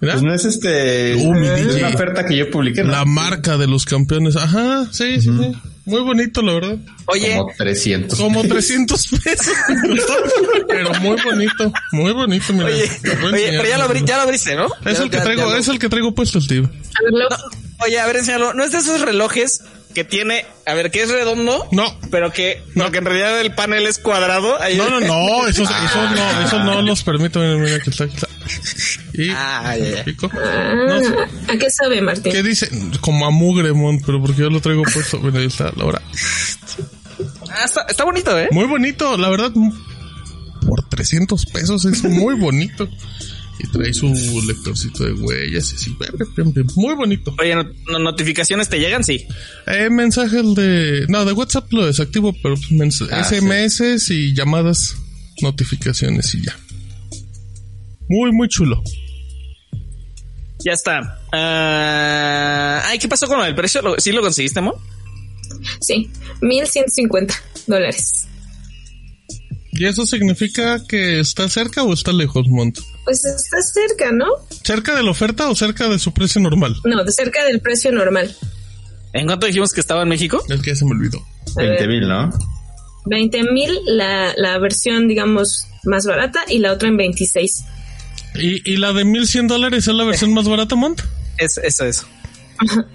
Mira, 0.00 0.14
Pues 0.14 0.22
no 0.22 0.34
es 0.34 0.44
este. 0.44 1.14
Humidigi. 1.14 1.68
Es 1.68 1.76
una 1.76 1.88
oferta 1.88 2.26
que 2.26 2.36
yo 2.36 2.50
publiqué. 2.50 2.82
¿no? 2.82 2.90
la 2.90 3.04
marca 3.04 3.56
de 3.56 3.68
los 3.68 3.84
campeones. 3.84 4.36
Ajá, 4.36 4.86
sí, 4.90 5.20
sí, 5.20 5.30
sí. 5.30 5.52
Muy 5.90 6.00
bonito, 6.02 6.40
la 6.42 6.52
verdad. 6.54 6.76
oye, 7.06 7.36
Como 7.36 7.52
300. 7.56 8.18
Como 8.18 8.42
300 8.44 9.06
pesos. 9.08 9.52
Pero 10.68 10.94
muy 11.00 11.16
bonito, 11.22 11.72
muy 11.92 12.12
bonito, 12.12 12.52
mira. 12.52 12.66
oye, 12.66 12.88
pero 13.02 13.68
ya 13.68 13.78
lo, 13.78 13.88
abrí- 13.88 14.04
ya 14.04 14.16
lo 14.16 14.22
abriste, 14.22 14.54
¿no? 14.56 14.66
Es 14.86 14.98
Ya- 14.98 15.04
el 15.04 15.10
que 15.10 15.16
ya- 15.16 15.22
traigo, 15.24 15.42
ya 15.42 15.48
lo- 15.48 15.56
es 15.56 15.68
el 15.68 15.78
que 15.78 15.88
traigo 15.88 16.14
puesto, 16.14 16.40
ver, 17.02 17.12
lo- 17.12 17.28
Oye, 17.84 17.98
a 17.98 18.06
ver, 18.06 18.16
enséñalo. 18.16 18.52
No 18.54 18.62
es 18.62 18.72
de 18.72 18.78
esos 18.78 19.00
relojes 19.00 19.62
que 19.94 20.04
tiene, 20.04 20.44
a 20.66 20.74
ver, 20.74 20.90
que 20.90 21.02
es 21.02 21.08
redondo. 21.10 21.66
No. 21.72 21.98
Pero 22.10 22.30
que, 22.32 22.62
no, 22.74 22.90
que 22.92 22.98
en 22.98 23.06
realidad 23.06 23.40
el 23.40 23.52
panel 23.54 23.86
es 23.86 23.98
cuadrado. 23.98 24.60
Ahí- 24.60 24.76
No, 24.76 24.88
no, 24.90 25.00
no, 25.00 25.48
esos, 25.48 25.68
esos 25.68 26.10
no, 26.12 26.42
esos 26.46 26.64
no 26.64 26.82
los 26.82 27.02
permito. 27.02 27.40
Mira, 27.40 27.56
mira, 27.56 27.76
aquí 27.76 27.90
está, 27.90 28.04
aquí 28.04 28.14
está. 28.14 28.28
Y 29.14 29.30
Ah. 29.30 29.74
Ah, 30.32 30.74
No 30.88 31.00
sé. 31.00 31.14
¿A 31.48 31.58
qué 31.58 31.70
sabe, 31.70 32.00
Martín? 32.00 32.32
¿Qué 32.32 32.42
dice? 32.42 32.68
Como 33.00 33.26
a 33.26 33.30
mugre, 33.30 33.72
Mont, 33.72 34.02
pero 34.04 34.20
porque 34.20 34.42
yo 34.42 34.50
lo 34.50 34.60
traigo 34.60 34.82
puesto. 34.82 35.18
Bueno, 35.18 35.38
ahí 35.38 35.46
está, 35.46 35.72
Laura. 35.76 36.00
Ah, 37.50 37.64
está, 37.64 37.82
está 37.88 38.04
bonito, 38.04 38.38
¿eh? 38.38 38.48
Muy 38.52 38.66
bonito, 38.66 39.16
la 39.16 39.28
verdad. 39.28 39.52
Por 40.66 40.88
300 40.88 41.46
pesos 41.46 41.84
es 41.84 42.04
muy 42.04 42.34
bonito. 42.36 42.88
Y 43.62 43.66
trae 43.72 43.92
su 43.92 44.06
lectorcito 44.46 45.04
de 45.04 45.12
huellas 45.12 45.70
y 45.72 45.74
así. 45.74 45.96
Muy 46.76 46.94
bonito. 46.94 47.34
Oye, 47.38 47.54
no- 47.54 47.64
no- 47.92 47.98
¿notificaciones 47.98 48.70
te 48.70 48.78
llegan? 48.78 49.04
Sí. 49.04 49.26
Eh, 49.66 49.90
mensajes 49.90 50.42
de... 50.54 51.04
No, 51.08 51.26
de 51.26 51.32
WhatsApp 51.32 51.70
lo 51.72 51.84
desactivo, 51.84 52.34
pero 52.42 52.54
Ah, 53.10 53.22
SMS 53.22 54.10
y 54.14 54.32
llamadas, 54.34 54.96
notificaciones 55.42 56.34
y 56.34 56.42
ya. 56.42 56.56
Muy, 58.10 58.32
muy 58.32 58.48
chulo. 58.48 58.82
Ya 60.64 60.72
está. 60.72 61.18
Ah, 61.32 62.82
ay, 62.86 62.98
¿qué 62.98 63.08
pasó 63.08 63.26
con 63.28 63.40
el 63.46 63.54
precio? 63.54 63.80
¿Lo- 63.82 63.98
¿Sí 63.98 64.10
lo 64.12 64.20
conseguiste, 64.20 64.60
Mon? 64.60 64.74
Sí, 65.80 66.10
1150 66.42 67.34
dólares. 67.68 68.26
¿Y 69.72 69.86
eso 69.86 70.04
significa 70.06 70.84
que 70.88 71.20
está 71.20 71.48
cerca 71.48 71.84
o 71.84 71.92
está 71.94 72.12
lejos, 72.12 72.46
Mont? 72.48 72.78
Pues 73.04 73.24
está 73.24 73.62
cerca, 73.62 74.10
¿no? 74.12 74.26
¿Cerca 74.64 74.94
de 74.96 75.02
la 75.04 75.10
oferta 75.12 75.48
o 75.48 75.54
cerca 75.54 75.88
de 75.88 75.98
su 76.00 76.12
precio 76.12 76.40
normal? 76.40 76.74
No, 76.84 77.04
de 77.04 77.12
cerca 77.12 77.44
del 77.44 77.60
precio 77.60 77.92
normal. 77.92 78.34
¿En 79.12 79.26
cuánto 79.26 79.46
dijimos 79.46 79.72
que 79.72 79.80
estaba 79.80 80.02
en 80.02 80.08
México? 80.08 80.42
Es 80.48 80.60
que 80.60 80.70
ya 80.70 80.76
se 80.76 80.84
me 80.84 80.90
olvidó. 80.90 81.18
A 81.56 81.62
ver. 81.62 81.68
20 81.78 81.86
mil, 81.88 82.08
¿no? 82.08 82.30
20 83.06 83.42
mil 83.52 83.70
la, 83.86 84.34
la 84.36 84.58
versión, 84.58 85.06
digamos, 85.08 85.66
más 85.84 86.04
barata 86.04 86.40
y 86.48 86.58
la 86.58 86.72
otra 86.72 86.88
en 86.88 86.96
26. 86.96 87.64
¿Y, 88.34 88.72
y 88.72 88.76
la 88.76 88.92
de 88.92 89.04
1100 89.04 89.48
dólares 89.48 89.86
es 89.88 89.94
la 89.94 90.04
versión 90.04 90.32
más 90.34 90.48
barata, 90.48 90.76
Mont? 90.76 91.00
Es, 91.38 91.58
eso, 91.58 91.84
eso. 91.84 92.06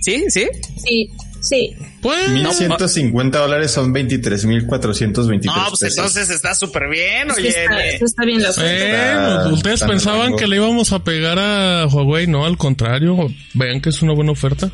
¿Sí? 0.00 0.24
¿Sí? 0.28 0.46
Sí, 0.84 1.10
sí. 1.40 1.74
Pues... 2.00 2.28
1150 2.30 3.38
dólares 3.38 3.70
son 3.72 3.92
23 3.92 4.44
mil 4.44 4.66
423 4.66 5.56
No, 5.56 5.68
pues 5.70 5.80
pesos. 5.80 5.96
entonces 5.98 6.30
está 6.30 6.54
súper 6.54 6.88
bien, 6.88 7.30
oye. 7.30 7.48
está, 7.48 7.78
está 8.04 8.24
bien. 8.24 8.38
Bueno, 8.40 9.38
Está- 9.38 9.48
ustedes 9.52 9.82
pensaban 9.82 10.20
rango. 10.22 10.36
que 10.36 10.46
le 10.46 10.56
íbamos 10.56 10.92
a 10.92 11.02
pegar 11.02 11.38
a 11.38 11.86
Huawei, 11.86 12.26
no, 12.26 12.44
al 12.44 12.56
contrario, 12.56 13.16
vean 13.54 13.80
que 13.80 13.88
es 13.90 14.00
una 14.02 14.14
buena 14.14 14.32
oferta. 14.32 14.70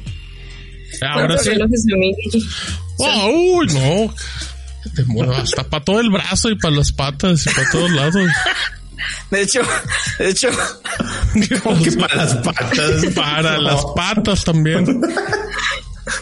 Ahora 1.02 1.36
¿Cuántos 1.42 1.82
sí. 1.82 2.38
Oh, 2.98 3.56
uy, 3.56 3.66
no. 3.68 4.14
Te 4.94 5.02
hasta 5.34 5.64
para 5.64 5.82
todo 5.84 5.98
el 6.00 6.10
brazo 6.10 6.50
y 6.50 6.56
para 6.58 6.76
las 6.76 6.92
patas 6.92 7.46
y 7.46 7.50
para 7.50 7.70
todos 7.70 7.90
lados. 7.90 8.14
De 9.30 9.42
hecho, 9.42 9.60
de 10.18 10.28
hecho, 10.28 10.48
Como 11.62 11.82
que 11.82 11.92
para 11.92 12.16
las 12.16 12.34
patas. 12.36 13.06
Para 13.14 13.58
las 13.58 13.84
patas 13.96 14.44
también. 14.44 15.00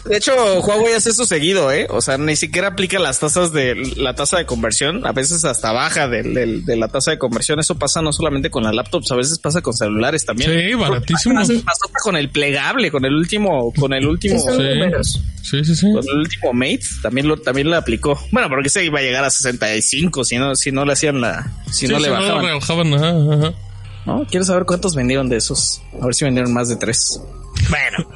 De 0.04 0.16
hecho, 0.16 0.32
Huawei 0.60 0.94
hace 0.94 1.10
eso 1.10 1.24
seguido, 1.24 1.72
¿eh? 1.72 1.86
O 1.90 2.00
sea, 2.00 2.18
ni 2.18 2.36
siquiera 2.36 2.68
aplica 2.68 2.98
las 2.98 3.18
tasas 3.18 3.52
de 3.52 3.74
la 3.96 4.14
tasa 4.14 4.38
de 4.38 4.46
conversión, 4.46 5.06
a 5.06 5.12
veces 5.12 5.44
hasta 5.44 5.72
baja 5.72 6.08
del- 6.08 6.34
del- 6.34 6.64
de, 6.64 6.76
la 6.76 6.88
tasa 6.88 7.10
de 7.10 7.18
conversión. 7.18 7.58
Eso 7.60 7.76
pasa 7.78 8.00
no 8.02 8.12
solamente 8.12 8.50
con 8.50 8.62
las 8.62 8.74
laptops, 8.74 9.10
a 9.12 9.16
veces 9.16 9.38
pasa 9.38 9.60
con 9.60 9.74
celulares 9.74 10.24
también. 10.24 10.50
Sí, 10.50 10.74
baratísimo. 10.74 11.34
Pasó, 11.34 11.52
pasó 11.64 11.92
con 12.02 12.16
el 12.16 12.30
plegable, 12.30 12.90
con 12.90 13.04
el 13.04 13.14
último, 13.14 13.72
con 13.78 13.92
el 13.92 14.06
último, 14.06 14.38
Sí, 14.40 15.64
Sí. 15.64 15.74
Sí, 15.74 15.92
con 15.92 16.04
el 16.08 16.18
último 16.20 16.52
Mate, 16.52 16.80
también 17.02 17.26
lo, 17.26 17.36
también 17.36 17.68
lo 17.68 17.76
aplicó. 17.76 18.18
Bueno, 18.30 18.48
porque 18.48 18.68
se 18.68 18.84
iba 18.84 19.00
a 19.00 19.02
llegar 19.02 19.24
a 19.24 19.30
65 19.30 20.24
si 20.24 20.38
no, 20.38 20.54
si 20.54 20.70
no 20.70 20.84
le 20.84 20.92
hacían 20.92 21.20
la, 21.20 21.50
si 21.70 21.86
Sí, 21.86 21.92
no 21.92 21.98
le 21.98 22.04
si 22.06 22.10
bajaban. 22.10 22.44
rebajaban, 22.44 22.94
ajá, 22.94 23.08
ajá. 23.48 23.54
¿no? 24.06 24.26
Quiero 24.30 24.44
saber 24.46 24.64
cuántos 24.64 24.94
vendieron 24.94 25.28
de 25.28 25.36
esos. 25.38 25.82
A 26.00 26.04
ver 26.06 26.14
si 26.14 26.24
vendieron 26.24 26.52
más 26.52 26.68
de 26.68 26.76
tres. 26.76 27.20
Bueno, 27.72 28.08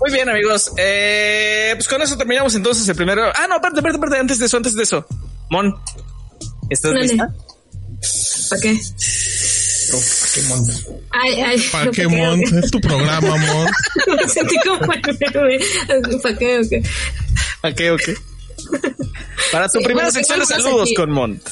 muy 0.00 0.10
bien, 0.12 0.28
amigos. 0.28 0.72
Eh, 0.76 1.70
pues 1.76 1.86
con 1.86 2.02
eso 2.02 2.16
terminamos 2.18 2.54
entonces 2.56 2.88
el 2.88 2.96
primero. 2.96 3.22
Ah, 3.34 3.46
no, 3.48 3.54
espérate, 3.56 3.78
espérate, 3.78 3.96
espérate. 3.96 4.20
Antes 4.20 4.38
de 4.40 4.46
eso, 4.46 4.56
antes 4.56 4.74
de 4.74 4.82
eso. 4.82 5.06
Mon, 5.50 5.72
¿estás 6.68 6.92
Dale. 6.92 7.06
lista? 7.06 7.32
¿Para 8.50 8.62
qué? 8.62 8.78
Ay, 11.10 11.40
ay. 11.40 11.62
¿Para 11.72 11.90
qué, 11.90 12.06
Mont? 12.08 12.44
ok. 12.46 12.52
Es 12.64 12.70
tu 12.70 12.80
programa. 12.80 13.36
Me 14.16 14.28
sentí 14.28 14.56
como 14.66 14.92
el 14.92 15.00
bebé. 15.16 15.60
¿Para 16.22 16.36
qué? 16.38 16.58
Ok. 16.58 16.86
Ok, 17.64 17.80
ok. 17.92 18.18
Para 19.52 19.68
tu 19.68 19.78
Sí, 19.78 19.84
primera 19.84 20.08
bueno, 20.08 20.12
sección 20.12 20.40
de 20.40 20.46
saludos 20.46 20.82
aquí. 20.82 20.94
con 20.94 21.10
Mont. 21.10 21.42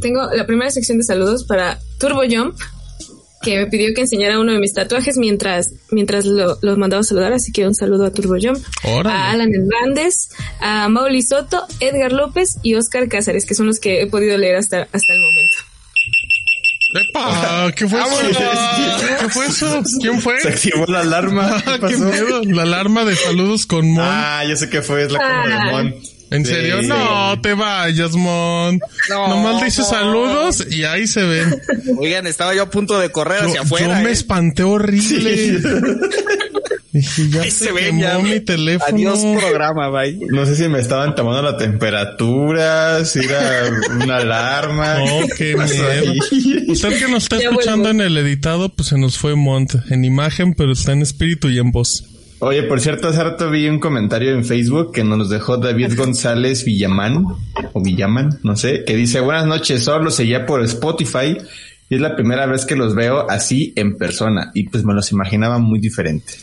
Tengo 0.00 0.30
la 0.32 0.46
primera 0.46 0.70
sección 0.70 0.98
de 0.98 1.04
saludos 1.04 1.44
para 1.44 1.78
Turbo 1.98 2.22
Jump, 2.28 2.58
que 3.44 3.58
me 3.58 3.66
pidió 3.66 3.94
que 3.94 4.00
enseñara 4.02 4.40
uno 4.40 4.52
de 4.52 4.58
mis 4.58 4.72
tatuajes 4.72 5.16
mientras, 5.16 5.70
mientras 5.90 6.24
lo, 6.24 6.58
los 6.62 6.78
mandaba 6.78 7.00
a 7.00 7.04
saludar, 7.04 7.32
así 7.32 7.52
que 7.52 7.66
un 7.66 7.74
saludo 7.74 8.06
a 8.06 8.10
Turbo 8.12 8.34
Jump, 8.40 8.58
a 9.06 9.30
Alan 9.30 9.50
Hernández, 9.54 10.30
a 10.60 10.88
Mauli 10.88 11.22
Soto, 11.22 11.64
Edgar 11.80 12.12
López 12.12 12.56
y 12.62 12.74
Oscar 12.74 13.08
Cázares, 13.08 13.46
que 13.46 13.54
son 13.54 13.66
los 13.66 13.78
que 13.78 14.02
he 14.02 14.06
podido 14.06 14.36
leer 14.38 14.56
hasta, 14.56 14.82
hasta 14.92 15.12
el 15.12 15.20
momento. 15.20 15.56
¡Epa! 16.94 17.72
¿Qué 17.74 17.88
fue 17.88 17.98
eso? 18.00 18.40
¿Qué 19.20 19.28
fue 19.30 19.46
eso? 19.46 19.82
¿Quién 20.00 20.20
fue? 20.20 20.40
Se 20.40 20.48
activó 20.48 20.84
la 20.86 21.00
alarma. 21.00 21.60
¿Qué 21.64 21.70
Ah, 21.70 21.78
¡Qué 21.88 21.96
pasó? 21.96 22.04
miedo! 22.04 22.42
La 22.44 22.62
alarma 22.62 23.04
de 23.04 23.16
saludos 23.16 23.66
con 23.66 23.90
Mon. 23.90 24.04
Ah, 24.06 24.44
yo 24.48 24.54
sé 24.54 24.68
qué 24.70 24.80
fue, 24.80 25.02
es 25.04 25.10
la 25.12 25.18
cámara 25.18 25.48
de 25.48 25.54
Ah. 25.54 25.72
Mon. 25.72 25.94
¿En 26.30 26.44
Sí. 26.44 26.52
serio? 26.52 26.82
No 26.82 27.40
te 27.40 27.54
vayas, 27.54 28.12
Mon. 28.12 28.80
No, 29.10 29.28
Nomás 29.28 29.62
dice 29.64 29.82
Mon. 29.82 29.90
saludos 29.90 30.66
y 30.70 30.84
ahí 30.84 31.06
se 31.06 31.22
ven. 31.22 31.60
Oigan, 31.98 32.26
estaba 32.26 32.54
yo 32.54 32.62
a 32.62 32.70
punto 32.70 32.98
de 32.98 33.10
correr 33.10 33.40
Yo, 33.42 33.46
hacia 33.48 33.56
yo 33.60 33.62
afuera. 33.62 34.00
me 34.00 34.08
¿eh? 34.08 34.12
espanté 34.12 34.62
horrible. 34.62 35.58
Dije, 36.92 37.28
ya 37.28 37.42
Ahí 37.42 37.50
se, 37.50 37.64
se 37.64 37.72
ven 37.72 37.98
ya. 37.98 38.18
mi 38.20 38.38
teléfono. 38.38 38.96
Adiós 38.96 39.18
programa, 39.42 39.90
bye. 39.90 40.16
No 40.30 40.46
sé 40.46 40.54
si 40.54 40.68
me 40.68 40.78
estaban 40.78 41.16
tomando 41.16 41.42
la 41.42 41.56
temperatura, 41.56 43.04
si 43.04 43.18
era 43.18 43.64
una 44.00 44.18
alarma. 44.18 44.98
No, 45.04 45.26
qué 45.36 45.56
miedo. 45.56 46.12
Usted 46.68 46.98
que 47.00 47.08
nos 47.08 47.24
está 47.24 47.38
Ya 47.40 47.48
escuchando 47.48 47.90
en 47.90 48.00
el 48.00 48.16
editado, 48.16 48.68
pues 48.68 48.88
se 48.90 48.96
nos 48.98 49.18
fue 49.18 49.34
Mont 49.34 49.74
en 49.90 50.04
imagen, 50.04 50.54
pero 50.54 50.70
está 50.72 50.92
en 50.92 51.02
espíritu 51.02 51.48
y 51.48 51.58
en 51.58 51.72
voz. 51.72 52.04
Oye, 52.46 52.62
por 52.64 52.78
cierto, 52.78 53.08
hace 53.08 53.24
rato 53.24 53.50
vi 53.50 53.66
un 53.68 53.80
comentario 53.80 54.32
en 54.32 54.44
Facebook 54.44 54.92
que 54.92 55.02
nos 55.02 55.30
dejó 55.30 55.56
David 55.56 55.94
González 55.96 56.62
Villamán, 56.66 57.24
o 57.72 57.82
Villaman, 57.82 58.38
no 58.42 58.54
sé, 58.54 58.84
que 58.84 58.94
dice, 58.94 59.20
buenas 59.20 59.46
noches, 59.46 59.82
solo 59.82 60.10
seguía 60.10 60.44
por 60.44 60.62
Spotify 60.62 61.38
y 61.88 61.94
es 61.94 62.00
la 62.02 62.14
primera 62.14 62.44
vez 62.44 62.66
que 62.66 62.76
los 62.76 62.94
veo 62.94 63.30
así 63.30 63.72
en 63.76 63.96
persona 63.96 64.50
y 64.52 64.68
pues 64.68 64.84
me 64.84 64.92
los 64.92 65.10
imaginaba 65.10 65.58
muy 65.58 65.80
diferente. 65.80 66.34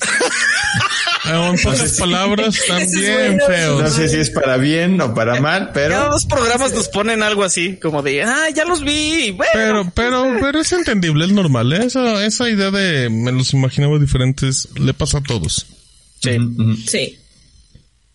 En 1.24 1.56
pocas 1.62 1.97
palabras, 1.99 2.58
están 2.60 2.82
es 2.82 2.91
bien 2.93 3.38
bueno. 3.38 3.45
feos. 3.45 3.82
No 3.84 3.89
sé 3.89 4.10
si 4.10 4.18
es 4.18 4.32
para 4.32 4.58
bien 4.58 4.99
o 5.02 5.14
para 5.14 5.39
mal, 5.39 5.68
Cada 5.68 5.74
pero 5.74 6.10
dos 6.10 6.26
programas 6.26 6.74
nos 6.74 6.89
ponen 6.89 7.22
algo 7.22 7.43
así, 7.43 7.78
como 7.78 8.02
de, 8.02 8.24
ah, 8.24 8.49
ya 8.54 8.66
los 8.66 8.84
vi. 8.84 9.30
Bueno, 9.30 9.52
Pero, 9.54 9.91
pero, 9.93 10.36
pero 10.41 10.60
es 10.62 10.72
entendible, 10.72 11.26
es 11.26 11.32
normal. 11.32 11.72
¿eh? 11.74 11.86
Esa, 11.86 12.26
esa 12.26 12.49
idea 12.49 12.72
de 12.72 13.10
me 13.12 13.32
los 13.32 13.54
imaginaba 13.54 13.99
diferentes 13.99 14.68
le 14.80 14.95
pasa 14.95 15.20
a 15.20 15.22
todos. 15.22 15.68
Sí. 16.22 16.38
Sí. 16.88 17.18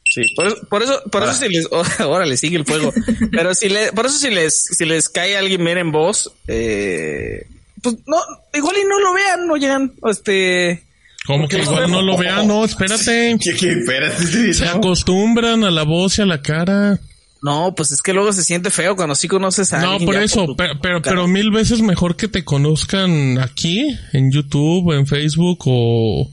sí, 0.05 0.23
por 0.35 0.47
eso, 0.47 0.57
por 0.71 0.83
eso, 0.83 1.03
por 1.11 1.23
eso 1.25 1.33
si 1.35 1.49
les, 1.49 1.69
ahora 2.01 2.25
les 2.27 2.41
sigue 2.41 2.57
el 2.57 2.65
fuego. 2.65 2.93
Pero 3.31 3.55
si 3.55 3.69
le, 3.69 3.93
por 3.93 4.07
eso 4.07 4.19
si 4.19 4.31
les, 4.31 4.63
si 4.65 4.85
les 4.85 5.09
cae 5.09 5.37
alguien 5.37 5.65
bien 5.65 5.79
en 5.79 5.93
voz, 5.93 6.33
eh, 6.49 7.47
pues 7.83 7.97
no, 8.07 8.17
igual 8.55 8.77
y 8.83 8.85
no 8.89 8.99
lo 9.01 9.13
vean, 9.15 9.47
no 9.47 9.57
llegan, 9.57 9.93
este, 10.11 10.83
Como 11.27 11.47
que 11.49 11.59
igual 11.59 11.91
no 11.91 12.03
lo 12.03 12.17
vean, 12.17 12.47
no, 12.49 12.65
espérate. 12.65 13.37
¿Qué, 13.43 13.55
qué? 13.55 13.73
Espérate, 13.73 14.25
sí, 14.27 14.55
Se 14.55 14.65
no. 14.65 14.71
acostumbran 14.73 15.65
a 15.65 15.71
la 15.71 15.83
voz 15.83 16.19
y 16.19 16.23
a 16.23 16.27
la 16.27 16.41
cara. 16.41 16.99
no, 17.43 17.75
pues 17.77 17.93
es 17.93 18.01
que 18.03 18.13
luego 18.13 18.33
se 18.33 18.43
siente 18.43 18.71
feo 18.71 18.97
cuando 18.97 19.15
sí 19.15 19.29
conoces 19.29 19.73
a 19.73 19.81
No, 19.81 19.91
alguien. 19.93 20.07
por 20.07 20.15
ya 20.15 20.23
eso, 20.25 20.47
tu- 20.47 20.57
pero, 20.57 20.81
pero, 20.81 21.03
pero 21.03 21.29
mil 21.29 21.51
veces 21.51 21.81
mejor 21.83 22.17
que 22.17 22.27
te 22.29 22.45
conozcan 22.45 23.39
aquí, 23.39 23.87
en 24.13 24.33
YouTube, 24.33 24.93
en 24.97 25.07
Facebook 25.07 25.59
o 25.67 26.29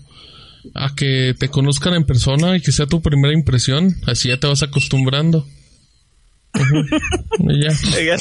a 0.74 0.94
que 0.96 1.34
te 1.38 1.50
conozcan 1.50 1.94
en 1.94 2.06
persona 2.06 2.56
y 2.56 2.62
que 2.62 2.72
sea 2.72 2.86
tu 2.86 3.02
primera 3.02 3.34
impresión. 3.34 3.96
Así 4.08 4.30
ya 4.30 4.38
te 4.40 4.48
vas 4.48 4.64
acostumbrando. 4.64 5.46
Ya. 7.40 7.72
Oigan, 7.98 8.20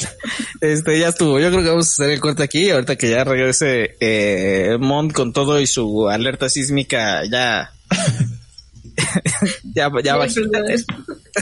este 0.59 0.99
ya 0.99 1.09
estuvo. 1.09 1.39
Yo 1.39 1.49
creo 1.49 1.61
que 1.63 1.69
vamos 1.69 1.87
a 1.87 1.91
hacer 2.03 2.13
el 2.13 2.19
corte 2.19 2.43
aquí. 2.43 2.69
Ahorita 2.71 2.95
que 2.97 3.09
ya 3.09 3.23
regrese 3.23 3.95
eh, 3.99 4.77
Mont 4.79 5.13
con 5.13 5.31
todo 5.33 5.61
y 5.61 5.67
su 5.67 6.09
alerta 6.09 6.49
sísmica 6.49 7.23
ya. 7.29 7.71
ya, 9.75 9.89
ya. 10.03 10.17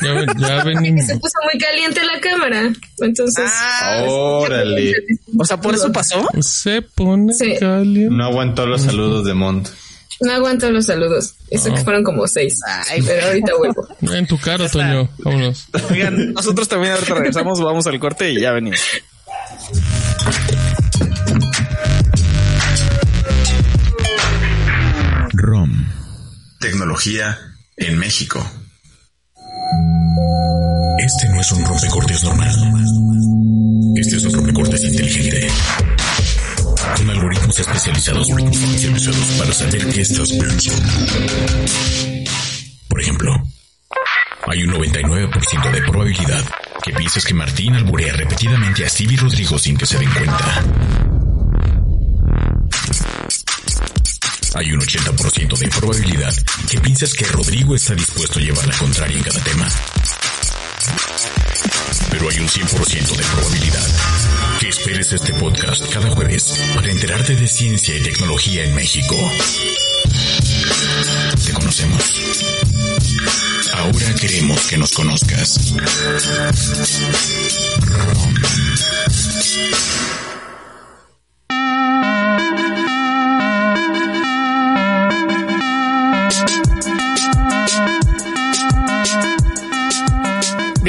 Ya, 0.01 0.25
ya 0.37 0.63
venimos. 0.63 1.05
Se 1.05 1.17
puso 1.17 1.33
muy 1.51 1.59
caliente 1.59 2.01
la 2.03 2.19
cámara. 2.19 2.71
Entonces. 2.99 3.49
Ah, 3.51 4.03
Órale. 4.07 4.93
o 5.37 5.45
sea, 5.45 5.59
por 5.59 5.73
eso 5.75 5.91
pasó. 5.91 6.27
Se 6.41 6.81
pone 6.81 7.33
Sí. 7.33 7.55
caliente. 7.59 8.13
No 8.13 8.25
aguantó 8.25 8.65
los 8.65 8.81
saludos 8.81 9.25
de 9.25 9.33
Mont. 9.33 9.69
No 10.22 10.34
aguanto 10.34 10.69
los 10.69 10.86
saludos. 10.86 11.34
Eso 11.49 11.74
que 11.74 11.84
fueron 11.84 12.03
como 12.03 12.28
seis. 12.28 12.59
Ay, 12.89 13.01
pero 13.01 13.26
ahorita 13.28 13.53
vuelvo. 13.57 13.88
En 14.13 14.28
tu 14.28 14.38
cara, 14.38 14.69
Toño. 14.69 15.09
Vámonos. 15.19 15.65
Oigan, 15.89 16.34
nosotros 16.34 16.67
también 16.67 16.93
ahorita 16.93 17.15
regresamos, 17.15 17.59
vamos 17.59 17.88
al 17.88 17.99
corte 17.99 18.32
y 18.32 18.39
ya 18.39 18.51
venimos. 18.51 18.80
ROM. 25.34 25.88
Tecnología 26.59 27.38
en 27.78 27.97
México. 27.97 28.39
Este 30.99 31.30
no 31.30 31.41
es 31.41 31.51
un 31.51 31.65
rompecortes 31.65 32.24
normal. 32.24 32.55
Este 33.95 34.17
es 34.17 34.26
un 34.26 34.34
rompecortes 34.34 34.84
inteligente 34.84 35.47
con 36.97 37.09
algoritmos 37.09 37.59
especializados 37.59 38.29
especializados 38.29 39.25
para 39.37 39.53
saber 39.53 39.87
qué 39.89 40.01
estás 40.01 40.31
pensando. 40.31 40.83
Por 42.87 43.01
ejemplo, 43.01 43.43
hay 44.47 44.63
un 44.63 44.73
99% 44.73 45.71
de 45.71 45.81
probabilidad 45.81 46.45
que 46.83 46.93
pienses 46.93 47.25
que 47.25 47.33
Martín 47.33 47.73
alburea 47.75 48.13
repetidamente 48.13 48.85
a 48.85 48.89
Stevie 48.89 49.17
Rodrigo 49.17 49.57
sin 49.57 49.77
que 49.77 49.85
se 49.85 49.97
den 49.97 50.09
cuenta. 50.11 50.63
Hay 54.55 54.73
un 54.73 54.81
80% 54.81 55.57
de 55.57 55.67
probabilidad 55.69 56.33
que 56.69 56.81
pienses 56.81 57.13
que 57.13 57.25
Rodrigo 57.25 57.75
está 57.75 57.95
dispuesto 57.95 58.39
a 58.39 58.41
llevar 58.41 58.67
la 58.67 58.77
contraria 58.77 59.17
en 59.17 59.23
cada 59.23 59.39
tema. 59.39 59.67
Pero 62.09 62.29
hay 62.29 62.39
un 62.39 62.47
100% 62.47 63.15
de 63.15 63.23
probabilidad 63.23 63.87
que 64.62 64.70
esperes 64.70 65.12
este 65.12 65.34
podcast 65.34 65.91
cada 65.91 66.07
jueves 66.12 66.55
para 66.76 66.91
enterarte 66.91 67.36
de 67.36 67.47
ciencia 67.47 67.97
y 67.97 68.03
tecnología 68.03 68.64
en 68.64 68.76
México. 68.76 69.16
Te 71.43 71.51
conocemos. 71.53 72.22
Ahora 73.74 74.14
queremos 74.14 74.68
que 74.68 74.78
nos 74.78 74.91
conozcas. 74.91 75.74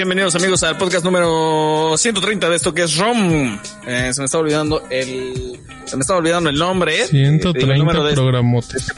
Bienvenidos 0.03 0.35
amigos 0.35 0.61
al 0.65 0.77
podcast 0.79 1.05
número 1.05 1.95
130 1.97 2.51
de 2.51 2.57
esto 2.57 2.75
que 2.75 2.83
es 2.83 2.97
ROM. 2.97 3.57
Eh, 3.87 4.11
se 4.13 4.21
me 4.21 4.25
está 4.25 4.37
olvidando 4.39 4.83
el, 4.91 5.61
se 5.85 5.97
me 5.97 6.01
está 6.01 6.17
olvidando 6.17 6.51
el 6.51 6.59
nombre. 6.59 6.97
eh, 6.99 7.03
el 7.03 7.09
130 7.09 7.77
número 7.77 8.03
de- 8.03 8.13
programotes. 8.15 8.93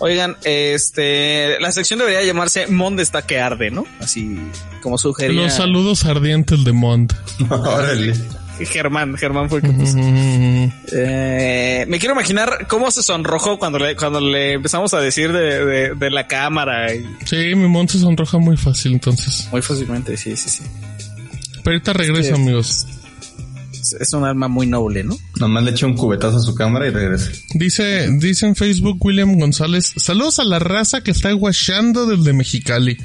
Oigan, 0.00 0.36
este, 0.42 1.60
la 1.60 1.70
sección 1.70 2.00
debería 2.00 2.24
llamarse 2.24 2.66
Monde 2.66 3.04
está 3.04 3.22
que 3.22 3.38
arde, 3.38 3.70
¿no? 3.70 3.84
Así 4.00 4.36
como 4.82 4.98
sugería 4.98 5.42
Los 5.42 5.52
saludos 5.52 6.04
ardientes 6.04 6.64
de 6.64 6.72
Mont. 6.72 7.12
Órale. 7.48 8.14
Germán. 8.66 9.16
Germán 9.16 9.48
fue 9.48 9.58
el 9.60 9.64
que 9.64 9.70
puso. 9.78 9.96
Eh, 10.92 11.84
me 11.88 11.98
quiero 11.98 12.14
imaginar 12.14 12.66
cómo 12.68 12.90
se 12.90 13.02
sonrojó 13.02 13.58
cuando 13.58 13.78
le, 13.78 13.96
cuando 13.96 14.20
le 14.20 14.52
empezamos 14.54 14.94
a 14.94 15.00
decir 15.00 15.32
de, 15.32 15.64
de, 15.64 15.94
de 15.94 16.10
la 16.10 16.26
cámara. 16.26 16.94
y- 16.94 17.04
Sí, 17.24 17.54
mi 17.54 17.68
Mont 17.68 17.90
se 17.90 17.98
sonroja 17.98 18.38
muy 18.38 18.56
fácil, 18.56 18.92
entonces. 18.92 19.48
muy 19.50 19.62
fácilmente, 19.62 20.16
sí, 20.16 20.36
sí, 20.36 20.48
sí. 20.48 20.62
Pero 21.62 21.74
ahorita 21.76 21.92
regreso, 21.94 22.36
Sí. 22.36 22.42
amigos. 22.42 22.86
Es, 23.72 23.92
es 24.00 24.12
un 24.12 24.24
alma 24.24 24.48
muy 24.48 24.66
noble, 24.66 25.02
¿no? 25.04 25.16
Nomás 25.40 25.62
le 25.64 25.70
eché 25.72 25.84
un 25.86 25.94
cubetazo 25.94 26.36
a 26.38 26.40
su 26.40 26.54
cámara 26.54 26.86
y 26.86 26.90
regresa. 26.90 27.30
Dice, 27.54 28.08
dice 28.18 28.46
en 28.46 28.54
Facebook 28.56 28.96
William 29.00 29.38
González, 29.38 29.92
saludos 29.96 30.38
a 30.38 30.44
la 30.44 30.58
raza 30.58 31.02
que 31.02 31.10
está 31.10 31.32
guachando 31.32 32.06
desde 32.06 32.32
Mexicali. 32.32 32.96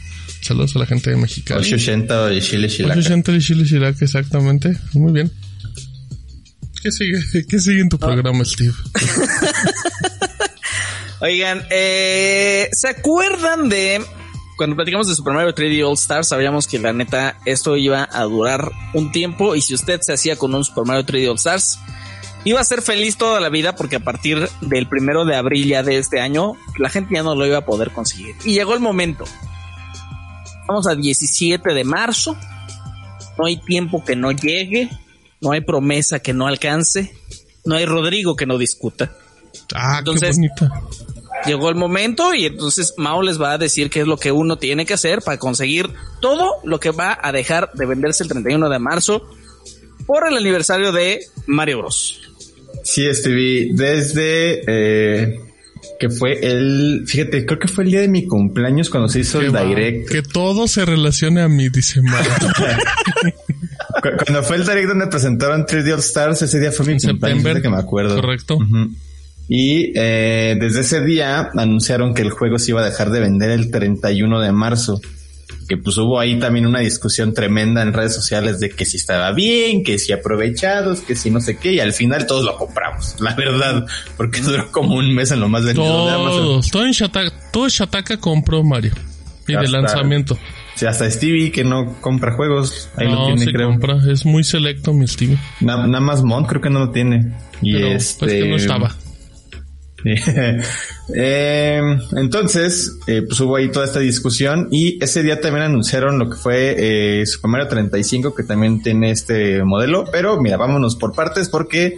Saludos 0.41 0.75
a 0.75 0.79
la 0.79 0.85
gente 0.85 1.09
de 1.09 1.17
Mexicali. 1.17 1.59
880 1.59 2.33
y 2.33 2.41
Chile 2.41 2.67
Chilaca. 2.67 2.99
880 2.99 3.31
de 3.31 3.39
Chile 3.39 3.65
Chirac, 3.65 4.01
exactamente. 4.01 4.77
Muy 4.93 5.11
bien. 5.11 5.31
¿Qué 6.81 6.91
sigue? 6.91 7.19
¿Qué 7.47 7.59
sigue 7.59 7.81
en 7.81 7.89
tu 7.89 7.99
programa, 7.99 8.45
Steve? 8.45 8.73
Oigan, 11.21 11.63
eh, 11.69 12.69
¿se 12.71 12.87
acuerdan 12.87 13.67
de 13.67 14.01
cuando 14.55 14.77
platicamos 14.77 15.09
de 15.09 15.15
Super 15.15 15.33
Mario 15.33 15.53
3D 15.53 15.85
All 15.85 15.95
Stars? 15.95 16.29
Sabíamos 16.29 16.67
que 16.67 16.79
la 16.79 16.93
neta 16.93 17.37
esto 17.45 17.75
iba 17.75 18.07
a 18.09 18.23
durar 18.23 18.71
un 18.93 19.11
tiempo 19.11 19.55
y 19.55 19.61
si 19.61 19.73
usted 19.73 19.99
se 20.01 20.13
hacía 20.13 20.37
con 20.37 20.55
un 20.55 20.63
Super 20.63 20.85
Mario 20.85 21.05
3D 21.05 21.29
All 21.29 21.35
Stars, 21.35 21.77
iba 22.45 22.61
a 22.61 22.63
ser 22.63 22.81
feliz 22.81 23.17
toda 23.17 23.41
la 23.41 23.49
vida 23.49 23.75
porque 23.75 23.97
a 23.97 23.99
partir 23.99 24.47
del 24.61 24.87
primero 24.87 25.25
de 25.25 25.35
abril 25.35 25.67
ya 25.67 25.83
de 25.83 25.97
este 25.97 26.21
año, 26.21 26.53
la 26.77 26.89
gente 26.89 27.15
ya 27.15 27.23
no 27.23 27.35
lo 27.35 27.45
iba 27.45 27.57
a 27.57 27.65
poder 27.65 27.91
conseguir. 27.91 28.35
Y 28.45 28.53
llegó 28.53 28.73
el 28.73 28.79
momento. 28.79 29.25
Vamos 30.70 30.86
a 30.88 30.93
17 30.93 31.74
de 31.74 31.84
marzo. 31.84 32.38
No 33.39 33.47
hay 33.47 33.57
tiempo 33.57 34.03
que 34.05 34.15
no 34.15 34.32
llegue. 34.32 34.88
No 35.41 35.51
hay 35.51 35.61
promesa 35.61 36.20
que 36.20 36.32
no 36.32 36.45
alcance. 36.45 37.11
No 37.65 37.76
hay 37.76 37.86
Rodrigo 37.86 38.36
que 38.36 38.45
no 38.45 38.57
discuta 38.57 39.11
Ah, 39.74 39.97
Entonces- 39.99 40.38
qué 40.57 40.67
llegó 41.45 41.70
el 41.70 41.76
momento 41.76 42.34
y 42.36 42.45
entonces 42.45 42.93
Mao 42.97 43.22
les 43.24 43.41
va 43.41 43.53
a 43.53 43.57
decir 43.57 43.89
qué 43.89 44.01
es 44.01 44.07
lo 44.07 44.17
que 44.17 44.32
uno 44.32 44.57
tiene 44.57 44.86
que 44.86 44.93
hacer 44.93 45.22
para 45.22 45.38
conseguir 45.38 45.89
todo 46.22 46.55
lo 46.63 46.80
que 46.80 46.91
va 46.91 47.17
a 47.22 47.32
dejar 47.32 47.72
de 47.74 47.86
venderse 47.86 48.24
el 48.24 48.30
31 48.30 48.70
de 48.70 48.80
marzo 48.80 49.24
por 50.05 50.28
el 50.28 50.38
aniversario 50.38 50.91
de 50.91 51.20
Mario 51.47 51.80
Bros. 51.80 52.20
Sí, 52.84 53.11
Stevie, 53.13 53.72
desde 53.74 54.61
eh, 54.67 55.39
que 55.99 56.09
fue 56.09 56.39
el, 56.41 57.03
fíjate, 57.05 57.45
creo 57.45 57.59
que 57.59 57.67
fue 57.67 57.83
el 57.83 57.91
día 57.91 57.99
de 57.99 58.07
mi 58.07 58.25
cumpleaños 58.25 58.89
cuando 58.89 59.09
se 59.09 59.19
hizo 59.19 59.41
el 59.41 59.51
direct. 59.51 60.09
Que 60.09 60.21
todo 60.21 60.67
se 60.67 60.85
relacione 60.85 61.41
a 61.41 61.49
mí, 61.49 61.69
dice 61.69 62.01
Cuando 64.25 64.43
fue 64.43 64.55
el 64.55 64.65
direct 64.65 64.87
donde 64.87 65.07
presentaron 65.07 65.65
3D 65.65 65.93
All 65.93 65.99
Stars, 65.99 66.41
ese 66.41 66.59
día 66.59 66.71
fue 66.71 66.85
mi 66.85 66.93
En 66.93 66.99
cumpleaños, 66.99 67.61
que 67.61 67.69
me 67.69 67.77
acuerdo. 67.77 68.15
Correcto. 68.15 68.57
Y 69.49 69.91
eh, 69.95 70.55
desde 70.59 70.81
ese 70.81 71.01
día 71.01 71.49
anunciaron 71.55 72.13
que 72.13 72.21
el 72.21 72.29
juego 72.29 72.59
se 72.59 72.71
iba 72.71 72.81
a 72.81 72.85
dejar 72.85 73.09
de 73.09 73.19
vender 73.19 73.49
el 73.49 73.69
31 73.69 74.39
de 74.39 74.51
marzo. 74.53 75.01
Que 75.67 75.77
pues 75.77 75.97
hubo 75.97 76.19
ahí 76.19 76.39
también 76.39 76.65
una 76.65 76.79
discusión 76.79 77.33
tremenda 77.33 77.81
en 77.81 77.93
redes 77.93 78.13
sociales 78.15 78.59
de 78.59 78.69
que 78.71 78.85
si 78.85 78.97
estaba 78.97 79.31
bien, 79.31 79.83
que 79.83 79.99
si 79.99 80.11
aprovechados, 80.13 81.01
que 81.01 81.15
si 81.15 81.29
no 81.29 81.39
sé 81.41 81.57
qué, 81.57 81.73
y 81.73 81.79
al 81.79 81.93
final 81.93 82.25
todos 82.25 82.43
lo 82.45 82.57
compramos, 82.57 83.15
la 83.19 83.35
verdad, 83.35 83.85
porque 84.17 84.41
duró 84.41 84.71
como 84.71 84.95
un 84.95 85.13
mes 85.13 85.31
en 85.31 85.39
lo 85.39 85.49
más 85.49 85.63
vendido 85.65 86.05
de 86.07 86.11
Amazon. 86.13 86.61
Todo 86.71 86.85
en 86.85 86.91
Shataka, 86.91 87.31
todo 87.51 87.69
Shataka 87.69 88.17
compró 88.17 88.63
Mario. 88.63 88.93
Y 89.47 89.53
de 89.53 89.67
lanzamiento. 89.67 90.37
Sí, 90.75 90.85
hasta 90.85 91.09
Stevie 91.09 91.51
que 91.51 91.63
no 91.63 91.99
compra 92.01 92.33
juegos, 92.35 92.87
ahí 92.95 93.07
lo 93.07 93.15
no, 93.15 93.25
tiene, 93.25 93.45
se 93.45 93.51
creo. 93.51 93.69
compra. 93.69 93.97
Es 94.11 94.25
muy 94.25 94.43
selecto, 94.43 94.93
mi 94.93 95.07
Steve. 95.07 95.37
Na- 95.59 95.87
Nada 95.87 95.99
más 95.99 96.23
Mont 96.23 96.47
creo 96.47 96.61
que 96.61 96.69
no 96.69 96.79
lo 96.79 96.91
tiene. 96.91 97.35
Y 97.61 97.73
Pero 97.73 97.87
este 97.87 98.19
pues 98.19 98.31
que 98.33 98.47
no 98.49 98.55
estaba. 98.55 98.95
Eh, 101.11 101.81
entonces, 102.17 102.99
eh, 103.07 103.23
pues 103.27 103.39
hubo 103.39 103.55
ahí 103.55 103.71
toda 103.71 103.87
esta 103.87 103.99
discusión 103.99 104.67
y 104.69 105.03
ese 105.03 105.23
día 105.23 105.41
también 105.41 105.65
anunciaron 105.65 106.19
lo 106.19 106.29
que 106.29 106.35
fue 106.35 106.75
eh, 107.21 107.25
Super 107.25 107.49
Mario 107.49 107.67
35, 107.67 108.35
que 108.35 108.43
también 108.43 108.79
tiene 108.83 109.09
este 109.09 109.63
modelo. 109.63 110.05
Pero 110.11 110.39
mira, 110.39 110.55
vámonos 110.57 110.95
por 110.95 111.15
partes 111.15 111.49
porque 111.49 111.97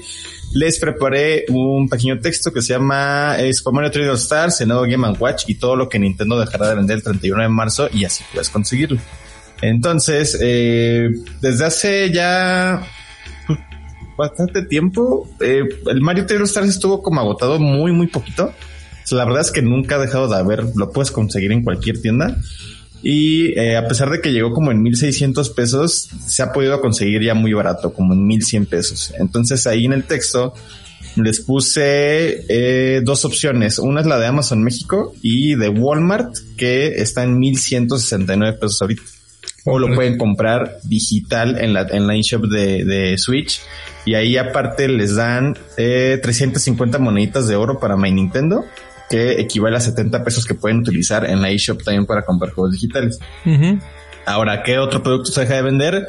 les 0.54 0.80
preparé 0.80 1.44
un 1.50 1.90
pequeño 1.90 2.20
texto 2.22 2.54
que 2.54 2.62
se 2.62 2.72
llama 2.72 3.36
eh, 3.38 3.54
Super 3.54 3.74
Mario 3.74 3.92
3D 3.92 4.10
All 4.12 4.16
Stars, 4.16 4.62
el 4.62 4.70
nuevo 4.70 4.84
Game 4.84 5.10
Watch 5.20 5.44
y 5.48 5.56
todo 5.56 5.76
lo 5.76 5.90
que 5.90 6.00
Nintendo 6.00 6.40
dejará 6.40 6.70
de 6.70 6.76
vender 6.76 6.96
el 6.96 7.04
31 7.04 7.44
de 7.44 7.50
marzo 7.50 7.90
y 7.92 8.06
así 8.06 8.24
puedes 8.32 8.48
conseguirlo. 8.48 9.02
Entonces, 9.62 10.40
desde 10.40 11.66
hace 11.66 12.12
ya 12.12 12.82
bastante 14.22 14.64
tiempo, 14.64 15.30
eh, 15.40 15.64
el 15.88 16.02
Mario 16.02 16.26
3D 16.26 16.38
All 16.38 16.44
Stars 16.44 16.70
estuvo 16.70 17.02
como 17.02 17.20
agotado 17.20 17.60
muy, 17.60 17.92
muy 17.92 18.08
poquito. 18.08 18.54
La 19.12 19.26
verdad 19.26 19.42
es 19.42 19.52
que 19.52 19.62
nunca 19.62 19.96
ha 19.96 20.00
dejado 20.00 20.30
de 20.30 20.38
haber, 20.38 20.64
lo 20.76 20.92
puedes 20.92 21.12
conseguir 21.12 21.52
en 21.52 21.64
cualquier 21.64 22.02
tienda. 22.02 22.38
Y 23.04 23.58
eh, 23.60 23.76
a 23.76 23.88
pesar 23.88 24.10
de 24.10 24.22
que 24.22 24.32
llegó 24.32 24.54
como 24.54 24.72
en 24.72 24.82
1600 24.82 25.50
pesos, 25.50 26.10
se 26.26 26.44
ha 26.44 26.54
podido 26.54 26.80
conseguir 26.80 27.22
ya 27.22 27.34
muy 27.34 27.52
barato, 27.52 27.94
como 27.94 28.14
en 28.14 28.26
1100 28.26 28.68
pesos. 28.68 29.14
Entonces 29.18 29.68
ahí 29.68 29.86
en 29.86 29.94
el 29.94 30.04
texto 30.04 30.54
les 31.16 31.42
puse 31.42 32.46
eh, 32.48 33.02
dos 33.04 33.26
opciones. 33.26 33.80
Una 33.80 34.02
es 34.02 34.08
la 34.08 34.20
de 34.20 34.28
Amazon 34.28 34.64
México 34.64 35.14
y 35.22 35.56
de 35.56 35.70
Walmart, 35.70 36.34
que 36.56 37.02
está 37.02 37.24
en 37.24 37.40
1169 37.40 38.58
pesos 38.60 38.82
ahorita. 38.82 39.02
O 39.66 39.78
lo 39.78 39.94
pueden 39.94 40.18
comprar 40.18 40.78
digital 40.84 41.58
en 41.60 41.74
la, 41.74 41.82
en 41.82 42.08
la 42.08 42.16
eShop 42.16 42.46
de, 42.46 42.84
de 42.84 43.18
Switch. 43.18 43.62
Y 44.06 44.16
ahí 44.16 44.38
aparte 44.38 44.88
les 44.88 45.16
dan 45.16 45.56
eh, 45.78 46.20
350 46.22 46.98
moneditas 46.98 47.48
de 47.48 47.56
oro 47.56 47.80
para 47.80 47.96
My 47.96 48.12
Nintendo, 48.12 48.66
que 49.10 49.34
equivale 49.34 49.78
a 49.78 49.82
70 49.82 50.24
pesos 50.24 50.46
que 50.46 50.56
pueden 50.56 50.80
utilizar 50.80 51.30
en 51.30 51.42
la 51.42 51.52
eShop 51.52 51.84
también 51.84 52.06
para 52.06 52.24
comprar 52.24 52.52
juegos 52.52 52.74
digitales. 52.74 53.20
Ahora, 54.26 54.64
¿qué 54.64 54.80
otro 54.80 55.04
producto 55.04 55.32
se 55.32 55.42
deja 55.42 55.56
de 55.56 55.62
vender? 55.62 56.08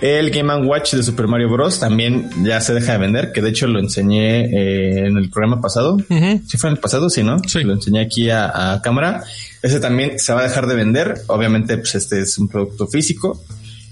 El 0.00 0.30
Game 0.30 0.54
Watch 0.66 0.94
de 0.94 1.02
Super 1.02 1.28
Mario 1.28 1.50
Bros. 1.50 1.78
también 1.78 2.30
ya 2.42 2.60
se 2.60 2.72
deja 2.72 2.92
de 2.92 2.98
vender, 2.98 3.32
que 3.32 3.42
de 3.42 3.50
hecho 3.50 3.66
lo 3.66 3.78
enseñé 3.78 4.46
eh, 4.46 5.06
en 5.06 5.18
el 5.18 5.28
programa 5.30 5.60
pasado. 5.60 5.94
Ujú. 5.94 6.40
Sí 6.46 6.56
fue 6.56 6.70
en 6.70 6.76
el 6.76 6.80
pasado, 6.80 7.10
sí, 7.10 7.22
¿no? 7.22 7.38
Sí. 7.46 7.62
Lo 7.62 7.74
enseñé 7.74 8.00
aquí 8.00 8.30
a, 8.30 8.72
a 8.72 8.82
cámara. 8.82 9.22
Ese 9.62 9.78
también 9.78 10.18
se 10.18 10.32
va 10.32 10.40
a 10.40 10.44
dejar 10.44 10.66
de 10.66 10.74
vender. 10.74 11.14
Obviamente, 11.26 11.76
pues 11.76 11.94
este 11.94 12.20
es 12.20 12.38
un 12.38 12.48
producto 12.48 12.86
físico. 12.86 13.42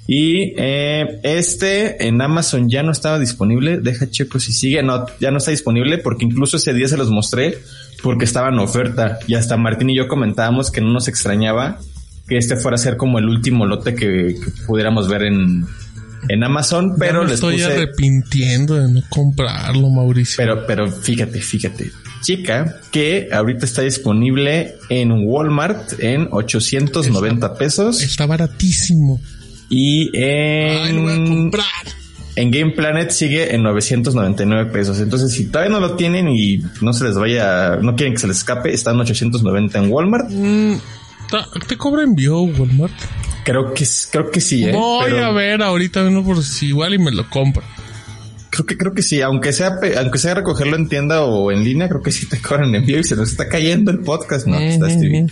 Y 0.07 0.55
eh, 0.57 1.21
este 1.23 2.07
en 2.09 2.23
Amazon 2.23 2.71
ya 2.71 2.83
no 2.83 2.93
estaba 2.93 3.19
disponible. 3.19 3.79
Deja 3.79 4.09
checo 4.09 4.41
si 4.41 4.53
sigue. 4.53 4.83
No, 4.83 5.05
ya 5.21 5.31
no 5.31 5.37
está 5.37 5.51
disponible 5.51 5.99
porque 5.99 6.25
incluso 6.25 6.57
ese 6.57 6.73
día 6.73 6.89
se 6.89 6.97
los 6.97 7.11
mostré 7.11 7.59
porque 8.03 8.25
estaba 8.25 8.49
en 8.49 8.59
oferta. 8.59 9.19
Y 9.27 9.35
hasta 9.35 9.59
Martín 9.59 9.91
y 9.91 9.97
yo 9.97 10.09
comentábamos 10.09 10.71
que 10.71 10.81
no 10.81 10.91
nos 10.91 11.09
extrañaba 11.09 11.79
que 12.27 12.39
este 12.39 12.57
fuera 12.57 12.77
a 12.77 12.79
ser 12.79 12.97
como 12.97 13.19
el 13.19 13.27
último 13.27 13.67
lote 13.67 13.95
que, 13.95 14.37
que 14.43 14.51
pudiéramos 14.67 15.09
ver 15.09 15.25
en, 15.25 15.67
en 16.29 16.43
Amazon, 16.45 16.95
pero 16.99 17.21
me 17.23 17.27
les 17.27 17.35
estoy 17.35 17.55
puse, 17.57 17.67
arrepintiendo 17.67 18.75
de 18.75 18.93
no 18.93 19.03
comprarlo, 19.09 19.89
Mauricio. 19.91 20.37
pero, 20.39 20.67
pero 20.67 20.91
fíjate, 20.91 21.41
fíjate, 21.41 21.91
chica, 22.23 22.77
que 22.91 23.29
ahorita 23.33 23.65
está 23.65 23.83
disponible 23.83 24.75
en 24.89 25.13
Walmart 25.27 25.93
en 26.01 26.29
890 26.31 27.55
pesos 27.55 28.03
Está 28.03 28.27
baratísimo. 28.27 29.21
y 29.71 30.17
Ay, 30.17 30.93
lo 30.93 31.03
voy 31.03 31.13
a 31.13 31.15
en, 31.15 31.27
comprar. 31.27 31.65
en 32.37 32.51
Game 32.51 32.73
Planet 32.73 33.11
sigue 33.11 33.55
en 33.55 33.63
999 33.63 34.71
pesos. 34.73 34.99
Entonces, 35.01 35.33
si 35.33 35.47
todavía 35.47 35.73
no 35.73 35.81
lo 35.81 35.95
tienen 35.97 36.29
y 36.29 36.59
no 36.81 36.93
se 36.93 37.05
les 37.05 37.15
vaya, 37.17 37.77
no 37.77 37.95
quieren 37.97 38.15
que 38.15 38.21
se 38.21 38.27
les 38.29 38.39
escape, 38.39 38.73
están 38.73 38.99
890 38.99 39.79
en 39.79 39.91
Walmart. 39.93 40.29
Mm, 40.31 40.75
¿Te 41.67 41.77
cobra 41.77 42.03
envío 42.03 42.41
Walmart? 42.43 42.93
Creo 43.45 43.73
que, 43.73 43.85
creo 44.11 44.31
que 44.31 44.41
sí, 44.41 44.65
¿eh? 44.67 44.73
Voy 44.73 45.11
Pero- 45.11 45.25
a 45.25 45.33
ver 45.33 45.63
ahorita 45.63 46.05
uno 46.05 46.23
por 46.25 46.43
si 46.43 46.67
igual 46.67 46.95
y 46.95 46.99
me 46.99 47.11
lo 47.11 47.29
compro. 47.31 47.63
Creo 48.51 48.67
que 48.67 48.77
creo 48.77 48.93
que 48.95 49.03
sí, 49.03 49.21
aunque 49.21 49.53
sea 49.53 49.79
aunque 49.99 50.19
sea 50.19 50.35
recogerlo 50.35 50.77
en 50.77 50.89
tienda 50.89 51.23
o 51.23 51.53
en 51.53 51.65
línea, 51.65 51.89
creo 51.89 52.03
que 52.03 52.11
sí 52.13 52.27
te 52.29 52.39
cobran 52.43 52.75
envío 52.75 52.99
y 52.99 53.05
se 53.05 53.15
nos 53.17 53.31
está 53.31 53.49
cayendo 53.49 53.91
el 53.91 54.01
podcast, 54.01 54.47
no, 54.47 54.57
ujú. 54.57 55.27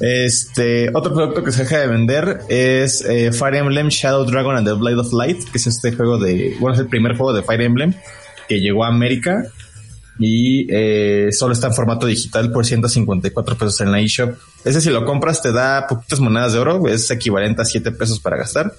Este 0.00 0.90
otro 0.92 1.14
producto 1.14 1.44
que 1.44 1.52
se 1.52 1.62
deja 1.62 1.78
de 1.78 1.86
vender 1.86 2.40
es 2.48 3.04
eh, 3.04 3.30
Fire 3.32 3.54
Emblem 3.54 3.88
Shadow 3.88 4.24
Dragon 4.24 4.56
and 4.56 4.66
the 4.66 4.72
Blade 4.74 4.96
of 4.98 5.12
Light, 5.12 5.44
que 5.50 5.58
es 5.58 5.66
este 5.68 5.92
juego 5.92 6.18
de, 6.18 6.56
bueno, 6.58 6.74
es 6.74 6.80
el 6.80 6.88
primer 6.88 7.16
juego 7.16 7.32
de 7.32 7.42
Fire 7.42 7.60
Emblem 7.62 7.94
que 8.48 8.60
llegó 8.60 8.84
a 8.84 8.88
América 8.88 9.44
y 10.18 10.66
eh, 10.70 11.28
solo 11.32 11.52
está 11.54 11.66
en 11.68 11.74
formato 11.74 12.06
digital 12.06 12.50
por 12.52 12.64
154 12.64 13.56
pesos 13.58 13.80
en 13.80 13.90
la 13.92 14.00
eShop. 14.00 14.34
Ese 14.64 14.80
si 14.80 14.90
lo 14.90 15.04
compras 15.04 15.42
te 15.42 15.52
da 15.52 15.86
poquitas 15.88 16.20
monedas 16.20 16.52
de 16.52 16.58
oro, 16.60 16.86
es 16.88 17.10
equivalente 17.10 17.62
a 17.62 17.64
7 17.64 17.90
pesos 17.92 18.20
para 18.20 18.36
gastar. 18.36 18.72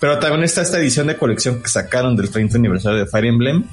Pero 0.00 0.18
también 0.18 0.44
está 0.44 0.62
esta 0.62 0.78
edición 0.78 1.06
de 1.06 1.16
colección 1.16 1.62
que 1.62 1.68
sacaron 1.68 2.16
del 2.16 2.30
30 2.30 2.56
aniversario 2.58 2.98
de 2.98 3.06
Fire 3.06 3.26
Emblem. 3.26 3.64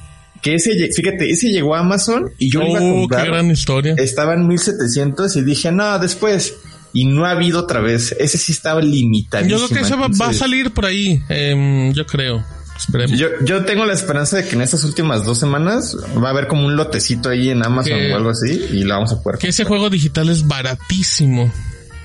Que 0.42 0.56
ese, 0.56 0.72
fíjate, 0.96 1.30
ese 1.30 1.50
llegó 1.50 1.76
a 1.76 1.80
Amazon 1.80 2.32
y 2.40 2.52
yo 2.52 2.62
lo 2.62 2.68
iba 2.70 2.80
a 2.80 2.82
Oh, 2.82 2.86
qué 2.94 3.00
comprar. 3.02 3.28
gran 3.28 3.52
historia. 3.52 3.94
Estaba 3.98 4.34
en 4.34 4.48
1700 4.48 5.36
y 5.36 5.44
dije, 5.44 5.72
no, 5.72 6.00
después. 6.00 6.56
Y 6.94 7.06
no 7.06 7.26
ha 7.26 7.32
habido 7.32 7.60
otra 7.60 7.80
vez. 7.80 8.16
Ese 8.20 8.38
sí 8.38 8.52
estaba 8.52 8.82
limitadísimo. 8.82 9.60
Yo 9.60 9.68
creo 9.68 9.78
que 9.82 9.86
ese 9.86 9.96
va, 9.96 10.08
va 10.20 10.30
a 10.30 10.34
salir 10.34 10.72
por 10.72 10.86
ahí. 10.86 11.22
em, 11.30 11.94
yo 11.94 12.06
creo. 12.06 12.44
Esperemos. 12.82 13.18
Yo, 13.18 13.28
yo 13.46 13.64
tengo 13.66 13.86
la 13.86 13.94
esperanza 13.94 14.38
de 14.38 14.48
que 14.48 14.56
en 14.56 14.62
estas 14.62 14.84
últimas 14.84 15.24
dos 15.24 15.38
semanas 15.40 15.96
va 16.22 16.28
a 16.28 16.32
haber 16.32 16.48
como 16.48 16.66
un 16.66 16.76
lotecito 16.76 17.30
ahí 17.30 17.50
en 17.50 17.64
Amazon 17.64 17.94
Que- 17.98 18.12
o 18.14 18.18
algo 18.18 18.30
así 18.32 18.52
y 18.72 18.84
la 18.84 18.96
vamos 18.96 19.14
a 19.14 19.22
poder 19.22 19.38
que 19.40 19.48
ese 19.50 19.64
juego 19.64 19.90
digital 19.90 20.30
es 20.30 20.48
baratísimo. 20.48 21.52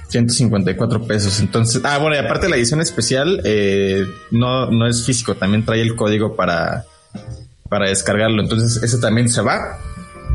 154 0.09 1.07
pesos. 1.07 1.41
Entonces, 1.41 1.81
ah, 1.85 1.99
bueno, 1.99 2.17
y 2.17 2.19
aparte 2.19 2.49
la 2.49 2.57
edición 2.57 2.81
especial 2.81 3.41
eh, 3.45 4.05
no, 4.31 4.71
no 4.71 4.87
es 4.87 5.05
físico, 5.05 5.35
también 5.35 5.65
trae 5.65 5.83
el 5.83 5.97
código 5.97 6.37
para, 6.37 6.85
para 7.69 7.89
descargarlo. 7.89 8.41
Entonces, 8.43 8.83
ese 8.83 8.99
también 8.99 9.29
se 9.29 9.41
va. 9.43 9.59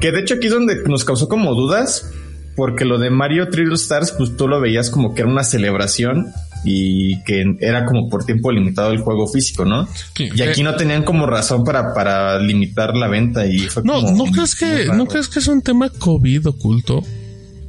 Que 0.01 0.11
de 0.11 0.19
hecho 0.21 0.35
aquí 0.35 0.47
es 0.47 0.53
donde 0.53 0.83
nos 0.87 1.05
causó 1.05 1.29
como 1.29 1.53
dudas, 1.55 2.09
porque 2.55 2.83
lo 2.85 2.97
de 2.97 3.09
Mario 3.11 3.49
3D 3.49 3.73
Stars, 3.75 4.11
pues 4.11 4.35
tú 4.35 4.47
lo 4.47 4.59
veías 4.59 4.89
como 4.89 5.13
que 5.15 5.21
era 5.21 5.31
una 5.31 5.43
celebración 5.43 6.33
y 6.64 7.22
que 7.24 7.43
era 7.59 7.86
como 7.86 8.07
por 8.09 8.26
tiempo 8.26 8.51
limitado 8.51 8.91
el 8.91 8.99
juego 8.99 9.28
físico, 9.28 9.66
¿no? 9.66 9.88
Sí, 10.16 10.30
Y 10.36 10.41
aquí 10.43 10.62
eh, 10.62 10.64
no 10.64 10.76
tenían 10.76 11.03
como 11.03 11.26
razón 11.26 11.64
para, 11.64 11.93
para 11.93 12.39
limitar 12.39 12.95
la 12.95 13.07
venta 13.07 13.45
y 13.47 13.59
fue 13.59 13.84
No, 13.84 14.01
como 14.01 14.26
¿no 14.26 14.32
crees 14.32 14.55
que, 14.55 14.86
raro. 14.86 14.93
no 14.97 15.05
crees 15.07 15.28
que 15.28 15.39
es 15.39 15.47
un 15.47 15.62
tema 15.62 15.89
COVID 15.89 16.47
oculto? 16.47 17.03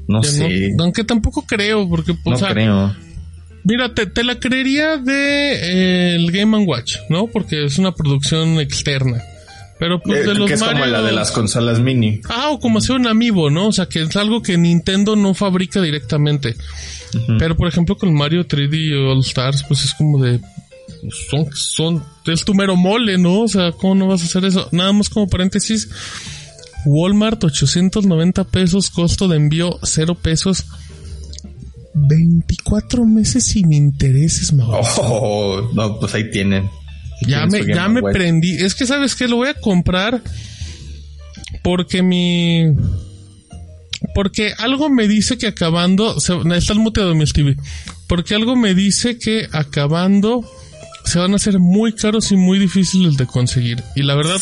No 0.08 0.20
Que 0.20 0.26
no- 0.28 0.32
sé, 0.32 0.74
aunque 0.78 1.04
tampoco 1.04 1.44
creo, 1.46 1.88
porque, 1.88 2.12
o 2.12 2.30
no 2.30 2.36
sea, 2.36 2.50
creo. 2.50 2.94
mira, 3.64 3.94
te, 3.94 4.06
te 4.06 4.24
la 4.24 4.38
creería 4.38 4.98
de 4.98 5.52
eh, 5.54 6.14
el 6.16 6.30
Game 6.30 6.58
Watch, 6.66 6.96
¿no? 7.08 7.28
Porque 7.28 7.64
es 7.64 7.78
una 7.78 7.92
producción 7.92 8.60
externa. 8.60 9.22
Pero 9.78 10.00
pues 10.00 10.20
Eh, 10.20 10.28
de 10.28 10.34
los 10.34 10.46
que 10.48 10.54
es 10.54 10.62
como 10.62 10.84
la 10.86 11.02
de 11.02 11.10
las 11.12 11.32
consolas 11.32 11.80
mini. 11.80 12.20
Ah, 12.28 12.50
o 12.50 12.60
como 12.60 12.78
hacer 12.78 12.94
un 12.94 13.08
amiibo, 13.08 13.50
¿no? 13.50 13.68
O 13.68 13.72
sea, 13.72 13.86
que 13.86 14.02
es 14.02 14.14
algo 14.16 14.40
que 14.42 14.56
Nintendo 14.56 15.16
no 15.16 15.34
fabrica 15.34 15.80
directamente. 15.82 16.54
Pero, 17.38 17.56
por 17.56 17.68
ejemplo, 17.68 17.96
con 17.96 18.14
Mario 18.14 18.46
3D 18.46 19.10
All 19.10 19.20
Stars, 19.20 19.64
pues 19.68 19.84
es 19.84 19.94
como 19.94 20.22
de... 20.22 20.38
pues, 20.38 21.14
Son, 21.30 21.46
son, 21.52 22.04
es 22.26 22.44
tu 22.44 22.54
mero 22.54 22.76
mole, 22.76 23.18
¿no? 23.18 23.40
O 23.42 23.48
sea, 23.48 23.72
¿cómo 23.72 23.94
no 23.94 24.06
vas 24.06 24.22
a 24.22 24.24
hacer 24.24 24.44
eso? 24.44 24.68
Nada 24.72 24.92
más 24.92 25.08
como 25.08 25.28
paréntesis. 25.28 25.88
Walmart 26.84 27.42
890 27.44 28.44
pesos, 28.44 28.90
costo 28.90 29.28
de 29.28 29.36
envío 29.36 29.78
0 29.82 30.16
pesos. 30.20 30.64
24 31.94 33.04
meses 33.04 33.44
sin 33.44 33.72
intereses, 33.72 34.52
Mauricio. 34.52 35.02
Oh, 35.02 35.70
no, 35.74 35.98
pues 36.00 36.14
ahí 36.14 36.30
tienen. 36.30 36.70
Ya 37.26 37.46
Tienen 37.46 37.66
me, 37.68 37.74
ya 37.74 37.88
me 37.88 38.02
prendí. 38.02 38.56
Es 38.56 38.74
que 38.74 38.86
sabes 38.86 39.14
que 39.14 39.28
lo 39.28 39.36
voy 39.36 39.48
a 39.48 39.54
comprar 39.54 40.22
porque 41.62 42.02
mi. 42.02 42.64
Porque 44.14 44.52
algo 44.58 44.88
me 44.90 45.08
dice 45.08 45.38
que 45.38 45.46
acabando. 45.46 46.20
Se, 46.20 46.34
está 46.56 46.72
el 46.72 46.78
muteado 46.80 47.14
mi 47.14 47.26
Stevie. 47.26 47.56
Porque 48.08 48.34
algo 48.34 48.56
me 48.56 48.74
dice 48.74 49.18
que 49.18 49.48
acabando 49.52 50.44
se 51.04 51.18
van 51.18 51.32
a 51.32 51.36
hacer 51.36 51.58
muy 51.58 51.92
caros 51.94 52.30
y 52.32 52.36
muy 52.36 52.58
difíciles 52.58 53.16
de 53.16 53.26
conseguir. 53.26 53.82
Y 53.96 54.02
la 54.02 54.14
verdad. 54.14 54.40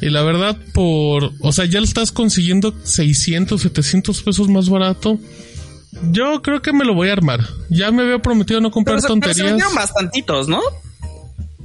Y 0.00 0.10
la 0.10 0.22
verdad, 0.22 0.56
por. 0.74 1.32
O 1.40 1.52
sea, 1.52 1.64
ya 1.64 1.78
lo 1.80 1.86
estás 1.86 2.12
consiguiendo 2.12 2.74
600, 2.84 3.60
700 3.62 4.22
pesos 4.22 4.48
más 4.48 4.68
barato. 4.68 5.18
Yo 6.12 6.42
creo 6.42 6.60
que 6.60 6.72
me 6.74 6.84
lo 6.84 6.92
voy 6.94 7.08
a 7.08 7.14
armar. 7.14 7.40
Ya 7.70 7.90
me 7.90 8.02
había 8.02 8.18
prometido 8.18 8.60
no 8.60 8.70
comprar 8.70 8.98
Pero, 9.00 9.14
se- 9.14 9.20
pero 9.20 9.32
se 9.34 9.40
tonterías. 9.40 9.46
vendieron 9.52 9.74
bastantitos, 9.74 10.48
¿no? 10.48 10.60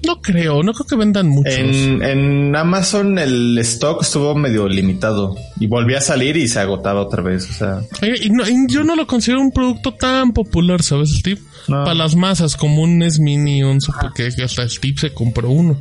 No 0.06 0.20
creo, 0.22 0.64
no 0.64 0.74
creo 0.74 0.88
que 0.88 0.95
vendan 0.95 1.28
muchos. 1.30 1.54
En, 1.54 2.02
en 2.04 2.56
Amazon 2.56 3.20
el 3.20 3.58
stock 3.60 4.02
estuvo 4.02 4.34
medio 4.36 4.68
limitado 4.68 5.36
y 5.60 5.68
volvió 5.68 5.97
a 5.97 6.02
salir 6.02 6.38
y 6.38 6.47
se 6.47 6.60
agotaba 6.60 7.02
otra 7.02 7.22
vez. 7.22 7.49
O 7.49 7.54
sea, 7.54 7.82
y 8.22 8.30
no- 8.32 8.47
y 8.47 8.56
yo 8.68 8.84
no 8.84 8.95
lo 8.95 9.06
considero 9.06 9.41
un 9.41 9.52
producto 9.52 9.93
tan 9.93 10.34
popular, 10.34 10.82
¿sabes, 10.82 11.12
Steve? 11.12 11.39
No. 11.68 11.84
Para 11.84 11.93
las 11.93 12.16
masas, 12.16 12.56
como 12.56 12.82
un 12.82 12.97
NES 12.97 13.20
Mini, 13.20 13.62
un 13.64 13.80
Super 13.80 14.10
que 14.16 14.43
hasta 14.43 14.68
Steve 14.68 14.95
se 14.97 15.14
compró 15.14 15.49
uno. 15.52 15.80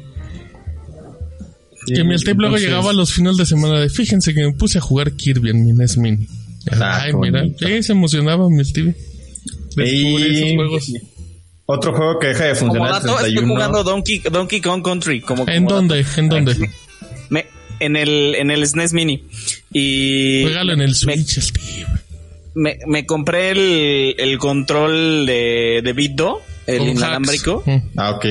que 1.86 2.04
mi 2.04 2.16
Steve 2.18 2.36
luego 2.38 2.56
llegaba 2.58 2.90
a 2.90 2.92
los 2.92 3.12
finales 3.12 3.38
de 3.38 3.46
semana 3.46 3.80
de, 3.80 3.88
fíjense 3.88 4.34
que 4.34 4.42
me 4.44 4.52
puse 4.52 4.78
a 4.78 4.80
jugar 4.82 5.12
Kirby 5.12 5.50
en 5.50 5.64
mi 5.64 5.72
NES 5.72 5.96
Mini. 5.96 6.26
Ah, 6.72 7.00
Ay, 7.04 7.12
mira, 7.14 7.44
sí, 7.58 7.82
se 7.82 7.92
emocionaba 7.92 8.48
mi 8.50 8.62
Steve. 8.64 8.94
Descubrí 9.74 10.36
esos 10.36 10.54
juegos. 10.56 10.92
Otro 11.70 11.92
juego 11.94 12.18
que 12.18 12.28
deja 12.28 12.44
de 12.44 12.50
Como 12.58 12.60
funcionar 12.72 12.88
el 12.88 12.94
dato, 12.94 13.08
estoy 13.18 13.32
31. 13.34 13.54
jugando 13.54 13.84
Donkey, 13.84 14.18
Donkey 14.30 14.60
Kong 14.60 14.82
Country. 14.84 15.20
Como, 15.20 15.48
¿En 15.48 15.64
como 15.64 15.76
dónde? 15.76 16.02
dato. 16.02 16.20
¿En 16.20 16.28
dónde? 16.28 16.70
Me- 17.28 17.46
en 17.80 17.96
el, 17.96 18.34
en 18.34 18.50
el 18.50 18.66
SNES 18.66 18.92
Mini. 18.92 19.24
Y 19.72 20.42
Juégalo 20.42 20.72
en 20.74 20.80
el 20.82 20.88
me, 20.88 20.94
Switch, 20.94 21.38
Steve. 21.40 21.86
me, 22.54 22.78
me 22.86 23.06
compré 23.06 23.50
el, 23.52 24.14
el 24.18 24.38
control 24.38 25.24
de, 25.26 25.80
de 25.82 25.92
Bitdo, 25.94 26.40
el 26.66 26.78
Con 26.78 26.88
hacks. 26.88 26.98
inalámbrico, 26.98 27.62
Mm. 27.64 27.76
Ah, 27.96 28.10
ok. 28.12 28.26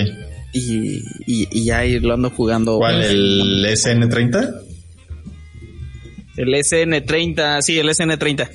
y, 0.54 0.98
y, 1.26 1.48
y 1.52 1.66
ya 1.66 1.80
ahí 1.80 2.00
lo 2.00 2.14
ando 2.14 2.30
jugando. 2.30 2.78
¿Cuál? 2.78 3.02
¿El 3.04 3.66
SN30? 3.66 4.62
El 6.40 6.54
SN30, 6.54 7.62
sí, 7.62 7.78
el 7.80 7.90
SN30. 7.90 8.50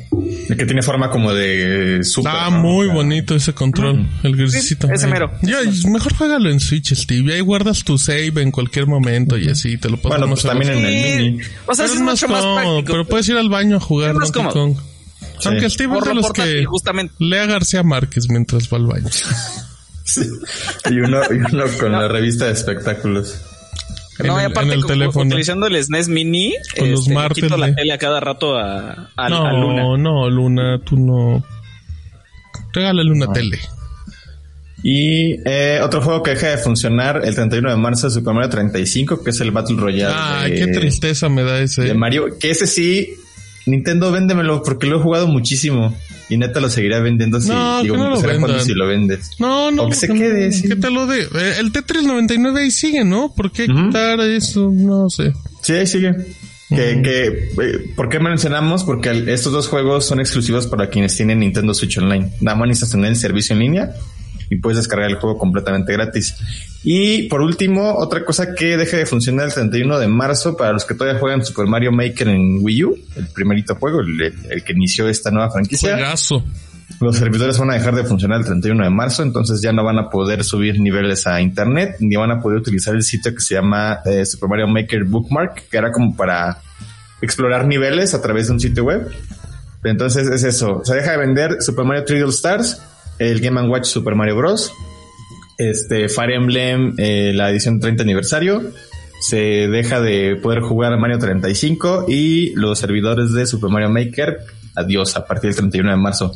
El 0.49 0.57
que 0.57 0.65
tiene 0.65 0.83
forma 0.83 1.11
como 1.11 1.35
de 1.35 2.01
super. 2.03 2.33
Ah, 2.35 2.49
¿no? 2.51 2.61
muy 2.63 2.87
bonito 2.89 3.35
ese 3.35 3.53
control, 3.53 4.09
el 4.23 4.37
grisito. 4.37 4.91
ese 4.91 5.05
Ay. 5.05 5.13
mero. 5.13 5.31
Ya, 5.43 5.59
mejor 5.91 6.15
juégalo 6.15 6.51
en 6.51 6.61
Switch, 6.61 6.95
Steve. 6.95 7.35
Ahí 7.35 7.41
guardas 7.41 7.85
tu 7.85 7.99
save 7.99 8.41
en 8.41 8.51
cualquier 8.51 8.87
momento 8.87 9.37
y 9.37 9.49
así 9.51 9.77
te 9.77 9.91
lo 9.91 9.99
puedes 9.99 10.19
Bueno, 10.19 10.33
pues 10.33 10.45
también 10.47 10.73
en 10.73 10.79
el 10.87 11.23
mini. 11.33 11.43
O 11.67 11.75
sea, 11.75 11.85
Pero 11.85 11.89
sí 11.89 11.95
es 11.95 11.95
es 11.97 12.01
más 12.01 12.23
mucho 12.23 12.29
más 12.33 12.41
cómodo, 12.43 12.65
práctico. 12.77 12.93
pero 12.93 13.05
puedes 13.05 13.29
ir 13.29 13.37
al 13.37 13.49
baño 13.51 13.77
a 13.77 13.81
jugar 13.81 14.11
Es 14.13 14.17
más 14.17 14.33
Donkey 14.33 14.53
cómodo. 14.53 14.75
Kong. 14.77 14.85
Aunque 15.45 15.69
Steve 15.69 15.99
es 15.99 16.05
de 16.05 16.15
lo 16.15 16.21
los 16.23 16.33
que 16.33 16.65
justamente. 16.65 17.13
lea 17.19 17.45
García 17.45 17.83
Márquez 17.83 18.29
mientras 18.31 18.69
va 18.73 18.79
al 18.79 18.87
baño. 18.87 19.09
Y 20.91 20.99
uno, 21.01 21.21
y 21.31 21.55
uno 21.55 21.65
con 21.81 21.93
la 21.93 22.09
revista 22.09 22.45
de 22.47 22.53
espectáculos. 22.53 23.41
En 24.19 24.27
no, 24.29 24.37
y 24.41 24.45
el- 24.45 24.51
aparte, 24.53 24.69
en 24.69 24.75
el 24.75 24.81
co- 24.83 24.87
teléfono. 24.89 25.27
utilizando 25.27 25.67
el 25.67 25.77
SNES 25.83 26.09
Mini, 26.09 26.55
Con 26.79 26.91
los 26.91 27.01
este, 27.01 27.11
le 27.11 27.15
martes, 27.17 27.43
quito 27.45 27.57
la 27.57 27.67
le- 27.69 27.73
tele 27.75 27.93
a 27.93 27.99
cada 27.99 28.21
rato 28.21 28.57
a, 28.57 29.11
a, 29.17 29.29
no, 29.29 29.47
a 29.47 29.53
Luna. 29.53 29.83
no, 29.99 30.31
Luna, 30.31 30.81
tú 30.85 30.97
no. 30.97 31.45
Regálale 32.73 33.11
una 33.11 33.33
tele. 33.33 33.59
Y 34.83 35.37
eh, 35.49 35.81
otro 35.83 36.03
juego 36.03 36.23
que 36.23 36.33
deja 36.33 36.49
de 36.49 36.59
funcionar 36.59 37.23
el 37.25 37.35
31 37.35 37.71
de 37.71 37.77
marzo 37.77 38.07
de 38.09 38.13
Super 38.15 38.35
Mario 38.35 38.51
35, 38.51 39.23
que 39.25 39.31
es 39.31 39.41
el 39.41 39.51
Battle 39.51 39.77
Royale. 39.79 40.15
Ay, 40.17 40.51
de, 40.53 40.57
qué 40.59 40.67
tristeza 40.69 41.29
me 41.31 41.43
da 41.43 41.59
ese. 41.61 41.83
de 41.85 41.95
Mario. 41.95 42.39
Que 42.39 42.51
ese 42.51 42.67
sí, 42.67 43.15
Nintendo 43.67 44.13
véndemelo 44.13 44.63
porque 44.63 44.87
lo 44.87 44.99
he 44.99 45.03
jugado 45.03 45.27
muchísimo. 45.27 45.97
y 46.29 46.37
neta 46.37 46.61
lo 46.61 46.71
seguirá 46.71 47.01
vendiendo 47.01 47.41
si, 47.41 47.49
No, 47.49 47.83
digo, 47.83 47.97
no 47.97 48.11
lo 48.11 48.61
si 48.61 48.75
lo 48.75 48.87
vendes. 48.87 49.31
No, 49.39 49.71
no. 49.71 49.85
O 49.85 49.89
que 49.91 49.95
se 49.97 50.09
no, 50.09 50.15
quede, 50.15 50.53
sí. 50.53 50.69
Que 50.69 50.77
te 50.77 50.91
lo 50.91 51.07
dé. 51.07 51.23
Eh, 51.23 51.55
El 51.59 51.73
T399 51.73 52.59
ahí 52.59 52.71
sigue, 52.71 53.05
¿no? 53.05 53.33
¿Por 53.35 53.51
qué 53.53 53.65
Ujú. 53.65 53.87
quitar 53.89 54.21
eso? 54.21 54.71
No 54.73 55.09
sé. 55.11 55.33
Sí, 55.63 55.73
ahí 55.75 55.87
sigue. 55.87 56.15
Que, 56.71 57.03
que, 57.03 57.27
eh, 57.63 57.85
¿Por 57.95 58.09
qué 58.09 58.19
mencionamos? 58.19 58.85
Porque 58.85 59.25
estos 59.29 59.53
dos 59.53 59.69
juegos 59.69 60.07
son 60.07 60.19
exclusivos 60.19 60.67
para 60.67 60.89
quienes 60.89 61.15
tienen 61.17 61.41
Nintendo 61.41 61.73
Switch 61.75 61.99
Online. 61.99 62.31
Nada 62.41 62.57
más 62.57 62.69
necesitas 62.69 62.91
tener 62.93 63.11
el 63.11 63.17
servicio 63.17 63.53
en 63.55 63.61
línea 63.61 63.95
y 64.55 64.59
puedes 64.61 64.79
descargar 64.79 65.11
el 65.11 65.17
juego 65.17 65.37
completamente 65.37 65.93
gratis. 65.93 66.37
Y 66.83 67.25
por 67.29 67.41
último, 67.41 67.95
otra 67.95 68.25
cosa 68.25 68.55
que 68.55 68.77
deja 68.77 68.97
de 68.97 69.07
funcionar 69.07 69.47
el 69.47 69.55
31 69.55 69.99
de 69.99 70.09
marzo 70.09 70.57
para 70.57 70.73
los 70.73 70.85
que 70.85 70.95
todavía 70.95 71.19
juegan 71.19 71.45
Super 71.45 71.67
Mario 71.67 71.93
Maker 71.93 72.29
en 72.29 72.59
Wii 72.61 72.85
U, 72.85 72.97
el 73.17 73.27
primerito 73.29 73.75
juego, 73.75 74.01
el, 74.01 74.35
el 74.51 74.63
que 74.63 74.73
inició 74.73 75.09
esta 75.09 75.31
nueva 75.31 75.51
franquicia. 75.51 75.95
Juegazo. 75.95 76.45
Los 77.01 77.17
servidores 77.17 77.59
van 77.59 77.71
a 77.71 77.75
dejar 77.75 77.95
de 77.95 78.05
funcionar 78.05 78.41
el 78.41 78.45
31 78.45 78.85
de 78.85 78.91
marzo, 78.91 79.23
entonces 79.23 79.61
ya 79.61 79.73
no 79.73 79.83
van 79.83 79.99
a 79.99 80.09
poder 80.11 80.45
subir 80.45 80.79
niveles 80.81 81.27
a 81.27 81.41
internet, 81.41 81.97
ni 81.99 82.15
van 82.15 82.31
a 82.31 82.41
poder 82.41 82.59
utilizar 82.59 82.95
el 82.95 83.03
sitio 83.03 83.35
que 83.35 83.41
se 83.41 83.55
llama 83.55 84.01
eh, 84.05 84.25
Super 84.25 84.49
Mario 84.49 84.69
Maker 84.69 85.05
Bookmark, 85.05 85.69
que 85.69 85.77
era 85.77 85.91
como 85.91 86.15
para 86.15 86.59
explorar 87.21 87.67
niveles 87.67 88.15
a 88.15 88.23
través 88.23 88.47
de 88.47 88.53
un 88.53 88.61
sitio 88.61 88.85
web. 88.85 89.11
Entonces 89.83 90.29
es 90.29 90.45
eso, 90.45 90.83
se 90.85 90.95
deja 90.95 91.13
de 91.13 91.19
vender 91.19 91.57
Super 91.61 91.85
Mario 91.85 92.05
3D 92.05 92.23
All 92.23 92.31
Stars, 92.31 92.81
el 93.19 93.41
Game 93.41 93.61
Watch 93.69 93.87
Super 93.87 94.15
Mario 94.15 94.37
Bros. 94.37 94.73
Este 95.59 96.09
Fire 96.09 96.33
Emblem, 96.33 96.95
eh, 96.99 97.33
la 97.35 97.51
edición 97.51 97.81
30 97.81 98.03
aniversario. 98.03 98.63
Se 99.21 99.69
deja 99.69 100.01
de 100.01 100.37
poder 100.37 100.61
jugar 100.61 100.99
Mario 100.99 101.19
35 101.19 102.07
y 102.09 102.55
los 102.57 102.79
servidores 102.79 103.33
de 103.33 103.47
Super 103.47 103.71
Mario 103.71 103.89
Maker, 103.89 104.39
adiós 104.75 105.17
a 105.17 105.27
partir 105.27 105.51
del 105.51 105.57
31 105.57 105.91
de 105.91 105.97
marzo. 105.97 106.33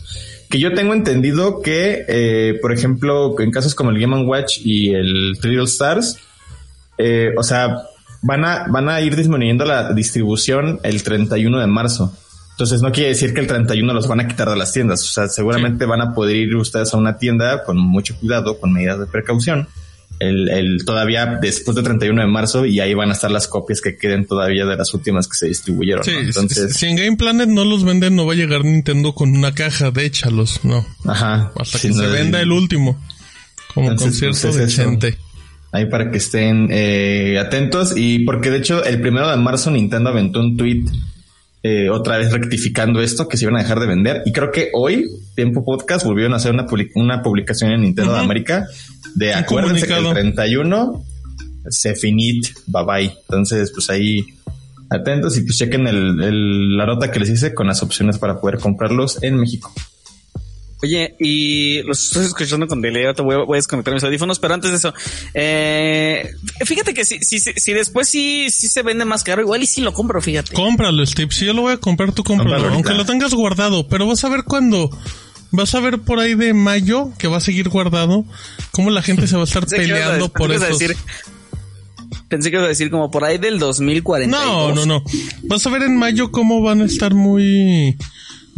Que 0.49 0.59
yo 0.59 0.73
tengo 0.73 0.95
entendido 0.95 1.61
que, 1.61 2.07
eh, 2.09 2.59
por 2.63 2.73
ejemplo, 2.73 3.39
en 3.41 3.51
casos 3.51 3.75
como 3.75 3.91
el 3.91 4.01
Game 4.01 4.25
Watch 4.25 4.61
y 4.65 4.95
el 4.95 5.37
3D 5.39 5.59
All 5.59 5.65
Stars, 5.65 6.19
eh, 6.97 7.35
o 7.37 7.43
sea, 7.43 7.77
van 8.23 8.45
a, 8.45 8.67
van 8.69 8.89
a 8.89 9.01
ir 9.01 9.17
disminuyendo 9.17 9.65
la 9.65 9.93
distribución 9.93 10.81
el 10.83 11.03
31 11.03 11.61
de 11.61 11.67
marzo. 11.67 12.17
Entonces 12.59 12.83
no 12.83 12.91
quiere 12.91 13.11
decir 13.11 13.33
que 13.33 13.39
el 13.39 13.47
31 13.47 13.95
los 13.95 14.09
van 14.09 14.19
a 14.19 14.27
quitar 14.27 14.51
de 14.51 14.57
las 14.57 14.73
tiendas. 14.73 15.01
O 15.05 15.13
sea, 15.13 15.29
seguramente 15.29 15.87
van 15.87 16.01
a 16.01 16.13
poder 16.13 16.35
ir 16.35 16.57
ustedes 16.57 16.93
a 16.93 16.97
una 16.97 17.17
tienda 17.17 17.63
con 17.63 17.79
mucho 17.79 18.17
cuidado, 18.19 18.59
con 18.59 18.73
medidas 18.73 18.99
de 18.99 19.07
precaución. 19.07 19.69
El, 20.19 20.49
el 20.49 20.85
todavía 20.85 21.39
después 21.41 21.77
del 21.77 21.85
31 21.85 22.21
de 22.21 22.27
marzo 22.27 22.67
y 22.67 22.81
ahí 22.81 22.95
van 22.95 23.11
a 23.11 23.13
estar 23.13 23.31
las 23.31 23.47
copias 23.47 23.81
que 23.81 23.97
queden 23.97 24.27
todavía 24.27 24.67
de 24.67 24.77
las 24.77 24.93
últimas 24.93 25.29
que 25.29 25.37
se 25.37 25.47
distribuyeron. 25.47 26.03
Sí, 26.03 26.11
¿no? 26.11 26.19
Entonces, 26.19 26.75
si 26.75 26.87
en 26.87 26.97
Game 26.97 27.17
Planet 27.17 27.49
no 27.49 27.65
los 27.65 27.85
venden, 27.85 28.17
no 28.17 28.27
va 28.27 28.33
a 28.33 28.37
llegar 28.37 28.65
Nintendo 28.65 29.15
con 29.15 29.37
una 29.37 29.55
caja 29.55 29.93
de 29.93 30.07
échalos, 30.07 30.65
no. 30.65 30.85
ajá. 31.05 31.53
Hasta 31.55 31.79
que 31.79 31.91
no, 31.91 31.95
se 31.95 32.07
venda 32.09 32.41
el 32.41 32.51
último. 32.51 33.01
Como 33.73 33.93
Entonces, 33.93 34.21
concierto 34.21 34.49
pues, 34.49 34.57
es 34.57 34.73
eso. 34.73 34.83
decente. 34.83 35.19
Ahí 35.71 35.87
para 35.87 36.11
que 36.11 36.19
estén 36.19 36.67
eh, 36.73 37.39
atentos 37.39 37.93
y 37.95 38.25
porque 38.25 38.51
de 38.51 38.59
hecho 38.59 38.83
el 38.83 39.01
primero 39.01 39.31
de 39.31 39.37
marzo 39.37 39.71
Nintendo 39.71 40.11
aventó 40.11 40.41
un 40.41 40.57
tweet 40.57 40.87
eh, 41.63 41.89
otra 41.91 42.19
vez 42.19 42.33
rectificando 42.33 43.01
esto 43.03 43.27
que 43.29 43.37
se 43.37 43.45
iban 43.45 43.57
a 43.57 43.63
dejar 43.63 43.81
de 43.81 43.87
vender 43.87 44.23
y 44.25 44.33
creo 44.33 44.51
que 44.53 44.71
hoy 44.75 45.07
Tiempo 45.35 45.65
Podcast 45.65 46.05
volvieron 46.05 46.33
a 46.33 46.37
hacer 46.37 46.53
una, 46.53 46.67
public- 46.67 46.93
una 46.95 47.23
publicación 47.23 47.73
en 47.73 47.81
Nintendo 47.83 48.13
de. 48.13 48.21
América 48.21 48.67
de 49.17 49.31
Un 49.33 49.35
acuérdense 49.35 49.87
que 49.87 49.93
el 49.95 50.05
comunicado. 50.05 50.33
31 50.35 51.05
se 51.71 51.95
finit, 51.95 52.47
bye 52.67 52.85
bye. 52.85 53.13
Entonces 53.23 53.73
pues 53.73 53.91
ahí 53.91 54.25
atentos 54.91 55.37
y 55.37 55.43
pues 55.43 55.59
chequen 55.59 55.87
el, 55.89 56.23
el- 56.23 56.77
la 56.77 56.87
nota 56.87 57.11
que 57.11 57.19
les 57.21 57.29
hice 57.31 57.53
con 57.55 57.67
las 57.67 57.83
opciones 57.83 58.19
para 58.19 58.41
poder 58.41 58.59
comprarlos 58.59 59.23
en 59.23 59.37
México. 59.37 59.73
Oye, 60.83 61.17
y 61.19 61.83
los 61.83 62.05
estoy 62.05 62.27
escuchando 62.27 62.67
con 62.69 62.81
delay, 62.81 63.05
ahorita 63.05 63.23
voy, 63.25 63.35
a- 63.35 63.39
voy 63.45 63.57
a 63.57 63.59
desconectar 63.59 63.93
mis 63.95 64.05
audífonos, 64.05 64.39
pero 64.39 64.55
antes 64.55 64.71
de 64.71 64.77
eso, 64.77 64.95
eh, 65.35 66.31
fíjate 66.65 66.95
que 66.95 67.05
si, 67.05 67.19
si, 67.19 67.41
si, 67.41 67.53
si 67.57 67.73
después 67.73 68.09
sí, 68.09 68.49
sí 68.51 68.69
se 68.69 68.83
vende 68.83 69.05
más 69.05 69.25
caro, 69.25 69.43
igual 69.43 69.63
y 69.63 69.67
sí 69.67 69.81
lo 69.81 69.93
compro, 69.93 70.21
fíjate. 70.23 70.55
Cómpralo, 70.55 71.05
Steve. 71.05 71.33
Si 71.33 71.45
yo 71.47 71.53
lo 71.53 71.63
voy 71.63 71.73
a 71.73 71.77
comprar, 71.79 72.13
tú 72.13 72.23
cómpralo. 72.23 72.69
Aunque 72.69 72.95
lo 72.95 73.05
tengas 73.05 73.35
guardado. 73.35 73.89
Pero 73.89 74.07
vas 74.07 74.23
a 74.25 74.29
ver 74.29 74.45
cuando... 74.45 74.91
Vas 75.51 75.75
a 75.75 75.81
ver 75.81 75.99
por 76.01 76.19
ahí 76.21 76.35
de 76.35 76.53
mayo, 76.53 77.09
que 77.19 77.27
va 77.27 77.39
a 77.39 77.41
seguir 77.41 77.71
guardado, 77.71 78.27
cómo 78.71 78.91
la 78.91 79.01
gente 79.01 79.27
se 79.27 79.35
va 79.35 79.41
a 79.41 79.45
estar 79.47 79.63
a 79.65 79.67
peleando 79.67 80.29
por 80.29 80.51
pensé 80.51 80.67
que 80.67 80.73
esos... 80.75 80.83
ibas 80.83 80.91
a 80.91 80.95
decir- 80.95 80.97
Pensé 82.29 82.51
que 82.51 82.57
iba 82.57 82.67
a 82.67 82.69
decir 82.69 82.91
como 82.91 83.11
por 83.11 83.25
ahí 83.25 83.39
del 83.39 83.59
2042. 83.59 84.31
No, 84.31 84.75
no, 84.75 84.85
no. 84.85 85.03
Vas 85.45 85.67
a 85.67 85.71
ver 85.71 85.83
en 85.83 85.97
mayo 85.97 86.31
cómo 86.31 86.61
van 86.63 86.83
a 86.83 86.85
estar 86.85 87.15
muy... 87.15 87.97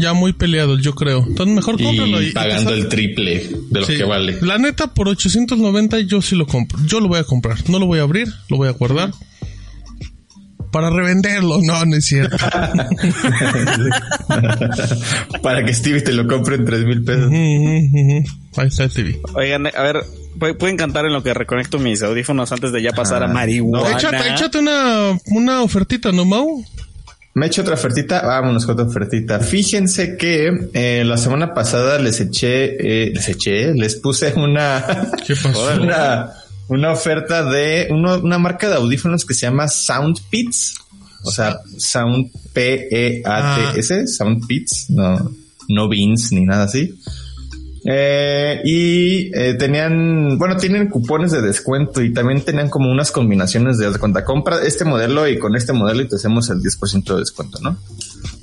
Ya 0.01 0.12
muy 0.14 0.32
peleados, 0.32 0.80
yo 0.82 0.94
creo. 0.94 1.24
Entonces 1.26 1.55
mejor 1.55 1.82
cómpralo. 1.82 2.22
Y 2.22 2.28
y- 2.28 2.32
pagando 2.32 2.74
y- 2.76 2.80
el 2.80 2.88
triple 2.88 3.51
de 3.70 3.80
lo 3.80 3.86
Sí. 3.86 3.96
que 3.96 4.05
vale. 4.05 4.38
La 4.40 4.59
neta, 4.59 4.88
por 4.94 5.09
890 5.09 6.01
yo 6.01 6.22
sí 6.22 6.36
lo 6.36 6.46
compro. 6.46 6.78
Yo 6.86 7.01
lo 7.01 7.09
voy 7.09 7.18
a 7.18 7.24
comprar. 7.24 7.59
No 7.68 7.78
lo 7.78 7.86
voy 7.86 7.98
a 7.98 8.03
abrir, 8.03 8.28
lo 8.48 8.57
voy 8.57 8.68
a 8.68 8.72
guardar. 8.72 9.11
Para 10.72 10.88
revenderlo. 10.90 11.59
No, 11.62 11.84
no 11.84 11.96
es 11.96 12.07
cierto. 12.07 12.36
para 15.42 15.64
que 15.64 15.74
Stevie 15.74 16.03
te 16.03 16.12
lo 16.12 16.26
compre 16.26 16.57
en 16.57 16.64
tres 16.64 16.84
mil 16.84 17.03
pesos. 17.05 17.30
Ahí 18.57 18.68
está 18.68 18.84
el 18.84 18.92
TV. 18.92 19.20
Oigan, 19.34 19.66
a 19.66 19.82
ver, 19.82 19.96
¿pu- 20.38 20.57
pueden 20.57 20.76
cantar 20.76 21.07
en 21.07 21.12
lo 21.12 21.22
que 21.22 21.34
reconecto 21.34 21.78
mis 21.78 22.03
audífonos 22.03 22.51
antes 22.53 22.72
de 22.72 22.82
ya 22.82 22.92
pasar 22.92 23.22
a 23.22 23.28
marihuana. 23.28 23.96
Échate, 23.96 24.30
échate 24.32 24.59
una, 24.59 25.18
una 25.26 25.62
ofertita, 25.62 26.12
¿no, 26.12 26.24
Mau? 26.24 26.64
Me 27.35 27.47
he 27.47 27.49
hecho 27.49 27.62
otra 27.62 27.74
ofertita. 27.74 28.22
Vámonos 28.22 28.66
con 28.66 28.72
otra 28.74 28.87
ofertita. 28.87 29.39
Fíjense 29.41 30.16
que 30.16 30.68
eh, 30.72 31.05
la 31.05 31.16
semana 31.16 31.55
pasada 31.55 31.99
les 31.99 32.20
eché, 32.20 32.76
eh, 33.07 33.12
les 33.14 33.28
eché, 33.28 33.72
les 33.74 33.97
puse 33.97 34.33
una, 34.37 34.85
¿Qué 35.26 35.35
pasó? 35.37 35.81
una, 35.81 36.33
una 36.68 36.93
oferta 36.93 37.45
de 37.45 37.87
uno- 37.91 38.18
una 38.18 38.39
marca 38.39 38.68
de 38.68 38.74
audífonos 38.74 39.24
que 39.24 39.35
se 39.35 39.43
llama 39.47 39.68
Soundpits. 39.68 40.76
O 41.22 41.31
sea, 41.31 41.61
Sound 41.76 42.31
P-E-A-T-S, 42.55 44.07
Soundpits, 44.09 44.91
no, 44.91 45.31
no 45.68 45.89
Beans 45.89 46.33
ni 46.33 46.45
nada 46.47 46.64
así. 46.64 46.95
Eh, 47.85 48.61
y 48.64 49.35
eh, 49.35 49.55
tenían, 49.55 50.37
bueno, 50.39 50.57
tienen 50.57 50.89
cupones 50.89 51.33
de 51.33 51.41
descuento 51.41 52.03
y 52.03 52.12
también 52.12 52.43
tenían 52.43 52.68
como 52.68 52.91
unas 52.91 53.11
combinaciones 53.11 53.78
de 53.78 53.91
cuenta. 53.99 54.24
Compra 54.24 54.62
este 54.62 54.85
modelo 54.85 55.26
y 55.26 55.39
con 55.39 55.57
este 55.57 55.72
modelo 55.72 56.03
y 56.03 56.09
te 56.09 56.16
hacemos 56.16 56.51
el 56.51 56.61
10% 56.61 57.14
de 57.14 57.20
descuento, 57.20 57.59
¿no? 57.62 57.78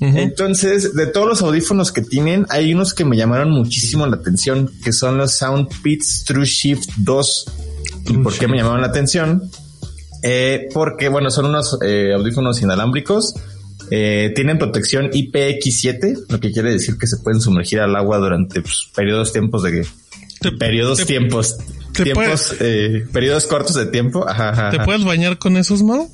Entonces, 0.00 0.94
de 0.94 1.06
todos 1.06 1.28
los 1.28 1.42
audífonos 1.42 1.92
que 1.92 2.02
tienen, 2.02 2.46
hay 2.50 2.72
unos 2.72 2.94
que 2.94 3.04
me 3.04 3.16
llamaron 3.16 3.50
muchísimo 3.50 4.06
la 4.06 4.16
atención, 4.16 4.70
que 4.82 4.92
son 4.92 5.18
los 5.18 5.32
Soundbeats 5.32 6.24
True 6.24 6.44
Shift 6.44 6.90
2. 6.98 7.46
¿Y 8.08 8.18
por 8.18 8.36
qué 8.36 8.48
me 8.48 8.56
llamaron 8.56 8.80
la 8.80 8.88
atención? 8.88 9.50
Eh, 10.22 10.68
porque, 10.72 11.08
bueno, 11.08 11.30
son 11.30 11.46
unos 11.46 11.78
audífonos 11.80 12.60
inalámbricos. 12.60 13.34
Eh, 13.90 14.32
tienen 14.34 14.58
protección 14.58 15.10
IPX7, 15.10 16.26
lo 16.28 16.40
que 16.40 16.52
quiere 16.52 16.72
decir 16.72 16.96
que 16.98 17.06
se 17.06 17.16
pueden 17.18 17.40
sumergir 17.40 17.80
al 17.80 17.94
agua 17.96 18.18
durante 18.18 18.60
pues, 18.62 18.88
periodos 18.94 19.32
tiempos 19.32 19.62
de 19.62 19.86
Te- 20.40 20.52
periodos 20.52 20.98
te- 20.98 21.06
tiempos 21.06 21.56
te 21.92 22.04
tiempos 22.04 22.54
eh, 22.60 23.06
periodos 23.12 23.46
cortos 23.46 23.74
de 23.76 23.86
tiempo. 23.86 24.28
Ajá, 24.28 24.50
ajá, 24.50 24.70
¿Te 24.70 24.80
puedes 24.80 25.04
bañar 25.04 25.38
con 25.38 25.56
esos, 25.56 25.82
Mau? 25.82 26.08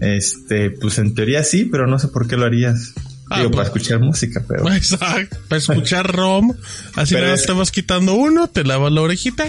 Este, 0.00 0.70
pues 0.70 0.98
en 0.98 1.14
teoría 1.14 1.44
sí, 1.44 1.64
pero 1.66 1.86
no 1.86 1.98
sé 1.98 2.08
por 2.08 2.26
qué 2.26 2.36
lo 2.36 2.44
harías. 2.44 2.92
Ah, 3.32 3.38
Digo, 3.38 3.50
pues. 3.50 3.68
para 3.68 3.76
escuchar 3.78 4.00
música, 4.00 4.42
pero 4.46 4.70
Exacto. 4.72 5.36
Para 5.48 5.58
escuchar 5.58 6.06
ROM. 6.16 6.52
Así 6.96 7.14
nada, 7.14 7.34
es- 7.34 7.46
te 7.46 7.52
vas 7.52 7.70
quitando 7.70 8.14
uno, 8.14 8.48
te 8.48 8.64
lavas 8.64 8.92
la 8.92 9.00
orejita. 9.02 9.44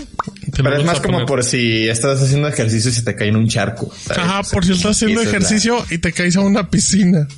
Te 0.54 0.62
Pero 0.64 0.78
es 0.78 0.86
más 0.86 1.00
como 1.00 1.26
por 1.26 1.44
si 1.44 1.88
estás 1.88 2.22
haciendo 2.22 2.48
ejercicio 2.48 2.92
y 2.92 2.94
se 2.94 3.02
te 3.02 3.16
cae 3.16 3.30
en 3.30 3.36
un 3.38 3.48
charco. 3.48 3.92
¿sabes? 4.04 4.18
Ajá, 4.24 4.40
O 4.42 4.44
sea, 4.44 4.54
por 4.54 4.66
si 4.66 4.74
estás 4.74 4.92
haciendo 4.98 5.22
esa 5.22 5.30
es 5.30 5.34
la- 5.34 5.38
ejercicio 5.40 5.86
y 5.90 5.98
te 5.98 6.12
caes 6.14 6.36
a 6.36 6.42
una 6.42 6.70
piscina. 6.70 7.28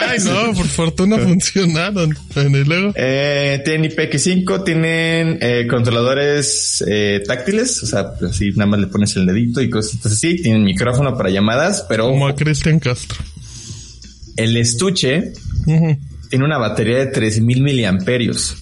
Ay, 0.00 0.18
no, 0.24 0.52
por 0.54 0.66
fortuna 0.66 1.18
funcionaron. 1.18 2.16
Bueno, 2.34 2.58
y 2.58 2.64
luego. 2.64 2.92
Eh, 2.94 3.60
tienen 3.64 3.90
IPX5, 3.90 4.64
tienen 4.64 5.38
eh, 5.40 5.66
controladores 5.68 6.84
eh, 6.86 7.22
táctiles, 7.26 7.82
o 7.82 7.86
sea, 7.86 8.12
así 8.28 8.50
nada 8.52 8.66
más 8.66 8.80
le 8.80 8.86
pones 8.86 9.14
el 9.16 9.26
dedito 9.26 9.60
y 9.60 9.68
cosas 9.70 10.04
así. 10.06 10.36
Tienen 10.42 10.62
micrófono 10.64 11.16
para 11.16 11.30
llamadas, 11.30 11.84
pero 11.88 12.08
Como 12.08 12.28
a 12.28 12.34
Cristian 12.34 12.78
Castro. 12.78 13.18
El 14.42 14.56
estuche 14.56 15.32
tiene 15.64 16.44
una 16.44 16.58
batería 16.58 16.98
de 16.98 17.06
3000 17.06 17.62
miliamperios. 17.62 18.56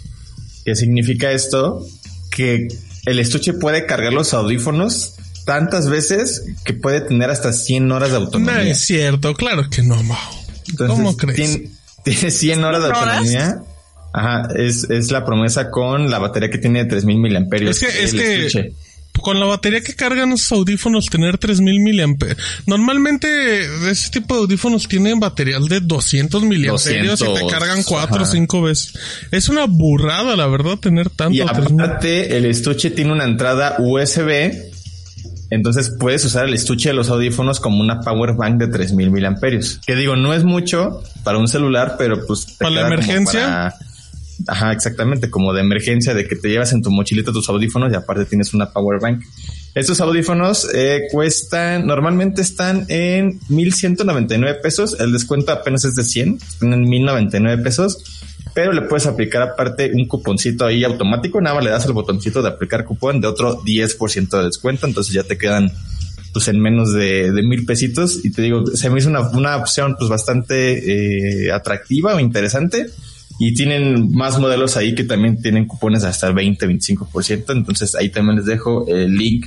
¿Qué 0.64 0.74
significa 0.74 1.33
esto? 1.33 1.87
Que 2.31 2.68
el 3.07 3.18
estuche 3.18 3.53
puede 3.55 3.87
cargar 3.87 4.12
los 4.12 4.35
audífonos 4.35 5.14
tantas 5.47 5.89
veces 5.89 6.45
que 6.64 6.74
puede 6.74 7.01
tener 7.01 7.31
hasta 7.31 7.53
100 7.53 7.91
horas 7.91 8.11
de 8.11 8.18
No 8.18 8.24
autonomía. 8.26 8.62
es 8.70 8.81
cierto, 8.81 9.35
claro 9.35 9.68
que 9.70 9.83
no, 9.83 10.03
Mau. 10.03 10.16
Entonces, 10.68 10.97
¿Cómo 10.97 11.16
crees? 11.16 11.37
Tiene, 11.37 11.70
tiene 12.05 12.31
100 12.31 12.64
horas 12.64 12.83
de 12.83 12.89
¿100 12.91 12.91
horas? 13.03 13.16
autonomía. 13.18 13.62
Ajá, 14.12 14.49
es, 14.57 14.85
es 14.91 15.11
la 15.11 15.24
promesa 15.24 15.70
con 15.70 16.11
la 16.11 16.18
batería 16.18 16.51
que 16.51 16.59
tiene 16.59 16.81
de 16.85 16.91
3000 16.91 17.18
miliamperios. 17.18 17.81
Es 17.83 17.93
que, 17.93 18.05
es 18.05 18.12
el 18.14 18.20
que, 18.20 18.47
estuche. 18.47 18.72
Con 19.21 19.39
la 19.41 19.47
batería 19.47 19.81
que 19.81 19.95
cargan 19.95 20.33
esos 20.33 20.53
audífonos 20.53 21.07
tener 21.07 21.39
3000 21.39 21.81
miliamperios. 21.81 22.39
Normalmente 22.66 23.29
ese 23.91 24.11
tipo 24.11 24.35
de 24.35 24.41
audífonos 24.43 24.87
tienen 24.89 25.19
material 25.19 25.69
de 25.69 25.81
200 25.81 26.43
miliamperios 26.43 27.21
y 27.21 27.25
te 27.25 27.29
200, 27.31 27.53
cargan 27.53 27.83
4 27.83 28.16
o 28.16 28.23
ajá. 28.23 28.31
5 28.33 28.62
veces. 28.62 28.93
Es 29.31 29.49
una 29.49 29.64
burrada, 29.66 30.37
la 30.37 30.47
verdad, 30.47 30.77
tener 30.79 31.11
tanto. 31.11 31.35
Y 31.35 31.45
3000. 31.45 31.81
aparte, 31.81 32.37
el 32.37 32.45
estuche 32.47 32.91
tiene 32.91 33.12
una 33.12 33.25
entrada 33.25 33.77
USB. 33.79 34.53
Entonces 35.51 35.91
puedes 35.99 36.23
usar 36.27 36.45
el 36.47 36.53
estuche 36.53 36.91
de 36.91 36.95
los 36.95 37.09
audífonos 37.09 37.59
como 37.59 37.81
una 37.81 38.01
power 38.01 38.35
bank 38.35 38.59
de 38.59 38.66
3000 38.69 39.11
miliamperios. 39.11 39.81
Que 39.87 39.97
digo, 39.97 40.14
no 40.14 40.35
es 40.35 40.45
mucho 40.45 41.03
para 41.25 41.39
un 41.39 41.49
celular, 41.49 41.95
pero 41.99 42.27
pues 42.27 42.45
te 42.47 42.53
¿Para 42.64 42.71
la 42.71 42.87
emergencia? 42.87 43.41
para- 43.41 43.75
Ajá, 44.47 44.72
exactamente, 44.72 45.30
como 45.30 45.53
de 45.53 45.61
emergencia 45.61 46.14
de 46.14 46.26
que 46.26 46.36
te 46.36 46.49
llevas 46.49 46.72
en 46.72 46.82
tu 46.82 46.91
mochilita 46.91 47.32
tus 47.32 47.49
audífonos 47.49 47.93
y 47.93 47.97
aparte 47.97 48.24
tienes 48.24 48.55
una 48.55 48.70
power 48.70 49.01
bank. 49.01 49.24
Estos 49.74 50.01
audífonos 50.01 50.68
eh, 50.74 51.03
cuestan, 51.11 51.86
normalmente 51.86 52.43
están 52.43 52.84
en 52.89 53.41
1199 53.49 54.61
pesos. 54.62 54.99
El 54.99 55.12
descuento 55.12 55.53
apenas 55.53 55.84
es 55.84 55.95
de 55.95 56.05
100, 56.05 56.39
están 56.39 56.72
en 56.72 56.89
1099 56.89 57.62
pesos. 57.62 57.99
Pero 58.55 58.72
le 58.72 58.82
puedes 58.82 59.07
aplicar 59.07 59.43
aparte 59.43 59.93
un 59.95 60.07
cuponcito 60.07 60.66
ahí 60.66 60.82
automático. 60.82 61.41
Nada 61.41 61.57
más 61.57 61.64
le 61.64 61.70
das 61.70 61.86
el 61.86 61.93
botoncito 61.93 62.43
de 62.43 62.49
aplicar 62.49 62.84
cupón 62.84 63.20
de 63.20 63.28
otro 63.28 63.62
10% 63.62 64.36
de 64.36 64.45
descuento. 64.45 64.86
Entonces 64.86 65.12
ya 65.12 65.22
te 65.22 65.39
quedan 65.39 65.70
pues 66.32 66.49
en 66.49 66.61
menos 66.61 66.93
de, 66.93 67.30
de 67.30 67.43
mil 67.43 67.64
pesitos. 67.64 68.24
Y 68.24 68.32
te 68.32 68.43
digo, 68.43 68.66
se 68.66 68.91
me 68.91 68.99
hizo 68.99 69.11
una, 69.11 69.28
una 69.30 69.57
opción 69.57 69.95
pues 69.97 70.11
bastante 70.11 71.45
eh, 71.47 71.53
atractiva 71.53 72.16
o 72.16 72.20
interesante. 72.20 72.86
Y 73.39 73.55
tienen 73.55 74.11
más 74.12 74.39
modelos 74.39 74.76
ahí 74.76 74.95
que 74.95 75.05
también 75.05 75.41
tienen 75.41 75.66
cupones 75.66 76.03
hasta 76.05 76.26
el 76.28 76.34
20, 76.34 76.66
25%. 76.68 77.45
Entonces 77.53 77.95
ahí 77.95 78.09
también 78.09 78.36
les 78.36 78.47
dejo 78.47 78.86
el 78.89 79.14
link 79.14 79.47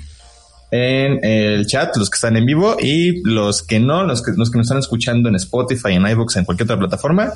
en 0.71 1.19
el 1.25 1.65
chat, 1.67 1.97
los 1.97 2.09
que 2.09 2.15
están 2.15 2.37
en 2.37 2.45
vivo 2.45 2.77
y 2.79 3.21
los 3.29 3.61
que 3.61 3.79
no, 3.81 4.05
los 4.05 4.21
que, 4.23 4.31
los 4.37 4.49
que 4.49 4.57
nos 4.57 4.67
están 4.67 4.79
escuchando 4.79 5.27
en 5.27 5.35
Spotify, 5.35 5.93
en 5.93 6.07
iVoox, 6.07 6.37
en 6.37 6.45
cualquier 6.45 6.65
otra 6.65 6.79
plataforma. 6.79 7.33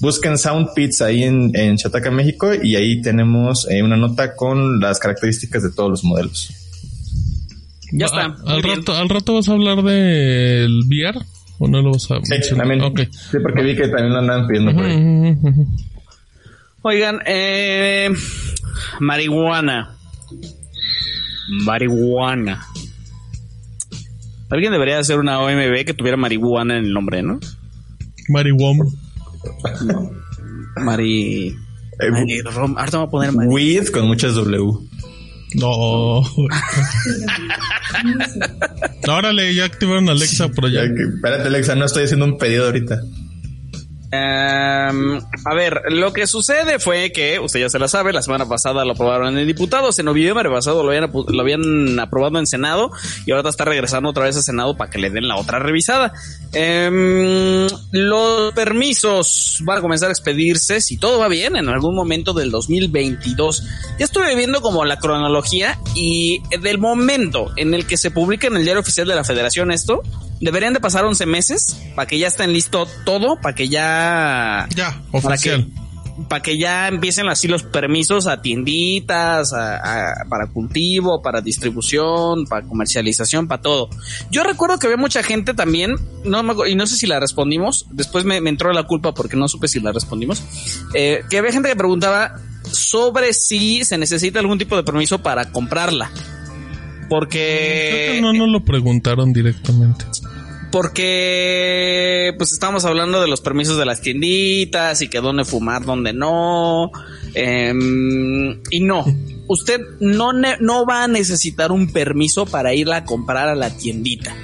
Busquen 0.00 0.36
SoundPits 0.36 1.00
ahí 1.02 1.22
en, 1.22 1.52
en 1.54 1.76
Chataca, 1.76 2.10
México, 2.10 2.50
y 2.60 2.74
ahí 2.74 3.00
tenemos 3.02 3.68
eh, 3.70 3.84
una 3.84 3.96
nota 3.96 4.34
con 4.34 4.80
las 4.80 4.98
características 4.98 5.62
de 5.62 5.70
todos 5.70 5.90
los 5.90 6.02
modelos. 6.02 6.50
Ya 7.92 8.06
Ah, 8.06 8.34
está. 8.36 8.52
Al 8.52 8.62
rato, 8.64 8.94
al 8.96 9.08
rato 9.08 9.34
vas 9.34 9.48
a 9.48 9.52
hablar 9.52 9.82
del 9.84 10.80
VR 10.88 11.20
o 11.60 11.68
no 11.68 11.80
lo 11.82 11.92
vas 11.92 12.10
a 12.10 12.16
Sí, 12.16 12.30
mencionar? 12.30 12.66
Sí, 13.30 13.36
porque 13.40 13.62
vi 13.62 13.76
que 13.76 13.86
también 13.86 14.10
lo 14.12 14.18
andaban 14.18 14.48
pidiendo 14.48 14.74
por 14.74 14.84
ahí. 14.84 15.36
Oigan, 16.82 17.20
eh, 17.26 18.10
marihuana. 19.00 19.96
Marihuana. 21.64 22.66
Alguien 24.50 24.72
debería 24.72 24.98
hacer 24.98 25.18
una 25.18 25.40
OMB 25.40 25.84
que 25.84 25.94
tuviera 25.94 26.16
marihuana 26.16 26.76
en 26.78 26.84
el 26.86 26.92
nombre, 26.92 27.22
¿no? 27.22 27.38
Marihuana. 28.28 28.84
Mari. 30.76 31.48
Eh, 32.00 32.10
Mari 32.10 32.40
Rom- 32.42 32.76
Ahorita 32.78 32.98
voy 32.98 33.06
a 33.06 33.10
poner 33.10 33.32
Mari. 33.32 33.48
With 33.48 33.90
con 33.90 34.06
muchas 34.06 34.34
W. 34.34 34.72
No. 35.54 36.22
Órale, 39.08 39.54
ya 39.54 39.64
activaron 39.66 40.08
Alexa 40.08 40.48
Pro 40.48 40.68
ya. 40.68 40.82
Espérate, 40.82 41.48
Alexa, 41.48 41.74
no 41.74 41.84
estoy 41.84 42.04
haciendo 42.04 42.24
un 42.24 42.38
pedido 42.38 42.66
ahorita. 42.66 43.00
Em, 44.14 45.22
a 45.46 45.54
ver, 45.54 45.84
lo 45.88 46.12
que 46.12 46.26
sucede 46.26 46.78
fue 46.78 47.12
que, 47.12 47.38
usted 47.38 47.60
ya 47.60 47.70
se 47.70 47.78
la 47.78 47.88
sabe, 47.88 48.12
la 48.12 48.20
semana 48.20 48.46
pasada 48.46 48.84
lo 48.84 48.92
aprobaron 48.92 49.38
en 49.38 49.46
diputados, 49.46 49.98
en 49.98 50.04
noviembre 50.04 50.50
pasado 50.50 50.82
lo 50.82 50.90
habían, 50.90 51.10
lo 51.10 51.40
habían 51.40 51.98
aprobado 51.98 52.38
en 52.38 52.46
Senado 52.46 52.90
y 53.24 53.32
ahora 53.32 53.48
está 53.48 53.64
regresando 53.64 54.10
otra 54.10 54.24
vez 54.24 54.36
a 54.36 54.42
Senado 54.42 54.76
para 54.76 54.90
que 54.90 54.98
le 54.98 55.08
den 55.08 55.28
la 55.28 55.36
otra 55.36 55.60
revisada. 55.60 56.12
Em, 56.52 57.66
los 57.90 58.52
permisos 58.52 59.60
van 59.64 59.78
a 59.78 59.80
comenzar 59.80 60.10
a 60.10 60.12
expedirse, 60.12 60.82
si 60.82 60.98
todo 60.98 61.18
va 61.18 61.28
bien, 61.28 61.56
en 61.56 61.70
algún 61.70 61.94
momento 61.94 62.34
del 62.34 62.50
2022. 62.50 63.64
Ya 63.98 64.04
estuve 64.04 64.36
viendo 64.36 64.60
como 64.60 64.84
la 64.84 64.98
cronología 64.98 65.78
y 65.94 66.42
del 66.60 66.76
momento 66.76 67.50
en 67.56 67.72
el 67.72 67.86
que 67.86 67.96
se 67.96 68.10
publica 68.10 68.46
en 68.46 68.56
el 68.56 68.64
diario 68.64 68.82
oficial 68.82 69.08
de 69.08 69.14
la 69.14 69.24
Federación 69.24 69.70
esto, 69.70 70.02
deberían 70.42 70.74
de 70.74 70.80
pasar 70.80 71.04
11 71.04 71.24
meses 71.24 71.78
para 71.94 72.06
que 72.06 72.18
ya 72.18 72.26
estén 72.28 72.52
listo 72.52 72.86
todo, 73.06 73.36
para 73.40 73.54
que 73.54 73.68
ya 73.68 74.68
Ya, 74.76 75.00
para 75.10 75.34
oficial. 75.34 75.66
que, 75.66 75.82
para 76.28 76.42
que 76.42 76.58
ya 76.58 76.88
empiecen 76.88 77.28
así 77.28 77.48
los 77.48 77.62
permisos 77.62 78.26
a 78.26 78.42
tienditas, 78.42 79.52
a- 79.54 79.76
a- 79.76 80.28
para 80.28 80.48
cultivo, 80.48 81.22
para 81.22 81.40
distribución, 81.40 82.44
para 82.46 82.66
comercialización, 82.66 83.48
para 83.48 83.62
todo. 83.62 83.88
Yo 84.30 84.42
recuerdo 84.42 84.78
que 84.78 84.88
había 84.88 84.98
mucha 84.98 85.22
gente 85.22 85.54
también, 85.54 85.94
no 86.24 86.42
me 86.42 86.68
y 86.68 86.74
no 86.74 86.86
sé 86.86 86.96
si 86.96 87.06
la 87.06 87.18
respondimos, 87.18 87.86
después 87.90 88.24
me, 88.24 88.40
me 88.42 88.50
entró 88.50 88.72
la 88.72 88.82
culpa 88.82 89.14
porque 89.14 89.36
no 89.36 89.48
supe 89.48 89.68
si 89.68 89.80
la 89.80 89.92
respondimos, 89.92 90.42
eh, 90.94 91.22
que 91.30 91.38
había 91.38 91.52
gente 91.52 91.68
que 91.70 91.76
preguntaba 91.76 92.34
sobre 92.70 93.32
si 93.32 93.84
se 93.84 93.96
necesita 93.96 94.38
algún 94.38 94.58
tipo 94.58 94.76
de 94.76 94.82
permiso 94.82 95.22
para 95.22 95.50
comprarla. 95.50 96.10
Creo 96.12 97.08
Porque 97.20 98.12
que 98.14 98.20
no 98.22 98.32
nos 98.32 98.48
lo 98.48 98.64
preguntaron 98.64 99.32
directamente. 99.34 100.06
Porque 100.72 102.34
pues 102.36 102.52
estamos 102.52 102.84
hablando 102.84 103.20
de 103.20 103.28
los 103.28 103.40
permisos 103.40 103.78
de 103.78 103.84
las 103.84 104.00
tienditas 104.00 105.00
y 105.02 105.08
que 105.08 105.20
dónde 105.20 105.44
fumar, 105.44 105.84
dónde 105.84 106.12
no. 106.12 106.90
Em, 107.34 108.60
y 108.70 108.80
no, 108.80 109.04
usted 109.46 109.80
no, 110.00 110.32
no 110.32 110.86
va 110.86 111.04
a 111.04 111.08
necesitar 111.08 111.70
un 111.70 111.92
permiso 111.92 112.46
para 112.46 112.74
irla 112.74 112.96
a 112.96 113.04
comprar 113.04 113.48
a 113.48 113.54
la 113.54 113.70
tiendita. 113.70 114.34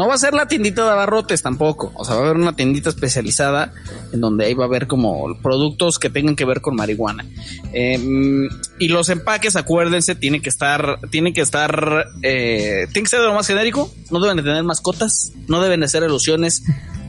No 0.00 0.08
va 0.08 0.14
a 0.14 0.16
ser 0.16 0.32
la 0.32 0.48
tiendita 0.48 0.82
de 0.82 0.92
abarrotes 0.92 1.42
tampoco. 1.42 1.92
O 1.94 2.06
sea, 2.06 2.14
va 2.14 2.22
a 2.22 2.24
haber 2.24 2.38
una 2.40 2.56
tiendita 2.56 2.88
especializada 2.88 3.74
en 4.14 4.22
donde 4.22 4.46
ahí 4.46 4.54
va 4.54 4.64
a 4.64 4.66
haber 4.66 4.86
como 4.86 5.38
productos 5.42 5.98
que 5.98 6.08
tengan 6.08 6.36
que 6.36 6.46
ver 6.46 6.62
con 6.62 6.74
marihuana. 6.74 7.26
Em, 7.74 8.48
y 8.78 8.88
los 8.88 9.10
empaques, 9.10 9.56
acuérdense, 9.56 10.14
tienen 10.14 10.40
que 10.40 10.48
estar, 10.48 11.00
tienen 11.10 11.34
que 11.34 11.42
estar, 11.42 12.06
eh, 12.22 12.86
tienen 12.94 13.04
que 13.04 13.10
ser 13.10 13.20
de 13.20 13.26
lo 13.26 13.34
más 13.34 13.46
genérico. 13.46 13.92
No 14.10 14.20
deben 14.20 14.38
de 14.38 14.42
tener 14.42 14.64
mascotas, 14.64 15.32
no 15.48 15.60
deben 15.60 15.80
de 15.80 15.88
ser 15.88 16.02
alusiones 16.02 16.62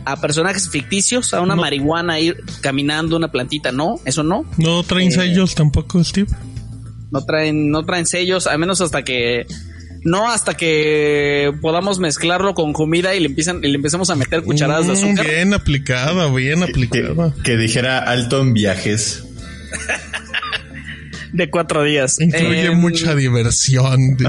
a 0.04 0.20
personajes 0.20 0.68
ficticios, 0.68 1.34
a 1.34 1.40
una 1.40 1.56
marihuana 1.56 2.20
ir 2.20 2.44
caminando, 2.60 3.16
una 3.16 3.32
plantita, 3.32 3.72
no, 3.72 4.02
eso 4.04 4.22
no. 4.24 4.44
¿No 4.58 4.84
traen 4.84 5.08
Eh, 5.08 5.12
sellos 5.12 5.56
tampoco, 5.56 6.04
Steve? 6.04 6.28
No 7.10 7.24
traen, 7.24 7.72
no 7.72 7.86
traen 7.86 8.06
sellos, 8.06 8.48
al 8.48 8.60
menos 8.60 8.82
hasta 8.82 9.04
que 9.04 9.46
no 10.04 10.32
hasta 10.32 10.56
que 10.56 11.52
podamos 11.62 12.00
mezclarlo 12.00 12.54
con 12.54 12.74
comida 12.74 13.14
y 13.16 13.20
le 13.20 13.28
empiezan 13.28 13.64
y 13.64 13.68
le 13.68 13.76
empecemos 13.76 14.10
a 14.10 14.16
meter 14.16 14.44
cucharadas 14.44 14.88
de 14.88 14.94
azúcar. 14.94 15.26
Bien 15.28 15.54
aplicada, 15.54 16.28
bien 16.32 16.64
aplicada. 16.64 17.34
que 17.44 17.58
dijera 17.58 18.00
alto 18.00 18.42
en 18.42 18.54
viajes. 18.54 19.24
de 21.34 21.50
cuatro 21.50 21.84
días. 21.84 22.20
Incluye 22.20 22.66
Em, 22.68 22.78
mucha 22.80 23.16
diversión. 23.16 24.18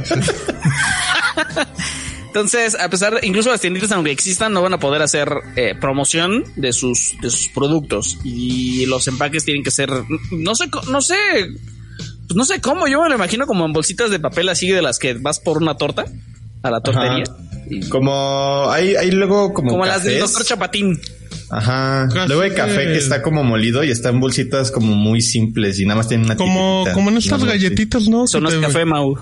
Entonces, 2.29 2.75
a 2.81 2.89
pesar, 2.89 3.21
de- 3.21 3.27
incluso 3.27 3.51
las 3.51 3.61
tienditas, 3.61 3.93
aunque 3.93 4.11
existan, 4.11 4.53
no 4.55 4.63
van 4.63 4.73
a 4.73 4.79
poder 4.81 5.03
hacer 5.03 5.31
eh, 5.57 5.75
promoción 5.79 6.45
de 6.57 6.73
sus, 6.73 7.15
de 7.21 7.29
sus 7.31 7.49
productos. 7.49 8.19
Y 8.25 8.87
los 8.87 9.07
empaques 9.07 9.45
tienen 9.45 9.63
que 9.63 9.71
ser, 9.71 9.91
no 10.31 10.55
sé, 10.55 10.71
co- 10.71 10.81
no 10.91 11.03
sé, 11.03 11.15
pues 12.33 12.37
no 12.37 12.45
sé 12.45 12.61
cómo, 12.61 12.87
yo 12.89 13.03
me 13.03 13.09
lo 13.09 13.15
imagino 13.15 13.47
como 13.47 13.65
en 13.67 13.73
bolsitas 13.73 14.11
de 14.11 14.19
papel 14.19 14.49
así 14.49 14.69
de 14.69 14.83
las 14.83 14.99
que 14.99 15.15
vas 15.15 15.39
por 15.41 15.59
una 15.63 15.77
torta 15.77 16.05
a 16.63 16.71
la 16.71 16.81
tortería. 16.81 17.25
Y- 17.71 17.89
Como 17.89 18.71
hay, 18.71 18.97
hay 18.97 19.11
luego 19.11 19.53
como, 19.53 19.71
como 19.71 19.87
las 19.87 20.05
del 20.05 20.21
doctor 20.21 20.45
Chapatín. 20.45 20.99
Ajá. 21.51 22.09
Café. 22.13 22.27
Luego 22.29 22.43
hay 22.43 22.51
café 22.53 22.85
que 22.87 22.97
está 22.97 23.23
como 23.23 23.45
molido 23.45 23.85
y 23.85 23.91
está 23.91 24.09
en 24.09 24.21
bolsitas 24.21 24.71
como 24.71 24.95
muy 24.95 25.21
simples 25.21 25.79
y 25.81 25.85
nada 25.85 25.99
más 25.99 26.09
tienen 26.09 26.27
una 26.27 26.37
Como, 26.37 26.85
como 26.95 27.11
en 27.11 27.19
estas 27.19 27.41
No, 27.41 27.47
galletitas, 27.47 28.09
¿no? 28.09 28.25
Eso 28.25 28.39
Que 28.39 28.43
no 28.43 28.49
es 28.49 28.55
te- 28.57 28.61
café, 28.63 28.85
Mau. 28.85 29.15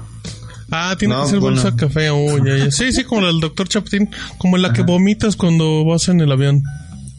Ah, 0.71 0.95
tiene 0.99 1.15
No, 1.15 1.25
que 1.25 1.31
ser 1.31 1.41
bolsa 1.41 1.63
bueno. 1.71 1.77
de 1.77 1.87
café. 1.87 2.11
Oh, 2.11 2.39
ya, 2.45 2.57
ya. 2.57 2.71
Sí, 2.71 2.93
sí, 2.93 3.03
como 3.05 3.23
la 3.23 3.27
del 3.29 3.41
doctor 3.41 3.69
Chapatín. 3.69 4.09
Como 4.39 4.57
la 4.57 4.73
que 4.73 4.83
vomitas 4.83 5.35
cuando 5.35 5.85
vas 5.85 6.09
en 6.09 6.21
el 6.21 6.31
avión. 6.31 6.63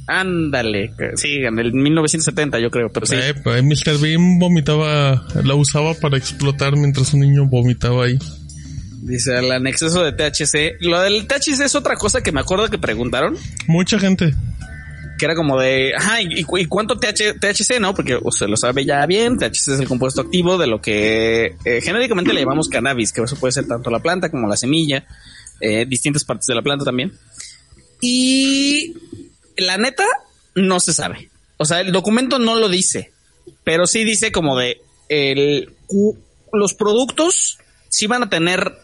Ándale. 0.08 0.93
Sí, 1.16 1.36
en 1.38 1.60
el 1.60 1.74
1970 1.74 2.60
yo 2.60 2.70
creo, 2.70 2.89
pero 2.91 3.06
sí. 3.06 3.16
Eh, 3.16 3.34
pues, 3.43 3.64
Mr. 3.64 3.99
Bean 3.99 4.39
vomitaba, 4.39 5.26
la 5.43 5.56
usaba 5.56 5.93
para 5.93 6.18
explotar 6.18 6.76
mientras 6.76 7.14
un 7.14 7.22
niño 7.22 7.45
vomitaba 7.45 8.06
ahí. 8.06 8.18
Dice, 9.02 9.38
el 9.38 9.68
exceso 9.68 10.04
de 10.04 10.12
THC. 10.12 10.78
Lo 10.82 11.02
del 11.02 11.28
THC 11.28 11.62
es 11.62 11.76
otra 11.76 11.95
cosa 11.95 12.22
que 12.22 12.32
me 12.32 12.39
acuerdo 12.39 12.70
que 12.70 12.78
preguntaron. 12.78 13.36
Mucha 13.68 13.99
gente. 13.99 14.34
que 15.18 15.26
era 15.26 15.36
como 15.36 15.60
de, 15.60 15.93
ajá, 15.95 16.22
¿y, 16.22 16.39
y 16.39 16.66
cuánto 16.66 16.97
TH, 16.97 17.39
THC, 17.39 17.80
no? 17.80 17.93
Porque 17.93 18.18
usted 18.22 18.47
lo 18.47 18.58
sabe 18.58 18.86
ya 18.86 19.06
bien, 19.06 19.38
THC 19.38 19.74
es 19.74 19.80
el 19.80 19.88
compuesto 19.88 20.22
activo 20.22 20.58
de 20.58 20.68
lo 20.68 20.82
que 20.82 21.56
eh, 21.66 21.82
genéricamente 21.82 22.34
le 22.34 22.41
llamamos 22.41 22.70
cannabis, 22.70 23.12
que 23.12 23.22
eso 23.22 23.36
puede 23.36 23.52
ser 23.52 23.68
tanto 23.68 23.89
la 23.89 23.99
planta 23.99 24.30
como 24.30 24.47
la 24.47 24.58
semilla, 24.58 25.06
eh, 25.60 25.86
distintas 25.88 26.24
partes 26.24 26.47
de 26.47 26.56
la 26.56 26.62
planta 26.62 26.86
también. 26.86 27.12
Y 28.02 28.95
la 29.58 29.78
neta, 29.78 30.06
no 30.56 30.80
se 30.80 30.93
sabe. 30.93 31.30
O 31.58 31.66
sea, 31.66 31.82
el 31.82 31.91
documento 31.91 32.39
no 32.39 32.56
lo 32.56 32.70
dice, 32.70 33.12
pero 33.64 33.86
sí 33.86 34.04
dice 34.04 34.32
como 34.32 34.58
de, 34.58 34.82
el, 35.10 35.74
los 36.52 36.74
productos 36.74 37.60
sí 37.89 38.08
van 38.08 38.24
a 38.24 38.30
tener 38.30 38.80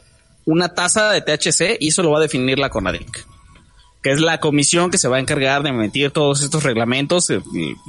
una 0.46 0.74
tasa 0.74 1.12
de 1.12 1.22
THC 1.22 1.78
y 1.80 1.90
eso 1.90 2.04
lo 2.04 2.12
va 2.12 2.20
a 2.20 2.22
definir 2.22 2.60
la 2.60 2.70
CONADIC, 2.70 3.26
que 4.04 4.12
es 4.12 4.22
la 4.22 4.40
comisión 4.40 4.92
que 4.92 4.98
se 4.98 5.08
va 5.08 5.18
a 5.18 5.20
encargar 5.20 5.64
de 5.64 5.70
emitir 5.70 6.12
todos 6.12 6.42
estos 6.42 6.64
reglamentos 6.64 7.30
eh, 7.30 7.42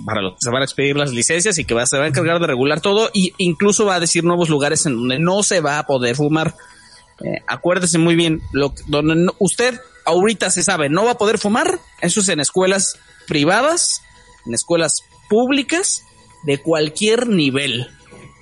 para 0.07 0.23
los 0.23 0.35
que 0.35 0.41
se 0.41 0.51
van 0.51 0.63
a 0.63 0.65
expedir 0.65 0.97
las 0.97 1.13
licencias 1.13 1.59
y 1.59 1.65
que 1.65 1.75
va, 1.75 1.87
se 1.87 1.99
va 1.99 2.05
a 2.05 2.09
encargar 2.09 2.41
de 2.41 2.47
regular 2.47 2.81
todo 2.81 3.11
e 3.15 3.33
incluso 3.39 3.85
va 3.85 3.97
a 3.97 4.01
decir 4.01 4.25
nuevos 4.25 4.49
lugares 4.49 4.87
en 4.87 4.95
donde 4.95 5.19
no 5.19 5.43
se 5.43 5.61
va 5.61 5.79
a 5.79 5.87
poder 5.87 6.17
fumar. 6.17 6.55
Eh, 7.25 7.43
acuérdese 7.47 7.99
muy 7.99 8.17
bien, 8.17 8.41
lo, 8.53 8.75
donde 8.87 9.31
usted 9.39 9.81
ahorita 10.09 10.51
se 10.51 10.63
sabe, 10.63 10.89
no 10.89 11.05
va 11.05 11.13
a 11.13 11.19
poder 11.19 11.39
fumar, 11.39 11.79
eso 12.01 12.21
es 12.21 12.29
en 12.29 12.41
escuelas 12.41 12.99
privadas, 13.27 14.03
en 14.47 14.55
escuelas 14.55 15.03
públicas 15.29 16.03
de 16.45 16.59
cualquier 16.61 17.29
nivel. 17.29 17.89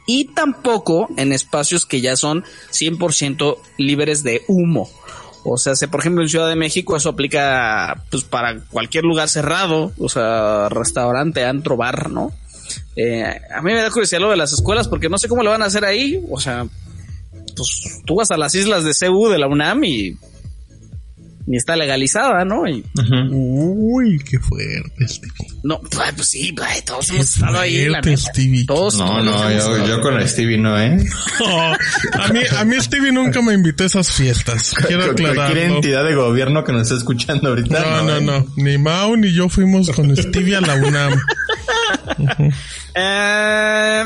Y 0.07 0.33
tampoco 0.35 1.09
en 1.17 1.33
espacios 1.33 1.85
que 1.85 2.01
ya 2.01 2.15
son 2.15 2.45
100% 2.71 3.59
libres 3.77 4.23
de 4.23 4.45
humo. 4.47 4.89
O 5.45 5.59
sea, 5.59 5.75
si 5.75 5.87
por 5.89 6.01
ejemplo 6.01 6.23
en 6.23 6.29
Ciudad 6.29 6.49
de 6.49 6.57
México 6.57 6.97
eso 6.97 7.09
aplica 7.09 8.05
pues 8.11 8.25
para 8.25 8.61
cualquier 8.67 9.05
lugar 9.05 9.29
cerrado, 9.29 9.93
o 9.99 10.09
sea, 10.09 10.69
restaurante, 10.69 11.45
antro, 11.45 11.77
bar, 11.77 12.11
¿no? 12.11 12.33
Eh, 12.95 13.25
a 13.25 13.63
mí 13.63 13.73
me 13.73 13.83
da 13.83 13.91
curiosidad 13.91 14.21
lo 14.21 14.31
de 14.31 14.37
las 14.37 14.53
escuelas 14.53 14.89
porque 14.89 15.09
no 15.09 15.19
sé 15.19 15.29
cómo 15.29 15.43
lo 15.43 15.51
van 15.51 15.63
a 15.63 15.67
hacer 15.67 15.85
ahí, 15.85 16.25
o 16.31 16.41
sea, 16.41 16.67
pues 17.57 18.03
tú 18.05 18.17
vas 18.17 18.31
a 18.31 18.37
las 18.37 18.55
islas 18.55 18.85
de 18.85 18.93
CU 18.95 19.29
de 19.29 19.39
la 19.39 19.47
UNAM 19.47 19.85
y 19.85 20.17
ni 21.47 21.57
está 21.57 21.77
legalizada, 21.77 22.45
¿no? 22.45 22.67
Y 22.69 22.85
Uy, 23.31 24.19
qué 24.19 24.39
fuerte, 24.41 25.09
Stevie. 25.09 25.33
no, 25.63 25.81
pues, 25.81 26.13
pues 26.17 26.29
sí, 26.29 26.53
pues, 26.53 26.85
todos 26.85 27.11
hemos 27.11 27.37
estado 27.37 27.61
ahí, 27.61 27.89
la. 27.89 28.01
Todos, 28.67 28.99
No, 28.99 29.23
no, 29.23 29.87
yo, 29.87 30.01
con 30.01 30.27
Stevie 30.29 30.59
no, 30.59 30.79
¿eh? 30.81 30.99
Oh, 31.41 31.73
a 32.21 32.29
mí, 32.29 32.41
a 32.59 32.65
mí 32.65 32.77
Stevie 32.81 33.13
nunca 33.13 33.41
me 33.43 33.55
invitó 33.55 33.85
a 33.85 33.87
esas 33.87 34.11
fiestas. 34.11 34.75
Quiero 34.87 35.07
Con 35.15 35.17
Cualquier 35.35 35.59
entidad 35.71 36.05
de 36.05 36.15
gobierno 36.15 36.65
que 36.65 36.73
nos 36.73 36.83
esté 36.83 36.97
escuchando 36.97 37.51
ahorita. 37.51 37.81
No, 37.81 38.03
no, 38.03 38.21
no. 38.21 38.47
Ni 38.57 38.79
Mau 38.79 39.17
ni 39.17 39.33
yo 39.33 39.49
fuimos 39.49 39.91
con 39.91 40.15
Stevie 40.17 40.57
a 40.57 40.61
la 40.61 40.75
UNAM. 40.75 41.21
Eh, 42.99 44.05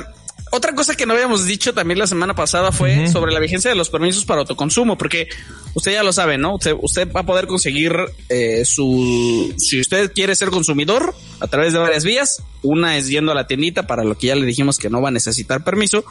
otra 0.50 0.74
cosa 0.74 0.94
que 0.94 1.06
no 1.06 1.14
habíamos 1.14 1.46
dicho 1.46 1.72
también 1.72 1.98
la 1.98 2.06
semana 2.06 2.34
pasada 2.34 2.72
fue 2.72 3.06
sobre 3.08 3.32
la 3.32 3.40
vigencia 3.40 3.70
de 3.70 3.76
los 3.76 3.88
permisos 3.88 4.24
para 4.24 4.40
autoconsumo, 4.40 4.98
porque 4.98 5.28
usted 5.74 5.92
ya 5.92 6.02
lo 6.02 6.12
sabe, 6.12 6.38
¿no? 6.38 6.56
Usted, 6.56 6.74
usted 6.80 7.10
va 7.12 7.20
a 7.20 7.26
poder 7.26 7.46
conseguir 7.46 7.94
eh, 8.28 8.64
su... 8.64 9.54
Si 9.58 9.80
usted 9.80 10.12
quiere 10.12 10.34
ser 10.34 10.50
consumidor 10.50 11.14
a 11.38 11.46
través 11.46 11.72
de 11.72 11.78
varias 11.78 12.04
vías, 12.04 12.42
una 12.62 12.96
es 12.96 13.08
yendo 13.08 13.32
a 13.32 13.34
la 13.34 13.46
tiendita 13.46 13.86
para 13.86 14.02
lo 14.02 14.18
que 14.18 14.26
ya 14.28 14.34
le 14.34 14.44
dijimos 14.44 14.78
que 14.78 14.90
no 14.90 15.00
va 15.00 15.08
a 15.08 15.12
necesitar 15.12 15.62
permiso, 15.62 16.04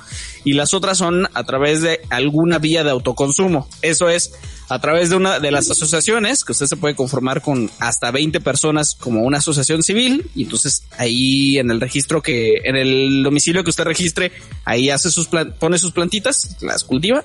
y 0.45 0.53
las 0.53 0.73
otras 0.73 0.97
son 0.97 1.27
a 1.33 1.43
través 1.43 1.81
de 1.81 1.99
alguna 2.09 2.59
vía 2.59 2.83
de 2.83 2.91
autoconsumo. 2.91 3.67
Eso 3.81 4.07
es 4.07 4.31
a 4.69 4.79
través 4.79 5.09
de 5.09 5.15
una 5.15 5.39
de 5.39 5.51
las 5.51 5.69
asociaciones, 5.69 6.45
que 6.45 6.51
usted 6.51 6.67
se 6.67 6.77
puede 6.77 6.95
conformar 6.95 7.41
con 7.41 7.69
hasta 7.79 8.11
20 8.11 8.39
personas 8.41 8.95
como 8.99 9.23
una 9.23 9.39
asociación 9.39 9.81
civil, 9.83 10.29
y 10.35 10.43
entonces 10.43 10.83
ahí 10.97 11.57
en 11.57 11.71
el 11.71 11.81
registro 11.81 12.21
que, 12.21 12.61
en 12.63 12.75
el 12.75 13.23
domicilio 13.23 13.63
que 13.63 13.71
usted 13.71 13.83
registre, 13.85 14.31
ahí 14.65 14.89
hace 14.89 15.09
sus 15.11 15.27
pone 15.27 15.79
sus 15.79 15.91
plantitas, 15.91 16.55
las 16.61 16.83
cultiva, 16.83 17.23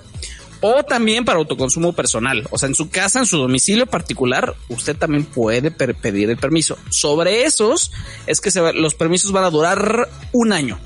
o 0.66 0.82
también 0.82 1.26
para 1.26 1.38
autoconsumo 1.38 1.92
personal. 1.92 2.48
O 2.50 2.56
sea, 2.56 2.68
en 2.70 2.74
su 2.74 2.88
casa, 2.88 3.18
en 3.18 3.26
su 3.26 3.36
domicilio 3.36 3.84
particular, 3.86 4.54
usted 4.70 4.96
también 4.96 5.26
puede 5.26 5.70
pedir 5.70 6.30
el 6.30 6.38
permiso. 6.38 6.78
Sobre 6.88 7.44
esos 7.44 7.92
es 8.26 8.40
que 8.40 8.50
se 8.50 8.62
va- 8.62 8.72
los 8.72 8.94
permisos 8.94 9.30
van 9.32 9.44
a 9.44 9.50
durar 9.50 10.08
un 10.32 10.52
año. 10.54 10.78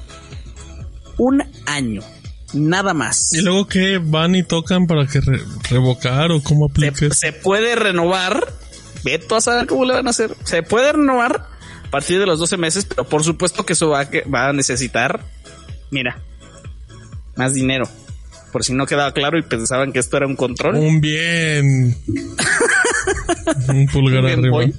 Un 1.16 1.44
año. 1.66 2.02
Nada 2.54 2.94
más. 2.94 3.32
¿Y 3.32 3.42
luego 3.42 3.66
qué? 3.68 4.00
¿Van 4.02 4.34
y 4.34 4.42
tocan 4.42 4.86
para 4.86 5.06
que 5.06 5.20
re- 5.20 5.42
revocar 5.70 6.30
o 6.32 6.42
cómo 6.42 6.66
apliques? 6.66 7.18
se 7.18 7.32
puede 7.32 7.74
renovar. 7.76 8.52
Ve 9.04 9.18
tú 9.18 9.34
a 9.36 9.40
saber 9.40 9.66
cómo 9.66 9.84
le 9.84 9.94
van 9.94 10.06
a 10.06 10.10
hacer. 10.10 10.34
Se 10.44 10.62
puede 10.62 10.92
renovar 10.92 11.46
a 11.86 11.90
partir 11.90 12.18
de 12.18 12.26
los 12.26 12.38
12 12.38 12.56
meses, 12.56 12.84
pero 12.86 13.04
por 13.08 13.22
supuesto 13.22 13.64
que 13.66 13.74
eso 13.74 13.88
va 13.90 14.00
a, 14.00 14.10
que- 14.10 14.22
va 14.22 14.48
a 14.48 14.52
necesitar, 14.52 15.20
mira, 15.90 16.20
más 17.36 17.54
dinero. 17.54 17.84
Por 18.52 18.64
si 18.64 18.72
no 18.72 18.86
quedaba 18.86 19.12
claro 19.12 19.38
y 19.38 19.42
pensaban 19.42 19.92
que 19.92 19.98
esto 19.98 20.16
era 20.16 20.26
un 20.26 20.34
control. 20.34 20.76
Un 20.76 21.00
bien. 21.02 21.96
Un 23.68 23.86
pulgar 23.86 24.24
Bien, 24.24 24.38
arriba. 24.38 24.50
voy. 24.56 24.74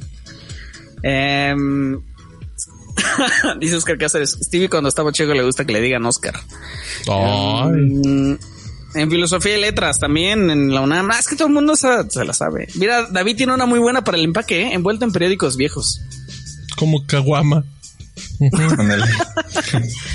Dice 3.59 3.75
Oscar 3.75 3.97
Cáceres, 3.97 4.37
Stevie 4.41 4.69
cuando 4.69 4.89
estaba 4.89 5.11
chico 5.11 5.33
le 5.33 5.43
gusta 5.43 5.65
que 5.65 5.73
le 5.73 5.81
digan 5.81 6.05
Oscar. 6.05 6.35
Ay. 7.11 7.71
Mm, 7.71 8.37
En 8.95 9.09
filosofía 9.11 9.57
y 9.57 9.61
letras 9.61 9.99
también, 9.99 10.49
en 10.49 10.73
la 10.73 10.81
UNAM. 10.81 11.09
Ah, 11.11 11.17
es 11.19 11.27
que 11.27 11.35
todo 11.35 11.47
el 11.47 11.53
mundo 11.53 11.75
se, 11.75 11.87
se 12.09 12.25
la 12.25 12.33
sabe. 12.33 12.67
Mira, 12.75 13.07
David 13.11 13.35
tiene 13.37 13.53
una 13.53 13.65
muy 13.65 13.79
buena 13.79 14.03
para 14.03 14.17
el 14.17 14.23
empaque, 14.25 14.63
¿eh? 14.63 14.73
envuelto 14.73 15.05
en 15.05 15.11
periódicos 15.11 15.57
viejos. 15.57 16.01
Como 16.75 17.05
caguama. 17.05 17.63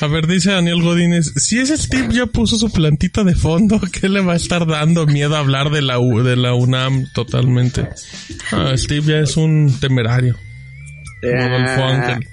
A 0.00 0.06
ver, 0.06 0.26
dice 0.26 0.50
Daniel 0.52 0.82
Godínez, 0.82 1.32
si 1.36 1.58
ese 1.58 1.76
Steve 1.76 2.08
ya 2.14 2.26
puso 2.26 2.56
su 2.56 2.70
plantita 2.70 3.24
de 3.24 3.34
fondo, 3.34 3.80
¿qué 4.00 4.08
le 4.08 4.20
va 4.20 4.32
a 4.34 4.36
estar 4.36 4.66
dando 4.66 5.06
miedo 5.06 5.36
a 5.36 5.40
hablar 5.40 5.70
de 5.70 5.82
la, 5.82 5.98
U- 5.98 6.22
de 6.22 6.36
la 6.36 6.54
UNAM 6.54 7.06
totalmente? 7.14 7.88
Ah, 8.52 8.72
Steve 8.76 9.06
ya 9.12 9.18
es 9.20 9.36
un 9.36 9.74
temerario. 9.80 10.36
Rodolfo 11.22 11.82
Ah, 11.84 11.88
Ángel. 12.12 12.28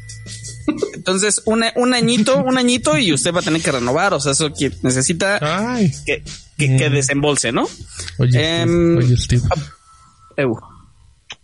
Entonces, 0.94 1.42
un, 1.46 1.64
un 1.76 1.94
añito, 1.94 2.38
un 2.44 2.58
añito 2.58 2.98
y 2.98 3.14
usted 3.14 3.34
va 3.34 3.40
a 3.40 3.44
tener 3.44 3.62
que 3.62 3.72
renovar. 3.72 4.14
O 4.14 4.20
sea, 4.20 4.32
eso 4.34 4.52
que 4.54 4.72
necesita 4.84 5.40
Ay. 5.42 5.92
que, 6.06 6.24
que, 6.58 6.78
que 6.78 6.90
Mm. 6.90 6.94
desembolse, 6.94 7.52
¿no? 7.52 7.68
Oye, 8.20 8.32
Steve, 8.32 8.62
Em, 8.62 8.98
oye, 8.98 9.18
Steve. 9.18 9.42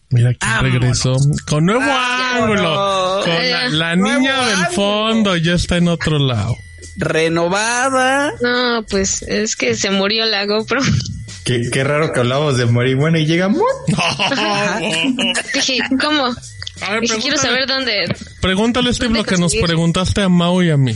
Mira 0.09 0.30
quién 0.34 0.38
Vámonos. 0.39 0.74
regresó. 0.74 1.18
Con 1.49 1.65
nuevo 1.65 1.82
Vámonos. 1.82 2.59
ángulo. 2.59 3.22
Con 3.26 3.78
la, 3.80 3.95
niña 3.95 4.45
del 4.47 4.65
fondo 4.74 5.36
ya 5.36 5.53
está 5.53 5.78
en 5.78 5.89
otro 5.89 6.18
lado. 6.18 6.55
Renovada. 6.97 8.34
No, 8.41 8.84
pues 8.89 9.22
es 9.24 9.55
que 9.55 9.76
se 9.76 9.91
murió 9.91 10.26
la 10.26 10.45
GoPro. 10.45 10.82
Qué, 11.43 11.70
qué 11.72 11.84
raro 11.84 12.11
que 12.13 12.20
hablábamos 12.22 12.57
de 12.57 12.65
marihuana 12.68 13.20
y 13.20 13.26
llegamos. 13.26 13.61
Dije, 15.53 15.80
¿cómo? 16.01 16.34
A 16.82 16.91
ver, 16.91 16.99
quiero 17.01 17.15
pregúntale, 17.21 17.38
saber 17.38 17.67
dónde. 17.67 18.15
pregúntale, 18.41 18.93
Steve, 18.93 19.09
lo 19.09 19.15
¿Dónde 19.17 19.30
que 19.30 19.38
nos 19.41 19.55
preguntaste 19.55 20.21
a 20.21 20.30
Mau 20.30 20.61
y 20.61 20.69
a 20.69 20.78
mí. 20.78 20.95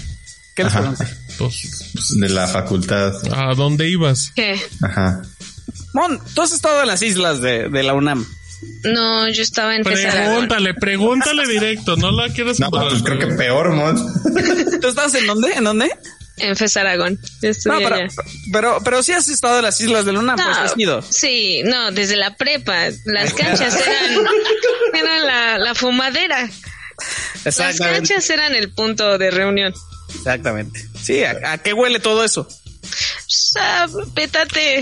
¿Qué 0.56 0.64
les 0.64 0.74
Ajá. 0.76 0.80
pregunté? 0.94 1.06
Pues, 1.38 2.18
De 2.20 2.30
la 2.30 2.48
facultad. 2.48 3.14
¿a 3.34 3.54
dónde 3.56 3.90
ibas? 3.90 4.32
¿Qué? 4.36 4.60
Ajá. 4.82 5.22
Mon, 5.94 6.20
tú 6.34 6.42
has 6.42 6.52
estado 6.52 6.82
en 6.82 6.88
las 6.88 7.02
islas 7.02 7.42
de, 7.42 7.70
de 7.70 7.84
la 7.84 7.94
UNAM. 7.94 8.26
No, 8.84 9.28
yo 9.30 9.42
estaba 9.42 9.76
en. 9.76 9.84
Pregúntale, 9.84 10.74
pregúntale 10.76 11.48
directo, 11.48 11.96
no 11.98 12.12
la 12.12 12.30
quieres 12.30 12.60
No, 12.60 12.70
pues 12.70 13.02
creo 13.02 13.18
que 13.18 13.28
peor, 13.28 13.72
Mon. 13.74 13.96
¿Tú 14.82 14.88
estás 14.88 15.14
en 15.16 15.26
dónde? 15.28 15.52
¿En 15.54 15.64
dónde? 15.64 15.90
En 16.42 16.56
Fesaragón. 16.56 17.20
Yo 17.42 17.50
No, 17.66 17.78
pero, 17.78 17.96
allá. 17.96 18.08
pero, 18.52 18.78
pero 18.84 19.04
sí 19.04 19.12
has 19.14 19.30
estado 19.30 19.58
en 19.60 19.64
las 19.66 19.80
islas 19.82 20.06
de 20.06 20.14
la 20.14 20.20
UNAM, 20.20 20.38
pues 20.38 20.58
has 20.58 20.74
ido. 20.78 21.02
sí, 21.02 21.62
no, 21.64 21.92
desde 21.92 22.16
la 22.16 22.36
prepa. 22.36 22.90
Las 23.06 23.34
canchas 23.34 23.76
eran, 23.76 24.26
eran 24.94 25.26
la, 25.26 25.58
la 25.60 25.76
fumadera. 25.76 26.50
Las 27.46 27.80
canchas 27.80 28.30
eran 28.30 28.56
el 28.56 28.72
punto 28.72 29.18
de 29.18 29.32
reunión. 29.32 29.74
Exactamente. 30.16 30.86
Sí, 31.02 31.24
¿a, 31.24 31.54
a 31.54 31.58
qué 31.58 31.74
huele 31.74 32.00
todo 32.00 32.24
eso? 32.24 32.48
Ah, 33.58 33.86
pétate. 34.14 34.82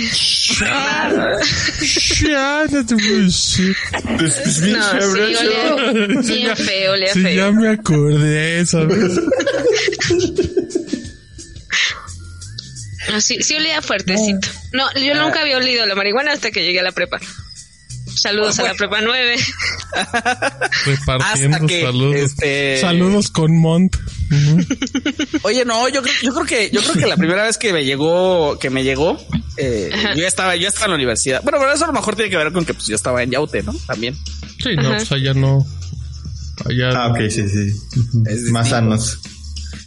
No. 0.62 1.20
No, 2.30 3.30
sí, 3.32 3.74
olía 5.02 5.44
bien 6.22 6.58
feo, 6.58 6.94
olía 6.94 7.14
Sí, 7.14 7.22
ya 7.24 7.30
feo. 7.30 7.54
me 7.54 7.70
acordé, 7.70 8.66
¿sabes? 8.66 9.20
Ah, 13.14 13.22
sí, 13.22 13.38
sí 13.42 13.56
olía 13.56 13.82
fuertecito. 13.82 14.48
No, 14.74 14.86
yo 14.94 15.16
nunca 15.16 15.42
había 15.42 15.58
olido 15.58 15.86
la 15.86 15.96
marihuana 15.96 16.34
hasta 16.34 16.52
que 16.52 16.64
llegué 16.64 16.80
a 16.80 16.84
la 16.84 16.92
prepa. 16.92 17.20
Saludos 18.16 18.60
a 18.60 18.64
la 18.64 18.74
prepa 18.74 19.00
9. 19.02 19.36
Repartiendo 20.86 21.56
Hasta 21.58 21.68
que, 21.68 21.82
saludos. 21.82 22.16
este- 22.16 22.78
Saludos 22.82 23.30
con 23.30 23.56
Mont. 23.58 23.96
Oye, 25.44 25.64
no, 25.66 25.88
yo 25.90 26.02
creo, 26.02 26.14
yo 26.24 26.34
creo 26.34 26.46
que, 26.46 26.70
yo 26.72 26.82
creo 26.82 26.94
que 26.96 27.08
la 27.08 27.18
primera 27.18 27.44
vez 27.44 27.58
que 27.58 27.72
me 27.74 27.86
llegó, 27.86 28.58
que 28.60 28.70
me 28.70 28.84
llegó, 28.84 29.18
eh, 29.58 29.90
yo 30.16 30.22
ya 30.22 30.28
estaba, 30.28 30.56
yo 30.56 30.64
ya 30.64 30.68
estaba 30.70 30.86
en 30.88 30.92
la 30.92 30.96
universidad. 30.98 31.42
Bueno, 31.44 31.60
pero 31.60 31.72
eso 31.74 31.84
a 31.86 31.88
lo 31.88 31.94
mejor 31.94 32.16
tiene 32.16 32.30
que 32.30 32.38
ver 32.38 32.52
con 32.52 32.66
que 32.66 32.74
pues 32.74 32.88
yo 32.88 32.96
estaba 32.96 33.24
en 33.24 33.32
Yaute, 33.32 33.64
¿no? 33.64 33.74
También. 33.88 34.16
Sí, 34.62 34.76
no, 34.76 34.90
pues 34.90 35.12
allá 35.12 35.34
no. 35.34 35.66
Allá 36.66 36.90
Ah, 36.94 37.08
ok, 37.12 37.20
sí, 37.30 37.48
sí. 37.48 37.72
Es 38.28 38.42
Más 38.52 38.66
distinto. 38.66 38.70
sanos. 38.70 39.20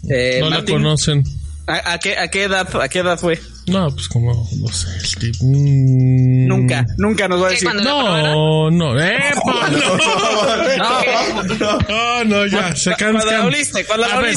Eh, 0.09 0.39
no 0.41 0.51
la 0.51 0.65
conocen. 0.65 1.23
¿A, 1.67 1.93
a 1.95 1.99
qué, 1.99 2.17
¿A 2.19 2.29
qué 2.29 2.45
edad, 2.45 2.69
a 2.81 2.89
qué 2.89 2.99
edad 3.01 3.19
fue? 3.19 3.41
No, 3.69 3.89
pues 3.95 4.09
como, 4.09 4.33
no 4.61 4.69
sé, 4.69 4.89
Steve. 5.07 5.33
mm, 5.41 6.47
Nunca, 6.49 6.85
nunca 6.99 7.29
nos 7.29 7.41
va 7.43 7.47
a 7.47 7.49
¿Qué, 7.51 7.55
decir. 7.55 7.69
cuando- 7.71 7.85
No, 7.85 8.71
no, 8.71 9.01
¡epa! 9.01 9.71
No, 11.59 11.79
no, 11.89 12.25
no, 12.25 12.47
ya, 12.47 12.75
se 12.75 12.91
Cuando 12.97 13.19
cansan. 13.21 13.41
la 13.41 13.47
oliste, 13.47 13.85
cuando 13.85 14.07
la 14.07 14.15
A 14.15 14.21
ver, 14.21 14.35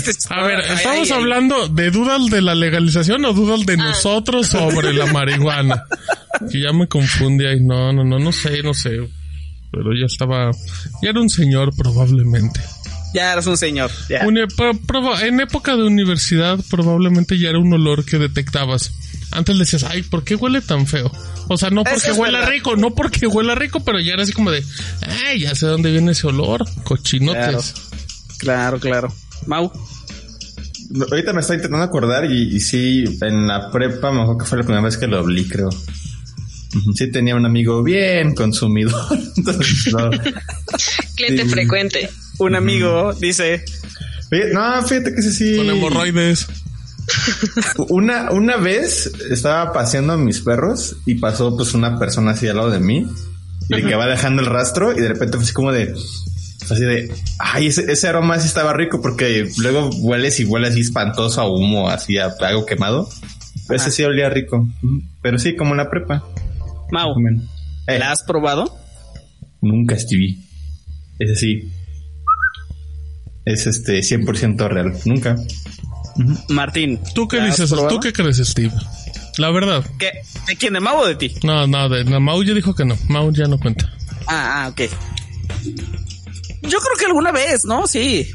¿estamos 0.60 0.86
ahí, 0.86 1.02
ahí. 1.02 1.12
hablando 1.12 1.68
de 1.70 1.92
dudas 1.92 2.28
de 2.30 2.42
la 2.42 2.56
legalización 2.56 3.26
o 3.26 3.34
dudas 3.34 3.66
de 3.66 3.78
nosotros 3.78 4.48
sobre 4.48 4.94
la 4.94 5.08
marihuana? 5.08 5.86
Que 6.52 6.62
ya 6.62 6.72
me 6.74 6.88
confundí 6.88 7.46
ahí. 7.46 7.60
No, 7.62 7.92
no, 7.94 8.04
no, 8.04 8.20
no 8.20 8.32
sé, 8.32 8.62
no 8.62 8.74
sé. 8.74 8.92
Pero 9.72 9.92
ya 10.00 10.06
estaba, 10.06 10.52
ya 11.02 11.10
era 11.10 11.20
un 11.20 11.30
señor 11.30 11.72
probablemente. 11.76 12.60
Ya 13.16 13.32
eres 13.34 13.48
un 13.48 13.56
señor. 13.58 13.90
Ya. 14.10 14.20
Pro- 14.58 14.74
proba- 14.74 15.22
en 15.24 15.40
época 15.40 15.76
de 15.76 15.84
universidad 15.84 16.60
probablemente 16.70 17.40
ya 17.40 17.50
era 17.50 17.60
un 17.60 17.72
olor 17.74 18.04
que 18.04 18.18
detectabas. 18.20 18.92
Antes 19.32 19.56
le 19.56 19.60
decías, 19.62 19.84
ay, 19.86 20.04
¿por 20.04 20.24
qué 20.24 20.36
huele 20.36 20.62
tan 20.62 20.86
feo? 20.86 21.10
O 21.48 21.58
sea, 21.58 21.70
no 21.70 21.84
porque 21.84 22.10
es 22.12 22.18
huela 22.18 22.40
verdad. 22.40 22.52
rico, 22.54 22.76
no 22.76 22.94
porque 22.94 23.26
huela 23.28 23.56
rico, 23.56 23.80
pero 23.86 24.00
ya 24.00 24.14
era 24.14 24.24
así 24.24 24.34
como 24.34 24.52
de, 24.52 24.64
ay, 25.26 25.40
ya 25.40 25.56
sé 25.56 25.66
dónde 25.66 25.92
viene 25.92 26.12
ese 26.12 26.28
olor, 26.28 26.66
cochinotes. 26.84 27.74
Claro, 28.38 28.80
claro. 28.80 29.14
Mau. 29.46 29.72
Ahorita 31.10 31.34
me 31.34 31.40
estoy 31.42 31.56
intentando 31.56 31.84
acordar 31.86 32.30
y, 32.30 32.56
y 32.56 32.60
sí, 32.60 33.04
en 33.22 33.48
la 33.48 33.72
prepa, 33.72 34.12
mejor 34.12 34.38
que 34.38 34.46
fue 34.46 34.58
la 34.60 34.64
primera 34.66 34.84
vez 34.84 34.98
que 34.98 35.08
lo 35.08 35.24
olí, 35.24 35.48
creo. 35.48 35.70
Sí 36.96 37.10
tenía 37.10 37.36
un 37.36 37.46
amigo 37.46 37.82
bien 37.84 38.36
consumidor. 38.36 39.02
Entonces, 39.38 39.94
no. 39.94 40.10
Cliente 41.16 41.44
Sí. 41.44 41.50
frecuente. 41.50 42.10
Un 42.38 42.56
amigo 42.56 43.14
dice, 43.14 43.64
no, 44.54 44.82
fíjate 44.84 45.14
que 45.14 45.20
ese 45.20 45.32
sí. 45.32 45.58
Con 45.58 45.70
hemorroides. 45.70 46.48
Una, 47.90 48.32
una 48.32 48.58
vez 48.58 49.12
estaba 49.30 49.72
paseando 49.72 50.14
a 50.14 50.18
mis 50.18 50.42
perros 50.42 50.98
y 51.06 51.16
pasó 51.16 51.56
pues 51.56 51.76
una 51.76 52.00
persona 52.00 52.32
así 52.32 52.48
al 52.48 52.58
lado 52.58 52.72
de 52.72 52.80
mí 52.80 53.06
y 53.70 53.76
de 53.76 53.84
que 53.84 53.96
va 53.96 54.08
dejando 54.08 54.42
el 54.42 54.48
rastro 54.48 54.92
y 54.92 55.02
de 55.02 55.10
repente 55.10 55.38
fue 55.38 55.44
así 55.44 55.54
como 55.54 55.72
de 55.72 55.94
así 56.64 56.84
de 56.84 57.14
ay 57.38 57.68
ese, 57.68 57.92
ese 57.92 58.08
aroma 58.08 58.40
sí 58.40 58.48
estaba 58.48 58.74
rico 58.74 59.04
porque 59.04 59.48
luego 59.60 59.92
hueles 60.00 60.40
y 60.40 60.46
huele 60.46 60.70
así 60.70 60.82
espantoso 60.82 61.42
a 61.42 61.48
humo 61.48 61.90
así 61.90 62.18
a 62.18 62.34
algo 62.40 62.66
quemado 62.66 63.08
pero 63.68 63.80
ese 63.80 63.92
sí 63.92 64.04
olía 64.04 64.30
rico 64.32 64.68
pero 65.22 65.38
sí 65.38 65.56
como 65.56 65.72
en 65.72 65.78
la 65.78 65.90
prepa 65.92 66.24
Mau. 66.92 67.14
Eh, 67.86 68.00
¿la 68.00 68.12
has 68.12 68.24
probado? 68.24 68.76
nunca 69.62 69.98
Stevie 69.98 70.40
ese 71.20 71.36
sí 71.36 71.72
es 73.46 73.68
este 73.68 74.00
100% 74.00 74.68
real 74.68 74.94
nunca 75.06 75.36
Martín. 76.50 77.00
¿Tú 77.14 77.28
qué 77.28 77.38
¿la 77.38 77.44
has 77.46 77.58
dices? 77.58 77.70
probado? 77.72 77.90
¿Tú 77.96 78.00
qué 78.00 78.14
crees, 78.14 78.38
Steve? 78.38 78.72
La 79.38 79.52
verdad. 79.52 79.84
¿Qué? 80.00 80.12
¿De 80.48 80.56
quién? 80.56 80.72
¿De 80.74 80.80
Mau 80.80 80.98
o 81.00 81.06
de 81.08 81.16
ti? 81.16 81.36
No, 81.44 81.68
no, 81.68 81.90
de, 81.90 82.06
no, 82.06 82.20
Mau 82.22 82.42
ya 82.44 82.54
dijo 82.54 82.74
que 82.74 82.86
no. 82.86 82.98
Mau 83.10 83.32
ya 83.34 83.46
no 83.48 83.58
cuenta. 83.60 83.92
Ah, 84.28 84.64
ah, 84.64 84.70
ok. 84.70 84.82
Yo 86.62 86.80
creo 86.80 86.98
que 86.98 87.06
alguna 87.06 87.32
vez, 87.34 87.66
¿no? 87.66 87.86
Sí. 87.86 88.28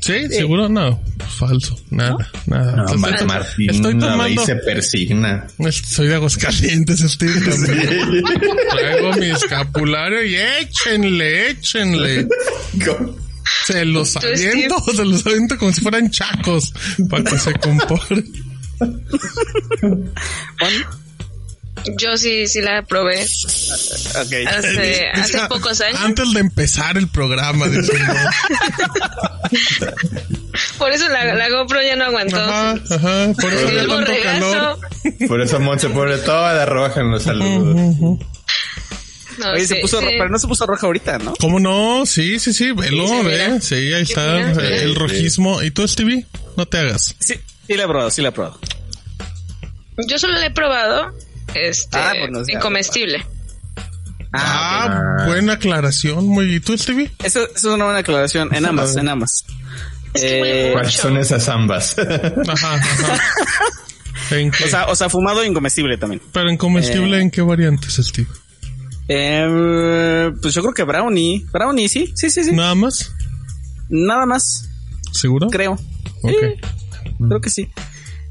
¿Sí? 0.00 0.28
¿Seguro? 0.30 0.68
No. 0.70 1.00
Falso. 1.38 1.76
Nada, 1.90 2.16
nada. 2.46 2.72
no, 2.76 2.82
Entonces, 2.92 2.98
Mar- 3.26 3.26
Martín 3.26 3.70
estoy 3.70 3.98
tomando... 3.98 4.44
se 4.46 4.56
persigna 4.56 5.46
Soy 5.84 6.08
de 6.08 6.14
Aguascalientes, 6.14 7.00
Steve. 7.00 7.40
Traigo 8.70 9.12
mi 9.18 9.26
escapulario 9.26 10.24
y 10.24 10.34
échenle, 10.36 11.50
échenle. 11.50 12.26
Se 13.68 13.84
los 13.84 14.16
aviento, 14.16 14.76
se 14.94 15.04
los 15.04 15.26
aviento 15.26 15.58
como 15.58 15.72
si 15.72 15.80
fueran 15.80 16.10
chacos 16.10 16.72
para 17.10 17.24
que 17.24 17.38
se 17.38 17.52
comporten. 17.54 18.24
Yo 21.96 22.16
sí, 22.18 22.46
sí 22.48 22.60
la 22.60 22.82
probé 22.82 23.22
Ok. 23.22 24.32
hace, 24.48 25.08
hace 25.14 25.38
pocos 25.48 25.80
años. 25.80 26.00
Antes 26.00 26.32
de 26.32 26.40
empezar 26.40 26.98
el 26.98 27.08
programa, 27.08 27.66
Por 30.78 30.90
eso 30.90 31.08
la, 31.08 31.34
la 31.34 31.48
GoPro 31.50 31.80
ya 31.82 31.96
no 31.96 32.04
aguantó. 32.06 32.36
Ajá, 32.36 32.72
ajá, 32.90 33.32
por 33.40 33.52
eso 33.52 33.66
calor. 33.68 33.86
borregazo. 34.00 34.80
Por 35.28 35.40
eso 35.40 35.60
Mon 35.60 35.78
se 35.78 35.88
pone 35.90 36.16
toda 36.18 36.66
roja 36.66 37.00
en 37.00 37.10
los 37.10 37.22
saludos. 37.22 38.18
No, 39.38 39.50
Oye, 39.52 39.60
sí, 39.60 39.66
se 39.68 39.76
puso 39.76 40.00
sí. 40.00 40.04
ro- 40.04 40.10
pero 40.18 40.28
no 40.28 40.38
se 40.38 40.48
puso 40.48 40.66
roja 40.66 40.86
ahorita, 40.86 41.18
¿no? 41.18 41.32
¿Cómo 41.40 41.60
no? 41.60 42.04
Sí, 42.06 42.38
sí, 42.38 42.52
sí, 42.52 42.72
velo, 42.72 43.06
Sí, 43.06 43.20
ve. 43.24 43.60
Sí, 43.60 43.74
ahí 43.74 44.02
está 44.02 44.34
mira, 44.36 44.54
mira. 44.54 44.68
eh, 44.68 44.82
el 44.82 44.94
rojismo. 44.94 45.62
¿Y 45.62 45.70
tú, 45.70 45.86
Stevie? 45.86 46.26
No 46.56 46.66
te 46.66 46.78
hagas. 46.78 47.14
Sí, 47.20 47.34
sí 47.66 47.74
la 47.74 47.84
he 47.84 47.86
probado, 47.86 48.10
sí 48.10 48.20
la 48.22 48.28
he 48.28 48.32
probado. 48.32 48.58
Yo 50.08 50.18
solo 50.18 50.34
la 50.34 50.46
he 50.46 50.50
probado 50.50 51.12
este, 51.54 51.98
Ah, 51.98 52.14
bueno, 52.18 52.40
o 52.40 52.44
sea, 52.44 52.54
en 52.54 52.60
comestible. 52.60 53.24
Ah, 54.32 55.24
buena 55.26 55.54
aclaración. 55.54 56.26
Muy, 56.26 56.54
¿y 56.56 56.60
tú, 56.60 56.76
Stevie? 56.76 57.10
Eso, 57.24 57.40
eso 57.44 57.52
es 57.54 57.64
una 57.64 57.84
buena 57.84 58.00
aclaración. 58.00 58.54
En 58.54 58.66
ambas, 58.66 58.96
en 58.96 59.08
ambas. 59.08 59.44
Es 60.14 60.22
que 60.22 60.38
Eh, 60.38 60.42
huele 60.42 60.72
¿Cuáles 60.72 60.92
mucho. 60.92 61.02
son 61.02 61.16
esas 61.18 61.48
ambas? 61.48 61.96
Ajá, 61.98 62.74
ajá. 62.74 63.20
¿En 64.36 64.50
qué? 64.50 64.64
O 64.64 64.68
sea, 64.68 64.86
o 64.86 64.94
sea, 64.96 65.08
fumado 65.08 65.42
e 65.42 65.46
incomestible 65.46 65.96
también. 65.96 66.20
Pero 66.32 66.50
en 66.50 66.56
comestible, 66.58 67.20
¿en 67.20 67.30
qué 67.30 67.40
variantes, 67.40 67.94
Steve? 67.96 68.28
Eh, 69.08 70.30
pues 70.42 70.54
yo 70.54 70.60
creo 70.62 70.74
que 70.74 70.84
brownie. 70.84 71.44
Brownie, 71.52 71.88
sí, 71.88 72.12
sí, 72.14 72.30
sí, 72.30 72.44
sí. 72.44 72.52
¿Nada 72.52 72.74
más? 72.74 73.12
Nada 73.88 74.26
más, 74.26 74.68
¿Seguro? 75.12 75.48
creo. 75.48 75.72
Ok. 76.22 76.32
Creo 77.26 77.40
que 77.40 77.50
sí. 77.50 77.68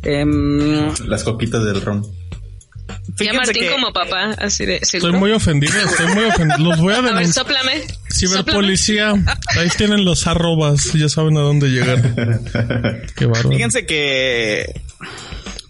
Em, 0.03 0.93
Las 1.07 1.23
coquitas 1.23 1.63
del 1.65 1.81
ron. 1.81 2.03
Ya 2.03 3.31
fíjense 3.31 3.37
Martín 3.37 3.63
que- 3.63 3.71
como 3.71 3.91
papá, 3.93 4.31
así 4.37 4.65
de 4.65 4.77
Estoy 4.81 5.11
muy 5.13 5.31
ofendido, 5.31 5.73
estoy 5.79 6.13
muy 6.13 6.25
ofendido. 6.25 6.59
Los 6.59 6.79
voy 6.79 6.93
a 6.93 6.97
A 6.97 7.01
ver, 7.01 7.13
denunciar. 7.15 7.45
sóplame. 7.45 7.81
Ciberpolicía, 8.13 9.11
ahí 9.57 9.69
tienen 9.77 10.05
los 10.05 10.27
arrobas, 10.27 10.93
ya 10.93 11.09
saben 11.09 11.37
a 11.37 11.41
dónde 11.41 11.69
llegar. 11.69 12.01
Qué 13.15 13.25
bárbaro. 13.25 13.49
Fíjense 13.49 13.85
que 13.85 14.81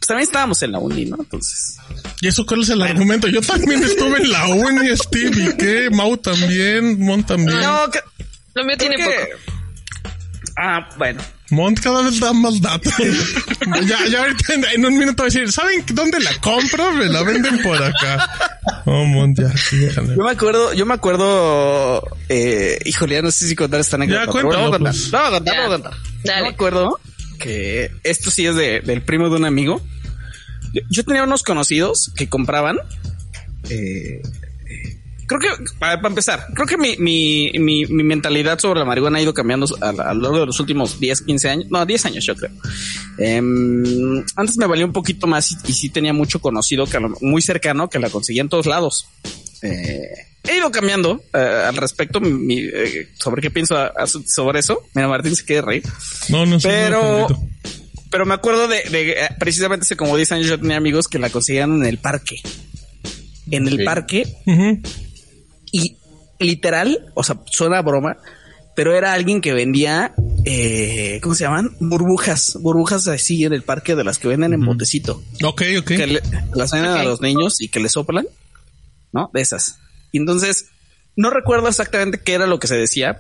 pues 0.07 0.15
también 0.15 0.27
estábamos 0.27 0.63
en 0.63 0.71
la 0.71 0.79
uni, 0.79 1.05
¿no? 1.05 1.17
Entonces, 1.19 1.77
¿Y 2.21 2.27
eso 2.27 2.45
cuál 2.45 2.61
es 2.61 2.69
el 2.69 2.81
argumento? 2.81 3.27
Yo 3.27 3.41
también 3.41 3.84
estuve 3.84 4.21
en 4.21 4.31
la 4.31 4.47
uni, 4.47 4.95
Steve, 4.97 5.49
¿y 5.51 5.57
qué? 5.57 5.89
Mau 5.91 6.17
también, 6.17 6.99
Mon 6.99 7.23
también. 7.23 7.59
no, 7.59 7.89
que- 7.91 7.99
Lo 8.55 8.63
mío 8.65 8.75
creo 8.77 8.89
tiene 8.89 8.95
que- 8.97 9.03
poco. 9.03 9.53
Ah, 10.59 10.89
bueno. 10.97 11.21
Mont 11.51 11.79
cada 11.79 12.01
vez 12.01 12.19
da 12.19 12.34
más 12.34 12.59
datos. 12.59 12.91
ya, 13.85 14.05
ya 14.09 14.19
ahorita 14.21 14.53
en, 14.55 14.65
en 14.65 14.85
un 14.85 14.97
minuto 14.97 15.23
va 15.23 15.27
a 15.27 15.31
decir, 15.31 15.51
¿saben 15.51 15.84
dónde 15.93 16.19
la 16.19 16.34
compro? 16.41 16.91
Me 16.93 17.05
la 17.05 17.21
venden 17.23 17.61
por 17.61 17.81
acá. 17.81 18.27
Oh, 18.85 19.05
Mont, 19.05 19.39
ya, 19.39 19.55
sí, 19.55 19.77
déjale. 19.77 20.15
Yo 20.17 20.23
me 20.23 20.31
acuerdo, 20.31 20.73
yo 20.73 20.85
me 20.85 20.95
acuerdo, 20.95 22.01
eh, 22.27 22.79
híjole, 22.85 23.15
ya 23.15 23.21
no 23.21 23.31
sé 23.31 23.47
si 23.47 23.55
contar 23.55 23.79
esta 23.81 23.95
anécdota. 23.97 24.25
Ya, 24.25 24.31
pero 24.31 24.47
cuéntalo, 24.49 24.63
lo 24.63 24.67
voy 24.69 24.75
a 24.75 24.79
contar. 24.79 24.93
pues. 24.93 25.11
Lo 25.11 25.19
voy 25.19 25.27
a 25.27 25.31
contar, 25.31 25.53
Ya. 25.55 25.61
lo 25.61 25.67
voy 25.67 25.75
a 25.75 25.81
contar. 25.81 25.93
Dale. 26.23 26.39
Yo 26.39 26.43
me 26.43 26.49
acuerdo 26.49 26.99
que 27.39 27.91
esto 28.03 28.31
sí 28.31 28.45
es 28.47 28.55
de, 28.55 28.81
del 28.81 29.01
primo 29.03 29.29
de 29.29 29.35
un 29.35 29.45
amigo. 29.45 29.81
Yo, 30.73 30.81
yo 30.89 31.03
tenía 31.03 31.23
unos 31.23 31.44
conocidos 31.44 32.11
que 32.15 32.27
compraban, 32.30 32.77
eh, 33.69 34.22
creo 35.27 35.39
que, 35.39 35.48
para, 35.80 35.98
para 35.98 36.07
empezar, 36.10 36.45
creo 36.53 36.65
que 36.68 36.77
mi, 36.77 36.95
mi, 36.98 37.52
mi, 37.60 37.85
mi 37.85 38.03
mentalidad 38.03 38.60
sobre 38.60 38.80
la 38.80 38.85
marihuana 38.85 39.19
ha 39.19 39.22
ido 39.22 39.34
cambiando 39.34 39.68
a, 39.81 39.89
a 39.89 40.14
lo 40.14 40.22
largo 40.22 40.39
de 40.41 40.45
los 40.45 40.60
últimos 40.60 40.99
10, 40.99 41.22
15 41.23 41.49
años, 41.49 41.65
no, 41.69 41.85
10 41.85 42.06
años 42.06 42.26
yo 42.26 42.35
creo. 42.35 42.52
Em, 43.18 44.23
antes 44.35 44.57
me 44.57 44.65
valía 44.68 44.85
un 44.85 44.94
poquito 44.94 45.27
más 45.27 45.52
y, 45.52 45.56
y 45.68 45.73
sí 45.73 45.89
tenía 45.89 46.14
mucho 46.14 46.39
conocido, 46.39 46.85
que 46.85 46.99
lo- 46.99 47.14
muy 47.22 47.41
cercano, 47.41 47.89
que 47.89 47.99
la 47.99 48.10
conseguía 48.10 48.41
en 48.41 48.49
todos 48.49 48.65
lados. 48.68 49.07
Eh, 49.64 50.07
he 50.44 50.57
ido 50.57 50.69
cambiando 50.72 51.22
eh, 51.34 51.38
al 51.68 51.76
respecto 51.76 52.22
mi- 52.22 52.60
eh, 52.60 53.10
sobre 53.18 53.41
qué 53.41 53.49
pienso 53.52 53.76
a- 53.76 53.88
a- 53.98 54.07
sobre 54.07 54.60
eso. 54.60 54.81
Mira, 54.94 55.07
Martín 55.07 55.35
se 55.35 55.44
quiere 55.44 55.61
reír. 55.64 55.84
No, 56.30 56.45
no 56.45 56.60
sé. 56.60 56.69
Pero, 56.69 57.27
pero 58.11 58.25
me 58.25 58.34
acuerdo 58.34 58.67
de, 58.67 58.84
de, 58.89 59.11
eh, 59.11 59.29
precisamente 59.39 59.84
hace 59.84 59.95
como 59.95 60.15
10 60.15 60.31
años 60.34 60.47
yo 60.47 60.59
tenía 60.59 60.77
amigos 60.77 61.07
que 61.07 61.19
la 61.19 61.29
conseguían 61.29 61.73
en 61.73 61.85
el 61.85 61.97
parque. 61.97 62.41
En 63.49 63.67
el 63.67 63.84
parque 63.84 64.25
y 65.71 65.97
literal, 66.39 67.11
o 67.13 67.23
sea, 67.23 67.39
suena 67.45 67.77
a 67.79 67.81
broma, 67.81 68.17
pero 68.75 68.95
era 68.95 69.13
alguien 69.13 69.41
que 69.41 69.53
vendía, 69.53 70.13
eh, 70.45 71.19
¿cómo 71.23 71.34
se 71.34 71.45
llaman? 71.45 71.75
Burbujas, 71.79 72.57
burbujas 72.61 73.07
así 73.07 73.43
en 73.45 73.53
el 73.53 73.63
parque 73.63 73.95
de 73.95 74.03
las 74.03 74.17
que 74.19 74.27
venden 74.27 74.53
en 74.53 74.63
botecito, 74.65 75.23
Ok, 75.43 75.63
ok. 75.79 75.85
que 75.88 76.07
le- 76.07 76.21
las 76.53 76.71
venden 76.71 76.91
a 76.91 77.03
los 77.03 77.21
niños 77.21 77.59
y 77.61 77.69
que 77.69 77.79
le 77.79 77.89
soplan, 77.89 78.27
¿no? 79.13 79.31
De 79.34 79.41
esas. 79.41 79.79
Y 80.11 80.19
entonces, 80.19 80.67
no 81.15 81.29
recuerdo 81.31 81.67
exactamente 81.69 82.19
qué 82.23 82.34
era 82.34 82.45
lo 82.47 82.59
que 82.59 82.67
se 82.67 82.75
decía, 82.77 83.19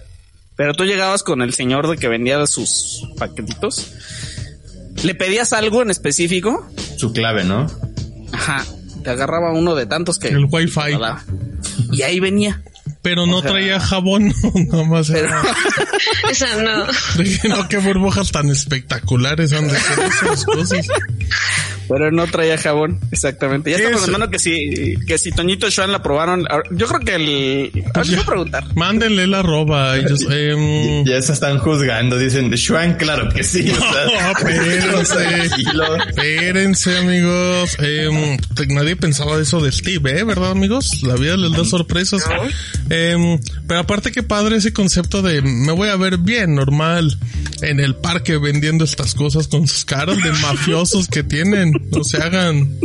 pero 0.55 0.73
tú 0.73 0.83
llegabas 0.85 1.23
con 1.23 1.41
el 1.41 1.53
señor 1.53 1.89
de 1.89 1.97
que 1.97 2.07
vendía 2.07 2.45
sus 2.45 3.07
paquetitos, 3.17 3.93
le 5.03 5.15
pedías 5.15 5.53
algo 5.53 5.81
en 5.81 5.89
específico, 5.91 6.67
Su 6.97 7.13
clave, 7.13 7.43
¿no? 7.43 7.67
ajá, 8.33 8.65
te 9.03 9.09
agarraba 9.09 9.51
uno 9.53 9.75
de 9.75 9.85
tantos 9.85 10.19
que... 10.19 10.29
El 10.29 10.45
wifi. 10.49 10.97
Y 11.91 12.01
ahí 12.01 12.19
venía. 12.19 12.61
Pero 13.01 13.25
no 13.25 13.37
O 13.37 13.41
sea- 13.41 13.51
traía 13.51 13.79
jabón, 13.79 14.33
nada 14.71 14.83
más. 14.83 15.09
Pero, 15.09 15.29
Esa 16.29 16.61
no. 16.61 16.85
Dije, 17.23 17.47
no, 17.47 17.67
qué 17.69 17.77
burbujas 17.77 18.31
tan 18.31 18.49
espectaculares 18.49 19.53
han 19.53 19.67
de 19.67 19.79
ser 19.79 19.99
esas 19.99 20.45
cosas. 20.45 20.85
Pero 21.89 22.11
no 22.11 22.27
traía 22.27 22.57
jabón, 22.57 22.99
exactamente. 23.11 23.71
Ya 23.71 23.77
¿Qué 23.77 23.83
está 23.83 23.95
es? 23.95 24.01
preguntando 24.03 24.29
que 24.31 24.39
si, 24.39 24.95
que 25.07 25.17
si 25.17 25.31
Toñito 25.31 25.67
y 25.67 25.71
Joan 25.71 25.91
la 25.91 26.01
probaron. 26.03 26.45
Yo 26.71 26.87
creo 26.87 26.99
que 26.99 27.15
el. 27.15 27.71
Les 27.73 28.09
voy 28.11 28.15
a 28.19 28.25
preguntar. 28.25 28.63
Mándenle 28.75 29.27
la 29.27 29.39
arroba. 29.39 29.97
Ellos, 29.97 30.25
em, 30.29 31.05
Ya 31.05 31.21
se 31.21 31.33
están 31.33 31.59
juzgando, 31.59 32.17
dicen, 32.17 32.49
Shuan, 32.51 32.95
claro 32.95 33.29
que 33.29 33.43
sí. 33.43 33.69
o 33.71 33.75
sea, 33.75 34.05
No, 34.05 34.31
espérense. 34.49 35.15
tranquilo. 35.15 35.95
Espérense, 36.07 36.97
amigos. 36.97 37.77
Em, 37.79 38.37
te- 38.55 38.67
nadie 38.67 38.95
pensaba 38.95 39.39
eso 39.39 39.61
de 39.61 39.71
Steve, 39.71 40.19
¿eh? 40.19 40.23
¿Verdad, 40.23 40.51
amigos? 40.51 41.01
La 41.03 41.15
vida 41.15 41.37
les 41.37 41.51
da 41.51 41.63
sorpresas. 41.65 42.23
Em, 42.89 43.39
pero 43.67 43.79
aparte, 43.81 44.11
qué 44.11 44.23
padre 44.23 44.57
ese 44.57 44.73
concepto 44.73 45.21
de 45.21 45.41
me 45.41 45.71
voy 45.71 45.89
a 45.89 45.95
ver 45.95 46.17
bien, 46.17 46.55
normal, 46.55 47.17
en 47.61 47.79
el 47.79 47.95
parque 47.95 48.37
vendiendo 48.37 48.83
estas 48.85 49.13
cosas 49.15 49.47
con 49.47 49.67
sus 49.67 49.85
caras 49.85 50.17
de 50.21 50.31
mafiosos 50.31 51.07
que 51.07 51.23
tienen. 51.23 51.71
No 51.95 52.03
se 52.03 52.17
hagan. 52.17 52.77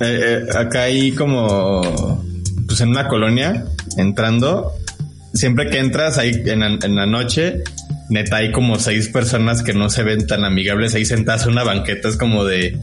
Eh, 0.00 0.44
eh, 0.48 0.56
acá 0.56 0.82
hay 0.84 1.12
como, 1.12 2.24
pues 2.66 2.80
en 2.80 2.88
una 2.90 3.08
colonia, 3.08 3.64
entrando, 3.96 4.72
siempre 5.34 5.68
que 5.70 5.78
entras 5.78 6.18
ahí 6.18 6.32
en 6.46 6.60
la, 6.60 6.78
en 6.82 6.94
la 6.96 7.06
noche, 7.06 7.62
neta 8.08 8.36
hay 8.36 8.52
como 8.52 8.78
seis 8.78 9.08
personas 9.08 9.62
que 9.62 9.72
no 9.74 9.88
se 9.90 10.02
ven 10.02 10.26
tan 10.26 10.44
amigables 10.44 10.94
ahí 10.94 11.04
sentadas 11.04 11.44
en 11.44 11.52
una 11.52 11.64
banqueta, 11.64 12.08
es 12.08 12.16
como 12.16 12.44
de, 12.44 12.76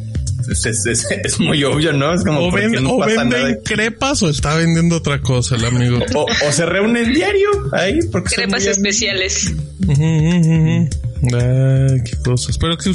es, 0.49 0.65
es- 0.65 0.85
es- 0.85 1.07
es 1.23 1.39
muy 1.39 1.63
obvio, 1.63 1.91
¿no? 1.93 2.13
Es 2.13 2.23
como, 2.23 2.39
O, 2.47 2.51
¿por 2.51 2.59
qué 2.61 2.67
ven- 2.69 2.83
no 2.83 2.93
o 2.93 2.99
pasa 2.99 3.23
nada? 3.25 3.43
venden 3.43 3.61
crepas 3.65 4.23
o 4.23 4.29
está 4.29 4.55
vendiendo 4.55 4.95
otra 4.97 5.19
cosa 5.21 5.55
el 5.55 5.65
amigo. 5.65 5.99
O, 6.15 6.25
o 6.47 6.51
se 6.51 6.65
reúnen 6.65 7.13
diario 7.13 7.49
ahí, 7.73 7.99
porque 8.11 8.33
Crepas 8.35 8.65
especiales. 8.65 9.53
Ujú, 9.85 10.03
ujú. 10.03 10.89
Ay, 11.23 12.01
qué 12.03 12.17
cosas. 12.23 12.57
Pero 12.57 12.77
que 12.77 12.93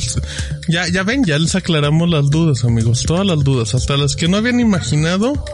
ya, 0.68 0.88
ya 0.88 1.02
ven, 1.02 1.24
ya 1.24 1.38
les 1.38 1.54
aclaramos 1.54 2.08
las 2.08 2.30
dudas, 2.30 2.64
amigos. 2.64 3.02
Todas 3.06 3.26
las 3.26 3.42
dudas, 3.44 3.74
hasta 3.74 3.96
las 3.96 4.16
que 4.16 4.28
no 4.28 4.36
habían 4.36 4.60
imaginado, 4.60 5.44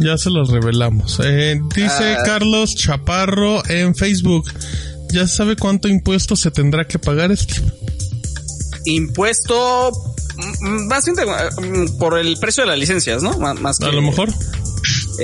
ya 0.00 0.16
se 0.18 0.30
las 0.30 0.48
revelamos. 0.48 1.18
Eh, 1.24 1.60
dice 1.74 2.14
Ah. 2.18 2.22
Carlos 2.24 2.74
Chaparro 2.76 3.62
en 3.68 3.94
Facebook. 3.94 4.50
¿Ya 5.12 5.26
sabe 5.26 5.56
cuánto 5.56 5.88
impuesto 5.88 6.36
se 6.36 6.50
tendrá 6.50 6.86
que 6.86 6.98
pagar 6.98 7.30
este? 7.32 7.54
Impuesto. 8.86 9.92
mm, 10.60 10.88
Bastante 10.88 11.22
mm, 11.26 11.98
por 11.98 12.18
el 12.18 12.36
precio 12.38 12.62
de 12.64 12.70
las 12.70 12.78
licencias, 12.78 13.22
¿no? 13.22 13.32
Má- 13.38 13.54
Más 13.54 13.78
que, 13.78 13.86
A 13.86 13.92
lo 13.92 14.02
mejor. 14.02 14.30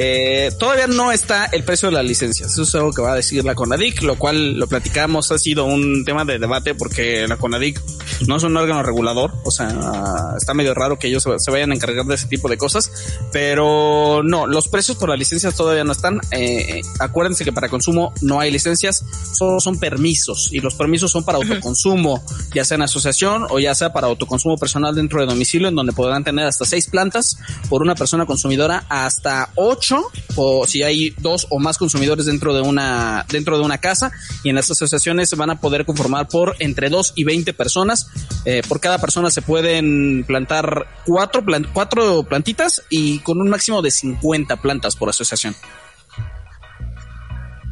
Eh, 0.00 0.52
todavía 0.60 0.86
no 0.86 1.10
está 1.10 1.46
el 1.46 1.64
precio 1.64 1.88
de 1.88 1.94
las 1.96 2.04
licencias. 2.04 2.52
Eso 2.52 2.62
es 2.62 2.74
algo 2.76 2.92
que 2.92 3.02
va 3.02 3.14
a 3.14 3.16
decir 3.16 3.44
la 3.44 3.56
CONADIC, 3.56 4.02
lo 4.02 4.16
cual 4.16 4.56
lo 4.56 4.68
platicamos, 4.68 5.32
ha 5.32 5.38
sido 5.38 5.64
un 5.64 6.04
tema 6.04 6.24
de 6.24 6.38
debate 6.38 6.76
porque 6.76 7.26
la 7.26 7.36
CONADIC 7.36 7.80
no 8.26 8.36
es 8.36 8.42
un 8.42 8.56
órgano 8.56 8.82
regulador, 8.82 9.32
o 9.44 9.50
sea, 9.50 10.34
está 10.36 10.54
medio 10.54 10.74
raro 10.74 10.98
que 10.98 11.08
ellos 11.08 11.22
se, 11.22 11.38
se 11.38 11.50
vayan 11.50 11.72
a 11.72 11.74
encargar 11.74 12.06
de 12.06 12.14
ese 12.14 12.26
tipo 12.26 12.48
de 12.48 12.56
cosas, 12.56 12.90
pero 13.32 14.22
no, 14.24 14.46
los 14.46 14.68
precios 14.68 14.96
por 14.96 15.08
las 15.08 15.18
licencias 15.18 15.54
todavía 15.54 15.84
no 15.84 15.92
están. 15.92 16.20
Eh, 16.30 16.80
acuérdense 16.98 17.44
que 17.44 17.52
para 17.52 17.68
consumo 17.68 18.12
no 18.22 18.40
hay 18.40 18.50
licencias, 18.50 19.04
solo 19.32 19.60
son 19.60 19.78
permisos 19.78 20.50
y 20.52 20.60
los 20.60 20.74
permisos 20.74 21.10
son 21.10 21.24
para 21.24 21.38
autoconsumo, 21.38 22.22
ya 22.54 22.64
sea 22.64 22.76
en 22.76 22.82
asociación 22.82 23.46
o 23.50 23.58
ya 23.58 23.74
sea 23.74 23.92
para 23.92 24.06
autoconsumo 24.06 24.56
personal 24.56 24.94
dentro 24.94 25.20
de 25.20 25.26
domicilio, 25.26 25.68
en 25.68 25.74
donde 25.74 25.92
podrán 25.92 26.24
tener 26.24 26.46
hasta 26.46 26.64
seis 26.64 26.88
plantas 26.88 27.38
por 27.68 27.82
una 27.82 27.94
persona 27.94 28.26
consumidora, 28.26 28.84
hasta 28.88 29.50
ocho 29.54 30.10
o 30.36 30.66
si 30.66 30.82
hay 30.82 31.10
dos 31.18 31.46
o 31.50 31.58
más 31.58 31.78
consumidores 31.78 32.26
dentro 32.26 32.54
de 32.54 32.62
una 32.62 33.26
dentro 33.28 33.58
de 33.58 33.64
una 33.64 33.78
casa 33.78 34.10
y 34.42 34.50
en 34.50 34.56
las 34.56 34.70
asociaciones 34.70 35.28
se 35.28 35.36
van 35.36 35.50
a 35.50 35.60
poder 35.60 35.84
conformar 35.84 36.28
por 36.28 36.56
entre 36.58 36.88
dos 36.88 37.12
y 37.16 37.24
20 37.24 37.52
personas. 37.54 38.07
Eh, 38.44 38.62
por 38.66 38.80
cada 38.80 38.98
persona 38.98 39.30
se 39.30 39.42
pueden 39.42 40.24
plantar 40.26 40.86
cuatro, 41.04 41.44
plan- 41.44 41.66
cuatro 41.72 42.22
plantitas 42.22 42.82
y 42.88 43.18
con 43.20 43.40
un 43.40 43.48
máximo 43.50 43.82
de 43.82 43.90
50 43.90 44.56
plantas 44.62 44.96
por 44.96 45.08
asociación. 45.10 45.54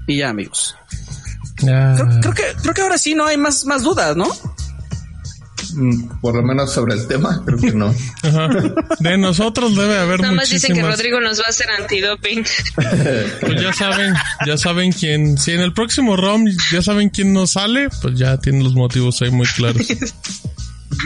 Y 0.06 0.18
ya, 0.18 0.28
amigos. 0.30 0.76
Creo, 1.96 2.20
creo 2.20 2.34
que 2.34 2.42
creo 2.62 2.74
que 2.74 2.80
ahora 2.82 2.98
sí 2.98 3.14
no 3.14 3.24
hay 3.26 3.36
más 3.38 3.64
más 3.64 3.82
dudas, 3.82 4.14
¿no? 4.16 4.26
Mm, 5.76 6.20
Por 6.20 6.34
lo 6.34 6.42
menos 6.42 6.72
sobre 6.72 6.94
el 6.94 7.06
tema, 7.06 7.42
creo 7.46 7.58
que 7.58 7.72
no. 7.72 7.94
Ajá. 8.22 8.48
De 8.98 9.18
nosotros 9.18 9.76
debe 9.76 9.98
haber 9.98 10.20
Nada 10.20 10.32
más 10.34 10.48
dicen 10.50 10.74
que. 10.74 10.82
Rodrigo 10.82 11.20
nos 11.20 11.38
va 11.40 11.44
a 11.46 11.50
hacer 11.50 11.70
antidoping. 11.70 12.44
Pues 13.40 13.60
ya 13.62 13.72
saben, 13.72 14.14
ya 14.46 14.56
saben 14.56 14.92
quién. 14.92 15.36
Si 15.38 15.52
en 15.52 15.60
el 15.60 15.72
próximo 15.72 16.16
ROM 16.16 16.46
ya 16.72 16.82
saben 16.82 17.10
quién 17.10 17.32
nos 17.32 17.52
sale, 17.52 17.88
pues 18.00 18.18
ya 18.18 18.38
tienen 18.38 18.64
los 18.64 18.74
motivos 18.74 19.20
ahí 19.22 19.30
muy 19.30 19.46
claros. 19.46 19.86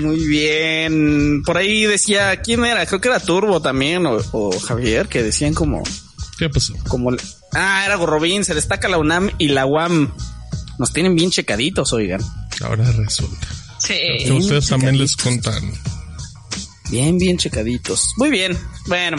Muy 0.00 0.24
bien. 0.26 1.42
Por 1.44 1.56
ahí 1.56 1.84
decía, 1.84 2.36
¿quién 2.36 2.64
era? 2.64 2.86
Creo 2.86 3.00
que 3.00 3.08
era 3.08 3.18
Turbo 3.18 3.60
también 3.60 4.06
o, 4.06 4.18
o 4.32 4.58
Javier, 4.60 5.08
que 5.08 5.22
decían 5.22 5.52
como, 5.52 5.82
¿Qué 6.38 6.48
pasó? 6.48 6.74
como, 6.86 7.10
ah, 7.54 7.82
era 7.84 7.96
Gorrobín, 7.96 8.44
se 8.44 8.54
destaca 8.54 8.88
la 8.88 8.98
UNAM 8.98 9.30
y 9.38 9.48
la 9.48 9.66
UAM. 9.66 10.12
Nos 10.78 10.92
tienen 10.92 11.16
bien 11.16 11.30
checaditos, 11.30 11.92
oigan. 11.92 12.20
Ahora 12.62 12.90
resulta. 12.92 13.48
Sí. 13.80 13.94
Que 14.24 14.32
ustedes 14.32 14.68
también 14.68 14.98
les 14.98 15.16
contaron. 15.16 15.72
Bien, 16.90 17.18
bien 17.18 17.36
checaditos. 17.38 18.12
Muy 18.16 18.30
bien. 18.30 18.56
Bueno. 18.86 19.16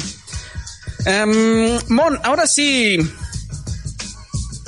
Em, 1.06 1.80
Mon, 1.90 2.20
ahora 2.24 2.46
sí. 2.48 2.98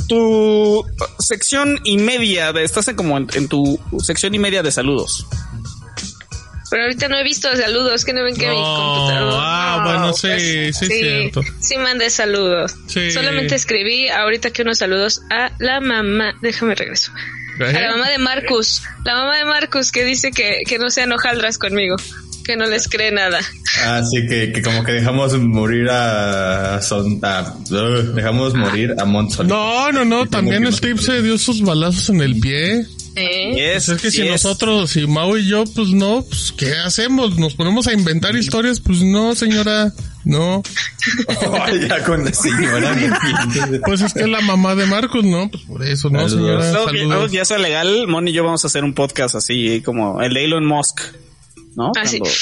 Tu 0.08 0.86
sección 1.20 1.80
y 1.84 1.98
media 1.98 2.52
de, 2.54 2.64
estás 2.64 2.88
en 2.90 2.96
como 2.96 3.18
en, 3.18 3.28
en 3.36 3.48
tu 3.48 3.80
sección 4.04 4.36
y 4.36 4.40
media 4.40 4.62
de 4.62 4.72
saludos. 4.72 5.26
Pero 6.70 6.84
ahorita 6.84 7.08
no 7.08 7.18
he 7.20 7.24
visto 7.24 7.48
saludos, 7.56 8.04
que 8.04 8.14
no 8.14 8.24
ven 8.24 8.36
que 8.36 8.50
mi 8.50 8.56
No, 8.56 8.76
computador. 8.76 9.34
ah, 9.38 9.76
No, 9.78 9.84
bueno, 9.92 10.14
sí, 10.14 10.28
pues, 10.28 10.78
sí, 10.78 10.88
cierto. 10.88 11.42
Sí, 11.62 11.78
mandé 11.78 12.10
saludos. 12.10 12.74
Sí. 12.88 13.12
Solamente 13.12 13.56
escribí 13.56 14.10
ahorita 14.10 14.50
que 14.52 14.64
unos 14.64 14.80
saludos 14.80 15.22
a 15.30 15.52
la 15.60 15.80
mamá. 15.82 16.34
Déjame 16.42 16.74
regreso. 16.76 17.12
A 17.60 17.72
la 17.72 17.92
mamá 17.92 18.10
de 18.10 18.18
Marcus. 18.18 18.82
La 19.06 19.14
mamá 19.16 19.38
de 19.38 19.46
Marcus 19.46 19.92
que 19.92 20.04
dice 20.04 20.32
que, 20.32 20.62
que 20.68 20.78
no 20.80 20.90
sean 20.90 21.12
hojaldras 21.12 21.58
conmigo. 21.58 21.96
Que 22.46 22.58
no 22.58 22.66
les 22.66 22.90
cree 22.90 23.12
nada. 23.12 23.40
Así 23.86 24.28
que, 24.28 24.52
que 24.52 24.62
como 24.62 24.84
que 24.84 24.92
dejamos 24.92 25.38
morir 25.40 25.88
a 25.90 26.82
Son, 26.82 27.20
a- 27.24 27.56
uh, 27.72 28.14
dejamos 28.14 28.54
morir 28.54 28.94
a 29.00 29.06
Monson. 29.06 29.48
No, 29.48 29.92
no, 29.94 30.04
no, 30.04 30.26
también 30.28 30.72
Steve 30.74 31.02
se 31.02 31.22
dio 31.22 31.38
sus 31.38 31.62
balazos 31.62 32.10
en 32.10 32.22
el 32.22 32.40
pie. 32.40 32.86
Yes, 33.16 33.86
Pues 33.86 33.90
es 33.90 34.02
que 34.02 34.12
si 34.12 34.28
nosotros, 34.28 34.90
si 34.92 35.06
Mau 35.06 35.38
y 35.38 35.48
yo, 35.48 35.64
pues 35.66 35.90
no, 35.90 36.24
pues 36.28 36.54
¿qué 36.58 36.76
hacemos? 36.78 37.38
¿Nos 37.38 37.54
ponemos 37.54 37.86
a 37.88 37.94
inventar 37.94 38.36
historias? 38.36 38.80
Pues 38.80 39.02
no, 39.04 39.36
señora, 39.36 39.94
no. 40.26 40.64
Ay, 41.62 41.88
ya 41.88 42.04
con 42.04 42.26
la 42.26 42.34
señora. 42.34 42.94
me 42.94 43.06
entiendes. 43.44 43.82
Pues 43.86 44.02
es 44.02 44.14
que 44.14 44.22
es 44.22 44.30
la 44.30 44.42
mamá 44.42 44.74
de 44.76 44.86
Marcos, 44.88 45.24
¿no? 45.24 45.50
Pues 45.52 45.64
por 45.64 45.84
eso, 45.86 46.10
¿no, 46.10 46.28
señora? 46.28 46.72
Que, 46.92 47.36
ya 47.36 47.46
sea 47.46 47.60
legal, 47.60 48.08
Mon 48.08 48.28
y 48.28 48.34
yo 48.34 48.44
vamos 48.44 48.64
a 48.64 48.68
hacer 48.68 48.84
un 48.84 48.94
podcast 48.94 49.36
así 49.36 49.82
como 49.86 50.22
el 50.22 50.34
de 50.34 50.46
Elon 50.46 50.66
Musk, 50.66 51.02
¿no? 51.76 51.92
Ah, 51.96 52.06
sí. 52.06 52.20
Cuando- 52.20 52.36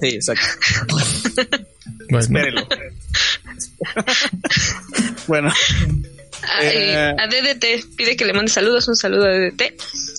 sí, 0.00 0.08
exacto. 0.08 0.96
Bueno, 2.08 2.18
Espérenlo. 2.18 2.66
bueno, 5.28 5.52
Eh. 6.62 7.14
a 7.18 7.26
DDT 7.26 7.96
pide 7.96 8.16
que 8.16 8.24
le 8.24 8.32
mande 8.32 8.50
saludos, 8.50 8.88
un 8.88 8.96
saludo 8.96 9.26
a 9.26 9.30
DDT. 9.30 9.74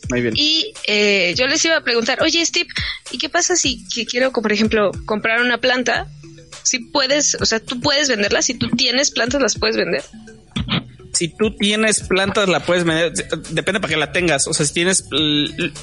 muy 0.09 0.21
bien. 0.21 0.33
Y 0.35 0.73
eh, 0.87 1.33
yo 1.35 1.47
les 1.47 1.63
iba 1.65 1.77
a 1.77 1.83
preguntar, 1.83 2.21
oye 2.21 2.45
Steve, 2.45 2.67
¿y 3.11 3.17
qué 3.17 3.29
pasa 3.29 3.55
si 3.55 3.85
que 3.87 4.05
quiero, 4.05 4.31
por 4.31 4.51
ejemplo, 4.51 4.91
comprar 5.05 5.41
una 5.41 5.59
planta? 5.59 6.07
Si 6.63 6.79
puedes, 6.79 7.35
o 7.35 7.45
sea, 7.45 7.59
tú 7.59 7.81
puedes 7.81 8.07
venderlas, 8.09 8.45
si 8.45 8.53
tú 8.53 8.69
tienes 8.69 9.11
plantas, 9.11 9.41
las 9.41 9.57
puedes 9.57 9.77
vender. 9.77 10.03
Si 11.21 11.27
tú 11.27 11.51
tienes 11.51 12.01
plantas, 12.01 12.49
la 12.49 12.61
puedes 12.61 12.83
vender. 12.83 13.13
Depende 13.51 13.79
para 13.79 13.93
que 13.93 13.95
la 13.95 14.11
tengas. 14.11 14.47
O 14.47 14.55
sea, 14.55 14.65
si 14.65 14.73
tienes, 14.73 15.05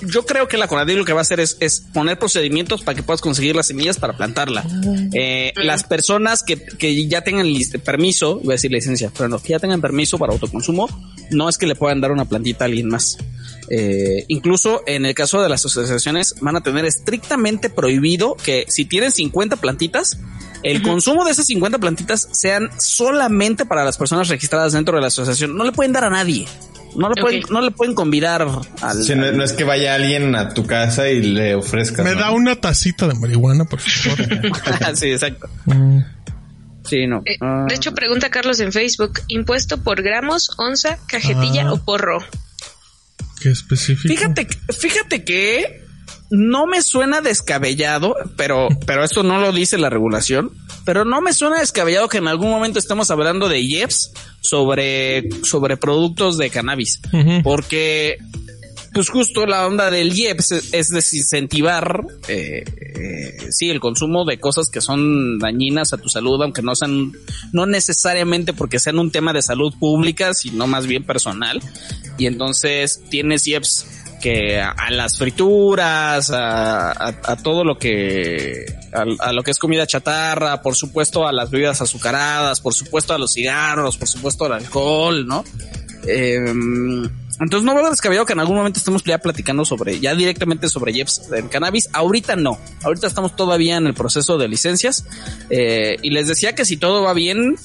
yo 0.02 0.26
creo 0.26 0.48
que 0.48 0.56
la 0.56 0.66
Conadí 0.66 0.96
lo 0.96 1.04
que 1.04 1.12
va 1.12 1.20
a 1.20 1.22
hacer 1.22 1.38
es, 1.38 1.56
es 1.60 1.80
poner 1.94 2.18
procedimientos 2.18 2.82
para 2.82 2.96
que 2.96 3.04
puedas 3.04 3.20
conseguir 3.20 3.54
las 3.54 3.68
semillas 3.68 4.00
para 4.00 4.16
plantarla. 4.16 4.64
Eh, 5.14 5.52
las 5.54 5.84
personas 5.84 6.42
que, 6.42 6.56
que 6.56 7.06
ya 7.06 7.22
tengan 7.22 7.46
permiso, 7.84 8.40
iba 8.42 8.54
a 8.54 8.56
decir 8.56 8.72
licencia, 8.72 9.12
pero 9.16 9.28
no, 9.28 9.38
que 9.38 9.50
ya 9.50 9.60
tengan 9.60 9.80
permiso 9.80 10.18
para 10.18 10.32
autoconsumo, 10.32 10.88
no 11.30 11.48
es 11.48 11.56
que 11.56 11.68
le 11.68 11.76
puedan 11.76 12.00
dar 12.00 12.10
una 12.10 12.24
plantita 12.24 12.64
a 12.64 12.66
alguien 12.66 12.88
más. 12.88 13.16
Eh, 13.70 14.24
incluso 14.26 14.82
en 14.88 15.06
el 15.06 15.14
caso 15.14 15.40
de 15.40 15.48
las 15.48 15.64
asociaciones 15.64 16.34
van 16.40 16.56
a 16.56 16.62
tener 16.62 16.84
estrictamente 16.84 17.70
prohibido 17.70 18.34
que 18.34 18.64
si 18.66 18.86
tienen 18.86 19.12
50 19.12 19.54
plantitas, 19.58 20.18
el 20.62 20.82
consumo 20.82 21.24
de 21.24 21.30
esas 21.32 21.46
50 21.46 21.78
plantitas 21.78 22.28
sean 22.32 22.70
solamente 22.78 23.64
para 23.66 23.84
las 23.84 23.96
personas 23.96 24.28
registradas 24.28 24.72
dentro 24.72 24.94
de 24.96 25.00
la 25.02 25.08
asociación. 25.08 25.56
No 25.56 25.64
le 25.64 25.72
pueden 25.72 25.92
dar 25.92 26.04
a 26.04 26.10
nadie. 26.10 26.46
No 26.96 27.10
le 27.10 27.20
pueden, 27.20 27.42
no 27.50 27.60
le 27.60 27.70
pueden 27.70 27.94
convidar 27.94 28.48
al. 28.80 29.04
Sí, 29.04 29.14
no, 29.14 29.30
no 29.30 29.44
es 29.44 29.52
que 29.52 29.62
vaya 29.64 29.94
alguien 29.94 30.34
a 30.34 30.54
tu 30.54 30.66
casa 30.66 31.08
y 31.10 31.20
le 31.22 31.54
ofrezca. 31.54 32.02
me 32.02 32.14
da 32.14 32.30
una 32.30 32.56
tacita 32.56 33.06
de 33.06 33.14
marihuana, 33.14 33.64
por 33.66 33.78
favor. 33.80 34.18
sí, 34.96 35.10
exacto. 35.10 35.48
Mm. 35.66 35.98
Sí, 36.84 37.06
no. 37.06 37.22
Eh, 37.26 37.36
Ah, 37.42 37.66
de 37.68 37.74
hecho, 37.74 37.92
pregunta 37.94 38.30
Carlos 38.30 38.58
en 38.60 38.72
Facebook, 38.72 39.20
¿impuesto 39.28 39.82
por 39.82 40.02
gramos, 40.02 40.50
onza, 40.56 40.98
cajetilla 41.06 41.66
Ah. 41.68 41.72
o 41.74 41.84
porro? 41.84 42.18
Qué 43.40 43.50
específico. 43.50 44.08
fíjate, 44.12 44.48
fíjate 44.76 45.24
que 45.24 45.84
no 46.30 46.66
me 46.66 46.82
suena 46.82 47.20
descabellado, 47.20 48.14
pero, 48.36 48.68
pero 48.86 49.04
esto 49.04 49.22
no 49.22 49.40
lo 49.40 49.52
dice 49.52 49.78
la 49.78 49.90
regulación, 49.90 50.52
pero 50.84 51.04
no 51.04 51.20
me 51.20 51.32
suena 51.32 51.60
descabellado 51.60 52.08
que 52.08 52.18
en 52.18 52.28
algún 52.28 52.50
momento 52.50 52.78
estemos 52.78 53.10
hablando 53.10 53.48
de 53.48 53.60
IEPS 53.60 54.12
sobre, 54.40 55.28
sobre 55.42 55.76
productos 55.76 56.38
de 56.38 56.50
cannabis, 56.50 57.00
porque 57.42 58.18
pues 58.92 59.10
justo 59.10 59.46
la 59.46 59.66
onda 59.66 59.90
del 59.90 60.12
IEPS 60.12 60.72
es, 60.72 60.88
desincentivar, 60.88 62.04
eh, 62.26 62.64
eh, 62.66 63.48
sí, 63.50 63.70
el 63.70 63.80
consumo 63.80 64.24
de 64.24 64.40
cosas 64.40 64.70
que 64.70 64.80
son 64.80 65.38
dañinas 65.38 65.92
a 65.92 65.98
tu 65.98 66.08
salud, 66.08 66.42
aunque 66.42 66.62
no 66.62 66.74
sean, 66.74 67.12
no 67.52 67.66
necesariamente 67.66 68.52
porque 68.52 68.78
sean 68.78 68.98
un 68.98 69.10
tema 69.10 69.32
de 69.32 69.42
salud 69.42 69.72
pública, 69.78 70.34
sino 70.34 70.66
más 70.66 70.86
bien 70.86 71.04
personal. 71.04 71.60
Y 72.16 72.26
entonces 72.26 73.02
tienes 73.10 73.46
IEPS 73.46 73.86
que 74.20 74.60
a, 74.60 74.90
las 74.90 75.16
frituras, 75.18 76.30
a, 76.32 77.36
todo 77.42 77.64
lo 77.64 77.78
que, 77.78 78.66
a, 78.92 79.32
lo 79.32 79.42
que 79.42 79.50
es 79.50 79.58
comida 79.58 79.86
chatarra, 79.86 80.62
por 80.62 80.74
supuesto 80.74 81.26
a 81.26 81.32
las 81.32 81.50
bebidas 81.50 81.80
azucaradas, 81.80 82.60
por 82.60 82.74
supuesto 82.74 83.14
a 83.14 83.18
los 83.18 83.32
cigarros, 83.32 83.96
por 83.96 84.08
supuesto 84.08 84.44
al 84.44 84.52
alcohol, 84.52 85.26
¿no? 85.26 85.44
Em, 86.06 87.08
entonces 87.40 87.64
no 87.64 87.74
veo 87.74 87.90
descabellado 87.90 88.26
que 88.26 88.32
en 88.32 88.40
algún 88.40 88.56
momento 88.56 88.78
estemos 88.78 89.04
ya 89.04 89.18
platicando 89.18 89.64
sobre, 89.64 90.00
ya 90.00 90.14
directamente 90.14 90.68
sobre 90.68 90.92
Jeps 90.92 91.30
del 91.30 91.48
cannabis. 91.48 91.88
Ahorita 91.92 92.34
no. 92.36 92.58
Ahorita 92.82 93.06
estamos 93.06 93.36
todavía 93.36 93.76
en 93.76 93.86
el 93.86 93.94
proceso 93.94 94.38
de 94.38 94.48
licencias. 94.48 95.04
Eh, 95.50 95.96
y 96.02 96.10
les 96.10 96.26
decía 96.26 96.54
que 96.54 96.64
si 96.64 96.76
todo 96.76 97.02
va 97.02 97.12
bien, 97.12 97.56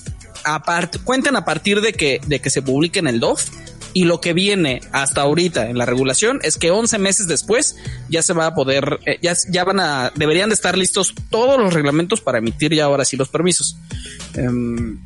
aparte, 0.44 1.00
cuenten 1.00 1.36
a 1.36 1.46
partir 1.46 1.82
de 1.82 1.94
que, 1.94 2.22
de 2.28 2.40
que 2.40 2.50
se 2.50 2.62
publique 2.62 3.00
en 3.00 3.08
el 3.08 3.20
DOF 3.20 3.50
y 3.94 4.06
lo 4.06 4.20
que 4.22 4.34
viene 4.34 4.82
hasta 4.92 5.22
ahorita 5.22 5.70
en 5.70 5.78
la 5.78 5.86
regulación 5.86 6.40
es 6.44 6.58
que 6.58 6.72
11 6.72 6.98
meses 7.00 7.28
después 7.28 7.76
ya 8.10 8.22
se 8.22 8.34
va 8.34 8.48
a 8.48 8.56
poder, 8.56 9.00
eh, 9.06 9.18
ya, 9.22 9.36
ya 9.50 9.64
van 9.64 9.80
a, 9.80 10.12
deberían 10.16 10.50
de 10.50 10.56
estar 10.56 10.78
listos 10.78 11.14
todos 11.30 11.60
los 11.60 11.74
reglamentos 11.74 12.22
para 12.22 12.40
emitir 12.40 12.74
ya 12.74 12.86
ahora 12.86 13.06
sí 13.06 13.18
los 13.18 13.30
permisos. 13.30 13.78
Em, 14.36 15.00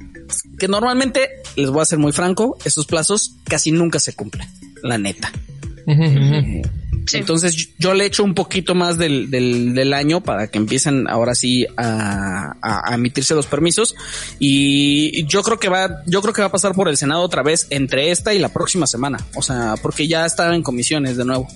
que 0.58 0.68
normalmente, 0.68 1.30
les 1.56 1.70
voy 1.70 1.82
a 1.82 1.86
ser 1.86 2.00
muy 2.00 2.12
franco, 2.12 2.58
esos 2.66 2.86
plazos 2.86 3.36
casi 3.46 3.72
nunca 3.72 4.00
se 4.00 4.14
cumplen, 4.14 4.48
la 4.84 4.98
neta. 4.98 5.32
Entonces 7.14 7.70
yo 7.78 7.94
le 7.94 8.06
echo 8.06 8.24
un 8.24 8.34
poquito 8.34 8.76
más 8.76 8.98
del, 8.98 9.30
del, 9.30 9.94
año 9.94 10.22
para 10.22 10.48
que 10.48 10.58
empiecen 10.58 11.08
ahora 11.10 11.34
sí 11.34 11.66
a, 11.78 12.56
a, 12.62 12.94
emitirse 12.94 13.34
los 13.34 13.48
permisos 13.48 13.96
y 14.40 15.26
yo 15.28 15.44
creo 15.44 15.60
que 15.60 15.70
va 15.70 16.04
yo 16.06 16.22
creo 16.22 16.34
que 16.34 16.42
va 16.42 16.48
a 16.48 16.52
pasar 16.52 16.74
por 16.74 16.90
el 16.90 16.98
Senado 16.98 17.22
otra 17.22 17.42
vez 17.42 17.68
entre 17.70 18.12
esta 18.12 18.34
y 18.34 18.40
la 18.40 18.50
próxima 18.50 18.86
semana, 18.86 19.26
o 19.36 19.42
sea, 19.42 19.76
porque 19.82 20.08
ya 20.08 20.26
está 20.26 20.54
en 20.54 20.62
comisiones 20.62 21.18
de 21.18 21.26
nuevo 21.26 21.48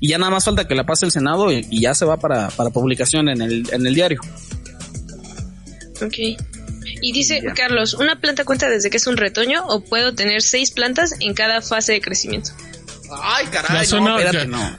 y 0.00 0.08
ya 0.08 0.18
nada 0.18 0.30
más 0.30 0.44
falta 0.44 0.66
que 0.66 0.74
la 0.74 0.84
pase 0.84 1.06
el 1.06 1.12
Senado 1.12 1.52
y, 1.52 1.80
ya 1.80 1.94
se 1.94 2.04
va 2.04 2.18
para, 2.18 2.48
para 2.48 2.70
publicación 2.70 3.28
en 3.28 3.42
el, 3.42 3.66
en 3.72 3.86
el 3.86 3.94
diario. 3.94 4.20
Ok. 6.02 6.38
Y 7.00 7.12
dice 7.12 7.42
Carlos, 7.54 7.94
¿una 7.94 8.20
planta 8.20 8.44
cuenta 8.44 8.68
desde 8.68 8.90
que 8.90 8.96
es 8.96 9.06
un 9.06 9.16
retoño 9.16 9.66
o 9.66 9.80
puedo 9.80 10.14
tener 10.14 10.42
seis 10.42 10.70
plantas 10.70 11.14
en 11.20 11.34
cada 11.34 11.60
fase 11.62 11.92
de 11.92 12.00
crecimiento? 12.00 12.50
Ay, 13.22 13.46
caray, 13.46 13.82
ya 13.82 13.84
suena, 13.84 14.16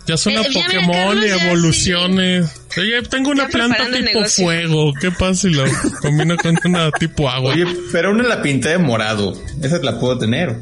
ya, 0.05 0.17
suena 0.17 0.41
eh, 0.41 0.49
Pokémon 0.53 1.17
y 1.17 1.25
evoluciones. 1.27 2.61
Oye, 2.77 3.01
tengo 3.03 3.31
una 3.31 3.47
planta 3.47 3.85
tipo 3.91 4.25
fuego. 4.25 4.93
¿Qué 4.99 5.11
pasa 5.11 5.33
si 5.35 5.49
lo 5.51 5.63
combino 6.01 6.35
con 6.37 6.57
una 6.65 6.91
tipo 6.91 7.29
agua? 7.29 7.53
Oye, 7.53 7.65
pero 7.91 8.11
una 8.11 8.23
la 8.23 8.41
pinté 8.41 8.69
de 8.69 8.77
morado. 8.77 9.39
Esa 9.61 9.77
la 9.79 9.99
puedo 9.99 10.17
tener. 10.17 10.59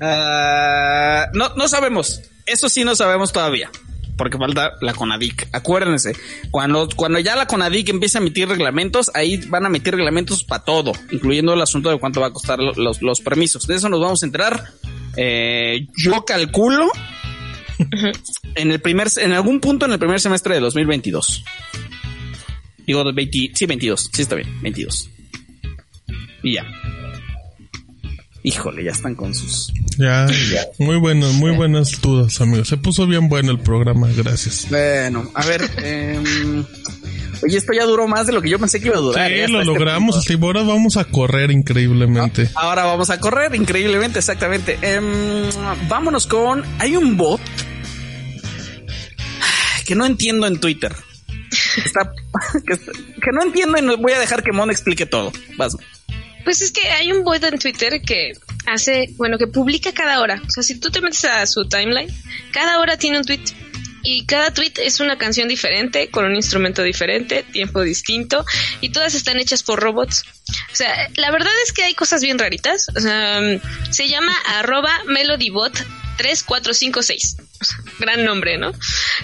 Ah, 0.00 1.26
no, 1.34 1.54
no 1.56 1.66
sabemos. 1.66 2.20
Eso 2.46 2.68
sí 2.68 2.84
no 2.84 2.94
sabemos 2.94 3.32
todavía 3.32 3.68
porque 4.18 4.36
falta 4.36 4.72
la 4.80 4.92
CONADIC. 4.92 5.48
Acuérdense, 5.52 6.14
cuando, 6.50 6.88
cuando 6.94 7.18
ya 7.20 7.36
la 7.36 7.46
CONADIC 7.46 7.88
empiece 7.88 8.18
a 8.18 8.20
emitir 8.20 8.48
reglamentos, 8.48 9.10
ahí 9.14 9.38
van 9.48 9.64
a 9.64 9.68
emitir 9.68 9.94
reglamentos 9.94 10.44
para 10.44 10.64
todo, 10.64 10.92
incluyendo 11.10 11.54
el 11.54 11.62
asunto 11.62 11.88
de 11.88 11.98
cuánto 11.98 12.20
va 12.20 12.26
a 12.26 12.32
costar 12.32 12.58
los, 12.58 13.00
los 13.00 13.20
permisos. 13.20 13.66
De 13.66 13.76
eso 13.76 13.88
nos 13.88 14.00
vamos 14.00 14.22
a 14.22 14.26
enterar 14.26 14.72
eh, 15.16 15.86
yo 15.96 16.24
calculo 16.24 16.90
en 18.54 18.72
el 18.72 18.80
primer, 18.80 19.08
en 19.18 19.32
algún 19.32 19.60
punto 19.60 19.86
en 19.86 19.92
el 19.92 19.98
primer 19.98 20.20
semestre 20.20 20.54
de 20.54 20.60
2022. 20.60 21.44
Digo, 22.86 23.12
20, 23.12 23.50
sí, 23.54 23.66
22, 23.66 24.10
sí 24.12 24.22
está 24.22 24.34
bien, 24.34 24.62
22. 24.62 25.10
Y 26.42 26.54
ya. 26.54 26.66
Híjole, 28.48 28.82
ya 28.82 28.92
están 28.92 29.14
con 29.14 29.34
sus. 29.34 29.70
Ya, 29.98 30.26
muy 30.78 30.96
buenas, 30.96 31.34
muy 31.34 31.54
buenas 31.54 32.00
dudas, 32.00 32.40
amigos. 32.40 32.68
Se 32.68 32.78
puso 32.78 33.06
bien 33.06 33.28
bueno 33.28 33.50
el 33.50 33.58
programa, 33.58 34.08
gracias. 34.16 34.68
Bueno, 34.70 35.30
a 35.34 35.44
ver, 35.44 35.70
eh, 35.82 36.18
Oye, 37.42 37.58
esto 37.58 37.74
ya 37.74 37.84
duró 37.84 38.08
más 38.08 38.26
de 38.26 38.32
lo 38.32 38.40
que 38.40 38.48
yo 38.48 38.58
pensé 38.58 38.80
que 38.80 38.86
iba 38.86 38.96
a 38.96 39.00
durar. 39.00 39.28
Sí, 39.28 39.34
¿eh? 39.34 39.48
lo 39.48 39.60
este 39.60 39.70
logramos. 39.70 40.16
Hasta 40.16 40.32
ahora 40.32 40.62
vamos 40.62 40.96
a 40.96 41.04
correr 41.04 41.50
increíblemente. 41.50 42.48
Ah, 42.54 42.60
ahora 42.62 42.84
vamos 42.84 43.10
a 43.10 43.20
correr 43.20 43.54
increíblemente, 43.54 44.20
exactamente. 44.20 44.78
Em, 44.80 45.50
vámonos 45.86 46.26
con. 46.26 46.64
Hay 46.78 46.96
un 46.96 47.18
bot 47.18 47.42
que 49.84 49.94
no 49.94 50.06
entiendo 50.06 50.46
en 50.46 50.58
Twitter. 50.58 50.96
que, 52.66 53.30
no 53.30 53.42
entiendo 53.42 53.76
y 53.76 53.96
voy 54.00 54.12
a 54.12 54.18
dejar 54.18 54.42
que 54.42 54.52
Mon 54.52 54.70
explique 54.70 55.04
todo. 55.04 55.34
Vas. 55.58 55.76
Pues 56.48 56.62
es 56.62 56.72
que 56.72 56.88
hay 56.88 57.12
un 57.12 57.24
bot 57.24 57.44
en 57.44 57.58
Twitter 57.58 58.00
que 58.00 58.32
hace, 58.64 59.10
bueno, 59.18 59.36
que 59.36 59.48
publica 59.48 59.92
cada 59.92 60.18
hora. 60.18 60.40
O 60.48 60.50
sea, 60.50 60.62
si 60.62 60.80
tú 60.80 60.90
te 60.90 61.02
metes 61.02 61.26
a 61.26 61.44
su 61.46 61.68
timeline, 61.68 62.08
cada 62.52 62.80
hora 62.80 62.96
tiene 62.96 63.18
un 63.18 63.24
tweet 63.24 63.42
y 64.02 64.24
cada 64.24 64.50
tweet 64.54 64.72
es 64.78 64.98
una 65.00 65.18
canción 65.18 65.46
diferente, 65.46 66.08
con 66.08 66.24
un 66.24 66.34
instrumento 66.34 66.82
diferente, 66.82 67.42
tiempo 67.42 67.82
distinto, 67.82 68.46
y 68.80 68.88
todas 68.88 69.14
están 69.14 69.38
hechas 69.38 69.62
por 69.62 69.78
robots. 69.78 70.24
O 70.72 70.74
sea, 70.74 71.10
la 71.16 71.30
verdad 71.30 71.52
es 71.66 71.72
que 71.74 71.82
hay 71.82 71.92
cosas 71.92 72.22
bien 72.22 72.38
raritas. 72.38 72.86
O 72.96 73.00
sea, 73.00 73.42
se 73.90 74.08
llama 74.08 74.34
arroba 74.46 75.02
melodybot 75.04 75.74
3456. 76.16 77.36
gran 77.98 78.24
nombre, 78.24 78.56
¿no? 78.56 78.72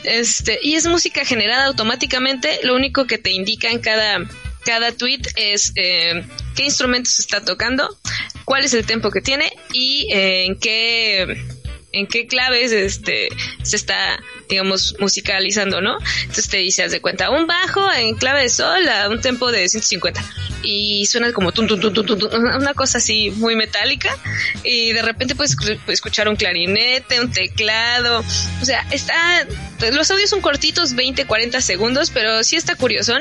Este, 0.02 0.59
y 0.62 0.74
es 0.74 0.86
música 0.86 1.24
generada 1.24 1.64
automáticamente. 1.64 2.60
Lo 2.64 2.74
único 2.74 3.06
que 3.06 3.16
te 3.16 3.30
indica 3.30 3.70
en 3.70 3.78
cada, 3.78 4.18
cada 4.65 4.93
tweet 4.93 5.23
es 5.36 5.73
eh, 5.77 6.24
qué 6.57 6.65
instrumento 6.65 7.11
se 7.11 7.23
está 7.23 7.45
tocando, 7.45 7.97
cuál 8.45 8.65
es 8.65 8.74
el 8.74 8.86
tempo 8.86 9.11
que 9.11 9.20
tiene 9.20 9.53
y 9.73 10.12
eh, 10.12 10.45
en 10.45 10.59
qué 10.59 11.45
en 11.93 12.09
qué 12.09 12.27
claves 12.27 12.73
este 12.73 13.28
se 13.62 13.77
está 13.77 14.19
digamos, 14.49 14.97
musicalizando, 14.99 15.81
¿no? 15.81 15.97
Entonces 16.20 16.49
te 16.49 16.59
dice, 16.59 16.89
de 16.89 17.01
cuenta, 17.01 17.31
un 17.31 17.47
bajo 17.47 17.91
en 17.93 18.15
clave 18.16 18.43
de 18.43 18.49
sol 18.49 18.89
a 18.89 19.09
un 19.09 19.20
tempo 19.20 19.51
de 19.51 19.69
150 19.69 20.23
y 20.65 21.07
suena 21.07 21.32
como 21.32 21.53
una 21.57 22.74
cosa 22.74 22.99
así 22.99 23.31
muy 23.31 23.55
metálica 23.55 24.16
y 24.62 24.93
de 24.93 25.03
repente 25.03 25.35
puedes 25.35 25.57
escuchar 25.89 26.28
un 26.28 26.36
clarinete, 26.36 27.20
un 27.20 27.31
teclado, 27.31 28.24
o 28.61 28.65
sea, 28.65 28.86
está, 28.91 29.47
los 29.93 30.11
audios 30.11 30.31
son 30.31 30.41
cortitos, 30.41 30.95
20, 30.95 31.27
40 31.27 31.61
segundos, 31.61 32.11
pero 32.11 32.43
sí 32.45 32.57
está 32.57 32.74
curioso. 32.77 33.15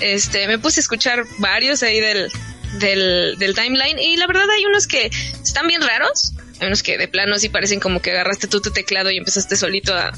Este, 0.00 0.46
me 0.48 0.58
puse 0.58 0.80
a 0.80 0.82
escuchar 0.82 1.24
varios 1.38 1.82
ahí 1.82 2.00
del, 2.00 2.30
del, 2.78 3.36
del 3.38 3.54
timeline 3.54 3.98
y 3.98 4.16
la 4.16 4.26
verdad 4.26 4.48
hay 4.50 4.64
unos 4.64 4.86
que 4.86 5.10
están 5.42 5.66
bien 5.66 5.82
raros, 5.82 6.32
hay 6.60 6.66
unos 6.66 6.82
que 6.82 6.98
de 6.98 7.08
plano 7.08 7.38
sí 7.38 7.48
parecen 7.48 7.80
como 7.80 8.00
que 8.00 8.12
agarraste 8.12 8.48
tú 8.48 8.60
tu 8.60 8.70
teclado 8.70 9.10
y 9.10 9.18
empezaste 9.18 9.56
solito 9.56 9.94
a, 9.94 10.12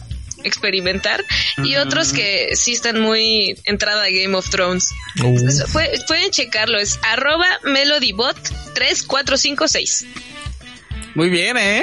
experimentar 0.45 1.25
y 1.65 1.77
otros 1.77 2.12
que 2.12 2.55
sí 2.57 2.73
están 2.73 3.01
muy 3.01 3.57
entrada 3.65 4.05
a 4.05 4.11
Game 4.11 4.37
of 4.37 4.51
Thrones. 4.51 4.91
Uh. 5.23 5.39
pueden 6.07 6.31
checarlo, 6.31 6.79
es 6.79 7.01
arroba 7.03 7.47
melodybot3456. 7.65 10.05
Muy 11.15 11.29
bien, 11.29 11.57
¿eh? 11.57 11.83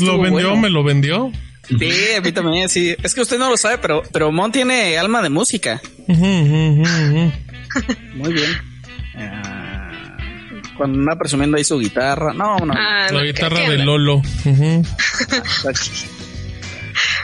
¿Lo 0.00 0.20
vendió? 0.20 0.56
¿Me 0.56 0.70
lo 0.70 0.84
vendió? 0.84 1.32
Sí, 1.68 2.14
a 2.16 2.20
mí 2.20 2.32
también, 2.32 2.68
sí. 2.68 2.96
Es 3.02 3.14
que 3.14 3.20
usted 3.20 3.38
no 3.38 3.50
lo 3.50 3.56
sabe, 3.56 3.78
pero, 3.78 4.02
pero 4.12 4.32
Mon 4.32 4.52
tiene 4.52 4.96
alma 4.96 5.20
de 5.22 5.28
música. 5.28 5.80
Muy 6.06 6.84
bien. 8.32 8.50
Ah, 9.14 10.16
cuando 10.76 10.98
anda 10.98 11.16
presumiendo 11.18 11.58
ahí 11.58 11.64
su 11.64 11.78
guitarra. 11.78 12.32
No, 12.32 12.56
no. 12.58 12.72
Ah, 12.74 13.08
la 13.12 13.22
guitarra 13.22 13.68
de 13.68 13.78
Lolo. 13.78 14.22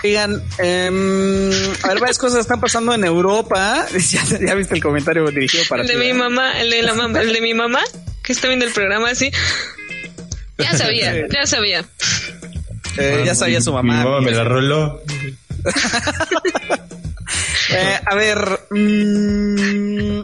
Digan, 0.05 0.43
em, 0.59 1.51
a 1.82 1.89
ver, 1.89 1.98
varias 1.98 2.18
cosas 2.18 2.40
están 2.40 2.60
pasando 2.60 2.93
en 2.93 3.05
Europa. 3.05 3.86
Ya, 4.47 4.55
viste 4.55 4.74
el 4.74 4.82
comentario 4.82 5.24
dirigido 5.31 5.64
para 5.66 5.81
el 5.81 5.89
de 5.89 5.97
mi 5.97 6.12
mamá, 6.12 6.60
el 6.60 6.68
de 6.68 6.82
la 6.82 6.93
mamá, 6.93 7.22
el 7.22 7.32
de 7.32 7.40
mi 7.40 7.55
mamá, 7.55 7.81
que 8.22 8.35
está 8.35 8.48
viendo 8.48 8.66
el 8.66 8.72
programa 8.72 9.09
así. 9.09 9.32
Ya 10.59 10.72
sabía, 10.76 11.26
ya 11.28 11.47
sabía. 11.47 11.86
Eh, 12.98 13.22
ya 13.24 13.35
sabía 13.35 13.62
su 13.62 13.72
mamá. 13.72 14.20
me 14.20 14.31
la 14.31 14.44
roló. 14.44 15.02
Eh, 17.70 17.98
a 18.05 18.14
ver, 18.14 18.60
mmm, 18.70 20.20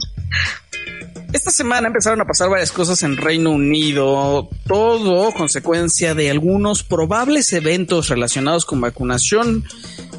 esta 1.32 1.50
semana 1.50 1.88
empezaron 1.88 2.20
a 2.20 2.24
pasar 2.24 2.48
varias 2.48 2.72
cosas 2.72 3.02
en 3.02 3.16
Reino 3.16 3.50
Unido, 3.50 4.48
todo 4.66 5.32
consecuencia 5.32 6.14
de 6.14 6.30
algunos 6.30 6.82
probables 6.82 7.52
eventos 7.52 8.08
relacionados 8.08 8.64
con 8.64 8.80
vacunación 8.80 9.64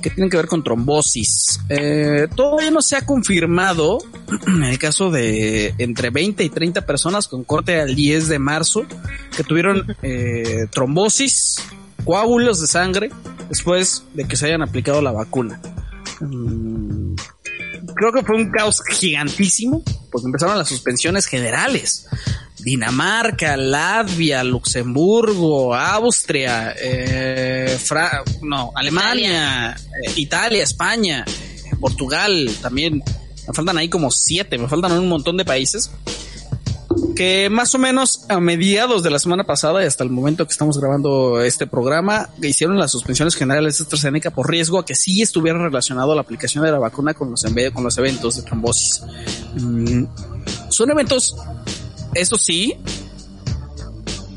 que 0.02 0.10
tienen 0.10 0.30
que 0.30 0.38
ver 0.38 0.48
con 0.48 0.64
trombosis. 0.64 1.60
Eh, 1.70 2.28
todavía 2.36 2.72
no 2.72 2.82
se 2.82 2.96
ha 2.96 3.06
confirmado 3.06 4.00
en 4.48 4.64
el 4.64 4.80
caso 4.80 5.12
de 5.12 5.76
entre 5.78 6.10
20 6.10 6.44
y 6.44 6.50
30 6.50 6.86
personas 6.86 7.28
con 7.28 7.44
corte 7.44 7.80
al 7.80 7.96
10 7.96 8.28
de 8.28 8.40
marzo 8.40 8.86
que 9.36 9.44
tuvieron 9.44 9.96
eh, 10.02 10.68
trombosis, 10.72 11.58
coágulos 12.06 12.62
de 12.62 12.68
sangre 12.68 13.12
después 13.50 14.06
de 14.14 14.26
que 14.26 14.36
se 14.36 14.48
hayan 14.48 14.62
aplicado 14.62 15.02
la 15.02 15.12
vacuna. 15.12 15.62
Mm, 16.22 17.01
creo 18.02 18.12
que 18.12 18.24
fue 18.24 18.36
un 18.36 18.50
caos 18.50 18.82
gigantísimo 18.90 19.84
porque 20.12 20.26
empezaron 20.26 20.58
las 20.58 20.68
suspensiones 20.68 21.28
generales. 21.28 22.08
Dinamarca, 22.58 23.56
Latvia, 23.58 24.44
Luxemburgo, 24.44 25.76
Austria, 25.76 26.76
eh, 26.80 27.78
no, 28.42 28.72
Alemania, 28.76 29.76
Italia, 30.16 30.60
eh, 30.60 30.64
España, 30.64 31.26
Portugal 31.80 32.50
también. 32.62 33.04
Me 33.48 33.54
faltan 33.54 33.78
ahí 33.78 33.90
como 33.90 34.12
siete, 34.12 34.58
me 34.58 34.68
faltan 34.68 34.92
un 34.94 35.08
montón 35.08 35.38
de 35.38 35.46
países 35.46 35.92
que 37.16 37.50
más 37.50 37.74
o 37.76 37.78
menos 37.78 38.26
a 38.30 38.40
mediados 38.40 39.04
de 39.04 39.10
la 39.10 39.20
semana 39.20 39.44
pasada 39.44 39.84
y 39.84 39.86
hasta 39.86 40.04
el 40.04 40.10
momento 40.10 40.46
que 40.46 40.52
estamos 40.52 40.80
grabando 40.80 41.42
este 41.42 41.68
programa 41.68 42.30
hicieron 42.42 42.78
las 42.78 42.92
suspensiones 42.92 43.36
generales 43.36 43.78
de 43.78 43.84
AstraZeneca 43.84 44.32
por 44.32 44.50
riesgo 44.50 44.80
a 44.80 44.86
que 44.86 44.96
sí 44.96 45.22
estuviera 45.22 45.58
relacionado 45.60 46.16
la 46.16 46.22
aplicación 46.22 46.64
de 46.64 46.72
la 46.72 46.80
vacuna 46.80 47.14
con 47.14 47.32
los, 47.32 47.44
con 47.74 47.84
los 47.84 47.98
eventos 47.98 48.38
de 48.38 48.44
trombosis. 48.44 49.02
Mm, 49.56 50.06
son 50.70 50.92
eventos 50.92 51.36
eso 52.14 52.38
sí, 52.38 52.76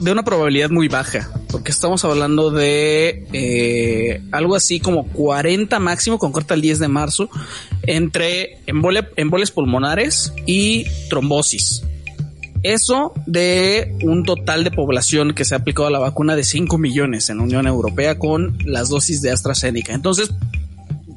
de 0.01 0.13
una 0.13 0.23
probabilidad 0.23 0.71
muy 0.71 0.89
baja, 0.89 1.31
porque 1.51 1.73
estamos 1.73 2.05
hablando 2.05 2.51
de 2.51 3.27
eh, 3.33 4.23
algo 4.33 4.55
así 4.55 4.81
como 4.81 5.07
40 5.09 5.79
máximo 5.81 6.19
con 6.19 6.33
corta 6.33 6.55
el 6.55 6.61
10 6.61 6.79
de 6.81 6.89
marzo 6.89 7.31
entre 7.83 8.61
emboles 8.67 9.51
pulmonares 9.51 10.33
y 10.47 10.85
trombosis. 11.09 11.83
Eso 12.65 13.13
de 13.27 13.95
un 14.03 14.25
total 14.25 14.65
de 14.65 14.71
población 14.71 15.35
que 15.35 15.45
se 15.45 15.55
ha 15.55 15.59
aplicado 15.59 15.89
a 15.89 15.91
la 15.91 15.99
vacuna 15.99 16.35
de 16.35 16.45
5 16.45 16.79
millones 16.79 17.29
en 17.29 17.37
la 17.37 17.43
Unión 17.43 17.67
Europea 17.67 18.19
con 18.19 18.57
las 18.65 18.89
dosis 18.89 19.21
de 19.21 19.31
AstraZeneca. 19.31 19.93
Entonces, 19.93 20.31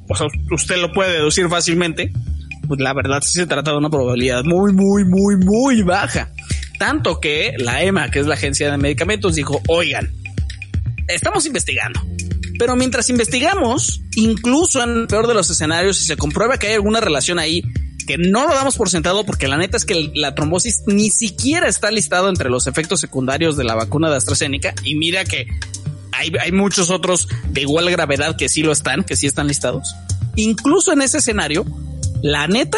pues, 0.07 0.19
usted 0.51 0.75
lo 0.75 0.91
puede 0.91 1.13
deducir 1.13 1.47
fácilmente. 1.47 2.11
Pues 2.67 2.81
la 2.81 2.93
verdad 2.93 3.21
sí 3.21 3.31
se 3.31 3.47
trata 3.47 3.71
de 3.71 3.77
una 3.77 3.89
probabilidad 3.89 4.43
muy, 4.43 4.73
muy, 4.73 5.05
muy, 5.05 5.37
muy 5.37 5.83
baja. 5.83 6.29
Tanto 6.79 7.21
que 7.21 7.53
la 7.57 7.81
EMA, 7.81 8.11
que 8.11 8.19
es 8.19 8.27
la 8.27 8.33
agencia 8.33 8.69
de 8.69 8.77
medicamentos, 8.77 9.35
dijo, 9.35 9.61
oigan, 9.69 10.11
estamos 11.07 11.45
investigando. 11.45 12.01
Pero 12.59 12.75
mientras 12.75 13.09
investigamos, 13.09 14.01
incluso 14.17 14.83
en 14.83 15.07
peor 15.07 15.27
de 15.27 15.33
los 15.33 15.49
escenarios, 15.49 15.97
si 15.97 16.05
se 16.05 16.17
comprueba 16.17 16.57
que 16.57 16.67
hay 16.67 16.73
alguna 16.73 16.99
relación 16.99 17.39
ahí, 17.39 17.63
que 18.07 18.17
no 18.17 18.47
lo 18.47 18.55
damos 18.55 18.77
por 18.77 18.89
sentado 18.89 19.25
porque 19.25 19.47
la 19.47 19.57
neta 19.57 19.77
es 19.77 19.85
que 19.85 20.11
la 20.15 20.33
trombosis 20.33 20.83
ni 20.87 21.11
siquiera 21.11 21.67
está 21.67 21.91
listado 21.91 22.29
entre 22.29 22.49
los 22.49 22.65
efectos 22.65 22.99
secundarios 23.01 23.57
de 23.57 23.65
la 23.65 23.75
vacuna 23.75 24.09
de 24.09 24.15
AstraZeneca 24.15 24.73
y 24.83 24.95
mira 24.95 25.25
que 25.25 25.45
hay, 26.13 26.31
hay 26.41 26.51
muchos 26.51 26.89
otros 26.89 27.27
de 27.49 27.61
igual 27.61 27.91
gravedad 27.91 28.35
que 28.37 28.49
sí 28.49 28.63
lo 28.63 28.71
están, 28.71 29.03
que 29.03 29.15
sí 29.15 29.27
están 29.27 29.47
listados. 29.47 29.93
Incluso 30.35 30.93
en 30.93 31.01
ese 31.01 31.19
escenario, 31.19 31.65
la 32.23 32.47
neta 32.47 32.77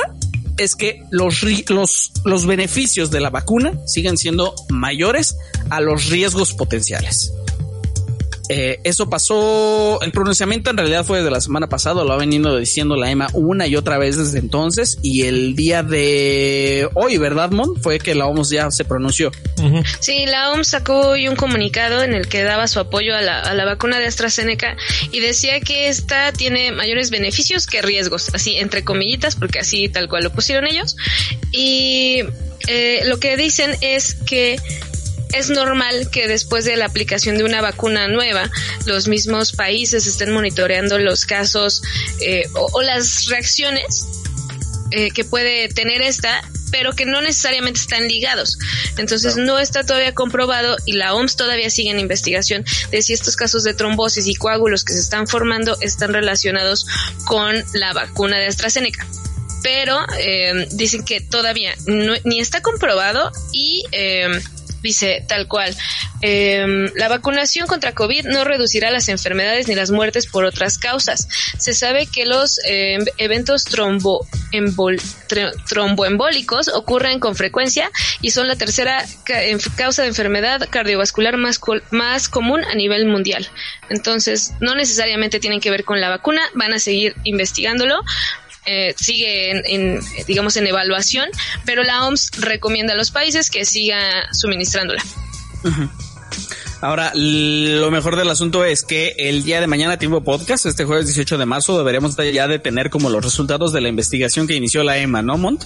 es 0.58 0.76
que 0.76 1.04
los, 1.12 1.44
los, 1.70 2.12
los 2.26 2.46
beneficios 2.46 3.12
de 3.12 3.22
la 3.22 3.30
vacuna 3.30 3.74
siguen 3.86 4.18
siendo 4.18 4.56
mayores 4.70 5.38
a 5.70 5.80
los 5.80 6.08
riesgos 6.08 6.54
potenciales. 6.54 7.32
Eh, 8.50 8.80
eso 8.84 9.10
pasó, 9.10 10.02
el 10.02 10.12
pronunciamiento 10.12 10.72
en 10.72 10.78
realidad 10.78 11.06
fue 11.06 11.22
de 11.22 11.30
la 11.30 11.40
semana 11.40 11.70
pasada, 11.70 12.04
lo 12.04 12.12
ha 12.14 12.18
venido 12.18 12.58
diciendo 12.58 12.96
la 12.96 13.12
EMA 13.12 13.28
una 13.34 13.68
y 13.68 13.76
otra 13.76 14.00
vez 14.00 14.18
desde 14.18 14.40
entonces 14.40 14.98
y 15.04 15.24
el 15.24 15.56
día 15.56 15.84
de 15.84 16.90
hoy, 16.96 17.20
¿verdad, 17.20 17.52
Mon? 17.52 17.80
Fue 17.80 18.00
que 18.00 18.16
la 18.16 18.26
OMS 18.26 18.50
ya 18.50 18.72
se 18.72 18.86
pronunció. 18.86 19.32
Sí, 20.00 20.26
la 20.26 20.52
OMS 20.52 20.68
sacó 20.68 21.10
hoy 21.10 21.28
un 21.28 21.36
comunicado 21.36 22.04
en 22.04 22.14
el 22.14 22.28
que 22.28 22.42
daba 22.42 22.68
su 22.68 22.80
apoyo 22.80 23.16
a 23.16 23.22
la, 23.22 23.40
a 23.40 23.54
la 23.54 23.66
vacuna 23.66 24.00
de 24.00 24.08
AstraZeneca 24.08 24.76
y 25.12 25.20
decía 25.20 25.60
que 25.60 25.88
esta 25.88 26.34
tiene 26.34 26.72
mayores 26.72 27.12
beneficios 27.12 27.68
que 27.68 27.84
riesgos, 27.84 28.32
así 28.34 28.56
entre 28.56 28.84
comillitas, 28.84 29.36
porque 29.36 29.60
así 29.60 29.90
tal 29.90 30.10
cual 30.10 30.24
lo 30.24 30.32
pusieron 30.32 30.66
ellos. 30.66 30.96
Y 31.52 32.24
eh, 32.68 33.02
lo 33.06 33.20
que 33.20 33.38
dicen 33.38 33.76
es 33.82 34.14
que 34.14 34.60
es 35.34 35.50
normal 35.50 36.10
que 36.12 36.28
después 36.28 36.66
de 36.66 36.76
la 36.76 36.86
aplicación 36.86 37.38
de 37.38 37.44
una 37.44 37.62
vacuna 37.62 38.08
nueva, 38.08 38.50
los 38.86 39.08
mismos 39.08 39.52
países 39.52 40.08
estén 40.08 40.32
monitoreando 40.32 40.98
los 40.98 41.26
casos 41.26 41.82
eh, 42.22 42.44
o, 42.54 42.82
las 42.82 43.28
reacciones 43.28 44.08
eh, 44.92 45.12
que 45.12 45.24
puede 45.24 45.70
tener 45.70 46.02
esta 46.02 46.42
pero 46.72 46.94
que 46.94 47.08
no 47.08 47.20
necesariamente 47.20 47.80
están 47.80 48.08
ligados. 48.08 48.60
Entonces 48.98 49.38
no 49.38 49.58
está 49.58 49.84
todavía 49.84 50.14
comprobado 50.14 50.78
y 50.86 50.94
la 50.94 51.16
OMS 51.16 51.36
todavía 51.36 51.68
sigue 51.72 51.90
en 51.90 52.00
investigación 52.00 52.64
de 52.92 53.02
si 53.02 53.14
estos 53.14 53.36
casos 53.36 53.64
de 53.64 53.74
trombosis 53.74 54.28
y 54.28 54.36
coágulos 54.36 54.84
que 54.84 54.94
se 54.94 55.00
están 55.00 55.26
formando 55.26 55.76
están 55.82 56.14
relacionados 56.14 56.86
con 57.26 57.56
la 57.74 57.94
vacuna 57.94 58.38
de 58.38 58.46
AstraZeneca. 58.46 59.08
Pero 59.64 59.98
eh, 60.20 60.68
dicen 60.72 61.04
que 61.04 61.22
todavía 61.22 61.74
ni 62.24 62.40
está 62.40 62.62
comprobado 62.62 63.32
y 63.52 63.84
dice 64.82 65.24
tal 65.28 65.48
cual, 65.48 65.76
em, 66.22 66.90
la 66.96 67.08
vacunación 67.08 67.68
contra 67.68 67.94
COVID 67.94 68.26
no 68.26 68.44
reducirá 68.44 68.92
las 68.92 69.10
enfermedades 69.10 69.68
ni 69.68 69.76
las 69.76 69.92
muertes 69.92 70.28
por 70.28 70.46
otras 70.46 70.78
causas. 70.78 71.28
Se 71.58 71.74
sabe 71.74 72.08
que 72.08 72.26
los 72.26 72.60
em, 72.66 73.06
eventos 73.18 73.64
trombo, 73.66 74.28
tromboembólicos 75.70 76.68
ocurren 76.70 77.20
con 77.20 77.36
frecuencia 77.36 77.92
y 78.22 78.32
son 78.32 78.48
la 78.48 78.56
tercera 78.56 79.06
causa 79.76 80.04
de 80.04 80.10
enfermedad 80.10 80.68
cardiovascular 80.70 81.38
más, 81.38 81.60
más 81.92 82.30
común 82.30 82.64
a 82.66 82.76
nivel 82.76 83.06
mundial. 83.06 83.48
Entonces, 83.90 84.54
no 84.60 84.76
necesariamente 84.76 85.40
tienen 85.40 85.60
que 85.60 85.72
ver 85.72 85.84
con 85.84 86.02
la 86.02 86.10
vacuna, 86.10 86.42
van 86.54 86.74
a 86.74 86.80
seguir 86.80 87.16
investigándolo, 87.24 88.02
eh, 88.66 88.94
sigue 88.98 89.52
en, 89.52 90.00
digamos, 90.28 90.58
en 90.58 90.68
evaluación, 90.68 91.30
pero 91.66 91.84
la 91.84 92.06
OMS 92.06 92.32
recomienda 92.40 92.94
a 92.94 92.96
los 92.96 93.12
países 93.12 93.50
que 93.50 93.66
siga 93.66 94.00
suministrándola. 94.34 95.04
Ahora, 96.82 97.12
lo 97.14 97.92
mejor 97.92 98.16
del 98.16 98.30
asunto 98.30 98.64
es 98.64 98.84
que 98.84 99.14
el 99.18 99.44
día 99.44 99.60
de 99.60 99.68
mañana 99.68 99.98
tiempo 99.98 100.24
podcast, 100.24 100.66
este 100.66 100.86
jueves 100.86 101.08
18 101.08 101.38
de 101.38 101.46
marzo, 101.46 101.78
deberíamos 101.78 102.16
ya 102.16 102.48
de 102.48 102.58
tener 102.58 102.90
como 102.90 103.10
los 103.10 103.24
resultados 103.24 103.74
de 103.74 103.82
la 103.82 103.90
investigación 103.90 104.48
que 104.48 104.56
inició 104.56 104.84
la 104.84 104.98
EMA, 104.98 105.22
¿no, 105.22 105.38
Mont? 105.38 105.62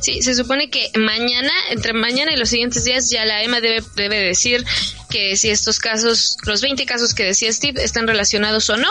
Sí, 0.00 0.22
se 0.22 0.34
supone 0.34 0.70
que 0.70 0.90
mañana, 0.96 1.52
entre 1.70 1.92
mañana 1.92 2.32
y 2.32 2.36
los 2.36 2.48
siguientes 2.48 2.84
días, 2.84 3.10
ya 3.10 3.26
la 3.26 3.42
EMA 3.42 3.60
debe, 3.60 3.82
debe 3.96 4.18
decir 4.18 4.64
que 5.10 5.36
si 5.36 5.50
estos 5.50 5.78
casos, 5.78 6.38
los 6.44 6.62
20 6.62 6.86
casos 6.86 7.12
que 7.12 7.24
decía 7.24 7.52
Steve, 7.52 7.84
están 7.84 8.06
relacionados 8.06 8.70
o 8.70 8.78
no. 8.78 8.88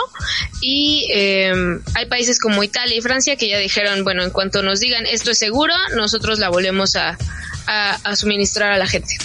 Y 0.60 1.08
em, 1.10 1.80
hay 1.94 2.06
países 2.06 2.38
como 2.38 2.62
Italia 2.62 2.96
y 2.96 3.00
Francia 3.00 3.36
que 3.36 3.48
ya 3.48 3.58
dijeron, 3.58 4.04
bueno, 4.04 4.22
en 4.22 4.30
cuanto 4.30 4.62
nos 4.62 4.78
digan 4.78 5.04
esto 5.06 5.32
es 5.32 5.38
seguro, 5.38 5.74
nosotros 5.96 6.38
la 6.38 6.48
volvemos 6.48 6.94
a, 6.94 7.18
a 7.66 8.16
suministrar 8.16 8.70
a 8.70 8.78
la 8.78 8.86
gente. 8.86 9.16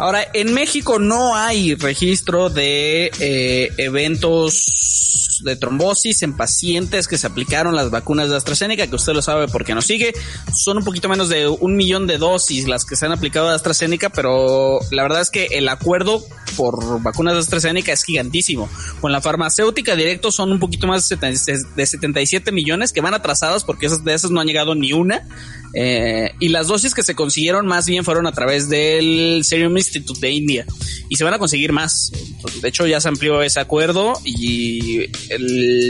Ahora, 0.00 0.26
en 0.32 0.54
México 0.54 0.98
no 0.98 1.36
hay 1.36 1.74
registro 1.74 2.48
de 2.48 3.10
eh, 3.20 3.70
eventos 3.76 5.40
de 5.42 5.56
trombosis 5.56 6.22
en 6.22 6.36
pacientes 6.36 7.06
que 7.06 7.18
se 7.18 7.26
aplicaron 7.26 7.76
las 7.76 7.90
vacunas 7.90 8.30
de 8.30 8.36
AstraZeneca, 8.36 8.86
que 8.86 8.96
usted 8.96 9.12
lo 9.12 9.20
sabe 9.20 9.46
porque 9.48 9.74
nos 9.74 9.84
sigue. 9.84 10.14
Son 10.54 10.78
un 10.78 10.84
poquito 10.84 11.08
menos 11.08 11.28
de 11.28 11.48
un 11.48 11.76
millón 11.76 12.06
de 12.06 12.16
dosis 12.16 12.66
las 12.66 12.86
que 12.86 12.96
se 12.96 13.06
han 13.06 13.12
aplicado 13.12 13.48
de 13.48 13.54
AstraZeneca, 13.54 14.08
pero 14.08 14.80
la 14.90 15.02
verdad 15.02 15.20
es 15.20 15.30
que 15.30 15.46
el 15.52 15.68
acuerdo 15.68 16.22
por 16.56 17.02
vacunas 17.02 17.34
de 17.34 17.40
AstraZeneca 17.40 17.92
es 17.92 18.02
gigantísimo. 18.02 18.68
Con 19.00 19.12
la 19.12 19.20
farmacéutica 19.20 19.96
directo 19.96 20.30
son 20.30 20.50
un 20.50 20.60
poquito 20.60 20.86
más 20.86 21.08
de 21.08 21.86
77 21.86 22.52
millones 22.52 22.92
que 22.92 23.00
van 23.00 23.14
atrasadas 23.14 23.64
porque 23.64 23.86
esas, 23.86 24.02
de 24.04 24.14
esas 24.14 24.30
no 24.30 24.40
han 24.40 24.46
llegado 24.46 24.74
ni 24.74 24.92
una. 24.92 25.26
Eh, 25.72 26.32
y 26.40 26.48
las 26.48 26.66
dosis 26.66 26.94
que 26.94 27.02
se 27.02 27.14
consiguieron 27.14 27.66
más 27.66 27.86
bien 27.86 28.04
fueron 28.04 28.26
a 28.26 28.32
través 28.32 28.68
del 28.68 29.42
Serum 29.44 29.76
Institute 29.76 29.89
de 29.92 30.30
India. 30.30 30.66
Y 31.08 31.16
se 31.16 31.24
van 31.24 31.34
a 31.34 31.38
conseguir 31.38 31.72
más. 31.72 32.12
De 32.62 32.68
hecho, 32.68 32.86
ya 32.86 33.00
se 33.00 33.08
amplió 33.08 33.42
ese 33.42 33.60
acuerdo 33.60 34.14
y 34.24 35.06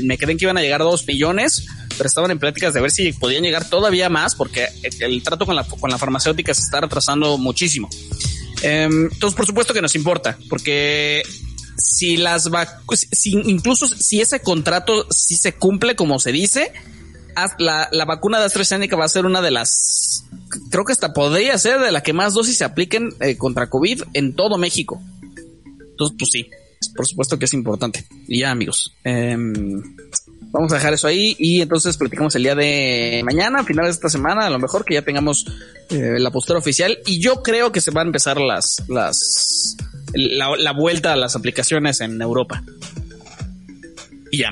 me 0.02 0.18
creen 0.18 0.39
que 0.39 0.44
iban 0.44 0.59
a 0.59 0.62
llegar 0.62 0.81
a 0.81 0.85
dos 0.85 1.06
millones, 1.06 1.66
pero 1.97 2.09
estaban 2.09 2.31
en 2.31 2.39
pláticas 2.39 2.72
de 2.74 2.81
ver 2.81 2.90
si 2.90 3.12
podían 3.12 3.43
llegar 3.43 3.68
todavía 3.68 4.09
más 4.09 4.35
porque 4.35 4.66
el, 5.01 5.22
trato 5.22 5.47
con 5.47 5.56
la, 5.56 5.64
con 5.64 5.90
la 5.90 5.98
farmacéutica 5.98 6.55
se 6.55 6.62
está 6.62 6.81
retrasando 6.81 7.36
muchísimo. 7.39 7.89
Em, 8.62 9.09
entonces, 9.12 9.36
por 9.36 9.47
supuesto 9.47 9.74
que 9.74 9.82
nos 9.82 9.94
importa, 9.94 10.39
porque 10.48 11.22
si 11.77 12.16
las 12.16 12.51
vacunas, 12.51 13.06
incluso 13.24 13.89
si 13.89 14.20
ese 14.20 14.40
contrato 14.40 15.06
si 15.10 15.35
se 15.36 15.55
cumple 15.55 15.97
como 15.97 16.18
se 16.18 16.32
dice, 16.32 16.72
la, 17.59 17.89
la, 17.93 18.05
vacuna 18.05 18.39
de 18.39 18.47
AstraZeneca 18.47 18.97
va 18.97 19.05
a 19.05 19.09
ser 19.09 19.27
una 19.27 19.40
de 19.40 19.51
las, 19.51 20.24
creo 20.70 20.85
que 20.85 20.93
hasta 20.93 21.12
podría 21.12 21.59
ser 21.59 21.81
de 21.81 21.93
la 21.93 22.02
que 22.02 22.12
más 22.12 22.35
dosis 22.35 22.59
se 22.59 22.65
apliquen 22.65 23.11
eh, 23.20 23.36
contra 23.36 23.69
COVID 23.69 24.02
en 24.15 24.35
todo 24.35 24.59
México. 24.59 25.01
Entonces, 25.90 26.16
pues 26.19 26.31
sí, 26.31 26.51
por 26.97 27.07
supuesto 27.07 27.39
que 27.39 27.44
es 27.44 27.55
importante. 27.55 28.07
Y 28.27 28.40
ya, 28.40 28.51
amigos. 28.51 28.94
Em, 29.05 29.82
Vamos 30.52 30.73
a 30.73 30.77
dejar 30.77 30.94
eso 30.94 31.07
ahí 31.07 31.36
y 31.39 31.61
entonces 31.61 31.97
platicamos 31.97 32.35
el 32.35 32.43
día 32.43 32.57
de 32.57 33.23
mañana, 33.24 33.62
finales 33.62 33.90
de 33.90 33.94
esta 33.94 34.09
semana, 34.09 34.47
a 34.47 34.51
lo 34.51 34.59
mejor 34.59 34.85
que 34.85 34.94
ya 34.94 35.02
tengamos 35.02 35.47
eh, 35.90 36.19
la 36.19 36.32
postura 36.32 36.59
oficial 36.59 36.98
y 37.07 37.20
yo 37.20 37.43
creo 37.43 37.70
que 37.70 37.81
se 37.81 37.93
van 37.93 38.07
a 38.07 38.09
empezar 38.09 38.40
las, 38.40 38.82
las, 38.89 39.77
la, 40.12 40.57
la 40.57 40.73
vuelta 40.73 41.12
a 41.12 41.16
las 41.16 41.36
aplicaciones 41.36 42.01
en 42.01 42.20
Europa. 42.20 42.65
Y 44.32 44.39
ya. 44.39 44.51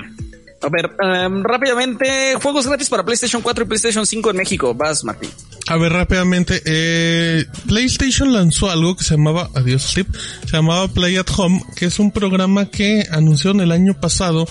A 0.61 0.69
ver, 0.69 0.91
em, 1.01 1.43
rápidamente, 1.43 2.35
juegos 2.41 2.67
gratis 2.67 2.89
para 2.89 3.03
PlayStation 3.03 3.41
4 3.41 3.63
y 3.63 3.67
PlayStation 3.67 4.05
5 4.05 4.31
en 4.31 4.37
México. 4.37 4.73
Vas, 4.73 5.03
Martín. 5.03 5.29
A 5.67 5.77
ver, 5.77 5.93
rápidamente, 5.93 6.61
eh, 6.65 7.45
PlayStation 7.67 8.33
lanzó 8.33 8.69
algo 8.69 8.97
que 8.97 9.03
se 9.03 9.15
llamaba, 9.15 9.49
adiós 9.53 9.83
Steve, 9.83 10.09
se 10.45 10.57
llamaba 10.57 10.87
Play 10.87 11.15
at 11.17 11.27
Home, 11.37 11.61
que 11.75 11.85
es 11.85 11.99
un 11.99 12.11
programa 12.11 12.65
que 12.65 13.05
anunció 13.11 13.51
en 13.51 13.61
el 13.61 13.71
año 13.71 13.93
pasado, 13.93 14.47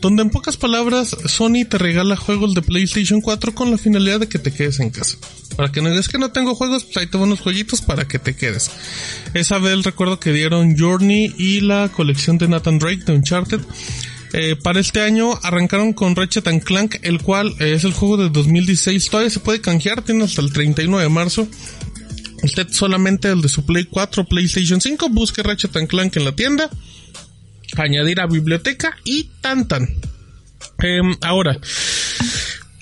donde 0.00 0.22
en 0.22 0.30
pocas 0.30 0.56
palabras 0.56 1.16
Sony 1.24 1.64
te 1.68 1.78
regala 1.78 2.16
juegos 2.16 2.54
de 2.54 2.62
PlayStation 2.62 3.20
4 3.20 3.54
con 3.54 3.70
la 3.70 3.78
finalidad 3.78 4.20
de 4.20 4.28
que 4.28 4.38
te 4.38 4.52
quedes 4.52 4.78
en 4.78 4.90
casa. 4.90 5.16
Para 5.56 5.72
que 5.72 5.80
no 5.80 5.90
digas 5.90 6.08
que 6.08 6.18
no 6.18 6.30
tengo 6.30 6.54
juegos, 6.54 6.84
pues 6.84 6.98
ahí 6.98 7.06
te 7.06 7.16
unos 7.16 7.40
jueguitos 7.40 7.80
para 7.80 8.06
que 8.06 8.18
te 8.18 8.36
quedes. 8.36 8.70
Esa 9.34 9.58
vez 9.58 9.82
recuerdo 9.82 10.20
que 10.20 10.32
dieron 10.32 10.78
Journey 10.78 11.34
y 11.36 11.62
la 11.62 11.88
colección 11.88 12.38
de 12.38 12.46
Nathan 12.46 12.78
Drake 12.78 13.04
de 13.04 13.14
Uncharted. 13.14 13.60
Eh, 14.32 14.56
para 14.56 14.80
este 14.80 15.00
año 15.00 15.38
arrancaron 15.42 15.92
con 15.92 16.14
Ratchet 16.14 16.46
and 16.48 16.62
Clank, 16.62 16.96
el 17.02 17.22
cual 17.22 17.54
eh, 17.60 17.72
es 17.72 17.84
el 17.84 17.92
juego 17.92 18.16
de 18.16 18.28
2016. 18.28 19.08
Todavía 19.08 19.30
se 19.30 19.40
puede 19.40 19.60
canjear, 19.60 20.02
tiene 20.02 20.24
hasta 20.24 20.42
el 20.42 20.52
31 20.52 20.98
de 20.98 21.08
marzo. 21.08 21.48
Usted 22.42 22.68
solamente 22.70 23.28
el 23.28 23.40
de 23.40 23.48
su 23.48 23.64
Play 23.64 23.84
4, 23.84 24.24
PlayStation 24.24 24.80
5, 24.80 25.08
busque 25.08 25.42
Ratchet 25.42 25.76
and 25.76 25.88
Clank 25.88 26.16
en 26.16 26.24
la 26.24 26.32
tienda, 26.32 26.70
añadir 27.76 28.20
a 28.20 28.26
biblioteca 28.26 28.96
y 29.04 29.30
tan 29.40 29.66
tan. 29.66 29.88
Em, 30.78 31.16
ahora, 31.22 31.58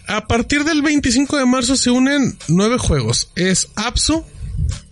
a 0.06 0.26
partir 0.26 0.64
del 0.64 0.82
25 0.82 1.38
de 1.38 1.46
marzo 1.46 1.76
se 1.76 1.90
unen 1.90 2.36
nueve 2.48 2.76
juegos. 2.78 3.30
Es 3.34 3.68
Apsu, 3.76 4.24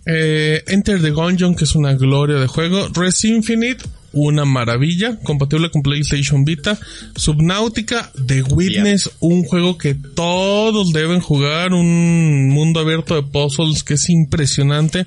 eh, 0.05 0.63
Enter 0.67 1.01
the 1.01 1.11
Gungeon, 1.11 1.55
que 1.55 1.65
es 1.65 1.75
una 1.75 1.93
gloria 1.93 2.37
de 2.37 2.47
juego, 2.47 2.89
Res 2.93 3.23
Infinite, 3.23 3.83
una 4.15 4.45
maravilla, 4.45 5.19
compatible 5.23 5.69
con 5.69 5.83
PlayStation 5.83 6.43
Vita, 6.45 6.79
Subnautica, 7.15 8.11
The 8.25 8.41
Witness, 8.43 9.11
un 9.19 9.43
juego 9.43 9.77
que 9.77 9.93
todos 9.93 10.93
deben 10.93 11.19
jugar, 11.19 11.73
un 11.73 12.49
mundo 12.49 12.79
abierto 12.79 13.13
de 13.15 13.23
puzzles 13.23 13.83
que 13.83 13.95
es 13.95 14.09
impresionante, 14.09 15.05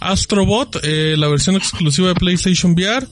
Astrobot, 0.00 0.80
eh, 0.82 1.14
la 1.16 1.28
versión 1.28 1.56
exclusiva 1.56 2.08
de 2.08 2.14
PlayStation 2.14 2.72
VR, 2.72 3.06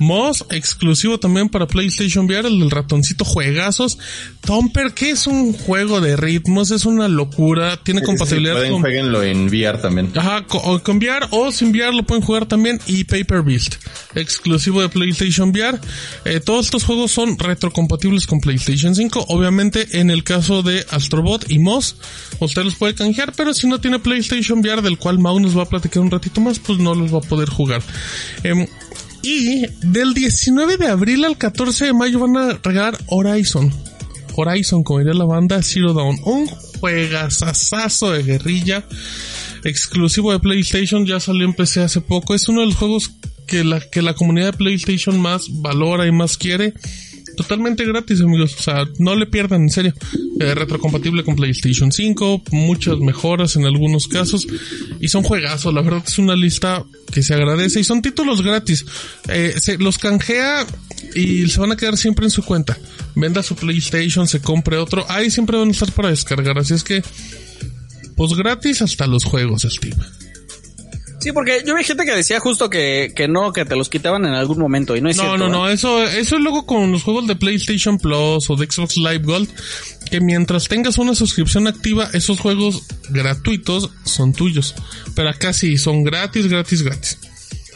Moss, 0.00 0.44
exclusivo 0.50 1.18
también 1.20 1.48
para 1.48 1.66
PlayStation 1.68 2.26
VR, 2.26 2.48
el 2.48 2.58
del 2.58 2.70
ratoncito 2.70 3.24
juegazos, 3.24 3.96
Tomper, 4.44 4.92
que 4.92 5.10
es 5.10 5.26
un 5.28 5.52
juego 5.52 6.00
de 6.00 6.16
ritmos, 6.16 6.72
es 6.72 6.84
una 6.84 7.06
locura, 7.06 7.76
tiene 7.82 8.02
compatibilidad 8.02 8.54
pueden 8.54 8.72
con... 9.12 9.24
en 9.24 9.46
VR 9.46 9.78
también. 9.80 10.10
Ajá, 10.16 10.44
co- 10.46 10.58
o 10.58 10.82
con 10.82 10.96
VR 10.98 11.26
o 11.30 11.52
sin 11.52 11.68
VR 11.70 11.94
lo 11.94 12.02
pueden 12.02 12.24
jugar 12.24 12.46
también 12.46 12.80
y 12.88 13.04
Paper 13.04 13.42
Beast, 13.42 13.76
exclusivo 14.16 14.73
de 14.82 14.88
PlayStation 14.88 15.50
VR. 15.50 15.78
Eh, 16.24 16.40
todos 16.40 16.66
estos 16.66 16.84
juegos 16.84 17.12
son 17.12 17.38
retrocompatibles 17.38 18.26
con 18.26 18.40
PlayStation 18.40 18.94
5. 18.94 19.26
Obviamente 19.28 20.00
en 20.00 20.10
el 20.10 20.24
caso 20.24 20.62
de 20.62 20.84
Astrobot 20.90 21.50
y 21.50 21.58
Moss, 21.58 21.96
usted 22.40 22.64
los 22.64 22.74
puede 22.76 22.94
canjear, 22.94 23.32
pero 23.36 23.54
si 23.54 23.66
no 23.66 23.80
tiene 23.80 23.98
PlayStation 23.98 24.60
VR, 24.60 24.82
del 24.82 24.98
cual 24.98 25.18
Mau 25.18 25.38
nos 25.40 25.56
va 25.56 25.62
a 25.62 25.68
platicar 25.68 26.02
un 26.02 26.10
ratito 26.10 26.40
más, 26.40 26.58
pues 26.58 26.78
no 26.78 26.94
los 26.94 27.12
va 27.12 27.18
a 27.18 27.22
poder 27.22 27.48
jugar. 27.48 27.82
Em, 28.42 28.66
y 29.22 29.66
del 29.80 30.12
19 30.12 30.76
de 30.76 30.88
abril 30.88 31.24
al 31.24 31.38
14 31.38 31.86
de 31.86 31.92
mayo 31.94 32.18
van 32.18 32.36
a 32.36 32.58
regalar 32.62 32.98
Horizon. 33.06 33.72
Horizon, 34.36 34.82
como 34.82 34.98
diría 34.98 35.14
la 35.14 35.24
banda, 35.24 35.62
Zero 35.62 35.94
Dawn. 35.94 36.18
Un 36.24 36.46
juegazazazo 36.80 38.12
de 38.12 38.22
guerrilla. 38.22 38.84
Exclusivo 39.64 40.32
de 40.32 40.40
PlayStation, 40.40 41.06
ya 41.06 41.20
salió 41.20 41.44
en 41.46 41.54
PC 41.54 41.80
hace 41.80 42.00
poco. 42.00 42.34
Es 42.34 42.48
uno 42.48 42.60
de 42.60 42.66
los 42.66 42.76
juegos 42.76 43.10
que 43.46 43.64
la, 43.64 43.80
que 43.80 44.02
la 44.02 44.14
comunidad 44.14 44.52
de 44.52 44.58
PlayStation 44.58 45.18
más 45.18 45.46
valora 45.50 46.06
y 46.06 46.12
más 46.12 46.36
quiere. 46.36 46.74
Totalmente 47.36 47.84
gratis, 47.84 48.20
amigos. 48.20 48.54
O 48.58 48.62
sea, 48.62 48.84
no 48.98 49.16
le 49.16 49.26
pierdan, 49.26 49.62
en 49.62 49.70
serio. 49.70 49.94
Eh, 50.40 50.54
retrocompatible 50.54 51.24
con 51.24 51.36
PlayStation 51.36 51.90
5, 51.90 52.42
muchas 52.52 52.98
mejoras 52.98 53.56
en 53.56 53.64
algunos 53.64 54.06
casos. 54.08 54.46
Y 55.00 55.08
son 55.08 55.22
juegazos, 55.22 55.72
la 55.74 55.82
verdad 55.82 56.02
es 56.06 56.18
una 56.18 56.36
lista 56.36 56.84
que 57.12 57.22
se 57.22 57.34
agradece. 57.34 57.80
Y 57.80 57.84
son 57.84 58.02
títulos 58.02 58.42
gratis. 58.42 58.84
Eh, 59.28 59.54
se 59.58 59.78
los 59.78 59.98
canjea 59.98 60.66
y 61.14 61.48
se 61.48 61.60
van 61.60 61.72
a 61.72 61.76
quedar 61.76 61.96
siempre 61.96 62.24
en 62.26 62.30
su 62.30 62.42
cuenta. 62.42 62.78
Venda 63.14 63.42
su 63.42 63.56
PlayStation, 63.56 64.28
se 64.28 64.40
compre 64.40 64.76
otro. 64.76 65.04
Ahí 65.08 65.30
siempre 65.30 65.56
van 65.56 65.68
a 65.68 65.72
estar 65.72 65.90
para 65.92 66.10
descargar. 66.10 66.58
Así 66.58 66.74
es 66.74 66.84
que, 66.84 67.02
pues 68.16 68.32
gratis 68.34 68.82
hasta 68.82 69.06
los 69.06 69.24
juegos, 69.24 69.62
Steve. 69.62 69.96
Sí, 71.20 71.32
porque 71.32 71.62
yo 71.66 71.74
vi 71.74 71.82
gente 71.84 72.04
que 72.04 72.14
decía 72.14 72.38
justo 72.38 72.68
que, 72.68 73.12
que 73.16 73.28
no, 73.28 73.50
que 73.52 73.64
te 73.64 73.76
los 73.76 73.88
quitaban 73.88 74.26
en 74.26 74.34
algún 74.34 74.58
momento 74.58 74.94
y 74.94 75.00
no 75.00 75.08
es 75.08 75.16
No, 75.16 75.22
cierto. 75.22 75.38
no, 75.38 75.46
¿eh? 75.46 75.50
no, 75.50 75.68
eso, 75.70 76.04
eso 76.04 76.36
es 76.36 76.42
luego 76.42 76.66
con 76.66 76.92
los 76.92 77.02
juegos 77.02 77.26
de 77.26 77.34
PlayStation 77.34 77.96
Plus 77.98 78.50
o 78.50 78.56
de 78.56 78.66
Xbox 78.70 78.98
Live 78.98 79.20
Gold, 79.20 79.48
que 80.10 80.20
mientras 80.20 80.68
tengas 80.68 80.98
una 80.98 81.14
suscripción 81.14 81.66
activa, 81.66 82.10
esos 82.12 82.40
juegos 82.40 82.82
gratuitos 83.08 83.88
son 84.04 84.34
tuyos. 84.34 84.74
Pero 85.14 85.30
acá 85.30 85.54
sí, 85.54 85.78
son 85.78 86.04
gratis, 86.04 86.46
gratis, 86.46 86.82
gratis. 86.82 87.18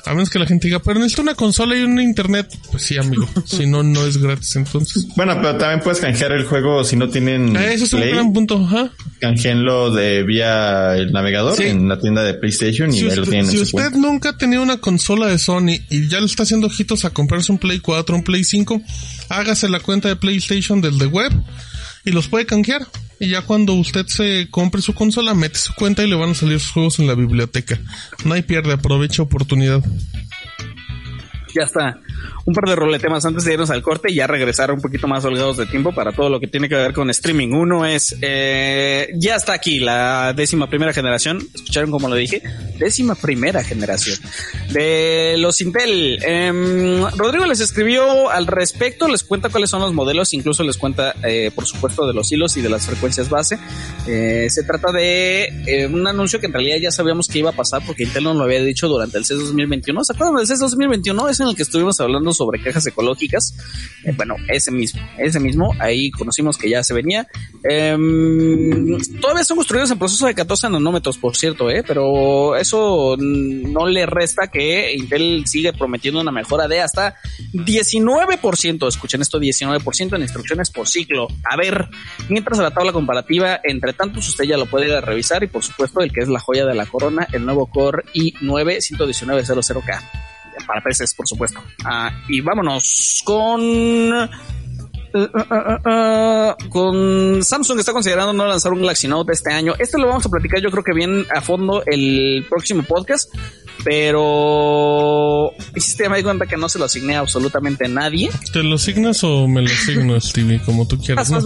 A 0.08 0.14
menos 0.14 0.30
que 0.30 0.38
la 0.38 0.46
gente 0.46 0.68
diga, 0.68 0.80
pero 0.80 0.98
necesito 0.98 1.22
una 1.22 1.34
consola 1.34 1.76
y 1.76 1.82
un 1.82 2.00
internet. 2.00 2.48
Pues 2.70 2.82
sí, 2.82 2.96
amigo. 2.96 3.28
si 3.44 3.66
no, 3.66 3.82
no 3.82 4.06
es 4.06 4.16
gratis 4.16 4.56
entonces. 4.56 5.06
Bueno, 5.16 5.34
pero 5.42 5.56
también 5.58 5.80
puedes 5.80 6.00
canjear 6.00 6.32
el 6.32 6.44
juego 6.44 6.82
si 6.84 6.96
no 6.96 7.08
tienen 7.08 7.54
Eh, 7.56 7.74
Eso 7.74 7.84
es 7.84 7.92
un 7.92 8.00
Play. 8.00 8.12
gran 8.14 8.32
punto. 8.32 8.56
Ajá. 8.64 8.90
Canjeenlo 9.20 9.90
de 9.90 10.22
vía 10.22 10.96
el 10.96 11.12
navegador 11.12 11.56
Sí. 11.56 11.64
en 11.64 11.88
la 11.88 11.98
tienda 12.00 12.22
de 12.22 12.34
PlayStation 12.34 12.88
y 12.90 12.92
Si 12.92 12.98
ahí 13.00 13.16
lo 13.16 13.22
usted, 13.22 13.30
tienen 13.32 13.46
si 13.50 13.58
en 13.58 13.66
su 13.66 13.76
usted 13.76 13.90
cuenta. 13.90 13.98
nunca 13.98 14.28
ha 14.30 14.38
tenido 14.38 14.62
una 14.62 14.78
consola 14.78 15.26
de 15.26 15.38
Sony 15.38 15.76
y 15.90 16.08
ya 16.08 16.20
le 16.20 16.26
está 16.26 16.44
haciendo 16.44 16.68
ojitos 16.68 17.04
a 17.04 17.10
comprarse 17.10 17.52
un 17.52 17.58
Play 17.58 17.80
4, 17.80 18.16
un 18.16 18.22
Play 18.24 18.44
5, 18.44 18.80
hágase 19.28 19.68
la 19.68 19.80
cuenta 19.80 20.08
de 20.08 20.16
PlayStation 20.16 20.80
del 20.80 20.98
de 20.98 21.06
web 21.06 21.32
y 22.08 22.12
los 22.12 22.28
puede 22.28 22.46
canjear. 22.46 22.86
Y 23.20 23.28
ya 23.28 23.42
cuando 23.42 23.74
usted 23.74 24.06
se 24.06 24.48
compre 24.50 24.80
su 24.80 24.94
consola, 24.94 25.34
mete 25.34 25.58
su 25.58 25.74
cuenta 25.74 26.04
y 26.04 26.08
le 26.08 26.16
van 26.16 26.30
a 26.30 26.34
salir 26.34 26.58
sus 26.60 26.72
juegos 26.72 26.98
en 26.98 27.06
la 27.06 27.14
biblioteca. 27.14 27.78
No 28.24 28.34
hay 28.34 28.42
pierde, 28.42 28.72
aprovecha 28.72 29.22
oportunidad. 29.22 29.84
Ya 31.54 31.62
está. 31.64 32.00
Un 32.48 32.54
par 32.54 32.64
de 32.66 32.76
roletemas 32.76 33.26
antes 33.26 33.44
de 33.44 33.52
irnos 33.52 33.68
al 33.68 33.82
corte 33.82 34.10
y 34.10 34.14
ya 34.14 34.26
regresar 34.26 34.72
un 34.72 34.80
poquito 34.80 35.06
más 35.06 35.22
holgados 35.22 35.58
de 35.58 35.66
tiempo 35.66 35.92
para 35.92 36.12
todo 36.12 36.30
lo 36.30 36.40
que 36.40 36.46
tiene 36.46 36.66
que 36.66 36.76
ver 36.76 36.94
con 36.94 37.10
streaming. 37.10 37.48
Uno 37.48 37.84
es, 37.84 38.16
eh, 38.22 39.08
ya 39.20 39.34
está 39.34 39.52
aquí 39.52 39.80
la 39.80 40.32
décima 40.32 40.66
primera 40.66 40.94
generación. 40.94 41.46
¿Escucharon 41.54 41.90
como 41.90 42.08
lo 42.08 42.14
dije? 42.14 42.42
Décima 42.78 43.16
primera 43.16 43.62
generación 43.62 44.16
de 44.72 45.34
los 45.36 45.60
Intel. 45.60 46.24
Em, 46.24 47.04
Rodrigo 47.18 47.44
les 47.44 47.60
escribió 47.60 48.30
al 48.30 48.46
respecto, 48.46 49.08
les 49.08 49.24
cuenta 49.24 49.50
cuáles 49.50 49.68
son 49.68 49.82
los 49.82 49.92
modelos, 49.92 50.32
incluso 50.32 50.64
les 50.64 50.78
cuenta, 50.78 51.16
eh, 51.24 51.50
por 51.54 51.66
supuesto, 51.66 52.06
de 52.06 52.14
los 52.14 52.32
hilos 52.32 52.56
y 52.56 52.62
de 52.62 52.70
las 52.70 52.86
frecuencias 52.86 53.28
base. 53.28 53.58
Eh, 54.06 54.46
se 54.48 54.62
trata 54.62 54.90
de 54.90 55.86
un 55.92 56.06
anuncio 56.06 56.40
que 56.40 56.46
en 56.46 56.54
realidad 56.54 56.78
ya 56.80 56.90
sabíamos 56.90 57.28
que 57.28 57.40
iba 57.40 57.50
a 57.50 57.54
pasar 57.54 57.82
porque 57.86 58.04
Intel 58.04 58.24
nos 58.24 58.36
lo 58.36 58.44
había 58.44 58.62
dicho 58.62 58.88
durante 58.88 59.18
el 59.18 59.26
CES 59.26 59.40
2021. 59.40 60.02
¿Se 60.02 60.14
acuerdan 60.14 60.36
del 60.36 60.46
CES 60.46 60.60
2021? 60.60 61.28
Es 61.28 61.40
en 61.40 61.48
el 61.48 61.54
que 61.54 61.62
estuvimos 61.62 62.00
hablando 62.00 62.37
sobre 62.38 62.62
cajas 62.62 62.86
ecológicas. 62.86 63.54
Eh, 64.04 64.12
bueno, 64.16 64.36
ese 64.48 64.70
mismo, 64.70 65.00
ese 65.18 65.40
mismo. 65.40 65.74
Ahí 65.78 66.10
conocimos 66.10 66.56
que 66.56 66.70
ya 66.70 66.82
se 66.82 66.94
venía. 66.94 67.26
Em, 67.68 68.96
todavía 69.20 69.44
son 69.44 69.56
construidos 69.56 69.90
en 69.90 69.98
proceso 69.98 70.26
de 70.26 70.34
14 70.34 70.70
nanómetros, 70.70 71.18
por 71.18 71.36
cierto, 71.36 71.70
eh, 71.70 71.84
pero 71.86 72.56
eso 72.56 73.16
no 73.18 73.86
le 73.86 74.06
resta 74.06 74.48
que 74.48 74.94
Intel 74.94 75.44
sigue 75.46 75.72
prometiendo 75.72 76.20
una 76.20 76.32
mejora 76.32 76.68
de 76.68 76.80
hasta 76.80 77.16
19%. 77.52 78.88
Escuchen 78.88 79.22
esto, 79.22 79.38
19% 79.38 80.16
en 80.16 80.22
instrucciones 80.22 80.70
por 80.70 80.88
ciclo. 80.88 81.28
A 81.44 81.56
ver, 81.56 81.88
mientras 82.28 82.58
a 82.58 82.62
la 82.62 82.70
tabla 82.70 82.92
comparativa, 82.92 83.60
entre 83.64 83.92
tantos, 83.92 84.28
usted 84.28 84.44
ya 84.44 84.56
lo 84.56 84.66
puede 84.66 85.00
revisar 85.00 85.42
y 85.42 85.48
por 85.48 85.62
supuesto 85.62 86.00
el 86.00 86.12
que 86.12 86.20
es 86.20 86.28
la 86.28 86.40
joya 86.40 86.64
de 86.64 86.74
la 86.74 86.86
corona, 86.86 87.26
el 87.32 87.44
nuevo 87.44 87.66
Core 87.66 88.04
i9 88.14 88.80
11900K. 88.80 90.00
Para 90.68 90.82
PCs, 90.82 91.14
por 91.14 91.26
supuesto. 91.26 91.60
Ah, 91.84 92.12
y 92.28 92.42
vámonos 92.42 93.22
con... 93.24 93.60
eh, 95.14 95.28
eh, 95.86 96.54
con 96.68 97.42
Samsung 97.42 97.78
está 97.78 97.92
considerando 97.92 98.34
no 98.34 98.46
lanzar 98.46 98.72
un 98.72 98.80
Galaxy 98.80 99.08
Note 99.08 99.32
este 99.32 99.52
año. 99.52 99.72
Este 99.78 99.98
lo 99.98 100.06
vamos 100.08 100.26
a 100.26 100.28
platicar 100.28 100.60
yo 100.60 100.70
creo 100.70 100.84
que 100.84 100.92
bien 100.92 101.24
a 101.34 101.40
fondo 101.40 101.82
el 101.86 102.44
próximo 102.48 102.82
podcast, 102.82 103.34
pero 103.84 105.52
hiciste 105.74 106.08
me 106.08 106.18
di 106.18 106.22
cuenta 106.22 106.46
que 106.46 106.56
no 106.56 106.68
se 106.68 106.78
lo 106.78 106.84
asigné 106.84 107.16
a 107.16 107.20
absolutamente 107.20 107.88
nadie. 107.88 108.30
¿Te 108.52 108.62
lo 108.62 108.74
asignas 108.76 109.24
o 109.24 109.48
me 109.48 109.62
lo 109.62 109.68
asigno, 109.68 110.20
Stevie? 110.20 110.60
Como 110.66 110.86
tú 110.86 110.98
quieras. 110.98 111.30
¿no? 111.30 111.40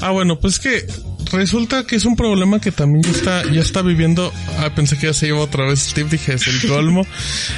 Ah, 0.00 0.10
bueno, 0.10 0.38
pues 0.40 0.58
que 0.58 0.86
resulta 1.32 1.86
que 1.86 1.96
es 1.96 2.04
un 2.04 2.16
problema 2.16 2.60
que 2.60 2.72
también 2.72 3.02
ya 3.02 3.10
está, 3.10 3.52
ya 3.52 3.60
está 3.60 3.82
viviendo. 3.82 4.32
Ah, 4.58 4.70
pensé 4.74 4.96
que 4.98 5.06
ya 5.06 5.12
se 5.12 5.28
iba 5.28 5.38
otra 5.38 5.66
vez 5.66 5.80
Steve, 5.80 6.08
dije 6.10 6.34
es 6.34 6.46
el 6.46 6.68
colmo. 6.68 7.06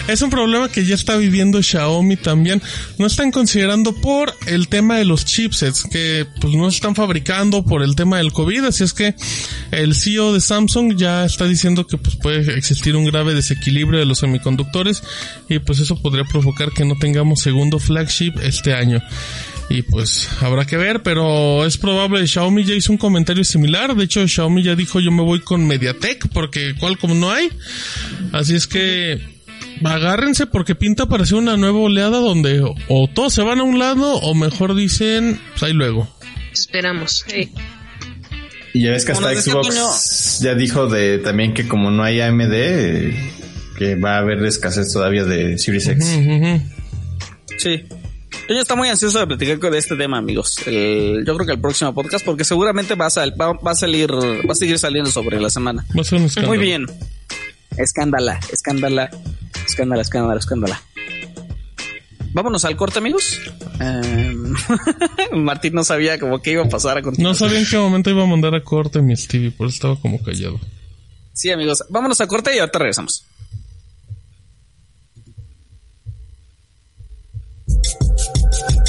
es 0.08 0.22
un 0.22 0.30
problema 0.30 0.68
que 0.68 0.84
ya 0.84 0.94
está 0.94 1.16
viviendo 1.16 1.62
Xiaomi 1.62 2.16
también. 2.16 2.62
No 2.98 3.06
están 3.06 3.30
considerando 3.30 3.94
por 3.94 4.34
el 4.46 4.68
tema 4.68 4.98
de 4.98 5.04
los 5.04 5.24
chipsets 5.24 5.84
que 5.84 6.26
pues 6.40 6.54
no 6.54 6.68
están 6.68 6.94
fabricando 6.94 7.64
por 7.64 7.82
el 7.82 7.96
tema 7.96 8.18
del 8.18 8.32
COVID. 8.32 8.64
Así 8.64 8.84
es 8.84 8.92
que 8.92 9.14
el 9.70 9.94
CEO 9.94 10.32
de 10.32 10.40
Samsung 10.40 10.96
ya 10.96 11.24
está 11.24 11.46
diciendo 11.46 11.86
que 11.86 11.98
pues 11.98 12.16
puede 12.16 12.56
existir 12.56 12.96
un 12.96 13.04
grave 13.04 13.34
desequilibrio 13.34 13.98
de 13.98 14.06
los 14.06 14.18
semiconductores 14.18 15.02
y 15.48 15.58
pues 15.58 15.78
eso 15.78 16.00
podría 16.00 16.24
provocar 16.24 16.70
que 16.72 16.84
no 16.84 16.96
tengamos 16.96 17.40
segundo 17.40 17.78
flagship 17.78 18.34
este 18.42 18.74
año. 18.74 19.00
Y 19.70 19.82
pues 19.82 20.28
habrá 20.42 20.66
que 20.66 20.76
ver, 20.76 21.00
pero 21.02 21.64
es 21.64 21.78
probable. 21.78 22.26
Xiaomi 22.26 22.64
ya 22.64 22.74
hizo 22.74 22.90
un 22.90 22.98
comentario 22.98 23.44
similar. 23.44 23.94
De 23.94 24.04
hecho, 24.04 24.26
Xiaomi 24.26 24.64
ya 24.64 24.74
dijo 24.74 24.98
yo 24.98 25.12
me 25.12 25.22
voy 25.22 25.40
con 25.40 25.64
MediaTek 25.64 26.28
porque 26.32 26.74
como 27.00 27.14
no 27.14 27.30
hay. 27.30 27.48
Así 28.32 28.56
es 28.56 28.66
que 28.66 29.20
agárrense 29.84 30.46
porque 30.46 30.74
pinta 30.74 31.06
para 31.06 31.24
ser 31.24 31.38
una 31.38 31.56
nueva 31.56 31.78
oleada 31.78 32.18
donde 32.18 32.60
o 32.88 33.08
todos 33.14 33.32
se 33.32 33.42
van 33.42 33.60
a 33.60 33.62
un 33.62 33.78
lado 33.78 34.16
o 34.16 34.34
mejor 34.34 34.74
dicen, 34.74 35.40
pues 35.52 35.62
ahí 35.62 35.72
luego. 35.72 36.12
Esperamos. 36.52 37.24
Y 38.74 38.82
ya 38.82 38.90
ves 38.90 39.04
que 39.04 39.12
hasta 39.12 39.34
Xbox 39.36 40.40
ya 40.40 40.56
dijo 40.56 40.88
de 40.88 41.18
también 41.18 41.54
que 41.54 41.68
como 41.68 41.92
no 41.92 42.02
hay 42.02 42.20
AMD, 42.20 42.50
que 43.78 43.94
va 43.94 44.16
a 44.16 44.18
haber 44.18 44.44
escasez 44.44 44.92
todavía 44.92 45.24
de 45.24 45.58
Series 45.58 45.86
X. 45.86 46.18
Sí. 47.56 47.84
Yo 48.50 48.60
está 48.60 48.74
muy 48.74 48.88
ansioso 48.88 49.20
de 49.20 49.28
platicar 49.28 49.70
de 49.70 49.78
este 49.78 49.94
tema, 49.94 50.18
amigos. 50.18 50.56
yo 50.56 50.62
creo 50.64 51.46
que 51.46 51.52
el 51.52 51.60
próximo 51.60 51.94
podcast, 51.94 52.24
porque 52.24 52.42
seguramente 52.42 52.96
va 52.96 53.06
a, 53.06 53.30
va, 53.30 53.70
a 53.70 53.74
salir, 53.76 54.10
va 54.12 54.52
a 54.52 54.54
seguir 54.56 54.76
saliendo 54.76 55.08
sobre 55.08 55.40
la 55.40 55.50
semana. 55.50 55.86
muy 56.44 56.58
bien. 56.58 56.84
Escándala, 57.76 58.40
escándala, 58.52 59.08
escándala, 59.64 60.02
escándala, 60.02 60.40
escándala. 60.40 60.82
Vámonos 62.32 62.64
al 62.64 62.76
corte, 62.76 62.98
amigos. 62.98 63.40
Em, 63.78 64.52
Martín 65.44 65.74
no 65.74 65.84
sabía 65.84 66.18
como 66.18 66.42
que 66.42 66.50
iba 66.50 66.64
a 66.64 66.68
pasar 66.68 66.98
a 66.98 67.02
continuación. 67.02 67.30
No 67.30 67.34
sabía 67.34 67.60
en 67.60 67.70
qué 67.70 67.78
momento 67.78 68.10
iba 68.10 68.24
a 68.24 68.26
mandar 68.26 68.56
a 68.56 68.64
corte 68.64 69.00
mi 69.00 69.16
Stevie, 69.16 69.52
por 69.52 69.68
eso 69.68 69.74
estaba 69.74 69.96
como 69.96 70.20
callado. 70.24 70.58
Sí, 71.32 71.50
amigos. 71.50 71.84
Vámonos 71.88 72.20
a 72.20 72.26
corte 72.26 72.56
y 72.56 72.58
ahorita 72.58 72.80
regresamos. 72.80 73.24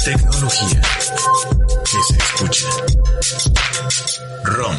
Tecnología 0.04 0.82
que 1.84 1.98
se 2.08 2.16
escucha. 2.18 2.68
ROM. 4.44 4.76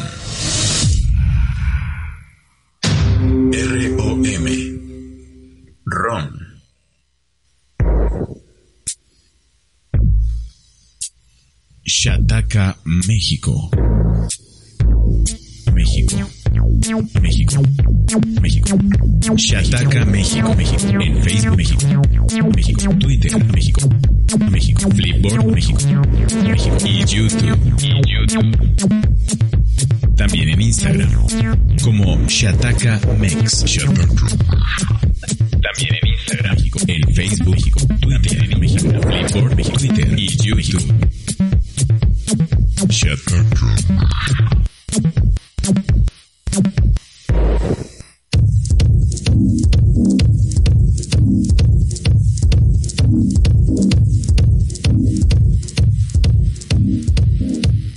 R-O-M. 3.52 4.46
ROM. 5.86 6.30
Shataka, 11.86 12.76
México. 12.84 13.70
México. 15.74 16.16
México. 17.20 17.62
México. 18.40 18.78
Shataka, 19.36 20.04
México. 20.04 20.54
México. 20.54 21.00
En 21.00 21.22
Facebook, 21.22 21.56
México. 21.56 22.02
México. 22.54 22.94
Twitter, 23.00 23.44
México. 23.52 23.88
México. 24.50 24.90
Flipboard, 24.90 25.46
México. 25.46 25.78
México. 26.48 26.76
Y 26.86 27.04
YouTube. 27.04 27.58
Y 27.82 27.88
YouTube. 28.08 28.56
También 30.16 30.48
en 30.50 30.60
Instagram. 30.60 31.10
Como 31.82 32.24
Shataka 32.28 33.00
Mex. 33.18 33.64
También 35.62 35.94
en 36.02 36.08
Instagram, 36.08 36.54
México. 36.54 36.78
En 36.86 37.14
Facebook, 37.14 37.54
México. 37.54 37.80
Twitter, 38.00 38.52
en 38.52 38.60
México. 38.60 38.88
Flipboard, 39.02 39.56
México. 39.56 39.78
Twitter 39.78 40.14
y 40.16 40.28
YouTube. 40.36 40.94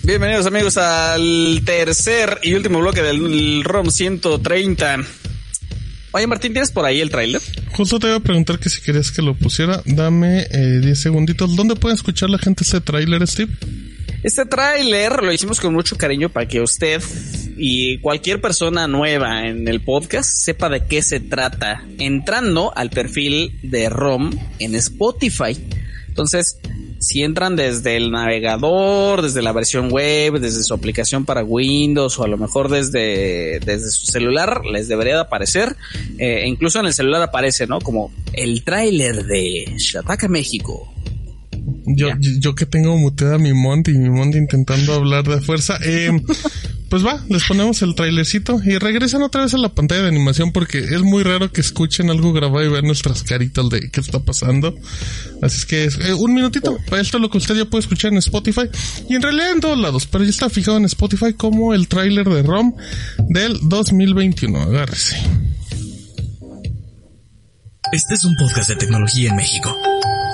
Bienvenidos 0.04 0.46
amigos 0.46 0.78
al 0.78 1.62
tercer 1.66 2.40
y 2.42 2.54
último 2.54 2.80
bloque 2.80 3.04
del 3.04 3.64
ROM 3.66 3.92
130. 3.92 4.98
Oye 6.12 6.28
Martín, 6.28 6.54
¿tienes 6.54 6.72
por 6.72 6.86
ahí 6.86 7.02
el 7.02 7.10
tráiler? 7.10 7.42
Justo 7.72 8.00
te 8.00 8.08
iba 8.08 8.16
a 8.16 8.22
preguntar 8.22 8.60
que 8.60 8.70
si 8.70 8.82
querías 8.82 9.12
que 9.12 9.22
lo 9.22 9.36
pusiera, 9.36 9.82
dame 9.86 10.46
10 10.46 10.86
eh, 10.86 10.96
segunditos. 10.96 11.58
¿Dónde 11.58 11.76
puede 11.76 11.96
escuchar 11.96 12.30
la 12.30 12.38
gente 12.38 12.64
ese 12.64 12.80
tráiler, 12.80 13.28
Steve? 13.28 13.52
Este 14.24 14.46
tráiler 14.46 15.22
lo 15.22 15.32
hicimos 15.32 15.60
con 15.60 15.74
mucho 15.74 15.98
cariño 15.98 16.30
para 16.30 16.48
que 16.48 16.62
usted 16.62 17.02
y 17.58 17.98
cualquier 18.00 18.40
persona 18.42 18.88
nueva 18.88 19.48
en 19.48 19.68
el 19.68 19.82
podcast 19.82 20.30
sepa 20.30 20.70
de 20.70 20.86
qué 20.86 21.02
se 21.02 21.20
trata 21.20 21.86
entrando 22.00 22.72
al 22.76 22.90
perfil 22.90 23.60
de 23.64 23.90
ROM 23.90 24.32
en 24.60 24.76
Spotify. 24.76 25.58
Entonces, 26.08 26.60
si 27.00 27.24
entran 27.24 27.56
desde 27.56 27.98
el 27.98 28.12
navegador, 28.12 29.22
desde 29.22 29.42
la 29.42 29.52
versión 29.52 29.92
web, 29.92 30.40
desde 30.40 30.64
su 30.64 30.74
aplicación 30.74 31.26
para 31.26 31.44
Windows 31.44 32.18
o 32.20 32.24
a 32.24 32.28
lo 32.28 32.38
mejor 32.38 32.70
desde, 32.70 33.60
desde 33.60 33.92
su 33.92 34.08
celular, 34.08 34.66
les 34.66 34.88
debería 34.88 35.16
de 35.16 35.22
aparecer. 35.22 35.76
Eh, 36.18 36.44
incluso 36.48 36.80
en 36.80 36.88
el 36.88 36.94
celular 36.94 37.22
aparece, 37.22 37.68
¿no? 37.68 37.80
Como 37.82 38.12
el 38.34 38.64
tráiler 38.64 39.26
de 39.26 39.74
Shataka 39.78 40.28
México 40.28 40.94
yo, 41.86 42.10
yo, 42.20 42.56
que 42.56 42.66
tengo 42.66 42.98
muteada 42.98 43.38
mi 43.38 43.54
Monty 43.54 43.92
y 43.92 43.98
mi 43.98 44.10
Monty 44.10 44.38
intentando 44.38 44.94
hablar 44.94 45.24
de 45.24 45.42
fuerza. 45.42 45.78
Eh, 45.84 46.12
pues 46.90 47.06
va, 47.06 47.24
les 47.30 47.44
ponemos 47.44 47.82
el 47.82 47.96
trailercito 47.96 48.62
y 48.64 48.78
regresan 48.78 49.22
otra 49.22 49.42
vez 49.42 49.54
a 49.54 49.58
la 49.58 49.70
pantalla 49.70 50.04
de 50.04 50.08
animación 50.08 50.52
porque 50.52 50.80
es 50.80 51.02
muy 51.02 51.24
raro 51.24 51.52
que 51.52 51.62
escuchen 51.62 52.10
algo 52.10 52.34
grabado 52.34 52.66
y 52.66 52.70
ver 52.70 52.84
nuestras 52.84 53.24
caritas 53.24 53.70
de 53.70 53.90
qué 53.92 54.00
está 54.00 54.20
pasando. 54.20 54.76
Así 55.42 55.58
es 55.58 55.66
que 55.66 55.86
eh, 55.86 56.14
un 56.14 56.34
minutito. 56.34 56.78
Esto 56.98 57.20
lo 57.20 57.30
que 57.30 57.38
usted 57.38 57.56
ya 57.56 57.66
puede 57.66 57.82
escuchar 57.82 58.12
en 58.12 58.18
Spotify 58.20 58.70
y 59.10 59.16
en 59.16 59.22
realidad 59.22 59.52
en 59.52 59.60
todos 59.60 59.78
lados, 59.78 60.08
pero 60.08 60.24
ya 60.24 60.30
está 60.30 60.50
fijado 60.50 60.78
en 60.78 60.86
Spotify 60.86 61.34
como 61.34 61.74
el 61.74 61.88
tráiler 61.88 62.28
de 62.28 62.44
ROM 62.44 62.74
del 63.30 63.60
2021. 63.64 64.62
Agárrese. 64.62 65.18
Este 67.92 68.14
es 68.14 68.26
un 68.26 68.36
podcast 68.36 68.70
de 68.70 68.76
tecnología 68.76 69.30
en 69.30 69.36
México 69.36 69.76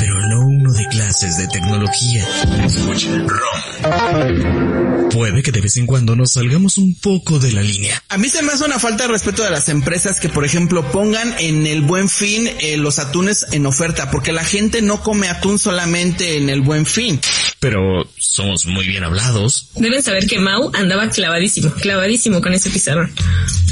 pero 0.03 0.19
no 0.27 0.41
uno 0.41 0.73
de 0.73 0.85
clases 0.87 1.37
de 1.37 1.47
tecnología. 1.47 2.27
Escucha, 2.65 3.07
ROM. 3.25 5.09
Puede 5.09 5.41
que 5.41 5.53
de 5.53 5.61
vez 5.61 5.77
en 5.77 5.85
cuando 5.85 6.13
nos 6.13 6.33
salgamos 6.33 6.77
un 6.77 6.93
poco 6.95 7.39
de 7.39 7.53
la 7.53 7.61
línea. 7.61 8.03
A 8.09 8.17
mí 8.17 8.27
se 8.27 8.41
me 8.41 8.51
hace 8.51 8.65
una 8.65 8.79
falta 8.79 9.03
de 9.03 9.13
respeto 9.13 9.43
de 9.43 9.49
las 9.49 9.69
empresas 9.69 10.19
que, 10.19 10.27
por 10.27 10.43
ejemplo, 10.43 10.91
pongan 10.91 11.33
en 11.39 11.65
el 11.67 11.83
buen 11.83 12.09
fin 12.09 12.49
eh, 12.59 12.75
los 12.75 12.99
atunes 12.99 13.45
en 13.53 13.65
oferta, 13.65 14.11
porque 14.11 14.33
la 14.33 14.43
gente 14.43 14.81
no 14.81 15.01
come 15.01 15.29
atún 15.29 15.57
solamente 15.57 16.35
en 16.35 16.49
el 16.49 16.59
buen 16.59 16.85
fin. 16.85 17.21
Pero 17.63 18.05
somos 18.19 18.65
muy 18.65 18.85
bien 18.85 19.05
hablados. 19.05 19.69
Deben 19.75 20.03
saber 20.03 20.27
que 20.27 20.37
Mau 20.37 20.69
andaba 20.73 21.09
clavadísimo, 21.09 21.71
clavadísimo 21.71 22.41
con 22.41 22.51
ese 22.51 22.69
pizarrón. 22.69 23.09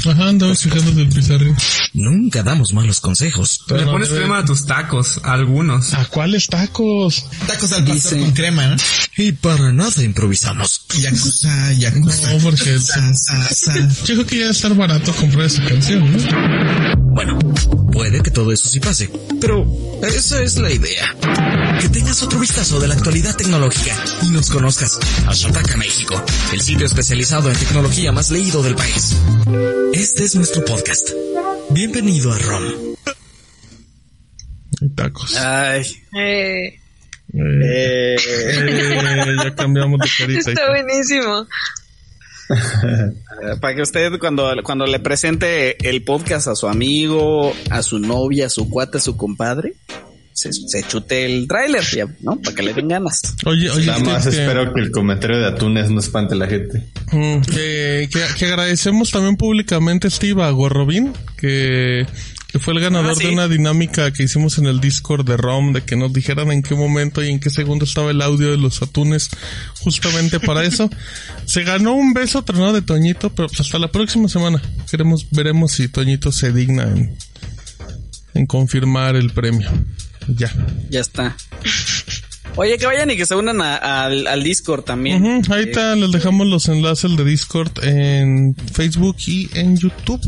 Ajá, 0.06 0.28
andaba 0.28 0.54
fijando 0.54 0.92
del 0.92 1.10
pizarrón. 1.10 1.54
Nunca 1.92 2.42
damos 2.42 2.72
malos 2.72 3.00
consejos. 3.00 3.60
Le 3.68 3.84
pones 3.84 4.08
crema 4.08 4.38
a 4.38 4.44
tus 4.46 4.64
tacos, 4.64 5.20
algunos. 5.22 5.92
¿A 5.92 6.06
cuáles 6.06 6.46
tacos? 6.46 7.26
Tacos 7.46 7.70
al 7.72 7.84
pastor 7.84 8.18
con 8.18 8.30
crema, 8.32 8.66
¿no? 8.68 8.76
Y 9.18 9.32
para 9.32 9.74
nada 9.74 10.02
improvisamos. 10.02 10.86
Yakuza, 10.98 11.72
Yakuza. 11.74 12.32
No, 12.32 12.38
porque... 12.38 12.78
Yo 14.06 14.14
creo 14.14 14.26
que 14.26 14.36
ya 14.36 14.42
debe 14.42 14.52
estar 14.52 14.74
barato 14.74 15.12
comprar 15.12 15.44
esa 15.44 15.62
canción, 15.66 16.10
¿no? 16.10 17.02
Bueno, 17.12 17.38
puede 17.92 18.22
que 18.22 18.30
todo 18.30 18.52
eso 18.52 18.66
sí 18.70 18.80
pase, 18.80 19.10
pero 19.38 19.66
esa 20.02 20.42
es 20.42 20.56
la 20.56 20.72
idea. 20.72 21.14
Que 21.78 21.90
tengas 21.90 22.22
otro 22.22 22.40
vistazo 22.40 22.80
de 22.80 22.88
la 22.88 22.94
actualidad 22.94 23.36
tecnológica 23.36 23.81
y 24.22 24.30
nos 24.30 24.50
conozcas. 24.50 24.98
A 25.26 25.32
Shataka 25.32 25.76
México, 25.76 26.22
el 26.52 26.60
sitio 26.60 26.86
especializado 26.86 27.50
en 27.50 27.56
tecnología 27.56 28.12
más 28.12 28.30
leído 28.30 28.62
del 28.62 28.74
país. 28.74 29.16
Este 29.92 30.24
es 30.24 30.36
nuestro 30.36 30.64
podcast. 30.64 31.10
Bienvenido 31.70 32.32
a 32.32 32.38
ROM. 32.38 32.62
Tacos. 34.94 35.36
Ay. 35.36 35.82
Eh. 36.16 36.78
Eh, 37.34 38.16
eh, 38.16 39.36
ya 39.42 39.54
cambiamos 39.54 39.98
de 40.00 40.08
carita. 40.16 40.50
Está 40.50 40.68
buenísimo. 40.68 41.46
Para 43.60 43.74
que 43.74 43.82
usted 43.82 44.18
cuando, 44.18 44.52
cuando 44.62 44.86
le 44.86 45.00
presente 45.00 45.88
el 45.88 46.04
podcast 46.04 46.48
a 46.48 46.54
su 46.54 46.68
amigo, 46.68 47.52
a 47.70 47.82
su 47.82 47.98
novia, 47.98 48.46
a 48.46 48.50
su 48.50 48.68
cuate, 48.68 48.98
a 48.98 49.00
su 49.00 49.16
compadre, 49.16 49.74
se, 50.32 50.52
se 50.52 50.82
chute 50.84 51.24
el 51.26 51.46
tráiler, 51.46 51.82
¿no? 52.20 52.40
Para 52.40 52.54
que 52.56 52.62
le 52.62 52.72
den 52.74 52.88
ganas. 52.88 53.20
Oye, 53.44 53.70
oye, 53.70 53.86
Nada 53.86 53.98
más 54.00 54.24
que- 54.24 54.30
espero 54.30 54.72
que 54.72 54.80
el 54.80 54.90
comentario 54.90 55.38
de 55.38 55.46
Atunes 55.46 55.90
no 55.90 56.00
espante 56.00 56.34
a 56.34 56.38
la 56.38 56.46
gente. 56.46 56.86
Mm, 57.12 57.40
que, 57.42 58.08
que- 58.12 58.34
que 58.38 58.46
agradecemos 58.46 59.10
también 59.10 59.36
públicamente, 59.36 60.08
Steve, 60.10 60.42
a 60.42 60.50
Gorrobin, 60.50 61.12
que, 61.36 62.06
que 62.48 62.58
fue 62.58 62.74
el 62.74 62.80
ganador 62.80 63.12
Ah, 63.12 63.14
sí. 63.14 63.24
de 63.26 63.32
una 63.32 63.48
dinámica 63.48 64.12
que 64.12 64.22
hicimos 64.24 64.58
en 64.58 64.66
el 64.66 64.80
Discord 64.80 65.24
de 65.26 65.36
ROM, 65.36 65.72
de 65.72 65.82
que 65.82 65.96
nos 65.96 66.12
dijeran 66.12 66.50
en 66.52 66.62
qué 66.62 66.74
momento 66.74 67.22
y 67.22 67.28
en 67.30 67.38
qué 67.40 67.50
segundo 67.50 67.84
estaba 67.84 68.10
el 68.10 68.20
audio 68.22 68.50
de 68.50 68.56
los 68.58 68.82
atunes, 68.82 69.30
justamente 69.80 70.40
para 70.40 70.64
eso. 70.64 70.90
Se 71.46 71.62
ganó 71.64 71.92
un 71.94 72.12
beso 72.14 72.42
tronado 72.42 72.72
de 72.72 72.82
Toñito, 72.82 73.30
pero 73.34 73.48
pues 73.48 73.60
hasta 73.60 73.78
la 73.78 73.90
próxima 73.90 74.28
semana. 74.28 74.60
Queremos, 74.90 75.26
veremos 75.30 75.72
si 75.72 75.88
Toñito 75.88 76.30
se 76.32 76.52
digna 76.52 76.84
en, 76.84 77.16
en 78.34 78.46
confirmar 78.46 79.16
el 79.16 79.30
premio. 79.30 79.70
Ya. 80.28 80.52
Ya 80.90 81.00
está. 81.00 81.36
Oye, 82.56 82.76
que 82.76 82.84
vayan 82.86 83.10
y 83.10 83.16
que 83.16 83.24
se 83.26 83.34
unan 83.34 83.60
a- 83.62 84.04
al, 84.04 84.26
al 84.26 84.42
Discord 84.42 84.82
también. 84.84 85.24
Ujú, 85.24 85.54
ahí 85.54 85.64
está, 85.64 85.94
les 85.96 86.12
dejamos 86.12 86.46
los 86.46 86.68
enlaces 86.68 87.16
de 87.16 87.24
Discord 87.24 87.70
en 87.82 88.54
Facebook 88.74 89.16
y 89.26 89.48
en 89.54 89.76
YouTube. 89.78 90.20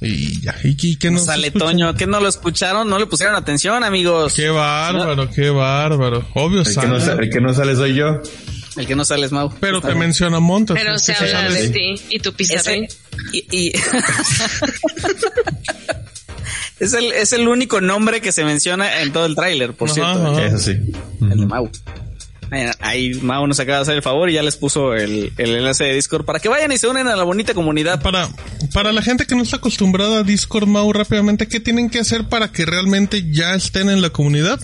Y 0.00 0.42
ya, 0.42 0.54
y, 0.62 0.76
y 0.78 0.96
que 0.96 1.10
nos 1.10 1.24
Sale. 1.24 1.50
Toño, 1.50 1.94
que 1.94 2.06
no 2.06 2.20
lo 2.20 2.28
escucharon, 2.28 2.90
no 2.90 2.98
le 2.98 3.06
pusieron 3.06 3.34
atención, 3.36 3.82
amigos. 3.84 4.34
Qué 4.34 4.50
bárbaro, 4.50 5.30
qué 5.30 5.48
bárbaro. 5.48 6.28
Obvio, 6.34 6.60
El 6.60 6.66
que, 6.66 6.74
no, 6.86 7.00
sale. 7.00 7.04
sa- 7.16 7.22
el 7.22 7.30
que 7.30 7.40
no 7.40 7.54
sale 7.54 7.74
soy 7.74 7.94
yo. 7.94 8.20
El 8.76 8.86
que 8.86 8.94
no 8.96 9.04
sale 9.06 9.24
es 9.24 9.32
Mau. 9.32 9.50
pero 9.60 9.80
te 9.80 9.94
menciona 9.94 10.40
Montes. 10.40 10.76
Pero 10.76 10.96
es 10.96 11.02
se 11.04 11.14
habla 11.14 11.48
de 11.48 11.68
ti 11.70 11.94
y 12.10 12.18
tu 12.18 12.30
Ese- 12.30 12.36
pizarrín. 12.36 12.86
y, 13.32 13.46
y- 13.50 13.72
es, 16.80 16.92
el, 16.92 17.12
es 17.12 17.32
el 17.32 17.48
único 17.48 17.80
nombre 17.80 18.20
que 18.20 18.32
se 18.32 18.44
menciona 18.44 19.02
en 19.02 19.12
todo 19.12 19.26
el 19.26 19.34
tráiler, 19.34 19.74
por 19.74 19.88
Ajá, 19.88 19.94
cierto. 19.94 20.26
ajá. 20.32 20.46
Eso 20.46 20.58
sí. 20.58 20.70
El 21.20 21.40
de 21.40 21.46
Mau. 21.46 21.70
Ahí, 22.50 22.70
ahí 22.80 23.14
Mau 23.14 23.46
nos 23.46 23.58
acaba 23.58 23.78
de 23.78 23.82
hacer 23.82 23.94
el 23.96 24.02
favor 24.02 24.28
y 24.30 24.34
ya 24.34 24.42
les 24.42 24.56
puso 24.56 24.94
el, 24.94 25.32
el 25.38 25.54
enlace 25.56 25.84
de 25.84 25.94
Discord 25.94 26.24
para 26.24 26.38
que 26.38 26.48
vayan 26.48 26.70
y 26.72 26.76
se 26.78 26.86
unen 26.86 27.08
a 27.08 27.16
la 27.16 27.24
bonita 27.24 27.54
comunidad. 27.54 28.00
Para, 28.02 28.28
para 28.72 28.92
la 28.92 29.02
gente 29.02 29.26
que 29.26 29.34
no 29.34 29.42
está 29.42 29.56
acostumbrada 29.56 30.20
a 30.20 30.22
Discord, 30.22 30.66
Mau, 30.68 30.92
rápidamente, 30.92 31.48
¿qué 31.48 31.58
tienen 31.58 31.90
que 31.90 31.98
hacer 32.00 32.28
para 32.28 32.52
que 32.52 32.64
realmente 32.66 33.30
ya 33.32 33.54
estén 33.54 33.88
en 33.90 34.02
la 34.02 34.10
comunidad? 34.10 34.60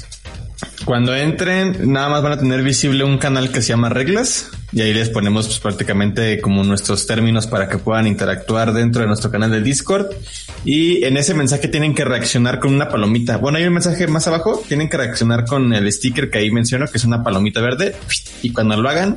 Cuando 0.84 1.14
entren, 1.14 1.92
nada 1.92 2.08
más 2.08 2.22
van 2.22 2.32
a 2.32 2.38
tener 2.38 2.62
visible 2.62 3.04
un 3.04 3.18
canal 3.18 3.52
que 3.52 3.62
se 3.62 3.68
llama 3.68 3.88
Reglas 3.88 4.50
y 4.72 4.80
ahí 4.82 4.94
les 4.94 5.08
ponemos 5.08 5.46
pues, 5.46 5.58
prácticamente 5.58 6.40
como 6.40 6.62
nuestros 6.64 7.06
términos 7.06 7.46
para 7.46 7.68
que 7.68 7.78
puedan 7.78 8.06
interactuar 8.06 8.72
dentro 8.72 9.02
de 9.02 9.08
nuestro 9.08 9.30
canal 9.30 9.50
de 9.50 9.62
Discord. 9.62 10.06
Y 10.64 11.04
en 11.04 11.16
ese 11.16 11.34
mensaje 11.34 11.68
tienen 11.68 11.94
que 11.94 12.04
reaccionar 12.04 12.60
con 12.60 12.74
una 12.74 12.88
palomita. 12.88 13.36
Bueno, 13.36 13.58
hay 13.58 13.64
un 13.64 13.74
mensaje 13.74 14.06
más 14.06 14.26
abajo, 14.28 14.62
tienen 14.68 14.88
que 14.88 14.96
reaccionar 14.96 15.44
con 15.44 15.72
el 15.72 15.90
sticker 15.92 16.30
que 16.30 16.38
ahí 16.38 16.50
menciono, 16.50 16.86
que 16.86 16.98
es 16.98 17.04
una 17.04 17.22
palomita 17.22 17.60
verde. 17.60 17.96
Y 18.42 18.52
cuando 18.52 18.80
lo 18.80 18.88
hagan, 18.88 19.16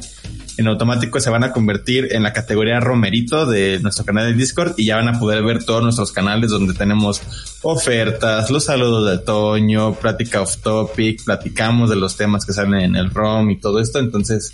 en 0.58 0.68
automático 0.68 1.20
se 1.20 1.30
van 1.30 1.44
a 1.44 1.52
convertir 1.52 2.10
en 2.12 2.24
la 2.24 2.34
categoría 2.34 2.80
Romerito 2.80 3.46
de 3.46 3.80
nuestro 3.82 4.06
canal 4.06 4.28
de 4.28 4.38
Discord 4.38 4.74
y 4.78 4.86
ya 4.86 4.98
van 4.98 5.08
a 5.08 5.20
poder 5.20 5.44
ver 5.44 5.64
todos 5.64 5.84
nuestros 5.84 6.12
canales 6.12 6.52
donde 6.52 6.74
tenemos 6.74 7.22
ofertas, 7.62 8.52
los 8.52 8.66
saludos 8.66 9.10
de 9.10 9.18
Toño, 9.24 9.96
plática 9.96 10.42
off 10.42 10.58
topic, 10.58 11.24
platicamos 11.24 11.90
de 11.90 11.96
los 11.96 12.16
temas 12.16 12.46
que 12.46 12.54
salen 12.54 12.82
en 12.82 12.96
el 12.96 13.10
ROM 13.10 13.50
y 13.50 13.60
todo 13.60 13.80
esto. 13.80 14.00
Entonces 14.00 14.54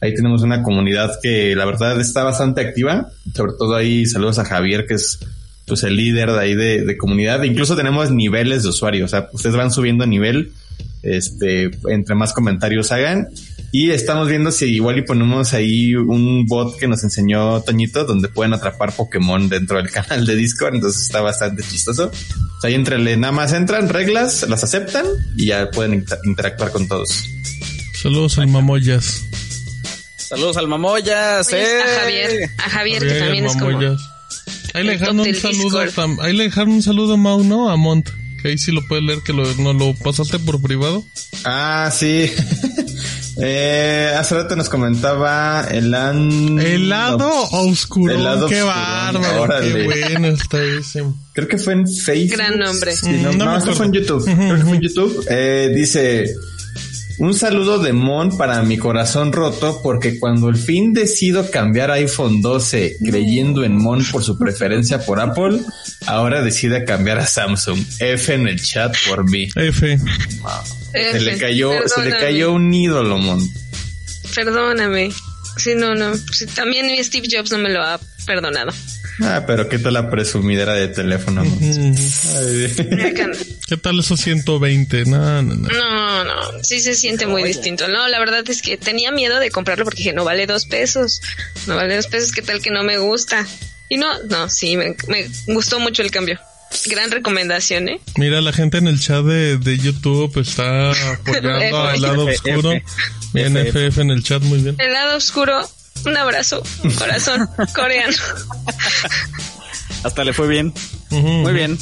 ahí 0.00 0.14
tenemos 0.14 0.42
una 0.42 0.62
comunidad 0.62 1.18
que 1.22 1.56
la 1.56 1.64
verdad 1.64 2.00
está 2.00 2.22
bastante 2.22 2.60
activa. 2.60 3.08
Sobre 3.34 3.52
todo 3.58 3.74
ahí 3.74 4.06
saludos 4.06 4.38
a 4.38 4.44
Javier 4.44 4.86
que 4.86 4.94
es 4.94 5.18
pues 5.66 5.82
el 5.84 5.96
líder 5.96 6.32
de 6.32 6.38
ahí 6.38 6.54
de, 6.54 6.84
de 6.84 6.96
comunidad. 6.96 7.42
Incluso 7.42 7.76
tenemos 7.76 8.10
niveles 8.10 8.62
de 8.62 8.68
usuarios. 8.68 9.06
O 9.06 9.08
sea, 9.10 9.28
ustedes 9.32 9.56
van 9.56 9.70
subiendo 9.70 10.06
nivel 10.06 10.52
este, 11.02 11.70
entre 11.88 12.14
más 12.14 12.32
comentarios 12.32 12.92
hagan. 12.92 13.28
Y 13.72 13.90
estamos 13.90 14.28
viendo 14.28 14.50
si 14.50 14.64
igual 14.66 14.98
y 14.98 15.02
ponemos 15.02 15.52
ahí 15.52 15.94
un 15.94 16.44
bot 16.46 16.76
que 16.76 16.88
nos 16.88 17.04
enseñó 17.04 17.60
Toñito, 17.62 18.04
donde 18.04 18.28
pueden 18.28 18.52
atrapar 18.52 18.92
Pokémon 18.92 19.48
dentro 19.48 19.76
del 19.76 19.90
canal 19.92 20.26
de 20.26 20.34
Discord. 20.34 20.74
Entonces 20.74 21.02
está 21.02 21.20
bastante 21.20 21.62
chistoso. 21.62 22.06
O 22.10 22.60
sea, 22.60 22.68
ahí 22.68 22.74
entre 22.74 22.98
nada 23.16 23.32
más 23.32 23.52
entran, 23.52 23.88
reglas, 23.88 24.44
las 24.48 24.64
aceptan 24.64 25.06
y 25.36 25.46
ya 25.46 25.70
pueden 25.70 25.94
inter- 25.94 26.18
interactuar 26.24 26.72
con 26.72 26.88
todos. 26.88 27.24
Saludos 28.02 28.38
al 28.38 28.48
Mamoyas. 28.48 29.22
Saludos 30.16 30.56
al 30.56 30.66
Mamoyas. 30.66 31.52
¡eh! 31.52 31.66
a 31.80 32.00
Javier, 32.00 32.50
a 32.58 32.70
Javier 32.70 33.02
que 33.06 33.14
también 33.20 33.44
es 33.46 33.56
como. 33.56 33.78
Ahí 34.72 34.84
le 34.84 34.92
dejaron 34.92 35.20
un 35.20 35.34
saludo, 35.34 35.82
tam- 35.86 36.20
ahí 36.22 36.32
le 36.36 36.44
dejaron 36.44 36.72
un 36.74 36.82
saludo 36.82 37.14
a 37.14 37.16
Mau, 37.16 37.42
¿no? 37.44 37.70
A 37.70 37.76
Mont. 37.76 38.08
Que 38.42 38.48
ahí 38.48 38.58
sí 38.58 38.72
lo 38.72 38.86
puedes 38.88 39.04
leer, 39.04 39.20
que 39.24 39.32
lo, 39.32 39.44
no 39.56 39.72
lo 39.72 39.94
pasaste 39.94 40.38
por 40.38 40.60
privado. 40.62 41.04
Ah, 41.44 41.90
sí. 41.94 42.30
eh, 43.40 44.12
hace 44.16 44.34
rato 44.34 44.56
nos 44.56 44.68
comentaba 44.68 45.66
el 45.70 45.94
an... 45.94 46.58
Helado 46.58 47.30
oscuro. 47.50 48.14
Helado 48.14 48.46
qué 48.46 48.62
bárbaro, 48.62 49.60
qué 49.60 49.84
bueno 49.84 50.28
está 50.28 50.62
ese. 50.62 51.04
Creo 51.32 51.48
que 51.48 51.58
fue 51.58 51.74
en 51.74 51.86
Facebook. 51.86 52.36
Gran 52.36 52.58
nombre. 52.58 52.96
Sí, 52.96 53.10
no, 53.22 53.32
no 53.32 53.44
no, 53.44 53.66
me 53.66 53.74
fue 53.74 53.86
en 53.86 53.92
YouTube. 53.92 54.24
Creo 54.24 54.56
que 54.56 54.64
fue 54.64 54.76
en 54.76 54.80
YouTube. 54.80 55.26
Eh, 55.28 55.72
dice, 55.74 56.34
un 57.20 57.34
saludo 57.34 57.78
de 57.78 57.92
Mon 57.92 58.36
para 58.38 58.62
mi 58.62 58.78
corazón 58.78 59.30
roto 59.32 59.80
porque 59.82 60.18
cuando 60.18 60.48
al 60.48 60.56
fin 60.56 60.94
decido 60.94 61.50
cambiar 61.50 61.90
a 61.90 61.94
iPhone 61.94 62.40
12 62.40 62.96
creyendo 63.04 63.62
en 63.62 63.76
Mon 63.76 64.02
por 64.06 64.24
su 64.24 64.38
preferencia 64.38 65.04
por 65.04 65.20
Apple, 65.20 65.60
ahora 66.06 66.42
decide 66.42 66.84
cambiar 66.84 67.18
a 67.18 67.26
Samsung. 67.26 67.78
F 67.98 68.34
en 68.34 68.48
el 68.48 68.62
chat 68.62 68.96
por 69.06 69.30
mí. 69.30 69.48
F. 69.54 69.98
Se 70.92 71.20
le 71.20 71.36
cayó, 71.36 71.72
se 71.86 72.04
le 72.04 72.10
cayó 72.18 72.52
un 72.52 72.72
ídolo, 72.72 73.18
Mon. 73.18 73.46
Perdóname. 74.34 75.10
Sí, 75.58 75.74
no, 75.76 75.94
no. 75.94 76.16
Sí, 76.16 76.46
también 76.46 76.88
Steve 77.04 77.28
Jobs 77.30 77.52
no 77.52 77.58
me 77.58 77.68
lo 77.68 77.82
ha 77.82 78.00
perdonado. 78.26 78.72
Ah, 79.22 79.44
pero 79.46 79.68
qué 79.68 79.78
tal 79.78 79.94
la 79.94 80.10
presumidera 80.10 80.74
de 80.74 80.88
teléfono. 80.88 81.42
¿Qué 83.68 83.76
tal 83.76 84.00
esos 84.00 84.20
120? 84.20 85.04
No, 85.04 85.42
no, 85.42 85.54
no. 85.54 85.68
No, 85.68 86.24
no, 86.24 86.62
sí 86.62 86.80
se 86.80 86.94
siente 86.94 87.26
muy 87.26 87.42
distinto. 87.42 87.88
No, 87.88 88.08
la 88.08 88.18
verdad 88.18 88.48
es 88.48 88.62
que 88.62 88.76
tenía 88.76 89.10
miedo 89.10 89.38
de 89.38 89.50
comprarlo 89.50 89.84
porque 89.84 89.98
dije, 89.98 90.12
no 90.12 90.24
vale 90.24 90.46
dos 90.46 90.66
pesos. 90.66 91.20
No 91.66 91.76
vale 91.76 91.96
dos 91.96 92.06
pesos, 92.06 92.32
¿qué 92.32 92.42
tal 92.42 92.60
que 92.60 92.70
no 92.70 92.82
me 92.82 92.98
gusta? 92.98 93.46
Y 93.88 93.96
no, 93.96 94.22
no, 94.24 94.48
sí, 94.48 94.76
me, 94.76 94.96
me 95.08 95.28
gustó 95.48 95.80
mucho 95.80 96.02
el 96.02 96.10
cambio. 96.10 96.38
Gran 96.86 97.10
recomendación, 97.10 97.88
¿eh? 97.88 98.00
Mira, 98.16 98.40
la 98.40 98.52
gente 98.52 98.78
en 98.78 98.86
el 98.86 99.00
chat 99.00 99.24
de, 99.24 99.58
de 99.58 99.76
YouTube 99.76 100.38
está 100.40 100.90
apoyando 100.90 101.78
al 101.88 102.00
lado 102.00 102.26
oscuro. 102.26 102.70
Bien. 103.32 103.56
FF 103.56 103.98
en 103.98 104.10
el 104.10 104.22
chat, 104.22 104.42
muy 104.42 104.60
bien. 104.60 104.76
El 104.78 104.92
lado 104.92 105.16
oscuro, 105.16 105.68
un 106.04 106.16
abrazo, 106.16 106.62
un 106.84 106.90
corazón 106.92 107.48
coreano. 107.74 108.16
Hasta 110.02 110.24
le 110.24 110.32
fue 110.32 110.48
bien. 110.48 110.72
Muy 111.10 111.52
bien. 111.52 111.78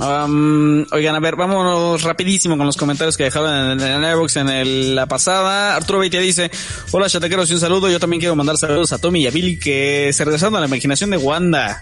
Um, 0.00 0.84
oigan, 0.90 1.14
a 1.14 1.20
ver, 1.20 1.36
vámonos 1.36 2.02
rapidísimo 2.02 2.56
con 2.56 2.66
los 2.66 2.76
comentarios 2.76 3.16
que 3.16 3.22
dejaron 3.24 3.80
en, 3.80 3.80
en 3.80 4.04
Airbox 4.04 4.36
en 4.36 4.48
el- 4.48 4.94
la 4.96 5.06
pasada. 5.06 5.76
Arturo 5.76 6.00
Beitia 6.00 6.18
dice, 6.20 6.50
hola 6.90 7.08
chatequeros 7.08 7.48
y 7.50 7.54
un 7.54 7.60
saludo. 7.60 7.88
Yo 7.88 8.00
también 8.00 8.18
quiero 8.18 8.34
mandar 8.34 8.56
saludos 8.58 8.92
a 8.92 8.98
Tommy 8.98 9.22
y 9.22 9.26
a 9.28 9.30
Billy 9.30 9.56
que 9.58 10.10
se 10.12 10.24
regresaron 10.24 10.56
a 10.56 10.60
la 10.60 10.66
imaginación 10.66 11.10
de 11.10 11.16
Wanda. 11.16 11.80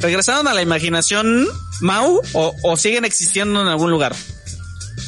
¿Regresaron 0.00 0.48
a 0.48 0.54
la 0.54 0.62
imaginación 0.62 1.46
Mau 1.80 2.20
o, 2.32 2.54
o 2.62 2.76
siguen 2.78 3.04
existiendo 3.04 3.60
en 3.60 3.68
algún 3.68 3.90
lugar? 3.90 4.14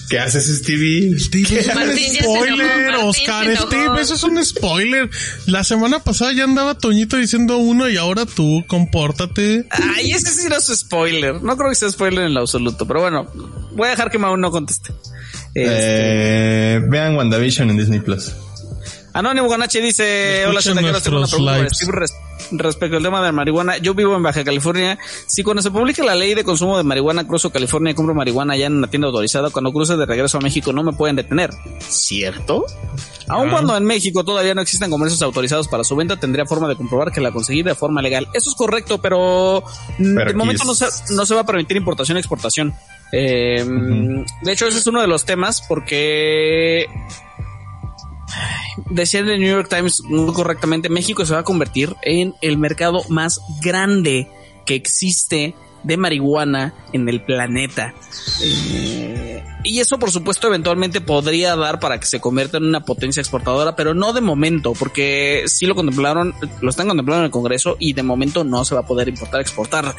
¿Qué 0.09 0.19
haces, 0.19 0.47
Stevie? 0.59 1.15
Es 1.17 1.29
un 1.29 1.97
se 1.97 2.23
spoiler, 2.23 2.95
Oscar. 3.03 3.57
Steve, 3.57 4.01
eso 4.01 4.15
es 4.15 4.23
un 4.23 4.43
spoiler. 4.45 5.11
La 5.47 5.65
semana 5.65 6.03
pasada 6.03 6.33
ya 6.33 6.45
andaba 6.45 6.77
Toñito 6.77 7.17
diciendo 7.17 7.59
uno 7.59 7.89
y 7.89 7.97
ahora 7.97 8.25
tú, 8.25 8.65
compórtate. 8.67 9.67
Ay, 9.71 10.13
ese 10.13 10.31
sí 10.31 10.49
no 10.49 10.57
es 10.57 10.67
spoiler. 10.67 11.43
No 11.43 11.57
creo 11.57 11.69
que 11.69 11.77
sea 11.77 11.91
spoiler 11.91 12.25
en 12.25 12.35
lo 12.35 12.41
absoluto, 12.41 12.87
pero 12.87 13.01
bueno, 13.01 13.27
voy 13.73 13.89
a 13.89 13.91
dejar 13.91 14.11
que 14.11 14.19
Mau 14.19 14.37
no 14.37 14.51
conteste. 14.51 14.93
Este, 15.55 16.77
Eh, 16.77 16.81
vean 16.89 17.17
WandaVision 17.17 17.71
en 17.71 17.77
Disney 17.77 18.01
Plus. 18.01 18.33
Anónimo 19.13 19.49
Ganache 19.49 19.81
dice, 19.81 20.47
hola, 20.47 20.61
Escuchen 20.61 20.77
chatequeros, 20.77 21.03
tengo 21.03 21.17
una 21.17 21.23
nuestros 21.23 21.89
pregunta 21.91 22.28
respecto 22.53 22.97
al 22.97 23.03
tema 23.03 23.21
de 23.21 23.27
la 23.27 23.33
marihuana. 23.33 23.79
Yo 23.79 23.95
vivo 23.95 24.17
en 24.17 24.23
Baja 24.23 24.45
California. 24.45 24.99
Si 25.27 25.43
cuando 25.43 25.63
se 25.63 25.71
publique 25.71 26.03
la 26.03 26.15
ley 26.15 26.35
de 26.35 26.45
consumo 26.45 26.77
de 26.77 26.85
marihuana 26.85 27.27
cruzo 27.27 27.51
California 27.51 27.93
y 27.93 27.95
compro 27.95 28.15
marihuana 28.15 28.57
ya 28.57 28.67
en 28.67 28.77
una 28.77 28.89
tienda 28.89 29.09
autorizada, 29.09 29.51
cuando 29.51 29.73
cruce 29.73 29.97
de 29.97 30.07
regreso 30.07 30.39
a 30.39 30.41
México 30.41 30.73
no 30.73 30.83
me 30.83 30.93
pueden 30.93 31.17
detener. 31.17 31.51
¿Cierto? 31.89 32.65
Aun 33.29 33.49
Ah. 33.49 33.53
cuando 33.53 33.77
en 33.77 33.85
México 33.85 34.25
todavía 34.25 34.55
no 34.55 34.63
existen 34.63 34.91
comercios 34.91 35.21
autorizados 35.23 35.69
para 35.69 35.85
su 35.85 35.95
venta, 35.97 36.17
tendría 36.17 36.47
forma 36.47 36.69
de 36.69 36.77
comprobar 36.77 37.13
que 37.13 37.21
la 37.21 37.31
conseguí 37.31 37.63
de 37.63 37.75
forma 37.75 38.01
legal. 38.03 38.27
Eso 38.33 38.51
es 38.51 38.57
correcto, 38.57 38.99
pero, 38.99 39.63
mm, 39.99 40.15
Pero 40.15 40.31
de 40.31 40.37
momento 40.37 40.65
no 40.65 40.75
se, 40.75 40.87
no 41.15 41.27
se 41.27 41.35
va 41.35 41.43
a 41.43 41.47
permitir 41.47 41.77
importación 41.77 42.17
y 42.17 42.21
exportación. 42.21 42.75
Eh, 43.13 43.65
De 44.43 44.53
hecho, 44.53 44.67
ese 44.67 44.79
es 44.79 44.87
uno 44.87 45.01
de 45.01 45.07
los 45.07 45.25
temas 45.25 45.63
porque 45.69 46.87
decía 48.91 49.21
el 49.21 49.27
New 49.41 49.51
York 49.51 49.69
Times 49.69 50.03
muy 50.05 50.33
correctamente, 50.33 50.89
México 50.89 51.25
se 51.25 51.35
va 51.35 51.41
a 51.41 51.45
convertir 51.45 51.95
en 52.03 52.35
el 52.41 52.59
mercado 52.59 53.03
más 53.09 53.41
grande 53.63 54.29
que 54.67 54.75
existe 54.75 55.55
de 55.83 55.97
marihuana 55.97 56.75
en 56.93 57.09
el 57.09 57.23
planeta. 57.23 57.95
Eh, 58.43 59.43
y 59.65 59.81
eso, 59.81 59.99
por 59.99 60.11
supuesto, 60.11 60.47
eventualmente 60.47 61.01
podría 61.01 61.57
dar 61.57 61.81
para 61.81 61.99
que 61.99 62.07
se 62.07 62.21
convierta 62.21 62.59
en 62.59 62.65
una 62.65 62.81
potencia 62.81 63.21
exportadora, 63.21 63.77
pero 63.77 63.95
no 63.95 64.13
de 64.13 64.21
momento, 64.21 64.73
porque 64.73 65.45
sí 65.47 65.67
lo 65.67 65.75
contemplaron, 65.75 66.35
lo 66.61 66.71
están 66.71 66.89
contemplando 66.89 67.23
en 67.23 67.27
el 67.27 67.31
Congreso 67.31 67.77
y 67.79 67.93
de 67.93 68.03
momento 68.03 68.45
no 68.45 68.65
se 68.65 68.75
va 68.75 68.83
a 68.83 68.87
poder 68.87 69.09
importar, 69.09 69.41
exportar. 69.41 69.95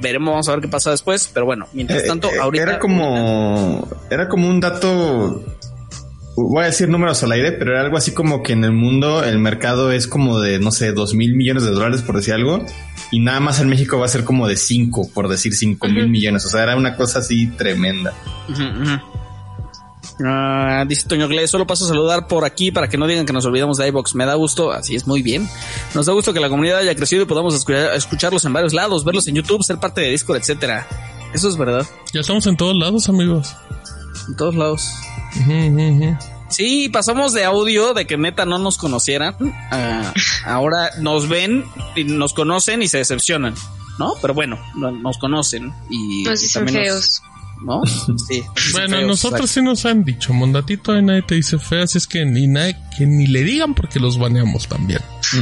Veremos, 0.00 0.30
vamos 0.30 0.48
a 0.48 0.52
ver 0.52 0.60
qué 0.60 0.68
pasa 0.68 0.90
después, 0.90 1.28
pero 1.32 1.44
bueno, 1.46 1.66
mientras 1.72 2.02
Eh, 2.04 2.06
tanto, 2.06 2.28
eh, 2.30 2.38
ahorita. 2.40 2.62
Era 2.62 2.78
como. 2.78 3.88
Era 4.10 4.28
como 4.28 4.48
un 4.48 4.60
dato. 4.60 5.57
Voy 6.46 6.62
a 6.62 6.66
decir 6.66 6.88
números 6.88 7.22
al 7.22 7.32
aire, 7.32 7.52
pero 7.52 7.72
era 7.72 7.80
algo 7.80 7.96
así 7.96 8.12
como 8.12 8.42
que 8.42 8.52
en 8.52 8.64
el 8.64 8.72
mundo 8.72 9.24
el 9.24 9.38
mercado 9.38 9.90
es 9.92 10.06
como 10.06 10.40
de, 10.40 10.58
no 10.58 10.70
sé, 10.70 10.92
dos 10.92 11.14
mil 11.14 11.34
millones 11.34 11.64
de 11.64 11.70
dólares, 11.70 12.02
por 12.02 12.16
decir 12.16 12.34
algo. 12.34 12.64
Y 13.10 13.20
nada 13.20 13.40
más 13.40 13.60
en 13.60 13.68
México 13.68 13.98
va 13.98 14.06
a 14.06 14.08
ser 14.08 14.24
como 14.24 14.46
de 14.46 14.56
cinco, 14.56 15.08
por 15.12 15.28
decir 15.28 15.54
cinco 15.54 15.88
mil 15.88 16.08
millones. 16.08 16.44
O 16.46 16.48
sea, 16.48 16.62
era 16.62 16.76
una 16.76 16.96
cosa 16.96 17.20
así 17.20 17.46
tremenda. 17.48 18.12
Ah, 20.24 20.84
dice 20.88 21.06
Toño 21.08 21.28
Gle, 21.28 21.46
solo 21.46 21.66
paso 21.66 21.84
a 21.84 21.88
saludar 21.88 22.26
por 22.26 22.44
aquí 22.44 22.72
para 22.72 22.88
que 22.88 22.98
no 22.98 23.06
digan 23.06 23.24
que 23.24 23.32
nos 23.32 23.44
olvidamos 23.46 23.78
de 23.78 23.86
iBox. 23.88 24.14
Me 24.16 24.26
da 24.26 24.34
gusto, 24.34 24.72
así 24.72 24.96
es 24.96 25.06
muy 25.06 25.22
bien. 25.22 25.48
Nos 25.94 26.06
da 26.06 26.12
gusto 26.12 26.32
que 26.32 26.40
la 26.40 26.48
comunidad 26.48 26.78
haya 26.78 26.94
crecido 26.96 27.22
y 27.22 27.26
podamos 27.26 27.54
escuchar- 27.54 27.94
escucharlos 27.94 28.44
en 28.44 28.52
varios 28.52 28.72
lados, 28.74 29.04
verlos 29.04 29.28
en 29.28 29.36
YouTube, 29.36 29.62
ser 29.62 29.78
parte 29.78 30.00
de 30.00 30.10
Discord, 30.10 30.38
etcétera. 30.38 30.86
Eso 31.34 31.48
es 31.48 31.56
verdad, 31.56 31.86
Ya 32.12 32.20
estamos 32.20 32.46
en 32.46 32.56
todos 32.56 32.74
lados, 32.76 33.08
amigos. 33.08 33.54
en 34.28 34.36
todos 34.36 34.54
lados. 34.56 34.88
Sí, 36.48 36.88
pasamos 36.88 37.32
de 37.34 37.44
audio 37.44 37.92
de 37.94 38.06
que 38.06 38.16
neta 38.16 38.46
no 38.46 38.58
nos 38.58 38.78
conocieran. 38.78 39.34
a 39.70 40.12
ahora 40.44 40.90
nos 40.98 41.28
ven 41.28 41.64
y 41.94 42.04
nos 42.04 42.32
conocen 42.32 42.82
y 42.82 42.88
se 42.88 42.98
decepcionan, 42.98 43.54
¿no? 43.98 44.14
Pero 44.22 44.32
bueno, 44.34 44.58
no- 44.74 44.90
nos 44.90 45.18
conocen 45.18 45.72
y 45.90 46.22
Nos 46.24 46.40
dicen 46.40 46.66
feos. 46.68 47.22
¿No? 47.64 47.82
Sí. 47.84 48.42
Bueno, 48.72 48.96
feos, 48.96 49.08
nosotros 49.08 49.40
exacto. 49.40 49.60
sí 49.60 49.62
nos 49.62 49.86
han 49.86 50.04
dicho, 50.04 50.32
Mondatito 50.32 50.92
de 50.92 51.02
nadie 51.02 51.22
te 51.22 51.34
dice 51.36 51.58
fea, 51.58 51.84
así 51.84 51.98
es 51.98 52.06
que 52.06 52.24
ni 52.24 52.46
nadie, 52.46 52.76
que 52.96 53.06
ni 53.06 53.26
le 53.26 53.42
digan 53.42 53.74
porque 53.74 53.98
los 53.98 54.18
baneamos 54.18 54.68
también. 54.68 55.00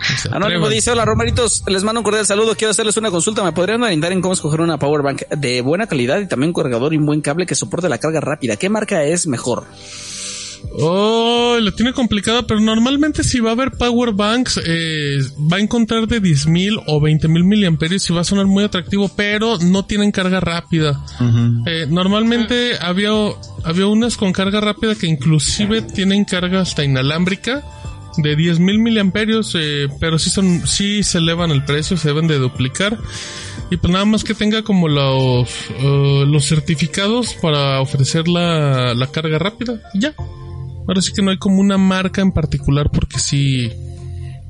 O 0.00 0.16
sea, 0.16 0.36
Anónimo 0.36 0.68
dice, 0.68 0.92
hola 0.92 1.04
Romeritos, 1.04 1.64
les 1.66 1.82
mando 1.82 2.00
un 2.00 2.04
cordial 2.04 2.24
saludo, 2.24 2.54
quiero 2.54 2.70
hacerles 2.70 2.96
una 2.96 3.10
consulta, 3.10 3.42
¿me 3.42 3.50
podrían 3.50 3.82
orientar 3.82 4.12
en 4.12 4.20
cómo 4.20 4.32
escoger 4.32 4.60
una 4.60 4.78
power 4.78 5.02
bank 5.02 5.22
de 5.28 5.60
buena 5.60 5.88
calidad 5.88 6.20
y 6.20 6.28
también 6.28 6.50
un 6.50 6.54
cargador 6.54 6.94
y 6.94 6.98
un 6.98 7.04
buen 7.04 7.20
cable 7.20 7.46
que 7.46 7.56
soporte 7.56 7.88
la 7.88 7.98
carga 7.98 8.20
rápida? 8.20 8.56
¿Qué 8.56 8.68
marca 8.68 9.02
es 9.02 9.26
mejor? 9.26 9.66
Oh, 10.80 11.56
la 11.60 11.70
tiene 11.72 11.92
complicada, 11.92 12.46
pero 12.46 12.60
normalmente 12.60 13.24
si 13.24 13.40
va 13.40 13.50
a 13.50 13.52
haber 13.54 13.72
power 13.72 14.12
banks, 14.12 14.60
eh, 14.64 15.18
va 15.52 15.56
a 15.56 15.60
encontrar 15.60 16.06
de 16.06 16.22
10.000 16.22 16.82
o 16.86 17.00
20.000 17.00 17.44
miliamperios 17.44 18.08
y 18.08 18.12
va 18.12 18.20
a 18.20 18.24
sonar 18.24 18.46
muy 18.46 18.64
atractivo, 18.64 19.10
pero 19.16 19.58
no 19.58 19.84
tienen 19.84 20.12
carga 20.12 20.40
rápida. 20.40 21.04
Eh, 21.66 21.86
normalmente 21.88 22.72
había, 22.80 23.10
había 23.64 23.86
unas 23.86 24.16
con 24.16 24.32
carga 24.32 24.60
rápida 24.60 24.94
que 24.94 25.06
inclusive 25.06 25.82
tienen 25.82 26.24
carga 26.24 26.60
hasta 26.60 26.84
inalámbrica 26.84 27.64
de 28.18 28.36
10.000 28.36 28.78
miliamperios, 28.78 29.54
eh, 29.58 29.88
pero 30.00 30.18
sí 30.18 30.30
son, 30.30 30.66
sí 30.66 31.02
se 31.02 31.18
elevan 31.18 31.50
el 31.50 31.64
precio, 31.64 31.96
se 31.96 32.08
deben 32.08 32.26
de 32.26 32.38
duplicar. 32.38 32.98
Y 33.70 33.76
pues 33.76 33.92
nada 33.92 34.04
más 34.04 34.24
que 34.24 34.34
tenga 34.34 34.62
como 34.62 34.88
los, 34.88 35.48
eh, 35.70 36.24
los 36.26 36.46
certificados 36.46 37.34
para 37.34 37.80
ofrecer 37.80 38.28
la, 38.28 38.94
la 38.94 39.06
carga 39.08 39.38
rápida. 39.38 39.80
ya. 39.94 40.14
Ahora 40.88 41.02
sí 41.02 41.12
que 41.12 41.20
no 41.20 41.30
hay 41.30 41.36
como 41.36 41.60
una 41.60 41.76
marca 41.76 42.22
en 42.22 42.32
particular 42.32 42.90
porque 42.90 43.18
sí, 43.18 43.70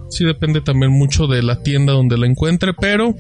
sí 0.08 0.24
depende 0.24 0.60
también 0.60 0.92
mucho 0.92 1.26
de 1.26 1.42
la 1.42 1.64
tienda 1.64 1.92
donde 1.92 2.16
la 2.16 2.26
encuentre, 2.26 2.74
pero 2.74 3.16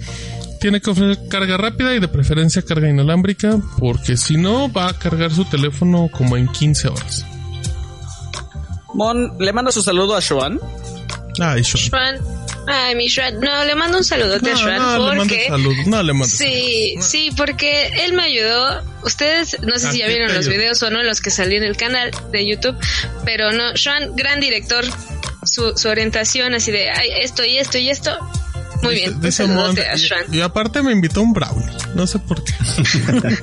tiene 0.60 0.80
que 0.80 0.90
ofrecer 0.90 1.28
carga 1.28 1.56
rápida 1.56 1.96
y 1.96 1.98
de 1.98 2.06
preferencia 2.06 2.62
carga 2.62 2.88
inalámbrica 2.88 3.60
porque 3.78 4.16
si 4.16 4.36
no 4.36 4.72
va 4.72 4.88
a 4.88 4.92
cargar 4.92 5.32
su 5.32 5.44
teléfono 5.44 6.08
como 6.12 6.36
en 6.36 6.46
15 6.46 6.88
horas. 6.88 7.26
Mon, 8.94 9.36
le 9.38 9.52
mando 9.52 9.72
su 9.72 9.82
saludo 9.82 10.16
a 10.16 10.20
Joan. 10.22 10.60
Ay, 11.40 11.64
Sean. 11.64 12.18
Ay, 12.70 12.94
mi 12.94 13.06
Shwan. 13.08 13.40
No, 13.40 13.64
le 13.64 13.74
mando 13.74 13.98
un 13.98 14.04
saludote 14.04 14.50
a 14.50 14.54
No, 14.54 14.58
Shwan 14.60 14.76
no, 14.76 14.92
le 14.92 14.98
mando 14.98 15.16
porque... 15.24 15.46
saludos. 15.48 15.86
No, 15.86 16.02
le 16.02 16.12
mando. 16.12 16.28
Sí, 16.28 16.94
sí, 17.00 17.30
porque 17.36 17.86
él 18.04 18.12
me 18.12 18.24
ayudó. 18.24 18.82
Ustedes, 19.02 19.56
no 19.62 19.78
sé 19.78 19.88
¿A 19.88 19.92
si 19.92 19.98
ya 20.00 20.06
vieron 20.08 20.28
los 20.28 20.38
ayudó? 20.46 20.50
videos 20.50 20.82
o 20.82 20.90
no, 20.90 21.02
los 21.02 21.20
que 21.20 21.30
salí 21.30 21.56
en 21.56 21.64
el 21.64 21.76
canal 21.76 22.10
de 22.30 22.46
YouTube, 22.46 22.76
pero 23.24 23.52
no, 23.52 23.76
Sean, 23.76 24.14
gran 24.16 24.40
director, 24.40 24.84
su, 25.44 25.76
su 25.78 25.88
orientación 25.88 26.54
así 26.54 26.70
de, 26.72 26.90
ay, 26.90 27.08
esto 27.20 27.44
y 27.44 27.56
esto 27.58 27.78
y 27.78 27.88
esto. 27.90 28.18
Muy 28.82 28.94
bien, 28.94 29.14
un 29.14 29.20
Dice 29.22 29.38
saludote 29.46 29.82
Mon- 29.82 29.90
a 29.90 29.96
Sean. 29.98 30.24
y, 30.30 30.36
y 30.36 30.40
aparte 30.40 30.82
me 30.82 30.92
invitó 30.92 31.22
un 31.22 31.32
brownie. 31.32 31.66
No 31.94 32.06
sé 32.06 32.18
por 32.18 32.44
qué. 32.44 32.52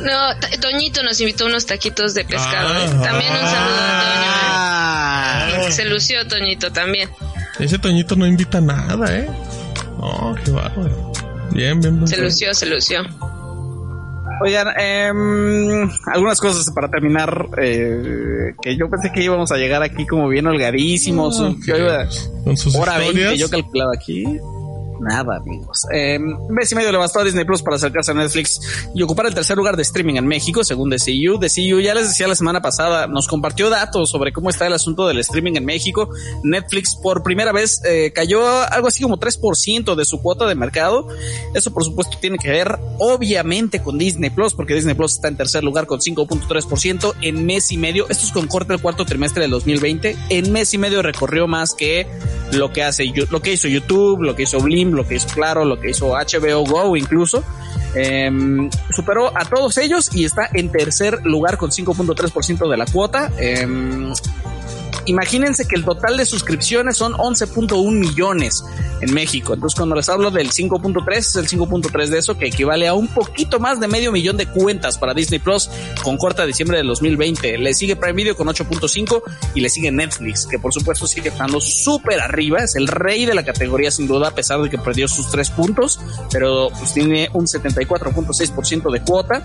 No, 0.00 0.34
Toñito 0.60 1.02
nos 1.02 1.20
invitó 1.20 1.46
unos 1.46 1.66
taquitos 1.66 2.14
de 2.14 2.24
pescado. 2.24 2.68
Ah. 2.74 2.84
¿eh? 2.84 2.88
También 3.02 3.32
un 3.32 3.38
saludo 3.38 3.76
Ah. 3.78 5.46
a 5.46 5.50
Toño. 5.50 5.68
¿eh? 5.68 5.72
Se 5.72 5.84
lució 5.84 6.26
Toñito 6.26 6.72
también. 6.72 7.08
Ese 7.58 7.78
Toñito 7.78 8.16
no 8.16 8.26
invita 8.26 8.60
nada, 8.60 9.16
¿eh? 9.16 9.28
No, 9.98 10.34
qué 10.44 10.50
bárbaro. 10.50 11.12
Bien, 11.52 11.80
bien, 11.80 11.96
bien. 11.96 12.08
Se 12.08 12.20
lució, 12.20 12.52
se 12.52 12.66
lució. 12.66 13.00
Oigan, 14.42 14.66
em, 14.76 15.88
algunas 16.12 16.40
cosas 16.40 16.68
para 16.74 16.88
terminar, 16.90 17.48
eh, 17.62 18.52
que 18.60 18.76
yo 18.76 18.90
pensé 18.90 19.12
que 19.12 19.22
íbamos 19.22 19.52
a 19.52 19.56
llegar 19.56 19.82
aquí 19.82 20.06
como 20.06 20.28
bien 20.28 20.46
holgadísimos. 20.46 21.40
Ah, 21.40 21.54
iba 21.64 22.06
Con 22.42 22.56
sus 22.56 22.74
hora 22.74 22.98
20, 22.98 23.20
historias. 23.20 23.38
yo 23.38 23.48
calculaba 23.48 23.92
aquí. 23.94 24.24
Nada, 25.04 25.36
amigos. 25.36 25.82
Un 25.92 26.54
mes 26.54 26.72
y 26.72 26.74
medio 26.74 26.90
le 26.90 26.96
bastó 26.96 27.20
a 27.20 27.24
Disney 27.24 27.44
Plus 27.44 27.62
para 27.62 27.76
acercarse 27.76 28.12
a 28.12 28.14
Netflix 28.14 28.60
y 28.94 29.02
ocupar 29.02 29.26
el 29.26 29.34
tercer 29.34 29.54
lugar 29.54 29.76
de 29.76 29.82
streaming 29.82 30.14
en 30.14 30.26
México, 30.26 30.64
según 30.64 30.88
DCU. 30.88 31.38
DCU 31.38 31.80
ya 31.80 31.94
les 31.94 32.08
decía 32.08 32.26
la 32.26 32.34
semana 32.34 32.62
pasada, 32.62 33.06
nos 33.06 33.28
compartió 33.28 33.68
datos 33.68 34.10
sobre 34.10 34.32
cómo 34.32 34.48
está 34.48 34.66
el 34.66 34.72
asunto 34.72 35.06
del 35.06 35.18
streaming 35.18 35.56
en 35.56 35.66
México. 35.66 36.08
Netflix 36.42 36.96
por 36.96 37.22
primera 37.22 37.52
vez 37.52 37.82
eh, 37.84 38.12
cayó 38.14 38.62
algo 38.62 38.88
así 38.88 39.02
como 39.02 39.18
3% 39.18 39.94
de 39.94 40.04
su 40.06 40.22
cuota 40.22 40.46
de 40.46 40.54
mercado. 40.54 41.06
Eso, 41.52 41.72
por 41.72 41.84
supuesto, 41.84 42.16
tiene 42.18 42.38
que 42.38 42.48
ver 42.48 42.78
obviamente 42.98 43.82
con 43.82 43.98
Disney 43.98 44.30
Plus, 44.30 44.54
porque 44.54 44.74
Disney 44.74 44.94
Plus 44.94 45.12
está 45.12 45.28
en 45.28 45.36
tercer 45.36 45.64
lugar 45.64 45.86
con 45.86 46.00
5.3% 46.00 47.14
en 47.20 47.44
mes 47.44 47.72
y 47.72 47.76
medio. 47.76 48.06
Esto 48.08 48.24
es 48.24 48.32
con 48.32 48.46
corte 48.46 48.72
del 48.72 48.80
cuarto 48.80 49.04
trimestre 49.04 49.42
del 49.42 49.50
2020. 49.50 50.16
En 50.30 50.50
mes 50.50 50.72
y 50.72 50.78
medio 50.78 51.02
recorrió 51.02 51.46
más 51.46 51.74
que 51.74 52.06
lo 52.52 52.72
que 52.72 52.82
hace, 52.82 53.04
lo 53.30 53.42
que 53.42 53.52
hizo 53.52 53.68
YouTube, 53.68 54.22
lo 54.22 54.34
que 54.34 54.44
hizo 54.44 54.60
Blim, 54.60 54.93
lo 54.94 55.06
que 55.06 55.16
hizo 55.16 55.28
Claro, 55.28 55.64
lo 55.64 55.80
que 55.80 55.90
hizo 55.90 56.14
HBO 56.14 56.64
Go 56.64 56.96
incluso. 56.96 57.42
Em, 57.94 58.68
superó 58.90 59.36
a 59.36 59.44
todos 59.44 59.78
ellos 59.78 60.14
y 60.14 60.24
está 60.24 60.48
en 60.52 60.70
tercer 60.72 61.24
lugar 61.24 61.58
con 61.58 61.70
5.3% 61.70 62.68
de 62.68 62.76
la 62.76 62.86
cuota. 62.86 63.30
Em, 63.38 64.12
imagínense 65.06 65.66
que 65.66 65.76
el 65.76 65.84
total 65.84 66.16
de 66.16 66.26
suscripciones 66.26 66.96
son 66.96 67.12
11.1 67.14 67.92
millones 67.92 68.64
en 69.00 69.12
México. 69.12 69.54
Entonces, 69.54 69.76
cuando 69.76 69.94
les 69.94 70.08
hablo 70.08 70.30
del 70.30 70.50
5.3, 70.50 71.16
es 71.16 71.36
el 71.36 71.48
5.3 71.48 72.08
de 72.08 72.18
eso, 72.18 72.38
que 72.38 72.46
equivale 72.46 72.88
a 72.88 72.94
un 72.94 73.08
poquito 73.08 73.60
más 73.60 73.80
de 73.80 73.88
medio 73.88 74.12
millón 74.12 74.36
de 74.36 74.46
cuentas 74.46 74.98
para 74.98 75.14
Disney 75.14 75.38
Plus 75.38 75.68
con 76.02 76.16
corta 76.16 76.46
diciembre 76.46 76.78
del 76.78 76.86
2020. 76.88 77.58
Le 77.58 77.74
sigue 77.74 77.96
Prime 77.96 78.14
Video 78.14 78.36
con 78.36 78.48
8.5 78.48 79.22
y 79.54 79.60
le 79.60 79.68
sigue 79.68 79.90
Netflix, 79.90 80.46
que 80.46 80.58
por 80.58 80.72
supuesto 80.72 81.06
sigue 81.06 81.28
estando 81.28 81.60
súper 81.60 82.20
arriba. 82.20 82.60
Es 82.60 82.76
el 82.76 82.88
rey 82.88 83.26
de 83.26 83.34
la 83.34 83.44
categoría, 83.44 83.90
sin 83.90 84.06
duda, 84.06 84.28
a 84.28 84.34
pesar 84.34 84.60
de 84.62 84.70
que 84.70 84.78
perdió 84.78 85.08
sus 85.08 85.30
tres 85.30 85.50
puntos, 85.50 86.00
pero 86.30 86.70
pues 86.70 86.92
tiene 86.94 87.28
un 87.32 87.46
74.6% 87.46 88.90
de 88.90 89.00
cuota. 89.02 89.42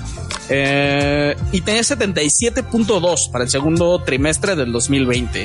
Eh, 0.50 1.36
y 1.52 1.62
tenía 1.62 1.82
77.2 1.82 3.32
para 3.32 3.44
el 3.44 3.50
segundo 3.50 4.02
trimestre 4.04 4.56
del 4.56 4.72
2020. 4.72 5.39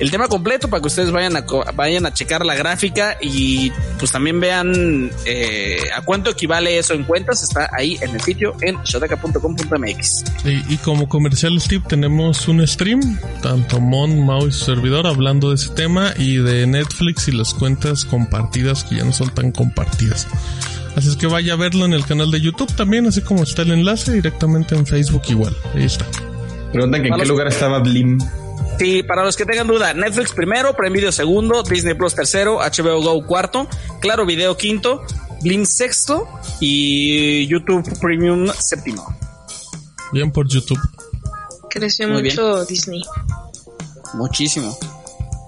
El 0.00 0.10
tema 0.10 0.28
completo 0.28 0.68
para 0.68 0.80
que 0.80 0.86
ustedes 0.86 1.10
vayan 1.10 1.36
a 1.36 1.44
vayan 1.74 2.06
a 2.06 2.12
checar 2.12 2.44
la 2.44 2.54
gráfica 2.54 3.16
y 3.20 3.72
pues 3.98 4.12
también 4.12 4.40
vean 4.40 5.10
eh, 5.24 5.80
a 5.94 6.02
cuánto 6.02 6.30
equivale 6.30 6.78
eso 6.78 6.94
en 6.94 7.04
cuentas 7.04 7.42
está 7.42 7.68
ahí 7.72 7.98
en 8.00 8.14
el 8.14 8.20
sitio 8.20 8.54
en 8.60 8.76
shotaka.com.mx. 8.82 10.24
Y, 10.44 10.74
y 10.74 10.76
como 10.78 11.08
comercial 11.08 11.60
Steve 11.60 11.84
tenemos 11.88 12.48
un 12.48 12.66
stream, 12.66 13.18
tanto 13.42 13.80
Mon, 13.80 14.24
Mao 14.24 14.46
y 14.46 14.52
su 14.52 14.64
servidor 14.64 15.06
hablando 15.06 15.50
de 15.50 15.56
ese 15.56 15.70
tema 15.70 16.12
y 16.16 16.36
de 16.36 16.66
Netflix 16.66 17.28
y 17.28 17.32
las 17.32 17.54
cuentas 17.54 18.04
compartidas 18.04 18.84
que 18.84 18.96
ya 18.96 19.04
no 19.04 19.12
son 19.12 19.30
tan 19.34 19.52
compartidas. 19.52 20.26
Así 20.96 21.08
es 21.08 21.16
que 21.16 21.26
vaya 21.26 21.52
a 21.52 21.56
verlo 21.56 21.84
en 21.84 21.92
el 21.92 22.04
canal 22.04 22.30
de 22.30 22.40
YouTube 22.40 22.74
también, 22.74 23.06
así 23.06 23.20
como 23.22 23.44
está 23.44 23.62
el 23.62 23.70
enlace 23.70 24.12
directamente 24.12 24.74
en 24.74 24.86
Facebook 24.86 25.22
igual. 25.28 25.54
Ahí 25.74 25.84
está. 25.84 26.04
Preguntan 26.72 27.02
que 27.02 27.08
en 27.08 27.14
qué 27.14 27.24
lugar 27.24 27.46
estaba 27.48 27.78
Blim. 27.78 28.18
Sí, 28.78 29.02
para 29.02 29.24
los 29.24 29.36
que 29.36 29.44
tengan 29.44 29.66
duda, 29.66 29.92
Netflix 29.92 30.32
primero, 30.32 30.74
Prime 30.74 30.94
Video 30.94 31.12
segundo, 31.12 31.62
Disney 31.62 31.94
Plus 31.94 32.14
tercero, 32.14 32.58
HBO 32.58 33.02
Go 33.02 33.26
cuarto, 33.26 33.66
Claro 34.00 34.24
Video 34.24 34.56
quinto, 34.56 35.02
Blim 35.42 35.66
sexto 35.66 36.28
y 36.60 37.46
YouTube 37.48 37.98
Premium 38.00 38.48
séptimo. 38.48 39.04
Bien 40.12 40.30
por 40.30 40.48
YouTube. 40.48 40.80
Creció 41.70 42.08
Muy 42.08 42.22
mucho 42.22 42.64
Disney. 42.64 43.02
Muchísimo. 44.14 44.78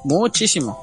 Muchísimo. 0.04 0.82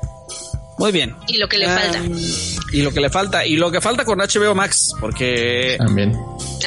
Muy 0.78 0.91
bien. 0.91 1.15
Y 1.28 1.38
lo 1.38 1.48
que 1.48 1.57
le 1.57 1.68
falta. 1.68 1.99
Y 1.99 2.57
y 2.72 2.82
lo 2.82 2.91
que 2.91 2.99
le 2.99 3.10
falta 3.10 3.45
y 3.45 3.56
lo 3.56 3.72
que 3.72 3.82
falta 3.82 4.06
con 4.06 4.19
HBO 4.19 4.56
Max, 4.56 4.94
porque 4.99 5.76
También. 5.78 6.18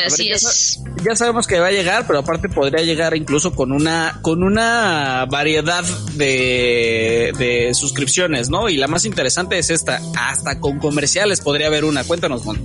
Así 0.06 0.30
es. 0.30 0.80
ya 1.04 1.16
sabemos 1.16 1.46
que 1.46 1.58
va 1.58 1.68
a 1.68 1.72
llegar, 1.72 2.06
pero 2.06 2.20
aparte 2.20 2.48
podría 2.48 2.84
llegar 2.84 3.16
incluso 3.16 3.54
con 3.54 3.72
una 3.72 4.18
con 4.22 4.42
una 4.42 5.26
variedad 5.30 5.84
de, 6.14 7.32
de 7.38 7.74
suscripciones, 7.74 8.50
¿no? 8.50 8.68
Y 8.68 8.76
la 8.76 8.86
más 8.86 9.04
interesante 9.04 9.58
es 9.58 9.70
esta, 9.70 10.00
hasta 10.16 10.60
con 10.60 10.78
comerciales 10.78 11.40
podría 11.40 11.68
haber 11.68 11.84
una. 11.84 12.04
Cuéntanos, 12.04 12.44
Mon. 12.44 12.58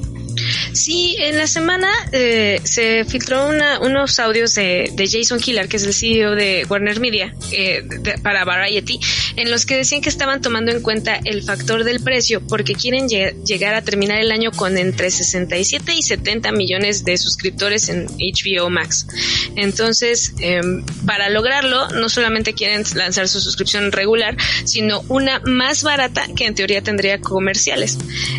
Sí, 0.74 1.16
en 1.20 1.38
la 1.38 1.48
semana 1.48 1.90
eh, 2.12 2.60
se 2.64 3.06
filtró 3.06 3.48
una- 3.48 3.80
unos 3.80 4.20
audios 4.20 4.56
de, 4.56 4.90
de 4.94 5.08
Jason 5.10 5.40
Killar, 5.40 5.68
que 5.68 5.78
es 5.78 5.84
el 5.84 5.94
CEO 5.94 6.36
de 6.36 6.66
Warner 6.70 7.00
Media, 7.00 7.34
eh, 7.52 7.82
de- 7.86 8.18
para 8.20 8.46
Variety, 8.46 9.00
en 9.36 9.52
los 9.52 9.66
que 9.66 9.76
decían 9.78 10.02
que 10.02 10.10
estaban 10.10 10.42
tomando 10.42 10.72
en 10.72 10.82
cuenta 10.82 11.20
el 11.24 11.44
factor 11.44 11.84
del 11.84 12.02
precio 12.02 12.42
porque 12.46 12.74
quieren 12.74 13.08
lle- 13.08 13.34
llegar 13.46 13.76
a 13.76 13.82
terminar 13.82 14.20
el 14.20 14.32
año 14.32 14.52
con 14.52 14.78
entre 14.78 15.12
67 15.12 15.94
y 15.96 16.02
70 16.02 16.52
millones 16.52 17.04
de 17.06 17.18
suscriptores 17.18 17.90
en 17.90 18.08
HBO 18.08 18.70
Max. 18.70 19.08
Entonces, 19.56 20.34
em, 20.40 20.84
para 21.06 21.30
lograrlo, 21.30 21.88
no 21.90 22.10
solamente 22.10 22.54
quieren 22.54 22.84
lanzar 22.96 23.28
su 23.28 23.40
suscripción 23.42 23.92
regular, 23.92 24.36
sino 24.66 25.02
una 25.10 25.40
más 25.46 25.84
barata 25.84 26.28
que 26.36 26.46
en 26.46 26.56
teoría 26.56 26.82
tendría 26.82 27.20
comerciales. 27.20 27.98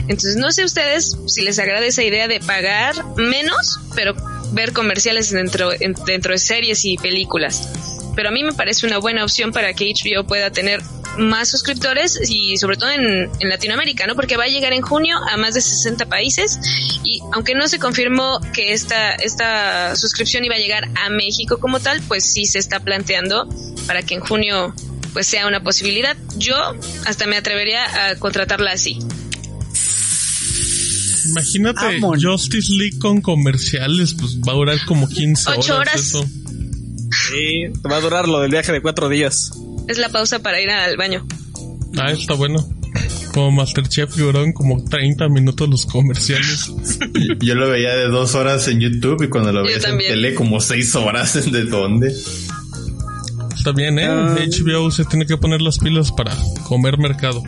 Entonces, 0.08 0.36
no 0.36 0.50
sé 0.52 0.64
ustedes 0.64 1.16
si 1.26 1.42
les 1.42 1.58
agrada 1.58 1.84
esa 1.86 2.02
idea 2.06 2.28
de 2.28 2.40
pagar 2.40 2.94
menos, 3.16 3.78
pero 3.94 4.14
ver 4.52 4.72
comerciales 4.72 5.30
dentro, 5.30 5.72
en- 5.72 5.94
dentro 6.06 6.32
de 6.32 6.38
series 6.38 6.84
y 6.84 6.96
películas. 6.98 7.68
Pero 8.14 8.28
a 8.30 8.32
mí 8.32 8.42
me 8.44 8.52
parece 8.52 8.86
una 8.86 8.98
buena 8.98 9.24
opción 9.24 9.52
para 9.52 9.72
que 9.74 9.92
HBO 9.92 10.24
pueda 10.26 10.50
tener 10.50 10.80
más 11.18 11.48
suscriptores 11.50 12.18
y 12.28 12.56
sobre 12.58 12.76
todo 12.76 12.90
en, 12.90 13.30
en 13.40 13.48
Latinoamérica, 13.48 14.06
¿no? 14.06 14.14
Porque 14.14 14.36
va 14.36 14.44
a 14.44 14.48
llegar 14.48 14.72
en 14.74 14.82
junio 14.82 15.16
a 15.30 15.36
más 15.38 15.54
de 15.54 15.60
60 15.62 16.06
países 16.06 16.58
y 17.04 17.20
aunque 17.32 17.54
no 17.54 17.68
se 17.68 17.78
confirmó 17.78 18.38
que 18.52 18.72
esta, 18.72 19.14
esta 19.14 19.96
suscripción 19.96 20.44
iba 20.44 20.54
a 20.56 20.58
llegar 20.58 20.88
a 21.02 21.08
México 21.10 21.58
como 21.58 21.80
tal, 21.80 22.02
pues 22.02 22.30
sí 22.32 22.44
se 22.46 22.58
está 22.58 22.80
planteando 22.80 23.48
para 23.86 24.02
que 24.02 24.14
en 24.14 24.20
junio 24.20 24.74
pues 25.14 25.26
sea 25.26 25.46
una 25.46 25.62
posibilidad. 25.62 26.14
Yo 26.36 26.54
hasta 27.06 27.26
me 27.26 27.36
atrevería 27.38 28.08
a 28.10 28.16
contratarla 28.16 28.72
así. 28.72 28.98
Imagínate 31.30 31.96
Amon. 31.96 32.20
Justice 32.20 32.72
League 32.72 32.98
con 32.98 33.20
comerciales, 33.20 34.14
pues 34.14 34.38
va 34.40 34.52
a 34.52 34.56
durar 34.56 34.78
como 34.86 35.08
15 35.08 35.50
horas. 35.50 35.64
Ocho 35.64 35.76
horas. 35.76 36.00
Eso. 36.00 36.24
Sí, 36.24 37.64
te 37.82 37.88
va 37.88 37.96
a 37.96 38.00
durar 38.00 38.28
lo 38.28 38.40
del 38.40 38.50
viaje 38.50 38.72
de 38.72 38.82
cuatro 38.82 39.08
días. 39.08 39.52
Es 39.88 39.98
la 39.98 40.08
pausa 40.08 40.40
para 40.40 40.60
ir 40.60 40.70
al 40.70 40.96
baño. 40.96 41.26
Ah, 41.98 42.12
está 42.12 42.34
bueno. 42.34 42.66
Como 43.32 43.52
Masterchef 43.52 44.16
duraron 44.16 44.52
como 44.52 44.82
30 44.82 45.28
minutos 45.28 45.68
los 45.68 45.86
comerciales. 45.86 46.72
Yo 47.40 47.54
lo 47.54 47.68
veía 47.68 47.94
de 47.94 48.08
dos 48.08 48.34
horas 48.34 48.66
en 48.68 48.80
YouTube 48.80 49.22
y 49.24 49.28
cuando 49.28 49.52
lo 49.52 49.60
Yo 49.60 49.66
veías 49.66 49.84
en 49.84 49.98
tele 49.98 50.34
como 50.34 50.60
seis 50.60 50.94
horas. 50.94 51.50
¿De 51.50 51.64
dónde? 51.64 52.14
Está 53.56 53.72
bien, 53.72 53.98
¿eh? 53.98 54.06
Ah. 54.06 54.36
HBO 54.38 54.90
se 54.90 55.04
tiene 55.04 55.26
que 55.26 55.36
poner 55.36 55.60
las 55.60 55.78
pilas 55.78 56.12
para 56.12 56.34
comer 56.64 56.98
mercado. 56.98 57.42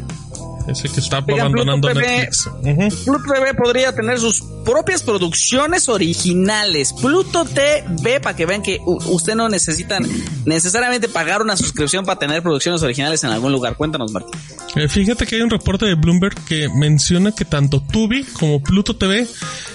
Ese 0.68 0.88
que 0.88 1.00
está 1.00 1.18
Oigan, 1.20 1.40
abandonando 1.40 1.88
Pluto 1.88 2.00
TV. 2.00 2.28
Netflix. 2.62 3.04
Pluto 3.04 3.32
TV 3.32 3.54
podría 3.54 3.94
tener 3.94 4.18
sus 4.20 4.42
propias 4.64 5.02
producciones 5.02 5.88
originales. 5.88 6.92
Pluto 6.92 7.44
TV, 7.46 8.20
para 8.20 8.36
que 8.36 8.44
vean 8.46 8.62
que 8.62 8.78
u- 8.84 8.98
usted 9.14 9.34
no 9.34 9.48
necesita 9.48 9.98
necesariamente 10.44 11.08
pagar 11.08 11.40
una 11.42 11.56
suscripción 11.56 12.04
para 12.04 12.18
tener 12.18 12.42
producciones 12.42 12.82
originales 12.82 13.24
en 13.24 13.30
algún 13.30 13.52
lugar. 13.52 13.76
Cuéntanos, 13.76 14.12
Martín. 14.12 14.32
Eh, 14.76 14.88
fíjate 14.88 15.26
que 15.26 15.36
hay 15.36 15.42
un 15.42 15.50
reporte 15.50 15.86
de 15.86 15.94
Bloomberg 15.94 16.34
que 16.44 16.68
menciona 16.68 17.32
que 17.34 17.44
tanto 17.46 17.80
Tubi 17.80 18.24
como 18.24 18.62
Pluto 18.62 18.94
TV 18.94 19.26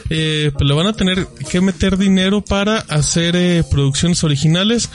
eh, 0.09 0.51
pues 0.53 0.67
le 0.67 0.73
van 0.75 0.85
a 0.87 0.93
tener 0.93 1.25
que 1.49 1.59
meter 1.61 1.97
dinero 1.97 2.41
para 2.41 2.77
hacer 2.79 3.35
eh, 3.35 3.63
producciones 3.69 4.23
originales. 4.23 4.89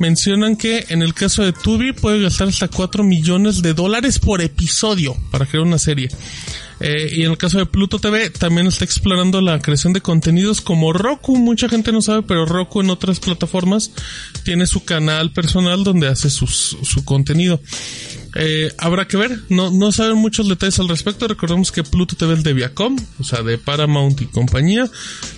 Mencionan 0.00 0.56
que 0.56 0.86
en 0.88 1.02
el 1.02 1.14
caso 1.14 1.42
de 1.42 1.52
Tubi 1.52 1.92
puede 1.92 2.22
gastar 2.22 2.48
hasta 2.48 2.68
4 2.68 3.04
millones 3.04 3.62
de 3.62 3.74
dólares 3.74 4.18
por 4.18 4.40
episodio 4.40 5.16
para 5.30 5.46
crear 5.46 5.64
una 5.64 5.78
serie. 5.78 6.08
Eh, 6.80 7.08
y 7.16 7.22
en 7.22 7.30
el 7.30 7.38
caso 7.38 7.58
de 7.58 7.66
Pluto 7.66 7.98
TV 7.98 8.30
también 8.30 8.66
está 8.66 8.84
explorando 8.84 9.40
la 9.40 9.60
creación 9.60 9.92
de 9.92 10.00
contenidos 10.00 10.60
como 10.60 10.92
Roku. 10.92 11.36
Mucha 11.36 11.68
gente 11.68 11.92
no 11.92 12.02
sabe, 12.02 12.22
pero 12.22 12.46
Roku 12.46 12.80
en 12.80 12.90
otras 12.90 13.20
plataformas 13.20 13.92
tiene 14.44 14.66
su 14.66 14.84
canal 14.84 15.32
personal 15.32 15.84
donde 15.84 16.08
hace 16.08 16.30
sus- 16.30 16.76
su 16.82 17.04
contenido. 17.04 17.60
Eh, 18.36 18.72
habrá 18.78 19.06
que 19.06 19.16
ver, 19.16 19.38
no, 19.48 19.70
no 19.70 19.92
saben 19.92 20.16
muchos 20.16 20.48
detalles 20.48 20.80
al 20.80 20.88
respecto. 20.88 21.28
Recordemos 21.28 21.70
que 21.70 21.84
Pluto 21.84 22.16
TV 22.16 22.34
es 22.34 22.42
de 22.42 22.52
Viacom, 22.52 22.96
o 23.20 23.24
sea, 23.24 23.42
de 23.42 23.58
Paramount 23.58 24.20
y 24.22 24.26
compañía. 24.26 24.90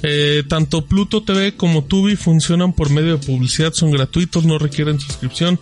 Eh, 0.03 0.43
tanto 0.49 0.87
Pluto 0.87 1.23
TV 1.23 1.55
como 1.57 1.85
Tubi 1.85 2.17
funcionan 2.17 2.73
por 2.73 2.89
medio 2.89 3.19
de 3.19 3.27
publicidad, 3.27 3.75
son 3.75 3.91
gratuitos, 3.91 4.47
no 4.47 4.59
requieren 4.59 4.99
suscripción. 4.99 5.61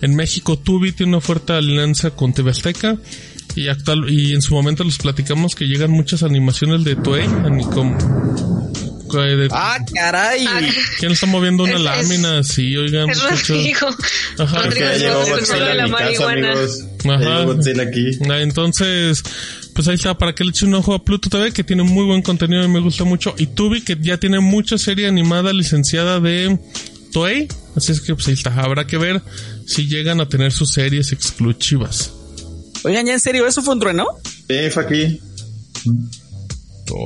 En 0.00 0.14
México, 0.14 0.56
Tubi 0.56 0.92
tiene 0.92 1.10
una 1.12 1.20
fuerte 1.20 1.54
alianza 1.54 2.10
con 2.12 2.32
TV 2.32 2.52
Azteca. 2.52 2.96
Y 3.56 3.68
actual, 3.68 4.08
y 4.10 4.32
en 4.34 4.42
su 4.42 4.54
momento 4.54 4.84
les 4.84 4.98
platicamos 4.98 5.54
que 5.54 5.64
llegan 5.66 5.90
muchas 5.90 6.22
animaciones 6.22 6.84
de 6.84 6.94
Toei, 6.96 7.26
co- 7.72 7.84
de- 9.22 9.48
Ah, 9.50 9.78
caray. 9.94 10.46
¿Quién 10.98 11.12
está 11.12 11.26
moviendo 11.26 11.62
una 11.64 11.74
Es- 11.76 11.80
lámina? 11.80 12.42
Sí, 12.42 12.76
oigan, 12.76 13.08
Es 13.08 13.22
muchachos. 13.22 13.48
Rodrigo. 13.56 13.88
Ajá. 14.38 14.62
Rodrigo 14.64 14.88
es 14.90 15.30
Godzilla 15.30 15.64
de 15.68 15.74
la 15.74 15.86
marihuana. 15.86 16.54
Ajá. 17.08 17.44
Godzilla 17.44 17.82
aquí. 17.84 18.10
Ah, 18.28 18.40
Entonces, 18.40 19.22
pues 19.74 19.88
ahí 19.88 19.94
está, 19.94 20.18
para 20.18 20.34
que 20.34 20.44
le 20.44 20.50
eche 20.50 20.66
un 20.66 20.74
ojo 20.74 20.92
a 20.94 21.02
Pluto 21.04 21.30
TV, 21.30 21.52
que 21.52 21.64
tiene 21.64 21.82
muy 21.82 22.04
buen 22.04 22.20
contenido 22.22 22.64
y 22.64 22.68
me 22.68 22.80
gusta 22.80 23.04
mucho. 23.04 23.34
Y 23.38 23.46
Tubi, 23.46 23.82
que 23.82 23.96
ya 24.00 24.18
tiene 24.18 24.40
mucha 24.40 24.76
serie 24.76 25.06
animada 25.06 25.52
licenciada 25.52 26.20
de 26.20 26.58
Toei. 27.12 27.48
Así 27.76 27.92
es 27.92 28.00
que 28.00 28.14
pues 28.14 28.26
ahí 28.28 28.34
está, 28.34 28.52
habrá 28.60 28.86
que 28.86 28.98
ver 28.98 29.22
si 29.66 29.86
llegan 29.86 30.20
a 30.20 30.28
tener 30.28 30.52
sus 30.52 30.72
series 30.72 31.12
exclusivas. 31.12 32.12
Oigan, 32.86 33.04
ya 33.06 33.12
en 33.14 33.20
serio, 33.20 33.46
¿eso 33.46 33.62
fue 33.62 33.74
un 33.74 33.80
trueno? 33.80 34.06
Sí, 34.48 34.70
fue 34.70 34.82
aquí. 34.84 35.20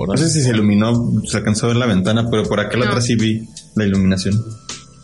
No 0.07 0.17
sé 0.17 0.29
si 0.31 0.43
se 0.43 0.51
iluminó, 0.51 1.23
se 1.27 1.39
alcanzó 1.39 1.67
a 1.67 1.69
ver 1.69 1.77
la 1.77 1.87
ventana, 1.87 2.29
pero 2.31 2.45
por 2.45 2.61
acá 2.61 2.77
No. 2.77 2.85
atrás 2.85 3.07
sí 3.07 3.15
vi 3.17 3.49
la 3.77 3.85
iluminación. 3.87 4.45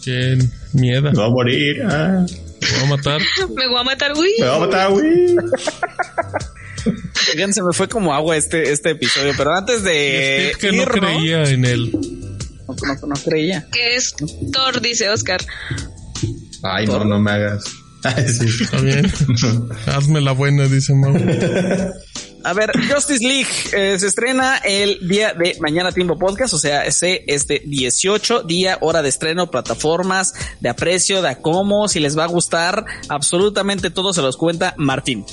qué 0.04 0.38
miedo. 0.74 1.10
Me 1.10 1.18
va 1.18 1.26
a 1.26 1.30
morir. 1.30 1.82
Ah, 1.84 2.24
Me 2.60 2.78
va 2.78 2.82
a 2.82 2.86
matar. 2.96 3.20
Me 3.56 3.66
voy 3.68 3.80
a 3.80 3.82
matar, 3.84 4.12
uy. 4.16 4.30
me 4.38 4.46
va 4.46 4.56
a 4.56 4.60
matar, 4.60 4.90
güey. 4.92 5.34
Oigan, 7.32 7.52
se 7.52 7.62
me 7.62 7.72
fue 7.72 7.88
como 7.88 8.14
agua 8.14 8.36
este, 8.36 8.70
este 8.70 8.90
episodio, 8.90 9.32
pero 9.36 9.52
antes 9.54 9.82
de 9.82 10.50
Es 10.50 10.56
que 10.58 10.70
no 10.72 10.84
creía 10.84 11.42
en 11.44 11.64
él. 11.64 11.90
No, 12.68 12.74
no- 12.74 13.06
no 13.08 13.14
creía. 13.24 13.66
Que 13.72 13.96
es 13.96 14.14
Thor, 14.52 14.80
dice 14.80 15.08
Oscar. 15.08 15.40
Ay, 16.62 16.86
no, 16.86 17.04
no 17.04 17.18
me 17.18 17.30
hagas. 17.32 17.64
Sí. 18.02 18.46
Está 18.62 18.80
bien. 18.80 19.10
Hazme 19.86 20.20
la 20.20 20.32
buena, 20.32 20.64
dice 20.66 20.94
Mau. 20.94 21.14
A 22.46 22.52
ver, 22.52 22.70
Justice 22.88 23.26
League 23.26 23.50
eh, 23.72 23.98
se 23.98 24.06
estrena 24.06 24.58
el 24.58 25.08
día 25.08 25.34
de 25.34 25.56
mañana 25.60 25.90
tiempo 25.90 26.16
podcast, 26.16 26.54
o 26.54 26.58
sea, 26.58 26.84
ese 26.84 27.24
este 27.26 27.60
18 27.66 28.44
día 28.44 28.78
hora 28.82 29.02
de 29.02 29.08
estreno, 29.08 29.50
plataformas 29.50 30.32
de 30.60 30.68
aprecio, 30.68 31.22
de 31.22 31.30
a 31.30 31.38
cómo, 31.42 31.88
si 31.88 31.98
les 31.98 32.16
va 32.16 32.22
a 32.22 32.28
gustar, 32.28 32.84
absolutamente 33.08 33.90
todo 33.90 34.12
se 34.12 34.22
los 34.22 34.36
cuenta 34.36 34.74
Martín. 34.76 35.24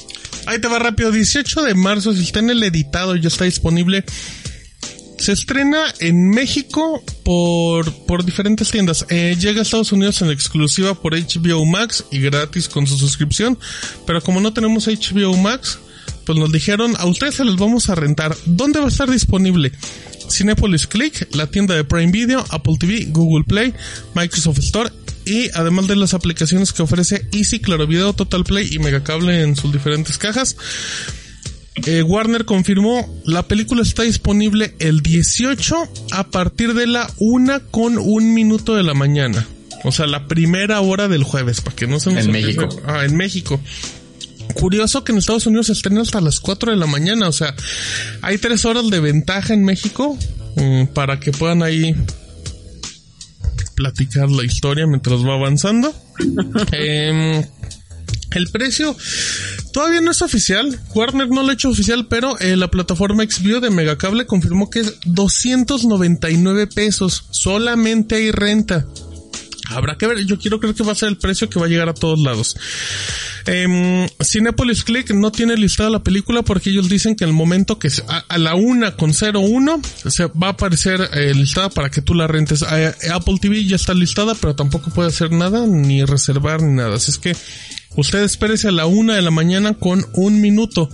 Ahí 0.47 0.59
te 0.59 0.67
va 0.67 0.79
rápido. 0.79 1.11
18 1.11 1.61
de 1.61 1.75
marzo, 1.75 2.13
si 2.13 2.23
está 2.23 2.39
en 2.39 2.49
el 2.49 2.63
editado, 2.63 3.15
ya 3.15 3.27
está 3.27 3.45
disponible. 3.45 4.03
Se 5.23 5.31
estrena 5.31 5.85
en 6.01 6.31
México 6.31 7.01
por, 7.23 7.89
por 8.05 8.25
diferentes 8.25 8.69
tiendas. 8.71 9.05
Eh, 9.07 9.37
llega 9.39 9.59
a 9.59 9.61
Estados 9.61 9.93
Unidos 9.93 10.21
en 10.21 10.29
exclusiva 10.29 10.95
por 10.95 11.13
HBO 11.13 11.65
Max 11.65 12.03
y 12.11 12.19
gratis 12.19 12.67
con 12.67 12.85
su 12.87 12.97
suscripción. 12.97 13.57
Pero 14.05 14.19
como 14.19 14.41
no 14.41 14.51
tenemos 14.51 14.85
HBO 14.85 15.37
Max, 15.37 15.79
pues 16.25 16.37
nos 16.37 16.51
dijeron, 16.51 16.95
a 16.99 17.05
ustedes 17.05 17.35
se 17.35 17.45
los 17.45 17.55
vamos 17.55 17.89
a 17.89 17.95
rentar. 17.95 18.35
¿Dónde 18.45 18.79
va 18.79 18.85
a 18.87 18.89
estar 18.89 19.09
disponible? 19.09 19.71
Cinepolis 20.29 20.87
Click, 20.87 21.33
la 21.33 21.47
tienda 21.47 21.73
de 21.73 21.85
Prime 21.85 22.11
Video, 22.11 22.43
Apple 22.49 22.75
TV, 22.77 23.05
Google 23.11 23.45
Play, 23.45 23.73
Microsoft 24.15 24.59
Store 24.59 24.91
y 25.23 25.49
además 25.53 25.87
de 25.87 25.95
las 25.95 26.13
aplicaciones 26.13 26.73
que 26.73 26.81
ofrece 26.81 27.29
Easy, 27.31 27.61
Claro 27.61 27.87
Video, 27.87 28.11
Total 28.11 28.43
Play 28.43 28.67
y 28.73 28.79
Megacable 28.79 29.41
en 29.41 29.55
sus 29.55 29.71
diferentes 29.71 30.17
cajas. 30.17 30.57
Eh, 31.87 32.03
Warner 32.03 32.45
confirmó 32.45 33.09
la 33.25 33.47
película 33.47 33.81
está 33.81 34.03
disponible 34.03 34.75
el 34.79 35.01
18 35.01 35.75
a 36.11 36.23
partir 36.25 36.73
de 36.75 36.85
la 36.85 37.09
una 37.17 37.59
con 37.59 37.97
un 37.97 38.33
minuto 38.33 38.75
de 38.75 38.83
la 38.83 38.93
mañana. 38.93 39.47
O 39.83 39.91
sea, 39.91 40.07
la 40.07 40.27
primera 40.27 40.79
hora 40.81 41.07
del 41.07 41.23
jueves, 41.23 41.61
para 41.61 41.75
que 41.75 41.87
no 41.87 41.99
se 41.99 42.13
nos 42.13 42.25
En. 42.25 42.31
México. 42.31 42.69
Ah, 42.85 43.03
en 43.05 43.17
México. 43.17 43.59
Curioso 44.53 45.03
que 45.03 45.11
en 45.11 45.17
Estados 45.17 45.45
Unidos 45.47 45.67
se 45.67 45.73
estrena 45.73 46.01
hasta 46.01 46.21
las 46.21 46.39
4 46.39 46.71
de 46.71 46.77
la 46.77 46.85
mañana. 46.85 47.27
O 47.27 47.31
sea, 47.31 47.55
hay 48.21 48.37
tres 48.37 48.65
horas 48.65 48.89
de 48.89 48.99
ventaja 48.99 49.53
en 49.53 49.65
México 49.65 50.17
mm, 50.55 50.87
para 50.93 51.19
que 51.19 51.31
puedan 51.31 51.63
ahí 51.63 51.95
platicar 53.75 54.29
la 54.29 54.43
historia 54.43 54.85
mientras 54.87 55.25
va 55.25 55.33
avanzando. 55.33 55.93
Em, 56.71 57.43
el 58.35 58.49
precio, 58.49 58.95
Todavía 59.73 60.01
no 60.01 60.11
es 60.11 60.21
oficial. 60.21 60.79
Warner 60.93 61.29
no 61.29 61.41
lo 61.41 61.49
ha 61.49 61.53
hecho 61.53 61.69
oficial, 61.69 62.05
pero 62.07 62.39
eh, 62.39 62.55
la 62.55 62.69
plataforma 62.69 63.23
Xview 63.23 63.59
de 63.59 63.71
Megacable 63.71 64.27
confirmó 64.27 64.69
que 64.69 64.81
es 64.81 64.99
299 65.05 66.67
pesos. 66.67 67.25
Solamente 67.31 68.15
hay 68.15 68.31
renta. 68.31 68.85
Habrá 69.69 69.97
que 69.97 70.05
ver, 70.05 70.23
yo 70.25 70.37
quiero 70.37 70.59
creer 70.59 70.75
que 70.75 70.83
va 70.83 70.91
a 70.91 70.95
ser 70.95 71.09
el 71.09 71.17
precio 71.17 71.49
que 71.49 71.59
va 71.59 71.65
a 71.65 71.69
llegar 71.69 71.89
a 71.89 71.95
todos 71.95 72.19
lados. 72.19 72.55
Eh, 73.47 74.07
Cinepolis 74.21 74.83
Click 74.83 75.09
no 75.11 75.31
tiene 75.31 75.57
listada 75.57 75.89
la 75.89 76.03
película 76.03 76.43
porque 76.43 76.69
ellos 76.69 76.87
dicen 76.87 77.15
que 77.15 77.23
en 77.23 77.31
el 77.31 77.35
momento 77.35 77.79
que 77.79 77.89
a 78.07 78.37
la 78.37 78.55
una 78.55 78.95
con 78.95 79.11
01 79.11 79.81
se 80.07 80.25
va 80.27 80.47
a 80.47 80.51
aparecer 80.51 81.09
eh, 81.13 81.33
listada 81.33 81.69
para 81.69 81.89
que 81.89 82.01
tú 82.01 82.13
la 82.13 82.27
rentes. 82.27 82.63
Eh, 82.69 82.93
Apple 83.11 83.37
TV 83.41 83.65
ya 83.65 83.77
está 83.77 83.95
listada, 83.95 84.35
pero 84.35 84.55
tampoco 84.55 84.91
puede 84.91 85.09
hacer 85.09 85.31
nada, 85.31 85.65
ni 85.65 86.03
reservar, 86.03 86.61
ni 86.61 86.75
nada. 86.75 86.95
Así 86.97 87.09
es 87.09 87.17
que 87.17 87.35
usted 87.95 88.23
espérese 88.23 88.67
a 88.67 88.71
la 88.71 88.85
una 88.85 89.15
de 89.15 89.21
la 89.21 89.31
mañana 89.31 89.73
con 89.73 90.05
un 90.13 90.41
minuto. 90.41 90.89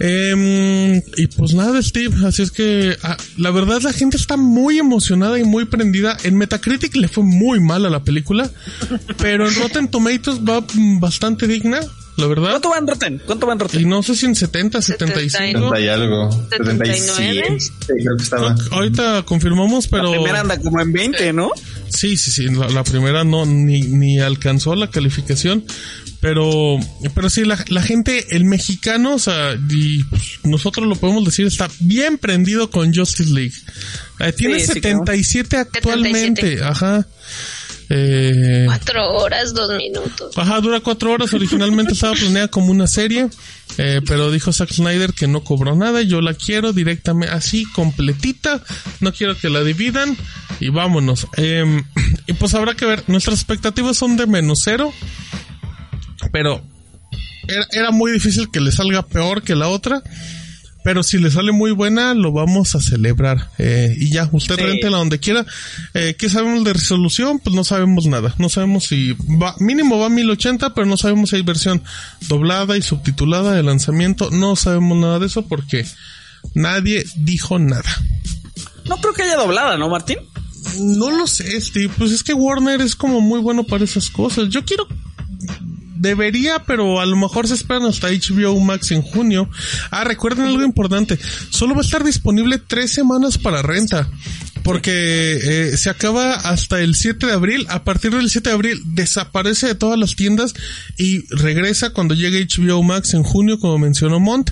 Em, 0.00 0.96
y 1.16 1.26
pues 1.36 1.54
nada, 1.54 1.82
Steve. 1.82 2.14
Así 2.26 2.42
es 2.42 2.50
que 2.50 2.96
ah, 3.02 3.16
la 3.36 3.50
verdad 3.50 3.80
la 3.82 3.92
gente 3.92 4.16
está 4.16 4.36
muy 4.36 4.78
emocionada 4.78 5.38
y 5.38 5.44
muy 5.44 5.64
prendida. 5.64 6.16
En 6.22 6.36
Metacritic 6.36 6.94
le 6.96 7.08
fue 7.08 7.24
muy 7.24 7.60
mal 7.60 7.84
a 7.86 7.90
la 7.90 8.02
película, 8.04 8.50
pero 9.18 9.48
en 9.48 9.54
Rotten 9.56 9.88
Tomatoes 9.88 10.40
va 10.40 10.64
bastante 11.00 11.46
digna, 11.48 11.80
la 12.16 12.26
verdad. 12.26 12.50
¿Cuánto 12.50 12.70
va 12.70 12.78
en 12.78 12.86
Rotten? 12.86 13.22
¿Cuánto 13.26 13.46
va 13.46 13.52
en 13.54 13.58
Y 13.58 13.62
Rotten? 13.62 13.88
no 13.88 14.02
sé 14.02 14.14
si 14.14 14.26
en 14.26 14.34
70, 14.36 14.82
75. 14.82 15.58
70 15.58 15.80
y 15.80 15.88
algo. 15.88 16.30
79. 16.50 16.98
77. 17.58 17.72
Creo 17.86 18.16
que 18.16 18.22
estaba. 18.22 18.54
Ahorita 18.70 19.22
confirmamos, 19.24 19.86
La 19.86 19.98
pero 19.98 20.10
primera 20.12 20.40
anda 20.40 20.58
como 20.60 20.80
en 20.80 20.92
20, 20.92 21.32
¿no? 21.32 21.50
sí, 21.88 22.16
sí, 22.16 22.30
sí. 22.30 22.48
La, 22.54 22.68
la 22.68 22.84
primera 22.84 23.24
no 23.24 23.46
ni, 23.46 23.80
ni 23.82 24.20
alcanzó 24.20 24.74
la 24.76 24.90
calificación, 24.90 25.64
pero 26.20 26.78
pero 27.14 27.30
sí 27.30 27.44
la, 27.44 27.64
la 27.68 27.82
gente, 27.82 28.34
el 28.36 28.44
mexicano, 28.44 29.14
o 29.14 29.18
sea, 29.18 29.56
y 29.70 30.02
pues, 30.04 30.40
nosotros 30.44 30.86
lo 30.86 30.96
podemos 30.96 31.24
decir, 31.24 31.46
está 31.46 31.68
bien 31.80 32.18
prendido 32.18 32.70
con 32.70 32.94
Justice 32.94 33.32
League. 33.32 33.54
Eh, 34.20 34.32
tiene 34.32 34.60
Sí, 34.60 34.66
sí, 34.66 34.72
77 34.74 35.56
actualmente, 35.56 36.62
ajá. 36.62 37.06
Eh, 37.90 38.64
Cuatro 38.66 39.14
horas, 39.14 39.54
dos 39.54 39.74
minutos. 39.76 40.36
Ajá, 40.36 40.60
dura 40.60 40.80
cuatro 40.80 41.12
horas. 41.12 41.32
Originalmente 41.32 41.94
estaba 41.94 42.12
planeada 42.14 42.48
como 42.48 42.70
una 42.70 42.86
serie, 42.86 43.28
eh, 43.78 44.02
pero 44.06 44.30
dijo 44.30 44.52
Zack 44.52 44.72
Snyder 44.72 45.14
que 45.14 45.26
no 45.26 45.42
cobró 45.42 45.74
nada. 45.74 46.02
Yo 46.02 46.20
la 46.20 46.34
quiero 46.34 46.72
directamente, 46.72 47.34
así, 47.34 47.64
completita. 47.72 48.62
No 49.00 49.12
quiero 49.12 49.38
que 49.38 49.48
la 49.48 49.64
dividan. 49.64 50.16
Y 50.60 50.68
vámonos. 50.68 51.26
Eh, 51.36 51.82
y 52.26 52.32
pues 52.34 52.54
habrá 52.54 52.74
que 52.74 52.84
ver. 52.84 53.04
Nuestras 53.06 53.38
expectativas 53.38 53.96
son 53.96 54.16
de 54.16 54.26
menos 54.26 54.60
cero. 54.64 54.92
Pero 56.32 56.62
era, 57.46 57.66
era 57.72 57.90
muy 57.90 58.12
difícil 58.12 58.50
que 58.50 58.60
le 58.60 58.72
salga 58.72 59.02
peor 59.02 59.42
que 59.42 59.54
la 59.54 59.68
otra. 59.68 60.02
Pero 60.84 61.02
si 61.02 61.18
le 61.18 61.30
sale 61.30 61.52
muy 61.52 61.72
buena, 61.72 62.14
lo 62.14 62.32
vamos 62.32 62.74
a 62.74 62.80
celebrar. 62.80 63.50
Eh, 63.58 63.94
y 63.98 64.10
ya, 64.10 64.28
usted 64.32 64.54
Sí. 64.56 64.62
rentela 64.62 64.96
donde 64.98 65.18
quiera. 65.18 65.44
Eh, 65.92 66.14
¿Qué 66.16 66.30
sabemos 66.30 66.64
de 66.64 66.72
resolución? 66.72 67.40
Pues 67.40 67.54
no 67.54 67.62
sabemos 67.64 68.06
nada. 68.06 68.34
No 68.38 68.48
sabemos 68.48 68.84
si 68.84 69.12
va, 69.12 69.54
mínimo 69.58 69.98
va 69.98 70.06
a 70.06 70.08
1080, 70.08 70.72
pero 70.74 70.86
no 70.86 70.96
sabemos 70.96 71.30
si 71.30 71.36
hay 71.36 71.42
versión 71.42 71.82
doblada 72.28 72.76
y 72.76 72.82
subtitulada 72.82 73.52
de 73.54 73.62
lanzamiento. 73.64 74.30
No 74.30 74.56
sabemos 74.56 74.96
nada 74.96 75.18
de 75.18 75.26
eso 75.26 75.42
porque 75.46 75.84
nadie 76.54 77.04
dijo 77.16 77.58
nada. 77.58 77.90
No 78.88 78.96
creo 78.98 79.12
que 79.12 79.22
haya 79.24 79.36
doblada, 79.36 79.76
¿no, 79.76 79.90
Martín? 79.90 80.18
No 80.80 81.10
lo 81.10 81.26
sé, 81.26 81.60
Steve. 81.60 81.92
Pues 81.98 82.12
es 82.12 82.22
que 82.22 82.32
Warner 82.32 82.80
es 82.80 82.94
como 82.96 83.20
muy 83.20 83.40
bueno 83.40 83.64
para 83.64 83.84
esas 83.84 84.08
cosas. 84.08 84.48
Yo 84.48 84.64
quiero. 84.64 84.86
Debería, 85.98 86.60
pero 86.60 87.00
a 87.00 87.06
lo 87.06 87.16
mejor 87.16 87.48
se 87.48 87.54
esperan 87.54 87.84
hasta 87.84 88.08
HBO 88.08 88.58
Max 88.60 88.92
en 88.92 89.02
junio. 89.02 89.50
Ah, 89.90 90.04
recuerden 90.04 90.46
algo 90.46 90.62
importante. 90.62 91.18
Solo 91.50 91.74
va 91.74 91.80
a 91.80 91.84
estar 91.84 92.04
disponible 92.04 92.58
tres 92.58 92.92
semanas 92.92 93.36
para 93.36 93.62
renta. 93.62 94.08
Porque 94.68 95.70
eh, 95.72 95.76
se 95.76 95.88
acaba 95.88 96.34
hasta 96.34 96.80
el 96.80 96.94
7 96.94 97.26
de 97.26 97.32
abril. 97.32 97.66
A 97.70 97.84
partir 97.84 98.10
del 98.10 98.28
7 98.28 98.50
de 98.50 98.54
abril 98.54 98.82
desaparece 98.84 99.66
de 99.68 99.74
todas 99.74 99.98
las 99.98 100.14
tiendas 100.14 100.54
y 100.98 101.26
regresa 101.34 101.90
cuando 101.90 102.14
llegue 102.14 102.46
HBO 102.46 102.82
Max 102.82 103.14
en 103.14 103.22
junio, 103.22 103.58
como 103.58 103.78
mencionó 103.78 104.20
Mont. 104.20 104.50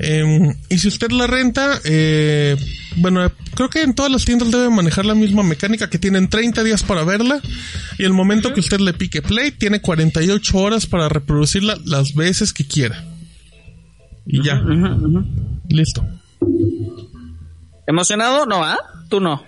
Eh, 0.00 0.54
y 0.68 0.78
si 0.78 0.88
usted 0.88 1.10
la 1.10 1.26
renta, 1.26 1.80
eh, 1.84 2.56
bueno, 2.96 3.30
creo 3.54 3.70
que 3.70 3.82
en 3.82 3.94
todas 3.94 4.10
las 4.10 4.24
tiendas 4.24 4.50
debe 4.50 4.68
manejar 4.70 5.06
la 5.06 5.14
misma 5.14 5.42
mecánica 5.42 5.88
que 5.88 5.98
tienen 5.98 6.28
30 6.28 6.64
días 6.64 6.82
para 6.82 7.04
verla 7.04 7.40
y 7.98 8.04
el 8.04 8.12
momento 8.12 8.52
que 8.52 8.60
usted 8.60 8.80
le 8.80 8.94
pique 8.94 9.22
play 9.22 9.52
tiene 9.52 9.80
48 9.80 10.58
horas 10.58 10.86
para 10.86 11.08
reproducirla 11.08 11.78
las 11.84 12.14
veces 12.14 12.52
que 12.52 12.66
quiera. 12.66 13.04
Y 14.26 14.42
ya. 14.42 14.60
Listo. 15.68 16.04
¿Emocionado? 17.86 18.46
No, 18.46 18.64
¿ah? 18.64 18.78
Tú 19.08 19.20
no. 19.20 19.44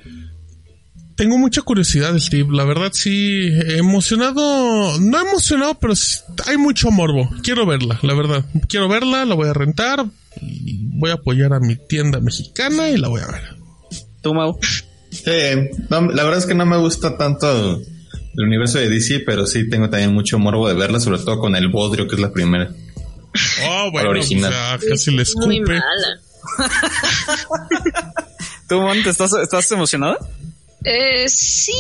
Tengo 1.17 1.37
mucha 1.37 1.63
curiosidad, 1.63 2.17
Steve. 2.19 2.49
La 2.53 2.65
verdad, 2.65 2.91
sí. 2.93 3.49
Emocionado. 3.77 4.99
No 5.01 5.21
emocionado, 5.21 5.75
pero 5.81 5.97
sí- 5.97 6.21
hay 6.47 6.57
mucho 6.57 6.91
morbo. 6.91 7.29
Quiero 7.43 7.67
verla, 7.67 7.99
la 8.03 8.15
verdad. 8.15 8.45
Quiero 8.69 8.89
verla, 8.89 9.25
la 9.25 9.35
voy 9.35 9.49
a 9.49 9.53
rentar. 9.53 10.07
Y 10.41 10.79
voy 10.99 11.11
a 11.11 11.15
apoyar 11.15 11.53
a 11.55 11.59
mi 11.61 11.75
tienda 11.75 12.21
mexicana 12.21 12.89
y 12.91 12.97
la 12.97 13.09
voy 13.09 13.21
a 13.23 13.27
ver. 13.27 13.43
Tú, 14.23 14.35
Mau. 14.35 14.59
Sí, 15.11 15.31
no, 15.91 16.03
la 16.13 16.23
verdad 16.23 16.39
es 16.39 16.47
que 16.47 16.55
no 16.55 16.67
me 16.67 16.77
gusta 16.77 17.17
tanto 17.17 17.81
el 17.81 18.45
universo 18.45 18.79
de 18.79 18.89
DC, 18.89 19.21
pero 19.27 19.47
sí 19.47 19.69
tengo 19.69 19.91
también 19.91 20.13
mucho 20.15 20.39
morbo 20.39 20.69
de 20.69 20.75
verla, 20.75 21.01
sobre 21.01 21.19
todo 21.19 21.41
con 21.41 21.57
el 21.57 21.69
Bodrio, 21.69 22.07
que 22.07 22.15
es 22.15 22.21
la 22.21 22.33
primera. 22.33 22.71
Oh, 23.69 23.91
bueno, 23.91 24.11
original. 24.11 24.53
o 24.53 24.55
sea, 24.55 24.79
casi 24.91 25.11
le 25.11 25.17
Muy 25.17 25.23
escupe. 25.59 25.73
mala. 25.73 26.21
¿Tú, 28.69 28.81
Mont, 28.81 29.07
estás, 29.07 29.33
estás 29.35 29.71
emocionada? 29.73 30.19
Eh, 30.85 31.29
sí, 31.29 31.73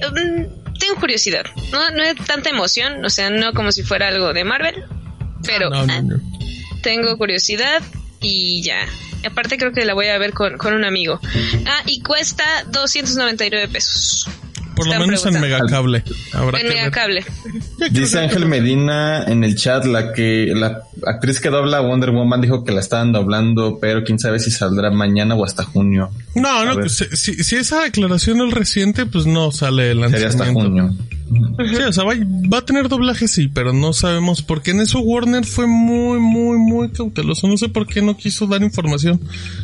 mm, 0.00 0.78
tengo 0.78 0.96
curiosidad. 1.00 1.44
No, 1.70 1.90
no 1.90 2.02
es 2.02 2.16
tanta 2.26 2.50
emoción, 2.50 3.04
o 3.04 3.10
sea, 3.10 3.30
no 3.30 3.52
como 3.52 3.72
si 3.72 3.82
fuera 3.82 4.08
algo 4.08 4.32
de 4.32 4.44
Marvel, 4.44 4.84
pero 5.44 5.70
No, 5.70 5.86
no, 5.86 6.02
no. 6.02 6.16
tengo 6.82 7.16
curiosidad 7.16 7.82
y 8.20 8.62
ya. 8.62 8.86
Aparte 9.24 9.56
creo 9.56 9.72
que 9.72 9.84
la 9.84 9.94
voy 9.94 10.08
a 10.08 10.18
ver 10.18 10.32
con, 10.32 10.58
con 10.58 10.74
un 10.74 10.84
amigo. 10.84 11.20
Ah, 11.66 11.82
y 11.86 12.02
cuesta 12.02 12.44
299 12.70 13.68
pesos. 13.68 14.28
Por 14.84 14.98
lo 14.98 15.06
menos 15.06 15.26
en. 15.26 15.40
Megacable. 15.40 16.04
Habrá 16.32 16.60
En. 16.60 16.68
Megacable. 16.68 17.24
Dice 17.90 18.18
Ángel 18.20 18.46
Medina 18.46 19.24
en 19.24 19.44
el 19.44 19.56
chat 19.56 19.84
la 19.86 20.12
que 20.12 20.52
la 20.54 20.82
actriz 21.06 21.40
que 21.40 21.50
dobla 21.50 21.80
Wonder 21.80 22.10
Woman 22.10 22.40
dijo 22.40 22.64
que 22.64 22.72
la 22.72 22.80
estaban 22.80 23.12
doblando, 23.12 23.78
pero 23.80 24.04
quién 24.04 24.18
sabe 24.18 24.38
si 24.40 24.50
saldrá 24.50 24.90
mañana 24.90 25.34
o 25.34 25.44
hasta 25.44 25.64
junio. 25.64 26.10
No, 26.34 26.48
A 26.60 26.64
no, 26.64 26.88
si, 26.88 27.04
si- 27.16 27.42
si 27.42 27.56
esa 27.56 27.82
declaración 27.82 28.40
es 28.46 28.54
reciente, 28.54 29.06
pues 29.06 29.26
no 29.26 29.50
sale 29.52 29.90
el 29.92 30.00
Sería 30.10 30.28
hasta 30.28 30.44
lanzamiento. 30.44 30.88
junio. 30.88 30.96
Sí, 31.66 31.76
o 31.82 31.92
sea, 31.92 32.04
va, 32.04 32.12
va 32.52 32.58
a 32.58 32.64
tener 32.66 32.88
doblaje, 32.90 33.26
sí, 33.26 33.48
pero 33.48 33.72
no 33.72 33.94
sabemos 33.94 34.42
por 34.42 34.60
qué. 34.60 34.72
En 34.72 34.80
eso 34.80 35.00
Warner 35.00 35.46
fue 35.46 35.66
muy, 35.66 36.18
muy, 36.18 36.58
muy 36.58 36.90
cauteloso. 36.90 37.48
No 37.48 37.56
sé 37.56 37.68
por 37.70 37.86
qué 37.86 38.02
no 38.02 38.16
quiso 38.18 38.46
dar 38.46 38.62
información 38.62 39.18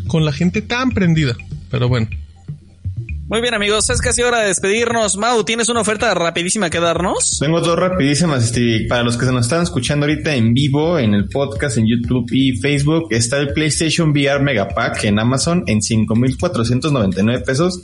con 0.07 0.25
la 0.25 0.33
gente 0.33 0.63
tan 0.63 0.91
prendida. 0.93 1.37
Pero 1.71 1.89
bueno. 1.89 2.09
Muy 3.29 3.43
bien, 3.43 3.53
amigos. 3.53 3.91
Es 3.91 4.01
casi 4.01 4.23
hora 4.23 4.41
de 4.41 4.49
despedirnos. 4.49 5.19
Mau, 5.19 5.45
¿tienes 5.45 5.69
una 5.69 5.83
oferta 5.83 6.15
rapidísima 6.15 6.71
que 6.71 6.81
darnos? 6.81 7.37
Tengo 7.39 7.61
dos 7.61 7.79
rapidísimas, 7.79 8.43
este, 8.45 8.87
para 8.89 9.03
los 9.03 9.19
que 9.19 9.27
se 9.27 9.33
nos 9.33 9.45
están 9.45 9.63
escuchando 9.63 10.07
ahorita 10.07 10.35
en 10.35 10.55
vivo, 10.55 10.99
en 10.99 11.13
el 11.13 11.29
podcast, 11.29 11.77
en 11.77 11.87
YouTube 11.87 12.27
y 12.33 12.57
Facebook, 12.57 13.09
está 13.11 13.37
el 13.39 13.53
PlayStation 13.53 14.11
VR 14.13 14.43
Megapack 14.43 15.05
en 15.05 15.19
Amazon 15.19 15.63
en 15.67 15.81
5.499 15.81 17.45
pesos, 17.45 17.81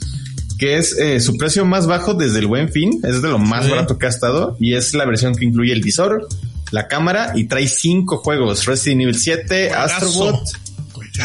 que 0.57 0.77
es 0.77 0.97
eh, 0.97 1.19
su 1.19 1.37
precio 1.37 1.63
más 1.63 1.85
bajo 1.85 2.15
desde 2.15 2.39
el 2.39 2.47
buen 2.47 2.69
fin, 2.69 2.99
es 3.03 3.21
de 3.21 3.29
lo 3.29 3.37
más 3.37 3.65
Sí. 3.65 3.71
barato 3.71 3.99
que 3.99 4.07
ha 4.07 4.09
estado, 4.09 4.57
y 4.59 4.73
es 4.73 4.95
la 4.95 5.05
versión 5.05 5.35
que 5.35 5.45
incluye 5.45 5.73
el 5.73 5.83
visor, 5.83 6.27
la 6.71 6.87
cámara 6.87 7.33
y 7.35 7.43
trae 7.43 7.67
cinco 7.67 8.17
juegos, 8.17 8.65
Resident 8.65 9.03
Evil 9.03 9.15
7, 9.19 9.69
Astrobot, 9.71 10.41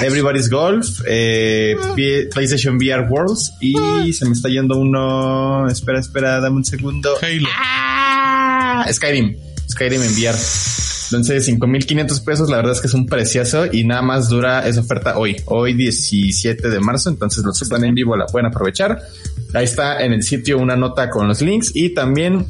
Everybody's 0.03 0.49
Golf, 0.49 1.01
eh, 1.07 1.75
P- 1.97 2.29
PlayStation 2.33 2.77
VR 2.77 3.07
Worlds 3.09 3.53
y 3.61 4.13
se 4.13 4.25
me 4.27 4.33
está 4.33 4.49
yendo 4.49 4.77
uno. 4.79 5.69
Espera, 5.69 5.99
espera, 6.01 6.41
dame 6.41 6.57
un 6.57 6.65
segundo. 6.65 7.15
Halo. 7.21 7.49
Ah, 7.57 8.87
Skyrim. 8.93 9.37
Skyrim 9.71 10.03
en 10.03 10.13
VR. 10.13 10.37
Entonces, 11.13 11.45
5500 11.47 12.21
pesos, 12.21 12.49
la 12.51 12.59
verdad 12.59 12.73
es 12.73 12.81
que 12.81 12.87
es 12.87 12.95
un 12.95 13.07
precioso 13.07 13.67
y 13.71 13.83
nada 13.85 14.01
más 14.03 14.29
dura 14.29 14.69
esa 14.69 14.79
oferta 14.81 15.19
hoy, 15.19 15.37
hoy 15.47 15.75
17 15.75 16.69
de 16.71 16.79
marzo. 16.81 17.11
Entonces, 17.11 17.43
los 17.45 17.59
que 17.59 17.65
están 17.65 17.83
en 17.85 17.95
vivo 17.95 18.17
la 18.17 18.27
pueden 18.27 18.47
aprovechar. 18.47 19.01
Ahí 19.53 19.65
está 19.65 20.05
en 20.05 20.13
el 20.13 20.23
sitio 20.23 20.59
una 20.59 20.77
nota 20.77 21.11
con 21.11 21.27
los 21.27 21.43
links 21.43 21.73
y 21.75 21.95
también 21.95 22.47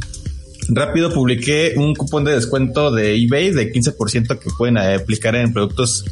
rápido 0.69 1.13
publiqué 1.13 1.73
un 1.77 1.95
cupón 1.95 2.25
de 2.25 2.33
descuento 2.35 2.91
de 2.91 3.17
eBay 3.17 3.51
de 3.51 3.73
15% 3.73 4.39
que 4.39 4.51
pueden 4.59 4.77
aplicar 4.77 5.35
en 5.37 5.55
productos 5.55 6.05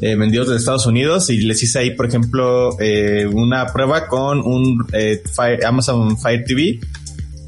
eh, 0.00 0.14
vendidos 0.16 0.48
de 0.48 0.56
Estados 0.56 0.86
Unidos 0.86 1.28
y 1.30 1.38
les 1.40 1.62
hice 1.62 1.78
ahí, 1.80 1.90
por 1.96 2.06
ejemplo, 2.06 2.76
eh, 2.80 3.26
una 3.32 3.66
prueba 3.66 4.06
con 4.08 4.40
un 4.40 4.86
eh, 4.92 5.22
Fire- 5.34 5.64
Amazon 5.64 6.18
Fire 6.18 6.44
TV 6.44 6.80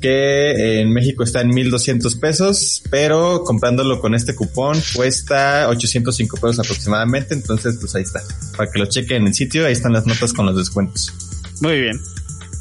que 0.00 0.80
en 0.80 0.90
México 0.94 1.22
está 1.24 1.42
en 1.42 1.48
1200 1.50 2.14
pesos, 2.16 2.82
pero 2.90 3.42
comprándolo 3.44 4.00
con 4.00 4.14
este 4.14 4.34
cupón 4.34 4.80
cuesta 4.94 5.68
805 5.68 6.36
pesos 6.38 6.58
aproximadamente. 6.58 7.34
Entonces, 7.34 7.76
pues 7.78 7.94
ahí 7.94 8.02
está. 8.04 8.22
Para 8.56 8.70
que 8.72 8.78
lo 8.78 8.86
chequen 8.86 9.18
en 9.22 9.26
el 9.28 9.34
sitio, 9.34 9.66
ahí 9.66 9.72
están 9.74 9.92
las 9.92 10.06
notas 10.06 10.32
con 10.32 10.46
los 10.46 10.56
descuentos. 10.56 11.12
Muy 11.60 11.78
bien. 11.82 12.00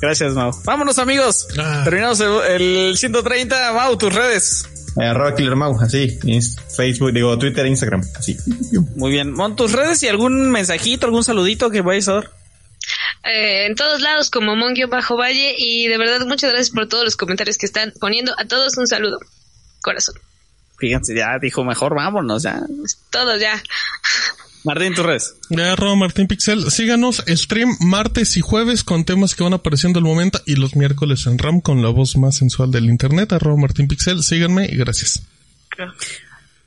Gracias, 0.02 0.34
Mau. 0.34 0.52
Vámonos, 0.66 1.00
amigos. 1.00 1.48
Ah. 1.58 1.82
Terminamos 1.86 2.20
el, 2.20 2.62
el 2.62 2.98
130. 2.98 3.72
Mau, 3.74 3.98
tus 3.98 4.14
redes. 4.14 4.66
Arroba 5.00 5.36
Killer 5.36 5.56
Mau, 5.56 5.80
así. 5.80 6.20
Facebook, 6.76 7.14
digo, 7.14 7.38
Twitter, 7.38 7.66
Instagram, 7.66 8.04
así. 8.18 8.38
Muy 8.96 9.12
bien. 9.12 9.32
Mon, 9.34 9.56
tus 9.56 9.72
redes 9.72 10.04
y 10.04 10.08
algún 10.08 10.52
mensajito, 10.52 11.06
algún 11.06 11.24
saludito 11.24 11.70
que 11.70 11.82
vayas 11.82 12.10
a 12.10 12.14
dar. 12.16 12.32
Eh, 13.24 13.66
en 13.66 13.76
todos 13.76 14.02
lados 14.02 14.30
como 14.30 14.56
Monguio 14.56 14.88
Bajo 14.88 15.18
Valle 15.18 15.54
y 15.58 15.88
de 15.88 15.98
verdad 15.98 16.26
muchas 16.26 16.52
gracias 16.52 16.72
por 16.72 16.88
todos 16.88 17.04
los 17.04 17.16
comentarios 17.16 17.58
que 17.58 17.66
están 17.66 17.94
poniendo. 18.00 18.34
A 18.38 18.46
todos 18.46 18.78
un 18.78 18.88
saludo. 18.88 19.20
Corazón. 19.82 20.16
Fíjense, 20.78 21.16
ya 21.16 21.38
dijo 21.40 21.64
mejor, 21.64 21.96
vámonos, 21.96 22.44
ya. 22.44 22.62
Todos 23.10 23.40
ya. 23.40 23.62
Martín, 24.64 24.94
tus 24.94 25.06
redes. 25.06 25.36
De 25.50 25.64
arroba 25.64 25.96
Martín 25.96 26.28
Pixel. 26.28 26.70
Síganos, 26.70 27.24
stream 27.28 27.70
martes 27.80 28.36
y 28.38 28.42
jueves 28.42 28.84
con 28.84 29.06
temas 29.06 29.36
que 29.36 29.44
van 29.44 29.54
apareciendo 29.54 30.00
al 30.00 30.06
momento 30.06 30.42
y 30.46 30.56
los 30.56 30.76
miércoles 30.76 31.26
en 31.28 31.38
RAM 31.38 31.62
con 31.62 31.82
la 31.82 31.90
voz 31.90 32.18
más 32.18 32.38
sensual 32.38 32.72
del 32.72 32.86
internet. 32.86 33.32
Arroba 33.32 33.58
Martín 33.58 33.88
Pixel. 33.88 34.22
Síganme 34.24 34.66
y 34.66 34.76
gracias. 34.76 35.24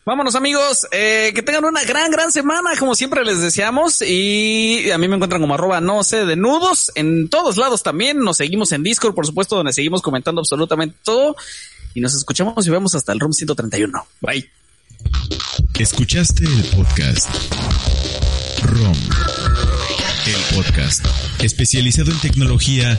Vámonos 0.04 0.34
amigos, 0.34 0.86
eh, 0.90 1.30
que 1.32 1.42
tengan 1.42 1.64
una 1.64 1.84
gran, 1.84 2.10
gran 2.10 2.32
semana, 2.32 2.70
como 2.76 2.94
siempre 2.96 3.24
les 3.24 3.40
deseamos. 3.40 4.02
Y 4.02 4.90
a 4.90 4.98
mí 4.98 5.06
me 5.06 5.14
encuentran 5.14 5.40
como 5.40 5.54
arroba 5.54 5.80
no 5.80 6.02
sé 6.02 6.24
de 6.24 6.34
nudos 6.34 6.90
en 6.94 7.28
todos 7.28 7.56
lados 7.56 7.82
también. 7.82 8.18
Nos 8.18 8.38
seguimos 8.38 8.72
en 8.72 8.82
Discord, 8.82 9.14
por 9.14 9.26
supuesto, 9.26 9.54
donde 9.54 9.72
seguimos 9.72 10.02
comentando 10.02 10.40
absolutamente 10.40 10.96
todo. 11.04 11.36
Y 11.94 12.00
nos 12.00 12.14
escuchamos 12.14 12.66
y 12.66 12.70
vemos 12.70 12.94
hasta 12.94 13.12
el 13.12 13.20
room 13.20 13.32
131. 13.32 14.06
Bye. 14.20 14.50
Escuchaste 15.82 16.44
el 16.44 16.62
podcast 16.76 17.28
ROM. 18.62 18.96
El 20.26 20.54
podcast 20.54 21.04
especializado 21.42 22.12
en 22.12 22.18
tecnología 22.20 22.96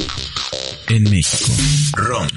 en 0.89 1.03
México. 1.03 1.53
ROM. 1.93 2.27